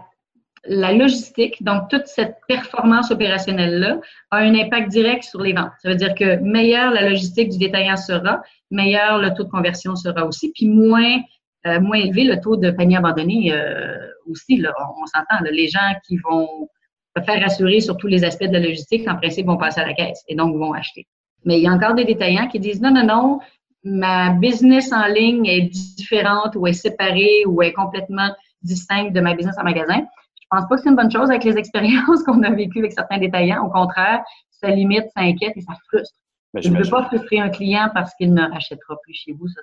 la 0.68 0.94
logistique, 0.94 1.64
donc 1.64 1.90
toute 1.90 2.08
cette 2.08 2.38
performance 2.48 3.12
opérationnelle-là, 3.12 4.00
a 4.32 4.38
un 4.38 4.54
impact 4.56 4.90
direct 4.90 5.24
sur 5.24 5.42
les 5.42 5.54
ventes. 5.54 5.72
Ça 5.82 5.90
veut 5.90 5.96
dire 5.96 6.14
que 6.16 6.38
meilleure 6.42 6.92
la 6.92 7.10
logistique 7.10 7.50
du 7.50 7.58
détaillant 7.58 7.98
sera, 7.98 8.42
meilleur 8.72 9.20
le 9.20 9.34
taux 9.34 9.44
de 9.44 9.50
conversion 9.50 9.96
sera 9.96 10.26
aussi, 10.26 10.52
puis 10.54 10.68
moins 10.68 11.20
euh, 11.68 11.82
moins 11.82 11.98
élevé 11.98 12.24
le 12.24 12.40
taux 12.40 12.56
de 12.56 12.72
panier 12.72 12.98
abandonné 12.98 13.52
euh, 13.52 13.98
aussi. 14.28 14.64
On, 14.64 15.06
s'entend, 15.06 15.44
les 15.52 15.68
gens 15.68 15.94
qui 16.06 16.18
vont 16.18 16.70
se 17.16 17.24
faire 17.24 17.42
rassurer 17.42 17.82
sur 17.82 17.98
tous 17.98 18.08
les 18.08 18.24
aspects 18.24 18.46
de 18.46 18.54
la 18.54 18.60
logistique, 18.60 19.08
en 19.08 19.16
principe, 19.16 19.48
vont 19.48 19.58
passer 19.58 19.82
à 19.82 19.88
la 19.88 19.94
caisse 19.94 20.24
et 20.28 20.36
donc 20.36 20.56
vont 20.56 20.74
acheter. 20.74 21.08
Mais 21.46 21.58
il 21.58 21.64
y 21.64 21.68
a 21.68 21.72
encore 21.72 21.96
des 21.96 22.06
détaillants 22.06 22.48
qui 22.48 22.60
disent 22.60 22.82
non, 22.82 22.92
non, 22.92 23.06
non, 23.06 23.40
ma 23.84 24.32
business 24.32 24.94
en 24.94 25.08
ligne 25.08 25.46
est 25.46 25.64
différente 25.64 26.56
ou 26.56 26.68
est 26.68 26.74
séparée 26.74 27.44
ou 27.48 27.62
est 27.62 27.74
complètement 27.74 28.30
distincte 28.62 29.14
de 29.14 29.20
ma 29.20 29.34
business 29.34 29.56
en 29.58 29.64
magasin. 29.64 30.06
Je 30.52 30.58
pense 30.58 30.70
pas 30.70 30.76
que 30.76 30.82
c'est 30.82 30.90
une 30.90 30.96
bonne 30.96 31.12
chose 31.12 31.30
avec 31.30 31.44
les 31.44 31.58
expériences 31.58 32.24
qu'on 32.26 32.42
a 32.44 32.52
vécues 32.52 32.80
avec 32.80 32.94
certains 32.94 33.18
détaillants. 33.18 33.66
Au 33.66 33.70
contraire, 33.70 34.24
ça 34.50 34.70
limite, 34.70 35.06
ça 35.16 35.22
inquiète 35.22 35.54
et 35.56 35.62
ça 35.62 35.74
frustre. 35.88 36.16
Ben, 36.54 36.62
je 36.62 36.70
ne 36.70 36.82
veux 36.82 36.90
pas 36.90 37.04
frustrer 37.06 37.40
un 37.40 37.50
client 37.50 37.90
parce 37.94 38.14
qu'il 38.16 38.34
ne 38.34 38.42
rachètera 38.42 38.96
plus 39.04 39.14
chez 39.14 39.34
vous. 39.34 39.48
Ça, 39.50 39.62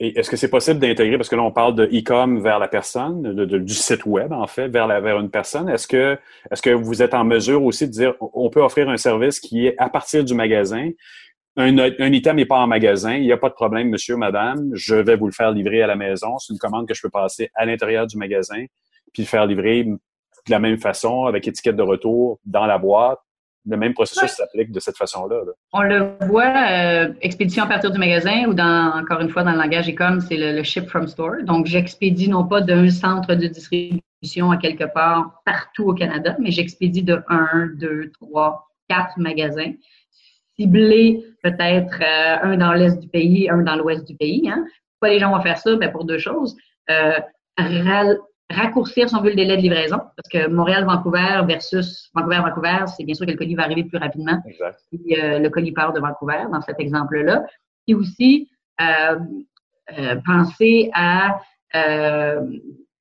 et 0.00 0.18
est-ce 0.18 0.28
que 0.28 0.36
c'est 0.36 0.50
possible 0.50 0.80
d'intégrer, 0.80 1.16
parce 1.16 1.28
que 1.28 1.36
là, 1.36 1.42
on 1.42 1.52
parle 1.52 1.76
de 1.76 1.84
e-com 1.84 2.42
vers 2.42 2.58
la 2.58 2.66
personne, 2.66 3.32
du 3.44 3.74
site 3.74 4.04
web, 4.06 4.32
en 4.32 4.46
fait, 4.48 4.66
vers, 4.68 4.88
la, 4.88 5.00
vers 5.00 5.20
une 5.20 5.30
personne. 5.30 5.68
Est-ce 5.68 5.86
que, 5.86 6.18
est-ce 6.50 6.62
que 6.62 6.70
vous 6.70 7.00
êtes 7.00 7.14
en 7.14 7.24
mesure 7.24 7.62
aussi 7.62 7.86
de 7.86 7.92
dire, 7.92 8.14
on 8.20 8.50
peut 8.50 8.60
offrir 8.60 8.88
un 8.88 8.96
service 8.96 9.38
qui 9.38 9.68
est 9.68 9.76
à 9.78 9.88
partir 9.88 10.24
du 10.24 10.34
magasin, 10.34 10.90
un, 11.56 11.78
un 11.78 12.12
item 12.12 12.36
n'est 12.36 12.44
pas 12.44 12.58
en 12.58 12.66
magasin, 12.66 13.14
il 13.14 13.22
n'y 13.22 13.32
a 13.32 13.36
pas 13.36 13.48
de 13.48 13.54
problème, 13.54 13.88
monsieur, 13.88 14.16
madame, 14.16 14.70
je 14.72 14.96
vais 14.96 15.14
vous 15.14 15.26
le 15.26 15.32
faire 15.32 15.52
livrer 15.52 15.82
à 15.82 15.86
la 15.86 15.94
maison. 15.94 16.38
C'est 16.38 16.52
une 16.52 16.58
commande 16.58 16.88
que 16.88 16.94
je 16.94 17.00
peux 17.00 17.10
passer 17.10 17.50
à 17.54 17.64
l'intérieur 17.64 18.08
du 18.08 18.16
magasin 18.16 18.64
puis 19.14 19.22
le 19.22 19.28
faire 19.28 19.46
livrer 19.46 19.84
de 19.84 20.50
la 20.50 20.58
même 20.58 20.76
façon, 20.76 21.24
avec 21.24 21.48
étiquette 21.48 21.76
de 21.76 21.82
retour, 21.82 22.38
dans 22.44 22.66
la 22.66 22.76
boîte. 22.76 23.18
Le 23.66 23.78
même 23.78 23.94
processus 23.94 24.30
s'applique 24.32 24.70
de 24.72 24.78
cette 24.78 24.98
façon-là. 24.98 25.40
On 25.72 25.80
le 25.80 26.18
voit, 26.26 26.52
euh, 26.70 27.14
expédition 27.22 27.64
à 27.64 27.66
partir 27.66 27.90
du 27.90 27.98
magasin 27.98 28.44
ou 28.46 28.52
dans, 28.52 28.92
encore 29.00 29.20
une 29.20 29.30
fois, 29.30 29.42
dans 29.42 29.52
le 29.52 29.56
langage 29.56 29.88
e-com, 29.88 30.20
c'est 30.20 30.36
le, 30.36 30.62
ship 30.62 30.86
from 30.86 31.06
store. 31.06 31.36
Donc, 31.44 31.64
j'expédie 31.64 32.28
non 32.28 32.46
pas 32.46 32.60
d'un 32.60 32.90
centre 32.90 33.34
de 33.34 33.46
distribution 33.46 34.50
à 34.50 34.58
quelque 34.58 34.84
part 34.84 35.40
partout 35.46 35.84
au 35.84 35.94
Canada, 35.94 36.36
mais 36.38 36.50
j'expédie 36.50 37.02
de 37.02 37.22
un, 37.28 37.70
deux, 37.78 38.10
trois, 38.20 38.68
quatre 38.86 39.16
magasins 39.16 39.72
ciblés 40.56 41.24
peut-être 41.42 42.00
euh, 42.00 42.52
un 42.52 42.56
dans 42.56 42.72
l'est 42.72 43.00
du 43.00 43.08
pays, 43.08 43.48
un 43.50 43.62
dans 43.62 43.76
l'ouest 43.76 44.06
du 44.06 44.14
pays. 44.14 44.48
Hein. 44.48 44.64
Pourquoi 44.92 45.14
les 45.14 45.18
gens 45.18 45.30
vont 45.34 45.42
faire 45.42 45.58
ça? 45.58 45.74
Ben, 45.76 45.90
pour 45.90 46.04
deux 46.04 46.18
choses. 46.18 46.56
Euh, 46.90 47.18
raccourcir 48.54 49.08
son 49.08 49.20
le 49.22 49.34
délai 49.34 49.56
de 49.56 49.62
livraison, 49.62 49.98
parce 49.98 50.28
que 50.30 50.48
Montréal-Vancouver 50.48 51.42
versus 51.46 52.10
Vancouver-Vancouver, 52.14 52.84
c'est 52.96 53.04
bien 53.04 53.14
sûr 53.14 53.26
que 53.26 53.32
le 53.32 53.36
colis 53.36 53.54
va 53.54 53.64
arriver 53.64 53.84
plus 53.84 53.98
rapidement. 53.98 54.40
Exact. 54.46 54.80
Euh, 54.94 55.38
le 55.38 55.48
colis 55.50 55.72
part 55.72 55.92
de 55.92 56.00
Vancouver, 56.00 56.44
dans 56.50 56.60
cet 56.60 56.80
exemple-là. 56.80 57.44
Et 57.86 57.94
aussi, 57.94 58.48
euh, 58.80 59.18
euh, 59.98 60.16
penser 60.24 60.90
à 60.94 61.38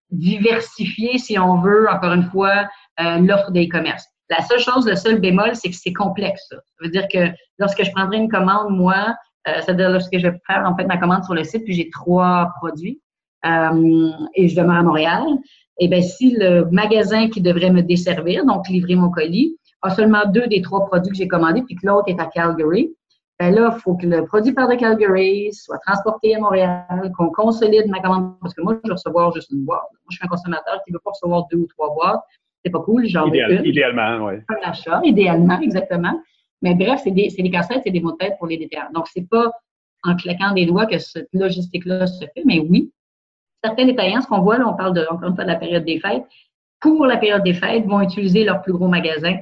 diversifier, 0.10 1.20
si 1.20 1.38
on 1.38 1.62
veut, 1.62 1.88
encore 1.90 2.14
une 2.14 2.24
fois, 2.24 2.68
l'offre 3.00 3.52
des 3.52 3.70
commerces. 3.70 4.08
La 4.30 4.42
seule 4.42 4.60
chose, 4.60 4.88
le 4.88 4.96
seul 4.96 5.20
bémol, 5.20 5.56
c'est 5.56 5.70
que 5.70 5.76
c'est 5.76 5.94
complexe. 5.94 6.48
Ça. 6.50 6.58
veut 6.82 6.90
dire 6.90 7.08
que 7.08 7.30
lorsque 7.60 7.84
je 7.84 7.92
prendrai 7.92 8.18
une 8.18 8.30
commande, 8.30 8.76
moi, 8.76 9.16
c'est-à-dire 9.46 9.92
lorsque 9.92 10.18
je 10.18 10.28
vais 10.28 10.40
faire 10.48 10.64
en 10.66 10.76
fait 10.76 10.86
ma 10.86 10.98
commande 10.98 11.24
sur 11.24 11.36
le 11.36 11.44
site, 11.44 11.66
puis 11.66 11.76
j'ai 11.76 11.92
trois 11.92 12.52
produits, 12.58 13.00
euh, 13.00 13.03
et 13.44 14.48
je 14.48 14.56
demeure 14.56 14.76
à 14.76 14.84
Montréal, 14.84 15.24
et 15.80 15.86
eh 15.86 15.88
bien 15.88 16.02
si 16.02 16.36
le 16.38 16.66
magasin 16.72 17.30
qui 17.30 17.42
devrait 17.42 17.72
me 17.72 17.82
desservir, 17.82 18.46
donc 18.46 18.68
livrer 18.70 18.96
mon 18.96 19.10
colis, 19.10 19.58
a 19.82 19.90
seulement 19.90 20.22
deux 20.28 20.48
des 20.48 20.62
trois 20.62 20.86
produits 20.86 21.12
que 21.12 21.18
j'ai 21.18 21.28
commandés, 21.28 21.64
puis 21.64 21.76
que 21.76 21.86
l'autre 21.86 22.08
est 22.08 22.20
à 22.20 22.28
Calgary, 22.28 22.94
ben 23.40 23.54
là, 23.54 23.74
il 23.76 23.82
faut 23.82 23.96
que 23.96 24.06
le 24.06 24.26
produit 24.26 24.54
part 24.54 24.70
de 24.70 24.76
Calgary 24.76 25.52
soit 25.52 25.80
transporté 25.80 26.36
à 26.36 26.40
Montréal, 26.40 27.12
qu'on 27.18 27.30
consolide 27.30 27.88
ma 27.88 28.00
commande, 28.00 28.36
parce 28.40 28.54
que 28.54 28.62
moi, 28.62 28.76
je 28.84 28.88
veux 28.88 28.94
recevoir 28.94 29.34
juste 29.34 29.52
une 29.52 29.66
boîte. 29.66 29.82
Moi, 29.92 30.10
je 30.12 30.18
suis 30.18 30.26
un 30.26 30.28
consommateur 30.28 30.82
qui 30.86 30.92
ne 30.92 30.98
veut 30.98 31.02
pas 31.04 31.12
recevoir 31.12 31.48
deux 31.52 31.58
ou 31.58 31.68
trois 31.68 31.94
boîtes. 31.94 32.22
C'est 32.64 32.72
pas 32.72 32.80
cool, 32.80 33.06
j'en 33.08 33.30
veux 33.30 33.36
une. 33.36 33.66
Idéalement, 33.66 34.26
oui. 34.26 34.36
Un 34.50 34.70
achat, 34.70 35.02
idéalement, 35.04 35.60
exactement. 35.60 36.22
Mais 36.62 36.76
bref, 36.76 37.02
c'est 37.04 37.12
des, 37.12 37.28
des 37.28 37.50
cassettes, 37.50 37.82
c'est 37.84 37.92
des 37.92 38.00
mots 38.00 38.14
de 38.14 38.18
tête 38.18 38.36
pour 38.38 38.48
les 38.48 38.58
déterrants. 38.58 38.92
Donc, 38.94 39.08
c'est 39.08 39.28
pas 39.28 39.52
en 40.04 40.16
claquant 40.16 40.54
des 40.54 40.66
doigts 40.66 40.86
que 40.86 41.00
cette 41.00 41.28
logistique-là 41.34 42.08
se 42.08 42.26
fait, 42.26 42.44
mais 42.46 42.60
oui, 42.60 42.92
certains 43.64 43.86
détaillants, 43.86 44.22
ce 44.22 44.28
qu'on 44.28 44.42
voit, 44.42 44.58
là, 44.58 44.68
on 44.68 44.76
parle 44.76 44.94
de, 44.94 45.06
encore 45.10 45.30
une 45.30 45.36
fois 45.36 45.46
de 45.46 45.50
la 45.50 45.56
période 45.56 45.86
des 45.86 46.00
fêtes, 46.00 46.26
pour 46.80 47.06
la 47.06 47.18
période 47.18 47.44
des 47.44 47.54
fêtes, 47.54 47.86
vont 47.86 48.02
utiliser 48.02 48.44
leurs 48.44 48.62
plus 48.62 48.74
gros 48.74 48.88
magasins 48.88 49.38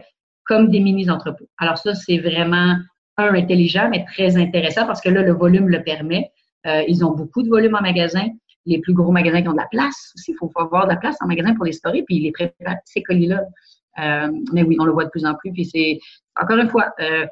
comme 0.46 0.70
des 0.70 0.80
mini-entrepôts. 0.80 1.50
Alors 1.58 1.78
ça, 1.78 1.96
c'est 1.96 2.18
vraiment 2.18 2.76
un, 3.18 3.36
intelligent, 3.36 3.90
mais 3.90 4.06
très 4.06 4.38
intéressant 4.38 4.86
parce 4.86 5.02
que 5.02 5.10
là, 5.10 5.22
le 5.22 5.34
volume 5.34 5.70
le 5.70 5.84
permet. 5.84 6.32
Euh, 6.68 6.84
ils 6.88 7.04
ont 7.04 7.12
beaucoup 7.12 7.42
de 7.42 7.50
volume 7.50 7.76
en 7.76 7.82
magasin. 7.82 8.28
Les 8.68 8.80
plus 8.80 8.94
gros 8.94 9.12
magasins 9.12 9.42
qui 9.42 9.48
ont 9.48 9.54
de 9.54 9.58
la 9.58 9.68
place 9.72 10.12
aussi, 10.16 10.32
il 10.32 10.36
faut, 10.38 10.52
avoir 10.56 10.86
de 10.86 10.92
la 10.92 10.98
place 10.98 11.18
en 11.22 11.28
magasin 11.28 11.56
pour 11.56 11.66
les 11.66 11.72
storer, 11.72 12.04
puis 12.04 12.18
ils 12.18 12.24
les 12.24 12.32
préparent, 12.32 12.76
ces 12.86 13.02
colis-là. 13.02 13.42
Euh, 14.00 14.32
mais 14.54 14.64
oui, 14.64 14.78
on 14.80 14.86
le 14.86 14.92
voit 14.92 15.06
de 15.06 15.10
plus 15.10 15.26
en 15.26 15.34
plus. 15.34 15.52
Puis 15.52 15.66
c'est, 15.66 16.00
encore 16.40 16.58
une 16.58 16.70
fois, 16.70 16.94
euh, 17.00 17.26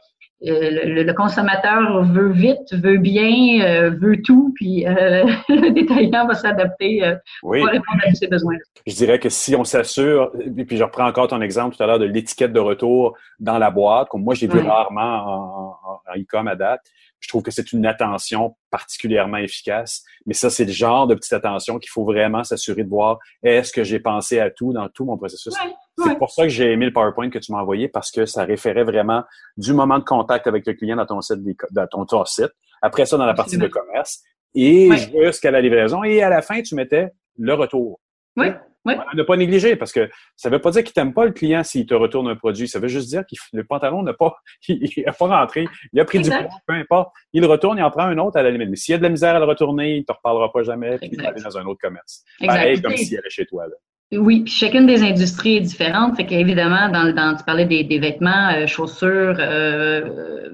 euh, 0.47 1.03
le, 1.03 1.13
consommateur 1.13 2.03
veut 2.05 2.31
vite, 2.31 2.73
veut 2.73 2.97
bien, 2.97 3.61
euh, 3.61 3.89
veut 3.89 4.21
tout, 4.21 4.53
puis 4.55 4.87
euh, 4.87 5.25
le 5.49 5.71
détaillant 5.71 6.27
va 6.27 6.33
s'adapter 6.33 7.01
pour 7.41 7.51
répondre 7.51 8.01
à 8.07 8.13
ses 8.13 8.27
besoins. 8.27 8.55
Je 8.87 8.95
dirais 8.95 9.19
que 9.19 9.27
si 9.27 9.55
on 9.55 9.65
s'assure, 9.65 10.31
et 10.57 10.63
puis 10.63 10.77
je 10.77 10.83
reprends 10.83 11.05
encore 11.05 11.27
ton 11.27 11.41
exemple 11.41 11.75
tout 11.75 11.83
à 11.83 11.87
l'heure 11.87 11.99
de 11.99 12.05
l'étiquette 12.05 12.53
de 12.53 12.59
retour 12.59 13.17
dans 13.39 13.57
la 13.57 13.69
boîte, 13.69 14.07
comme 14.07 14.23
moi 14.23 14.33
j'ai 14.33 14.47
vu 14.47 14.59
rarement 14.59 15.01
en, 15.01 16.01
en 16.07 16.17
e-com 16.17 16.47
à 16.47 16.55
date, 16.55 16.85
je 17.19 17.27
trouve 17.27 17.43
que 17.43 17.51
c'est 17.51 17.71
une 17.73 17.85
attention 17.85 18.55
particulièrement 18.71 19.37
efficace. 19.37 20.03
Mais 20.25 20.33
ça, 20.33 20.49
c'est 20.49 20.65
le 20.65 20.71
genre 20.71 21.07
de 21.07 21.15
petite 21.15 21.33
attention 21.33 21.79
qu'il 21.79 21.89
faut 21.89 22.05
vraiment 22.05 22.43
s'assurer 22.43 22.83
de 22.83 22.89
voir. 22.89 23.19
Est-ce 23.43 23.71
que 23.71 23.83
j'ai 23.83 23.99
pensé 23.99 24.39
à 24.39 24.49
tout 24.49 24.73
dans 24.73 24.87
tout 24.89 25.05
mon 25.05 25.17
processus? 25.17 25.53
c'est 26.01 26.17
pour 26.17 26.31
ça 26.31 26.43
que 26.43 26.49
j'ai 26.49 26.71
aimé 26.71 26.85
le 26.85 26.93
PowerPoint 26.93 27.29
que 27.29 27.39
tu 27.39 27.51
m'as 27.51 27.59
envoyé 27.59 27.89
parce 27.89 28.09
que 28.09 28.25
ça 28.25 28.45
référait 28.45 28.85
vraiment 28.85 29.23
du 29.57 29.73
moment 29.73 29.99
de 29.99 30.03
contact 30.05 30.47
avec 30.47 30.65
le 30.65 30.73
client 30.73 30.95
dans 30.95 31.05
ton 31.05 31.19
site, 31.19 31.39
dans 31.71 32.05
ton, 32.05 32.25
site. 32.25 32.51
Après 32.81 33.05
ça, 33.05 33.17
dans 33.17 33.25
la 33.25 33.33
partie 33.33 33.57
de 33.57 33.67
commerce 33.67 34.21
et 34.55 34.89
jusqu'à 35.23 35.51
la 35.51 35.61
livraison. 35.61 36.03
Et 36.03 36.21
à 36.21 36.29
la 36.29 36.41
fin, 36.41 36.61
tu 36.61 36.75
mettais 36.75 37.09
le 37.37 37.53
retour. 37.53 37.99
Oui. 38.37 38.47
Oui. 38.85 38.93
Ne 39.13 39.23
pas 39.23 39.35
négliger, 39.35 39.75
parce 39.75 39.91
que 39.91 40.09
ça 40.37 40.49
ne 40.49 40.55
veut 40.55 40.61
pas 40.61 40.71
dire 40.71 40.83
qu'il 40.83 40.93
t'aime 40.93 41.13
pas 41.13 41.25
le 41.25 41.31
client 41.31 41.63
s'il 41.63 41.85
te 41.85 41.93
retourne 41.93 42.29
un 42.29 42.35
produit. 42.35 42.67
Ça 42.67 42.79
veut 42.79 42.87
juste 42.87 43.09
dire 43.09 43.23
que 43.23 43.35
le 43.51 43.63
pantalon 43.65 44.03
n'a 44.03 44.13
pas, 44.13 44.35
il 44.69 45.03
n'a 45.05 45.11
pas 45.11 45.27
rentré. 45.27 45.67
Il 45.91 45.99
a 45.99 46.05
pris 46.05 46.19
du 46.19 46.29
poids, 46.29 46.47
peu 46.65 46.73
importe. 46.73 47.11
Il 47.33 47.45
retourne, 47.45 47.77
il 47.77 47.83
en 47.83 47.91
prend 47.91 48.03
un 48.03 48.17
autre 48.17 48.37
à 48.37 48.43
la 48.43 48.51
limite. 48.51 48.69
Mais 48.69 48.77
s'il 48.77 48.93
y 48.93 48.95
a 48.95 48.97
de 48.97 49.03
la 49.03 49.09
misère 49.09 49.35
à 49.35 49.39
le 49.39 49.45
retourner, 49.45 49.95
il 49.95 49.99
ne 49.99 50.05
te 50.05 50.13
reparlera 50.13 50.51
pas 50.51 50.63
jamais, 50.63 50.97
puis 50.97 51.09
il 51.11 51.21
va 51.21 51.29
aller 51.29 51.41
dans 51.41 51.57
un 51.57 51.65
autre 51.65 51.79
commerce. 51.81 52.23
Pareil 52.39 52.81
comme 52.81 52.95
s'il 52.95 53.17
allait 53.17 53.29
chez 53.29 53.45
toi. 53.45 53.65
Oui, 54.11 54.41
puis 54.41 54.51
chacune 54.51 54.87
des 54.87 55.03
industries 55.03 55.57
est 55.57 55.61
différente. 55.61 56.15
Fait 56.15 56.25
qu'évidemment, 56.25 56.89
dans, 56.89 57.13
dans, 57.13 57.35
tu 57.37 57.43
parlais 57.43 57.65
des, 57.65 57.83
des 57.83 57.99
vêtements, 57.99 58.49
euh, 58.55 58.65
chaussures, 58.65 59.35
euh, 59.39 60.01
euh, 60.01 60.49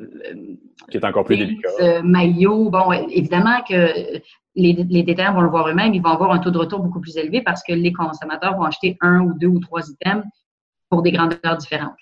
qui 0.89 0.97
est 0.97 1.05
encore 1.05 1.23
plus 1.23 1.37
délicat. 1.37 1.69
Euh, 1.79 2.01
maillots, 2.03 2.69
bon, 2.69 2.91
évidemment 2.91 3.61
que 3.67 4.19
les, 4.55 5.03
détaillants 5.03 5.33
vont 5.33 5.41
le 5.41 5.49
voir 5.49 5.67
eux-mêmes, 5.67 5.93
ils 5.93 6.01
vont 6.01 6.09
avoir 6.09 6.31
un 6.31 6.39
taux 6.39 6.51
de 6.51 6.57
retour 6.57 6.79
beaucoup 6.79 7.01
plus 7.01 7.17
élevé 7.17 7.41
parce 7.41 7.61
que 7.63 7.73
les 7.73 7.91
consommateurs 7.91 8.55
vont 8.55 8.63
acheter 8.63 8.97
un 9.01 9.19
ou 9.21 9.33
deux 9.37 9.47
ou 9.47 9.59
trois 9.59 9.81
items 9.89 10.23
pour 10.89 11.01
des 11.01 11.11
grandeurs 11.11 11.57
différentes. 11.57 11.95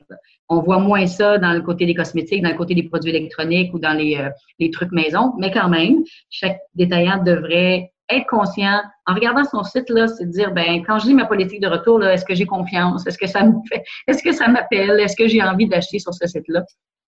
On 0.49 0.59
voit 0.59 0.79
moins 0.79 1.07
ça 1.07 1.37
dans 1.37 1.53
le 1.53 1.61
côté 1.61 1.85
des 1.85 1.95
cosmétiques, 1.95 2.43
dans 2.43 2.49
le 2.49 2.57
côté 2.57 2.75
des 2.75 2.83
produits 2.83 3.09
électroniques 3.09 3.73
ou 3.73 3.79
dans 3.79 3.93
les, 3.93 4.17
euh, 4.17 4.29
les 4.59 4.69
trucs 4.71 4.91
maison, 4.91 5.33
mais 5.39 5.51
quand 5.51 5.69
même, 5.69 6.03
chaque 6.29 6.59
détaillant 6.75 7.23
devrait 7.23 7.91
être 8.09 8.27
conscient 8.27 8.81
en 9.07 9.13
regardant 9.13 9.45
son 9.45 9.63
site 9.63 9.89
là, 9.89 10.07
c'est 10.07 10.25
de 10.25 10.31
dire 10.31 10.51
ben 10.51 10.83
quand 10.85 10.99
je 10.99 11.07
lis 11.07 11.13
ma 11.13 11.25
politique 11.25 11.61
de 11.61 11.67
retour 11.67 11.99
là, 11.99 12.13
est-ce 12.13 12.25
que 12.25 12.35
j'ai 12.35 12.45
confiance, 12.45 13.07
est-ce 13.07 13.17
que 13.17 13.27
ça 13.27 13.43
me 13.43 13.53
fait, 13.71 13.83
est-ce 14.07 14.21
que 14.21 14.33
ça 14.33 14.47
m'appelle, 14.49 14.99
est-ce 14.99 15.15
que 15.15 15.27
j'ai 15.27 15.41
envie 15.41 15.67
d'acheter 15.67 15.99
sur 15.99 16.13
ce 16.13 16.27
site 16.27 16.47
là. 16.49 16.63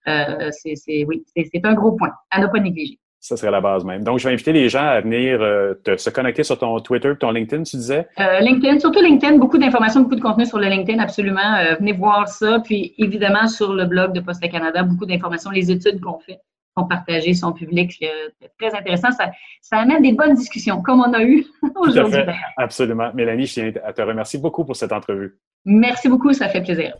Euh, 0.07 0.49
c'est 0.51 1.03
oui, 1.05 1.25
c'est 1.35 1.65
un 1.65 1.73
gros 1.73 1.93
point 1.93 2.11
à 2.31 2.39
ne 2.39 2.47
pas 2.47 2.59
négliger. 2.59 2.99
Ça 3.25 3.37
serait 3.37 3.49
la 3.49 3.59
base 3.59 3.83
même. 3.83 4.03
Donc, 4.03 4.19
je 4.19 4.27
vais 4.27 4.35
inviter 4.35 4.53
les 4.53 4.69
gens 4.69 4.85
à 4.85 5.01
venir 5.01 5.41
euh, 5.41 5.73
te, 5.83 5.97
se 5.97 6.11
connecter 6.11 6.43
sur 6.43 6.59
ton 6.59 6.79
Twitter, 6.79 7.11
ton 7.19 7.31
LinkedIn, 7.31 7.63
tu 7.63 7.75
disais? 7.75 8.07
Euh, 8.19 8.39
LinkedIn, 8.39 8.77
surtout 8.77 9.01
LinkedIn, 9.01 9.37
beaucoup 9.37 9.57
d'informations, 9.57 10.01
beaucoup 10.01 10.15
de 10.15 10.21
contenu 10.21 10.45
sur 10.45 10.59
le 10.59 10.67
LinkedIn, 10.67 10.99
absolument. 10.99 11.55
Euh, 11.55 11.73
venez 11.79 11.93
voir 11.93 12.27
ça. 12.27 12.59
Puis, 12.63 12.93
évidemment, 12.99 13.47
sur 13.47 13.73
le 13.73 13.85
blog 13.85 14.13
de 14.13 14.19
Poste 14.19 14.47
Canada, 14.47 14.83
beaucoup 14.83 15.07
d'informations. 15.07 15.49
Les 15.49 15.71
études 15.71 15.99
qu'on 16.01 16.19
fait 16.19 16.37
sont 16.77 16.85
partagées, 16.85 17.33
sont 17.33 17.51
publiques. 17.51 17.95
C'est 17.99 18.51
très 18.59 18.77
intéressant. 18.77 19.09
Ça, 19.09 19.31
ça 19.59 19.77
amène 19.77 20.03
des 20.03 20.13
bonnes 20.13 20.35
discussions, 20.35 20.83
comme 20.83 20.99
on 20.99 21.11
a 21.13 21.23
eu 21.23 21.45
aujourd'hui. 21.77 22.21
Absolument. 22.57 23.09
Mélanie, 23.15 23.47
je 23.47 23.53
tiens 23.53 23.71
à 23.83 23.91
te 23.91 24.03
remercier 24.03 24.37
beaucoup 24.37 24.65
pour 24.65 24.75
cette 24.75 24.91
entrevue. 24.91 25.39
Merci 25.65 26.09
beaucoup, 26.09 26.31
ça 26.31 26.47
fait 26.47 26.61
plaisir. 26.61 26.93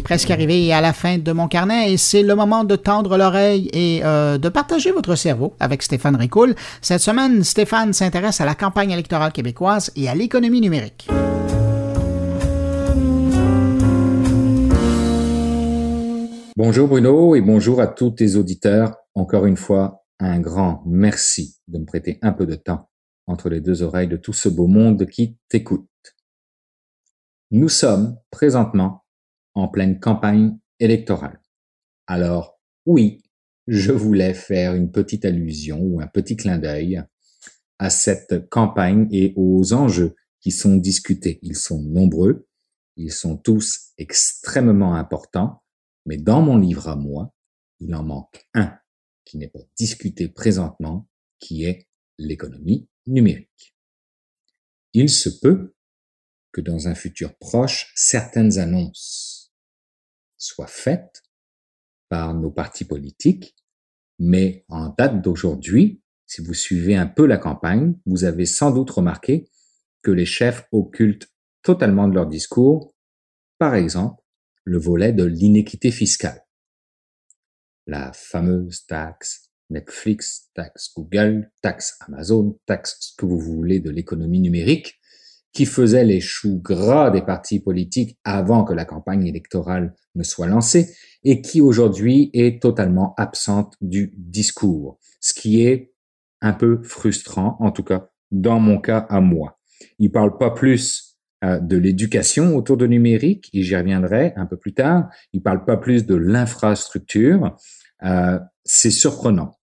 Presque 0.00 0.30
arrivé 0.30 0.72
à 0.72 0.80
la 0.80 0.92
fin 0.92 1.18
de 1.18 1.32
mon 1.32 1.48
carnet 1.48 1.92
et 1.92 1.96
c'est 1.96 2.22
le 2.22 2.34
moment 2.34 2.64
de 2.64 2.76
tendre 2.76 3.16
l'oreille 3.16 3.68
et 3.72 4.00
euh, 4.04 4.38
de 4.38 4.48
partager 4.48 4.90
votre 4.92 5.14
cerveau 5.14 5.54
avec 5.60 5.82
Stéphane 5.82 6.16
Ricoul. 6.16 6.54
Cette 6.82 7.00
semaine, 7.00 7.44
Stéphane 7.44 7.92
s'intéresse 7.92 8.40
à 8.40 8.44
la 8.44 8.54
campagne 8.54 8.90
électorale 8.90 9.32
québécoise 9.32 9.90
et 9.96 10.08
à 10.08 10.14
l'économie 10.14 10.60
numérique. 10.60 11.08
Bonjour 16.56 16.88
Bruno 16.88 17.34
et 17.36 17.40
bonjour 17.40 17.80
à 17.80 17.86
tous 17.86 18.10
tes 18.10 18.34
auditeurs. 18.34 18.96
Encore 19.14 19.46
une 19.46 19.56
fois, 19.56 20.04
un 20.18 20.40
grand 20.40 20.82
merci 20.86 21.56
de 21.68 21.78
me 21.78 21.84
prêter 21.84 22.18
un 22.22 22.32
peu 22.32 22.46
de 22.46 22.56
temps 22.56 22.90
entre 23.26 23.48
les 23.48 23.60
deux 23.60 23.82
oreilles 23.82 24.08
de 24.08 24.16
tout 24.16 24.32
ce 24.32 24.48
beau 24.48 24.66
monde 24.66 25.06
qui 25.06 25.36
t'écoute. 25.48 25.88
Nous 27.50 27.68
sommes 27.68 28.18
présentement 28.30 29.04
en 29.58 29.68
pleine 29.68 29.98
campagne 30.00 30.58
électorale. 30.80 31.40
Alors, 32.06 32.58
oui, 32.86 33.22
je 33.66 33.92
voulais 33.92 34.34
faire 34.34 34.74
une 34.74 34.90
petite 34.90 35.24
allusion 35.24 35.80
ou 35.80 36.00
un 36.00 36.06
petit 36.06 36.36
clin 36.36 36.58
d'œil 36.58 37.02
à 37.78 37.90
cette 37.90 38.48
campagne 38.48 39.06
et 39.10 39.34
aux 39.36 39.72
enjeux 39.72 40.16
qui 40.40 40.50
sont 40.50 40.76
discutés. 40.76 41.38
Ils 41.42 41.56
sont 41.56 41.82
nombreux, 41.82 42.48
ils 42.96 43.12
sont 43.12 43.36
tous 43.36 43.92
extrêmement 43.98 44.94
importants, 44.94 45.62
mais 46.06 46.16
dans 46.16 46.40
mon 46.40 46.56
livre 46.56 46.88
à 46.88 46.96
moi, 46.96 47.34
il 47.80 47.94
en 47.94 48.02
manque 48.02 48.48
un 48.54 48.76
qui 49.24 49.36
n'est 49.36 49.48
pas 49.48 49.60
discuté 49.76 50.28
présentement, 50.28 51.06
qui 51.38 51.64
est 51.64 51.86
l'économie 52.16 52.88
numérique. 53.06 53.76
Il 54.94 55.10
se 55.10 55.28
peut 55.28 55.74
que 56.52 56.62
dans 56.62 56.88
un 56.88 56.94
futur 56.94 57.36
proche, 57.36 57.92
certaines 57.94 58.58
annonces 58.58 59.37
soit 60.38 60.66
faite 60.66 61.22
par 62.08 62.34
nos 62.34 62.50
partis 62.50 62.84
politiques, 62.84 63.54
mais 64.18 64.64
en 64.68 64.88
date 64.96 65.20
d'aujourd'hui, 65.20 66.02
si 66.26 66.42
vous 66.42 66.54
suivez 66.54 66.96
un 66.96 67.06
peu 67.06 67.26
la 67.26 67.38
campagne, 67.38 67.94
vous 68.06 68.24
avez 68.24 68.46
sans 68.46 68.70
doute 68.70 68.90
remarqué 68.90 69.50
que 70.02 70.10
les 70.10 70.26
chefs 70.26 70.66
occultent 70.72 71.30
totalement 71.62 72.08
de 72.08 72.14
leur 72.14 72.26
discours, 72.26 72.94
par 73.58 73.74
exemple, 73.74 74.22
le 74.64 74.78
volet 74.78 75.12
de 75.12 75.24
l'inéquité 75.24 75.90
fiscale. 75.90 76.44
La 77.86 78.12
fameuse 78.12 78.86
taxe 78.86 79.48
Netflix, 79.70 80.50
taxe 80.54 80.92
Google, 80.94 81.50
taxe 81.62 81.96
Amazon, 82.00 82.58
taxe 82.66 82.96
ce 83.00 83.16
que 83.16 83.26
vous 83.26 83.38
voulez 83.38 83.80
de 83.80 83.90
l'économie 83.90 84.40
numérique, 84.40 84.97
qui 85.52 85.66
faisait 85.66 86.04
les 86.04 86.20
choux 86.20 86.60
gras 86.60 87.10
des 87.10 87.22
partis 87.22 87.60
politiques 87.60 88.18
avant 88.24 88.64
que 88.64 88.74
la 88.74 88.84
campagne 88.84 89.26
électorale 89.26 89.94
ne 90.14 90.22
soit 90.22 90.46
lancée 90.46 90.94
et 91.24 91.40
qui 91.40 91.60
aujourd'hui 91.60 92.30
est 92.32 92.60
totalement 92.62 93.14
absente 93.16 93.74
du 93.80 94.12
discours, 94.16 94.98
ce 95.20 95.34
qui 95.34 95.62
est 95.62 95.92
un 96.40 96.52
peu 96.52 96.82
frustrant, 96.82 97.56
en 97.60 97.72
tout 97.72 97.82
cas 97.82 98.10
dans 98.30 98.60
mon 98.60 98.78
cas 98.78 99.06
à 99.08 99.20
moi. 99.20 99.58
Il 99.98 100.12
parle 100.12 100.36
pas 100.38 100.50
plus 100.50 101.16
euh, 101.44 101.60
de 101.60 101.76
l'éducation 101.76 102.56
autour 102.56 102.76
de 102.76 102.86
numérique, 102.86 103.48
et 103.52 103.62
j'y 103.62 103.76
reviendrai 103.76 104.32
un 104.34 104.44
peu 104.44 104.56
plus 104.56 104.74
tard. 104.74 105.08
Il 105.32 105.40
parle 105.40 105.64
pas 105.64 105.76
plus 105.76 106.04
de 106.04 106.16
l'infrastructure. 106.16 107.56
Euh, 108.02 108.40
c'est 108.64 108.90
surprenant. 108.90 109.56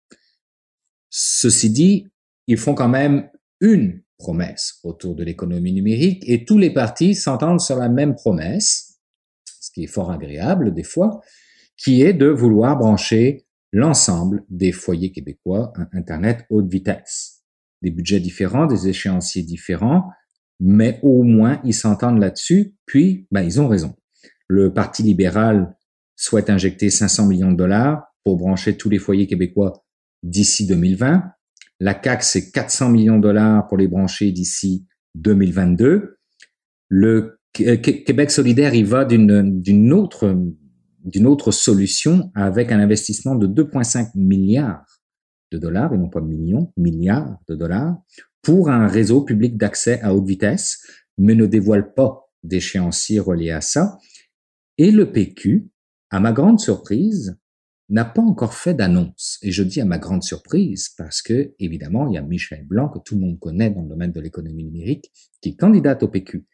Ceci 1.10 1.70
dit, 1.70 2.06
ils 2.46 2.58
font 2.58 2.74
quand 2.74 2.88
même 2.88 3.28
une 3.60 4.03
promesse 4.18 4.78
autour 4.84 5.14
de 5.14 5.24
l'économie 5.24 5.72
numérique 5.72 6.24
et 6.28 6.44
tous 6.44 6.58
les 6.58 6.72
partis 6.72 7.14
s'entendent 7.14 7.60
sur 7.60 7.76
la 7.76 7.88
même 7.88 8.14
promesse, 8.14 9.00
ce 9.60 9.70
qui 9.72 9.84
est 9.84 9.88
fort 9.88 10.10
agréable 10.10 10.72
des 10.72 10.82
fois, 10.82 11.20
qui 11.76 12.02
est 12.02 12.12
de 12.12 12.26
vouloir 12.26 12.76
brancher 12.76 13.46
l'ensemble 13.72 14.44
des 14.48 14.72
foyers 14.72 15.10
québécois 15.10 15.72
à 15.76 15.88
Internet 15.96 16.46
haute 16.48 16.70
vitesse. 16.70 17.42
Des 17.82 17.90
budgets 17.90 18.20
différents, 18.20 18.66
des 18.66 18.88
échéanciers 18.88 19.42
différents, 19.42 20.04
mais 20.60 21.00
au 21.02 21.22
moins 21.22 21.60
ils 21.64 21.74
s'entendent 21.74 22.20
là-dessus, 22.20 22.76
puis 22.86 23.26
ben, 23.30 23.42
ils 23.42 23.60
ont 23.60 23.68
raison. 23.68 23.96
Le 24.48 24.72
Parti 24.72 25.02
libéral 25.02 25.76
souhaite 26.16 26.50
injecter 26.50 26.90
500 26.90 27.26
millions 27.26 27.52
de 27.52 27.56
dollars 27.56 28.04
pour 28.22 28.36
brancher 28.36 28.76
tous 28.76 28.88
les 28.88 28.98
foyers 28.98 29.26
québécois 29.26 29.84
d'ici 30.22 30.66
2020. 30.66 31.33
La 31.80 31.94
CAC, 31.94 32.22
c'est 32.22 32.50
400 32.50 32.90
millions 32.90 33.16
de 33.16 33.22
dollars 33.22 33.66
pour 33.66 33.76
les 33.76 33.88
brancher 33.88 34.32
d'ici 34.32 34.86
2022. 35.16 36.18
Le 36.88 37.38
Québec 37.52 38.30
solidaire, 38.30 38.74
il 38.74 38.86
va 38.86 39.04
d'une 39.04 39.92
autre 39.92 40.36
d'une 41.04 41.26
autre 41.26 41.50
solution 41.50 42.30
avec 42.34 42.72
un 42.72 42.80
investissement 42.80 43.34
de 43.34 43.46
2,5 43.46 44.12
milliards 44.14 45.02
de 45.52 45.58
dollars, 45.58 45.92
et 45.92 45.98
non 45.98 46.08
pas 46.08 46.20
millions, 46.20 46.72
milliards 46.76 47.38
de 47.46 47.54
dollars, 47.54 47.96
pour 48.42 48.70
un 48.70 48.86
réseau 48.88 49.22
public 49.22 49.56
d'accès 49.56 50.00
à 50.00 50.14
haute 50.14 50.26
vitesse, 50.26 50.82
mais 51.18 51.34
ne 51.34 51.46
dévoile 51.46 51.92
pas 51.94 52.30
d'échéancier 52.42 53.20
relié 53.20 53.50
à 53.50 53.60
ça. 53.60 53.98
Et 54.78 54.90
le 54.90 55.12
PQ, 55.12 55.68
à 56.10 56.20
ma 56.20 56.32
grande 56.32 56.58
surprise, 56.58 57.38
n'a 57.90 58.04
pas 58.04 58.22
encore 58.22 58.54
fait 58.54 58.74
d'annonce. 58.74 59.38
Et 59.42 59.52
je 59.52 59.62
dis 59.62 59.80
à 59.80 59.84
ma 59.84 59.98
grande 59.98 60.22
surprise 60.22 60.90
parce 60.96 61.22
que, 61.22 61.54
évidemment, 61.58 62.08
il 62.08 62.14
y 62.14 62.18
a 62.18 62.22
Michel 62.22 62.64
Blanc, 62.66 62.88
que 62.88 62.98
tout 62.98 63.14
le 63.14 63.20
monde 63.20 63.38
connaît 63.38 63.70
dans 63.70 63.82
le 63.82 63.88
domaine 63.88 64.12
de 64.12 64.20
l'économie 64.20 64.64
numérique, 64.64 65.12
qui 65.40 65.50
est 65.50 65.56
candidate 65.56 66.02
au 66.02 66.08
PQ. 66.08 66.46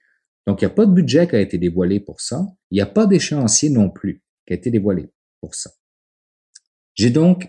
Donc, 0.46 0.60
il 0.60 0.64
n'y 0.64 0.72
a 0.72 0.74
pas 0.74 0.86
de 0.86 0.92
budget 0.92 1.28
qui 1.28 1.36
a 1.36 1.40
été 1.40 1.58
dévoilé 1.58 2.00
pour 2.00 2.20
ça. 2.20 2.46
Il 2.70 2.74
n'y 2.74 2.80
a 2.80 2.86
pas 2.86 3.06
d'échéancier 3.06 3.70
non 3.70 3.90
plus 3.90 4.22
qui 4.46 4.52
a 4.52 4.56
été 4.56 4.70
dévoilé 4.70 5.12
pour 5.40 5.54
ça. 5.54 5.70
J'ai 6.94 7.10
donc 7.10 7.48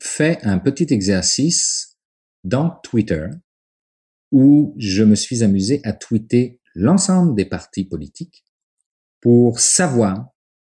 fait 0.00 0.42
un 0.42 0.58
petit 0.58 0.92
exercice 0.92 1.98
dans 2.44 2.70
Twitter 2.82 3.28
où 4.32 4.74
je 4.78 5.04
me 5.04 5.14
suis 5.14 5.44
amusé 5.44 5.80
à 5.84 5.92
tweeter 5.92 6.60
l'ensemble 6.74 7.34
des 7.34 7.44
partis 7.44 7.84
politiques 7.84 8.44
pour 9.20 9.60
savoir 9.60 10.31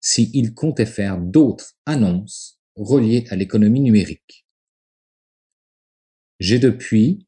s'ils 0.04 0.54
comptaient 0.54 0.86
faire 0.86 1.18
d'autres 1.18 1.78
annonces 1.86 2.60
reliées 2.76 3.26
à 3.30 3.38
l'économie 3.38 3.80
numérique. 3.80 4.46
J'ai 6.40 6.60
depuis 6.60 7.26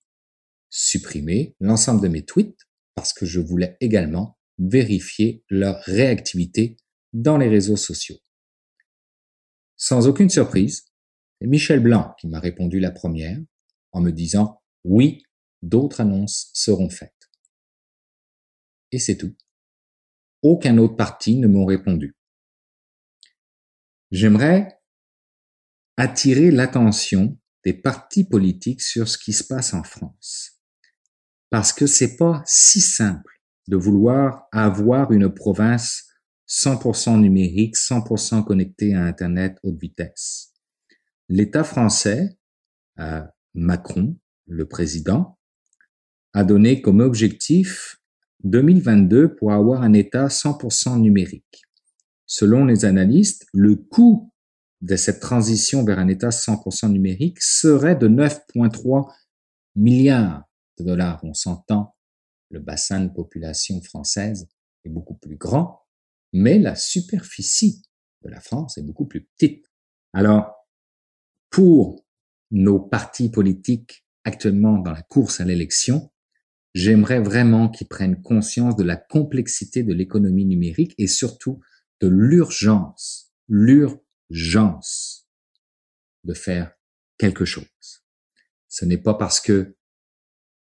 supprimé 0.70 1.56
l'ensemble 1.62 2.02
de 2.02 2.10
mes 2.10 2.26
tweets 2.26 2.60
parce 2.94 3.14
que 3.14 3.26
je 3.26 3.40
voulais 3.40 3.78
également 3.80 4.38
vérifier 4.58 5.44
leur 5.50 5.82
réactivité 5.84 6.76
dans 7.14 7.38
les 7.38 7.48
réseaux 7.48 7.78
sociaux. 7.78 8.18
Sans 9.78 10.08
aucune 10.08 10.30
surprise, 10.30 10.86
c'est 11.40 11.48
Michel 11.48 11.80
Blanc 11.80 12.14
qui 12.20 12.28
m'a 12.28 12.42
répondu 12.42 12.80
la 12.80 12.92
première 12.92 13.40
en 13.94 14.02
me 14.02 14.12
disant 14.12 14.62
oui, 14.84 15.24
d'autres 15.62 16.02
annonces 16.02 16.50
seront 16.54 16.90
faites. 16.90 17.12
Et 18.92 19.00
c'est 19.00 19.16
tout. 19.16 19.34
Aucun 20.42 20.78
autre 20.78 20.98
parti 20.98 21.38
ne 21.38 21.48
m'ont 21.48 21.66
répondu. 21.66 22.15
J'aimerais 24.12 24.80
attirer 25.98 26.52
l'attention 26.52 27.38
des 27.64 27.74
partis 27.74 28.24
politiques 28.24 28.82
sur 28.82 29.08
ce 29.08 29.18
qui 29.18 29.34
se 29.34 29.44
passe 29.44 29.74
en 29.74 29.84
France 29.84 30.56
parce 31.50 31.74
que 31.74 31.88
c'est 31.88 32.18
pas 32.18 32.44
si 32.46 32.82
simple 32.82 33.42
de 33.68 33.78
vouloir 33.78 34.48
avoir 34.52 35.12
une 35.12 35.34
province 35.34 36.06
100% 36.50 37.20
numérique, 37.20 37.76
100% 37.76 38.44
connectée 38.44 38.94
à 38.94 39.04
Internet 39.04 39.58
haute 39.64 39.80
vitesse. 39.80 40.54
L'État 41.30 41.64
français, 41.64 42.38
euh, 43.00 43.24
Macron, 43.54 44.18
le 44.48 44.68
président, 44.68 45.40
a 46.34 46.44
donné 46.44 46.82
comme 46.82 47.00
objectif 47.00 47.98
2022 48.44 49.36
pour 49.36 49.54
avoir 49.54 49.82
un 49.82 49.94
État 49.94 50.28
100% 50.28 51.00
numérique. 51.00 51.65
Selon 52.28 52.66
les 52.66 52.86
analystes, 52.86 53.46
le 53.54 53.76
coût 53.76 54.32
de 54.82 54.96
cette 54.96 55.20
transition 55.20 55.84
vers 55.84 56.00
un 56.00 56.08
État 56.08 56.30
100% 56.30 56.92
numérique 56.92 57.42
serait 57.42 57.96
de 57.96 58.08
9,3 58.08 59.12
milliards 59.76 60.44
de 60.78 60.84
dollars. 60.84 61.24
On 61.24 61.34
s'entend, 61.34 61.96
le 62.50 62.60
bassin 62.60 63.02
de 63.02 63.10
population 63.10 63.82
française 63.82 64.48
est 64.84 64.90
beaucoup 64.90 65.16
plus 65.16 65.38
grand, 65.38 65.82
mais 66.34 66.60
la 66.60 66.76
superficie 66.76 67.82
de 68.24 68.30
la 68.30 68.40
France 68.40 68.78
est 68.78 68.84
beaucoup 68.84 69.06
plus 69.06 69.26
petite. 69.26 69.66
Alors, 70.14 70.52
pour 71.50 72.06
nos 72.52 72.80
partis 72.80 73.30
politiques 73.30 74.06
actuellement 74.24 74.78
dans 74.78 74.92
la 74.92 75.02
course 75.02 75.40
à 75.40 75.46
l'élection, 75.46 76.12
j'aimerais 76.74 77.20
vraiment 77.20 77.70
qu'ils 77.70 77.88
prennent 77.88 78.22
conscience 78.22 78.76
de 78.76 78.84
la 78.84 78.98
complexité 78.98 79.84
de 79.84 79.94
l'économie 79.94 80.46
numérique 80.46 80.94
et 80.98 81.08
surtout 81.08 81.62
de 82.02 82.08
l'urgence, 82.08 83.34
l'urgence 83.48 85.28
de 86.24 86.34
faire 86.34 86.74
quelque 87.18 87.46
chose. 87.46 87.66
Ce 88.68 88.86
n'est 88.86 88.98
pas 88.98 89.14
parce 89.14 89.40
que 89.40 89.76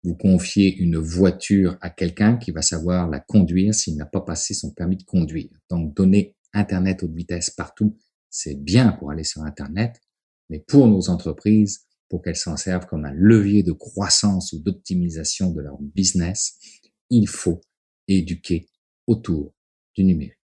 vous 0.04 0.14
confiez 0.14 0.76
une 0.76 0.98
voiture 0.98 1.78
à 1.80 1.88
quelqu'un 1.88 2.36
qui 2.36 2.50
va 2.50 2.60
savoir 2.60 3.08
la 3.08 3.20
conduire 3.20 3.74
s'il 3.74 3.96
n'a 3.96 4.04
pas 4.04 4.20
passé 4.20 4.52
son 4.52 4.70
permis 4.70 4.98
de 4.98 5.04
conduire. 5.04 5.50
Donc, 5.70 5.96
donner 5.96 6.36
Internet 6.52 7.02
haute 7.02 7.14
vitesse 7.14 7.50
partout, 7.50 7.98
c'est 8.30 8.54
bien 8.54 8.92
pour 8.92 9.10
aller 9.10 9.24
sur 9.24 9.42
Internet, 9.42 10.00
mais 10.50 10.60
pour 10.60 10.86
nos 10.86 11.08
entreprises, 11.08 11.86
pour 12.08 12.22
qu'elles 12.22 12.36
s'en 12.36 12.56
servent 12.56 12.86
comme 12.86 13.06
un 13.06 13.14
levier 13.14 13.62
de 13.62 13.72
croissance 13.72 14.52
ou 14.52 14.60
d'optimisation 14.60 15.50
de 15.50 15.62
leur 15.62 15.78
business, 15.80 16.58
il 17.10 17.26
faut 17.26 17.62
éduquer 18.06 18.68
autour 19.06 19.54
du 19.94 20.04
numérique. 20.04 20.43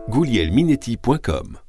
Goulielminetti.com 0.09 1.66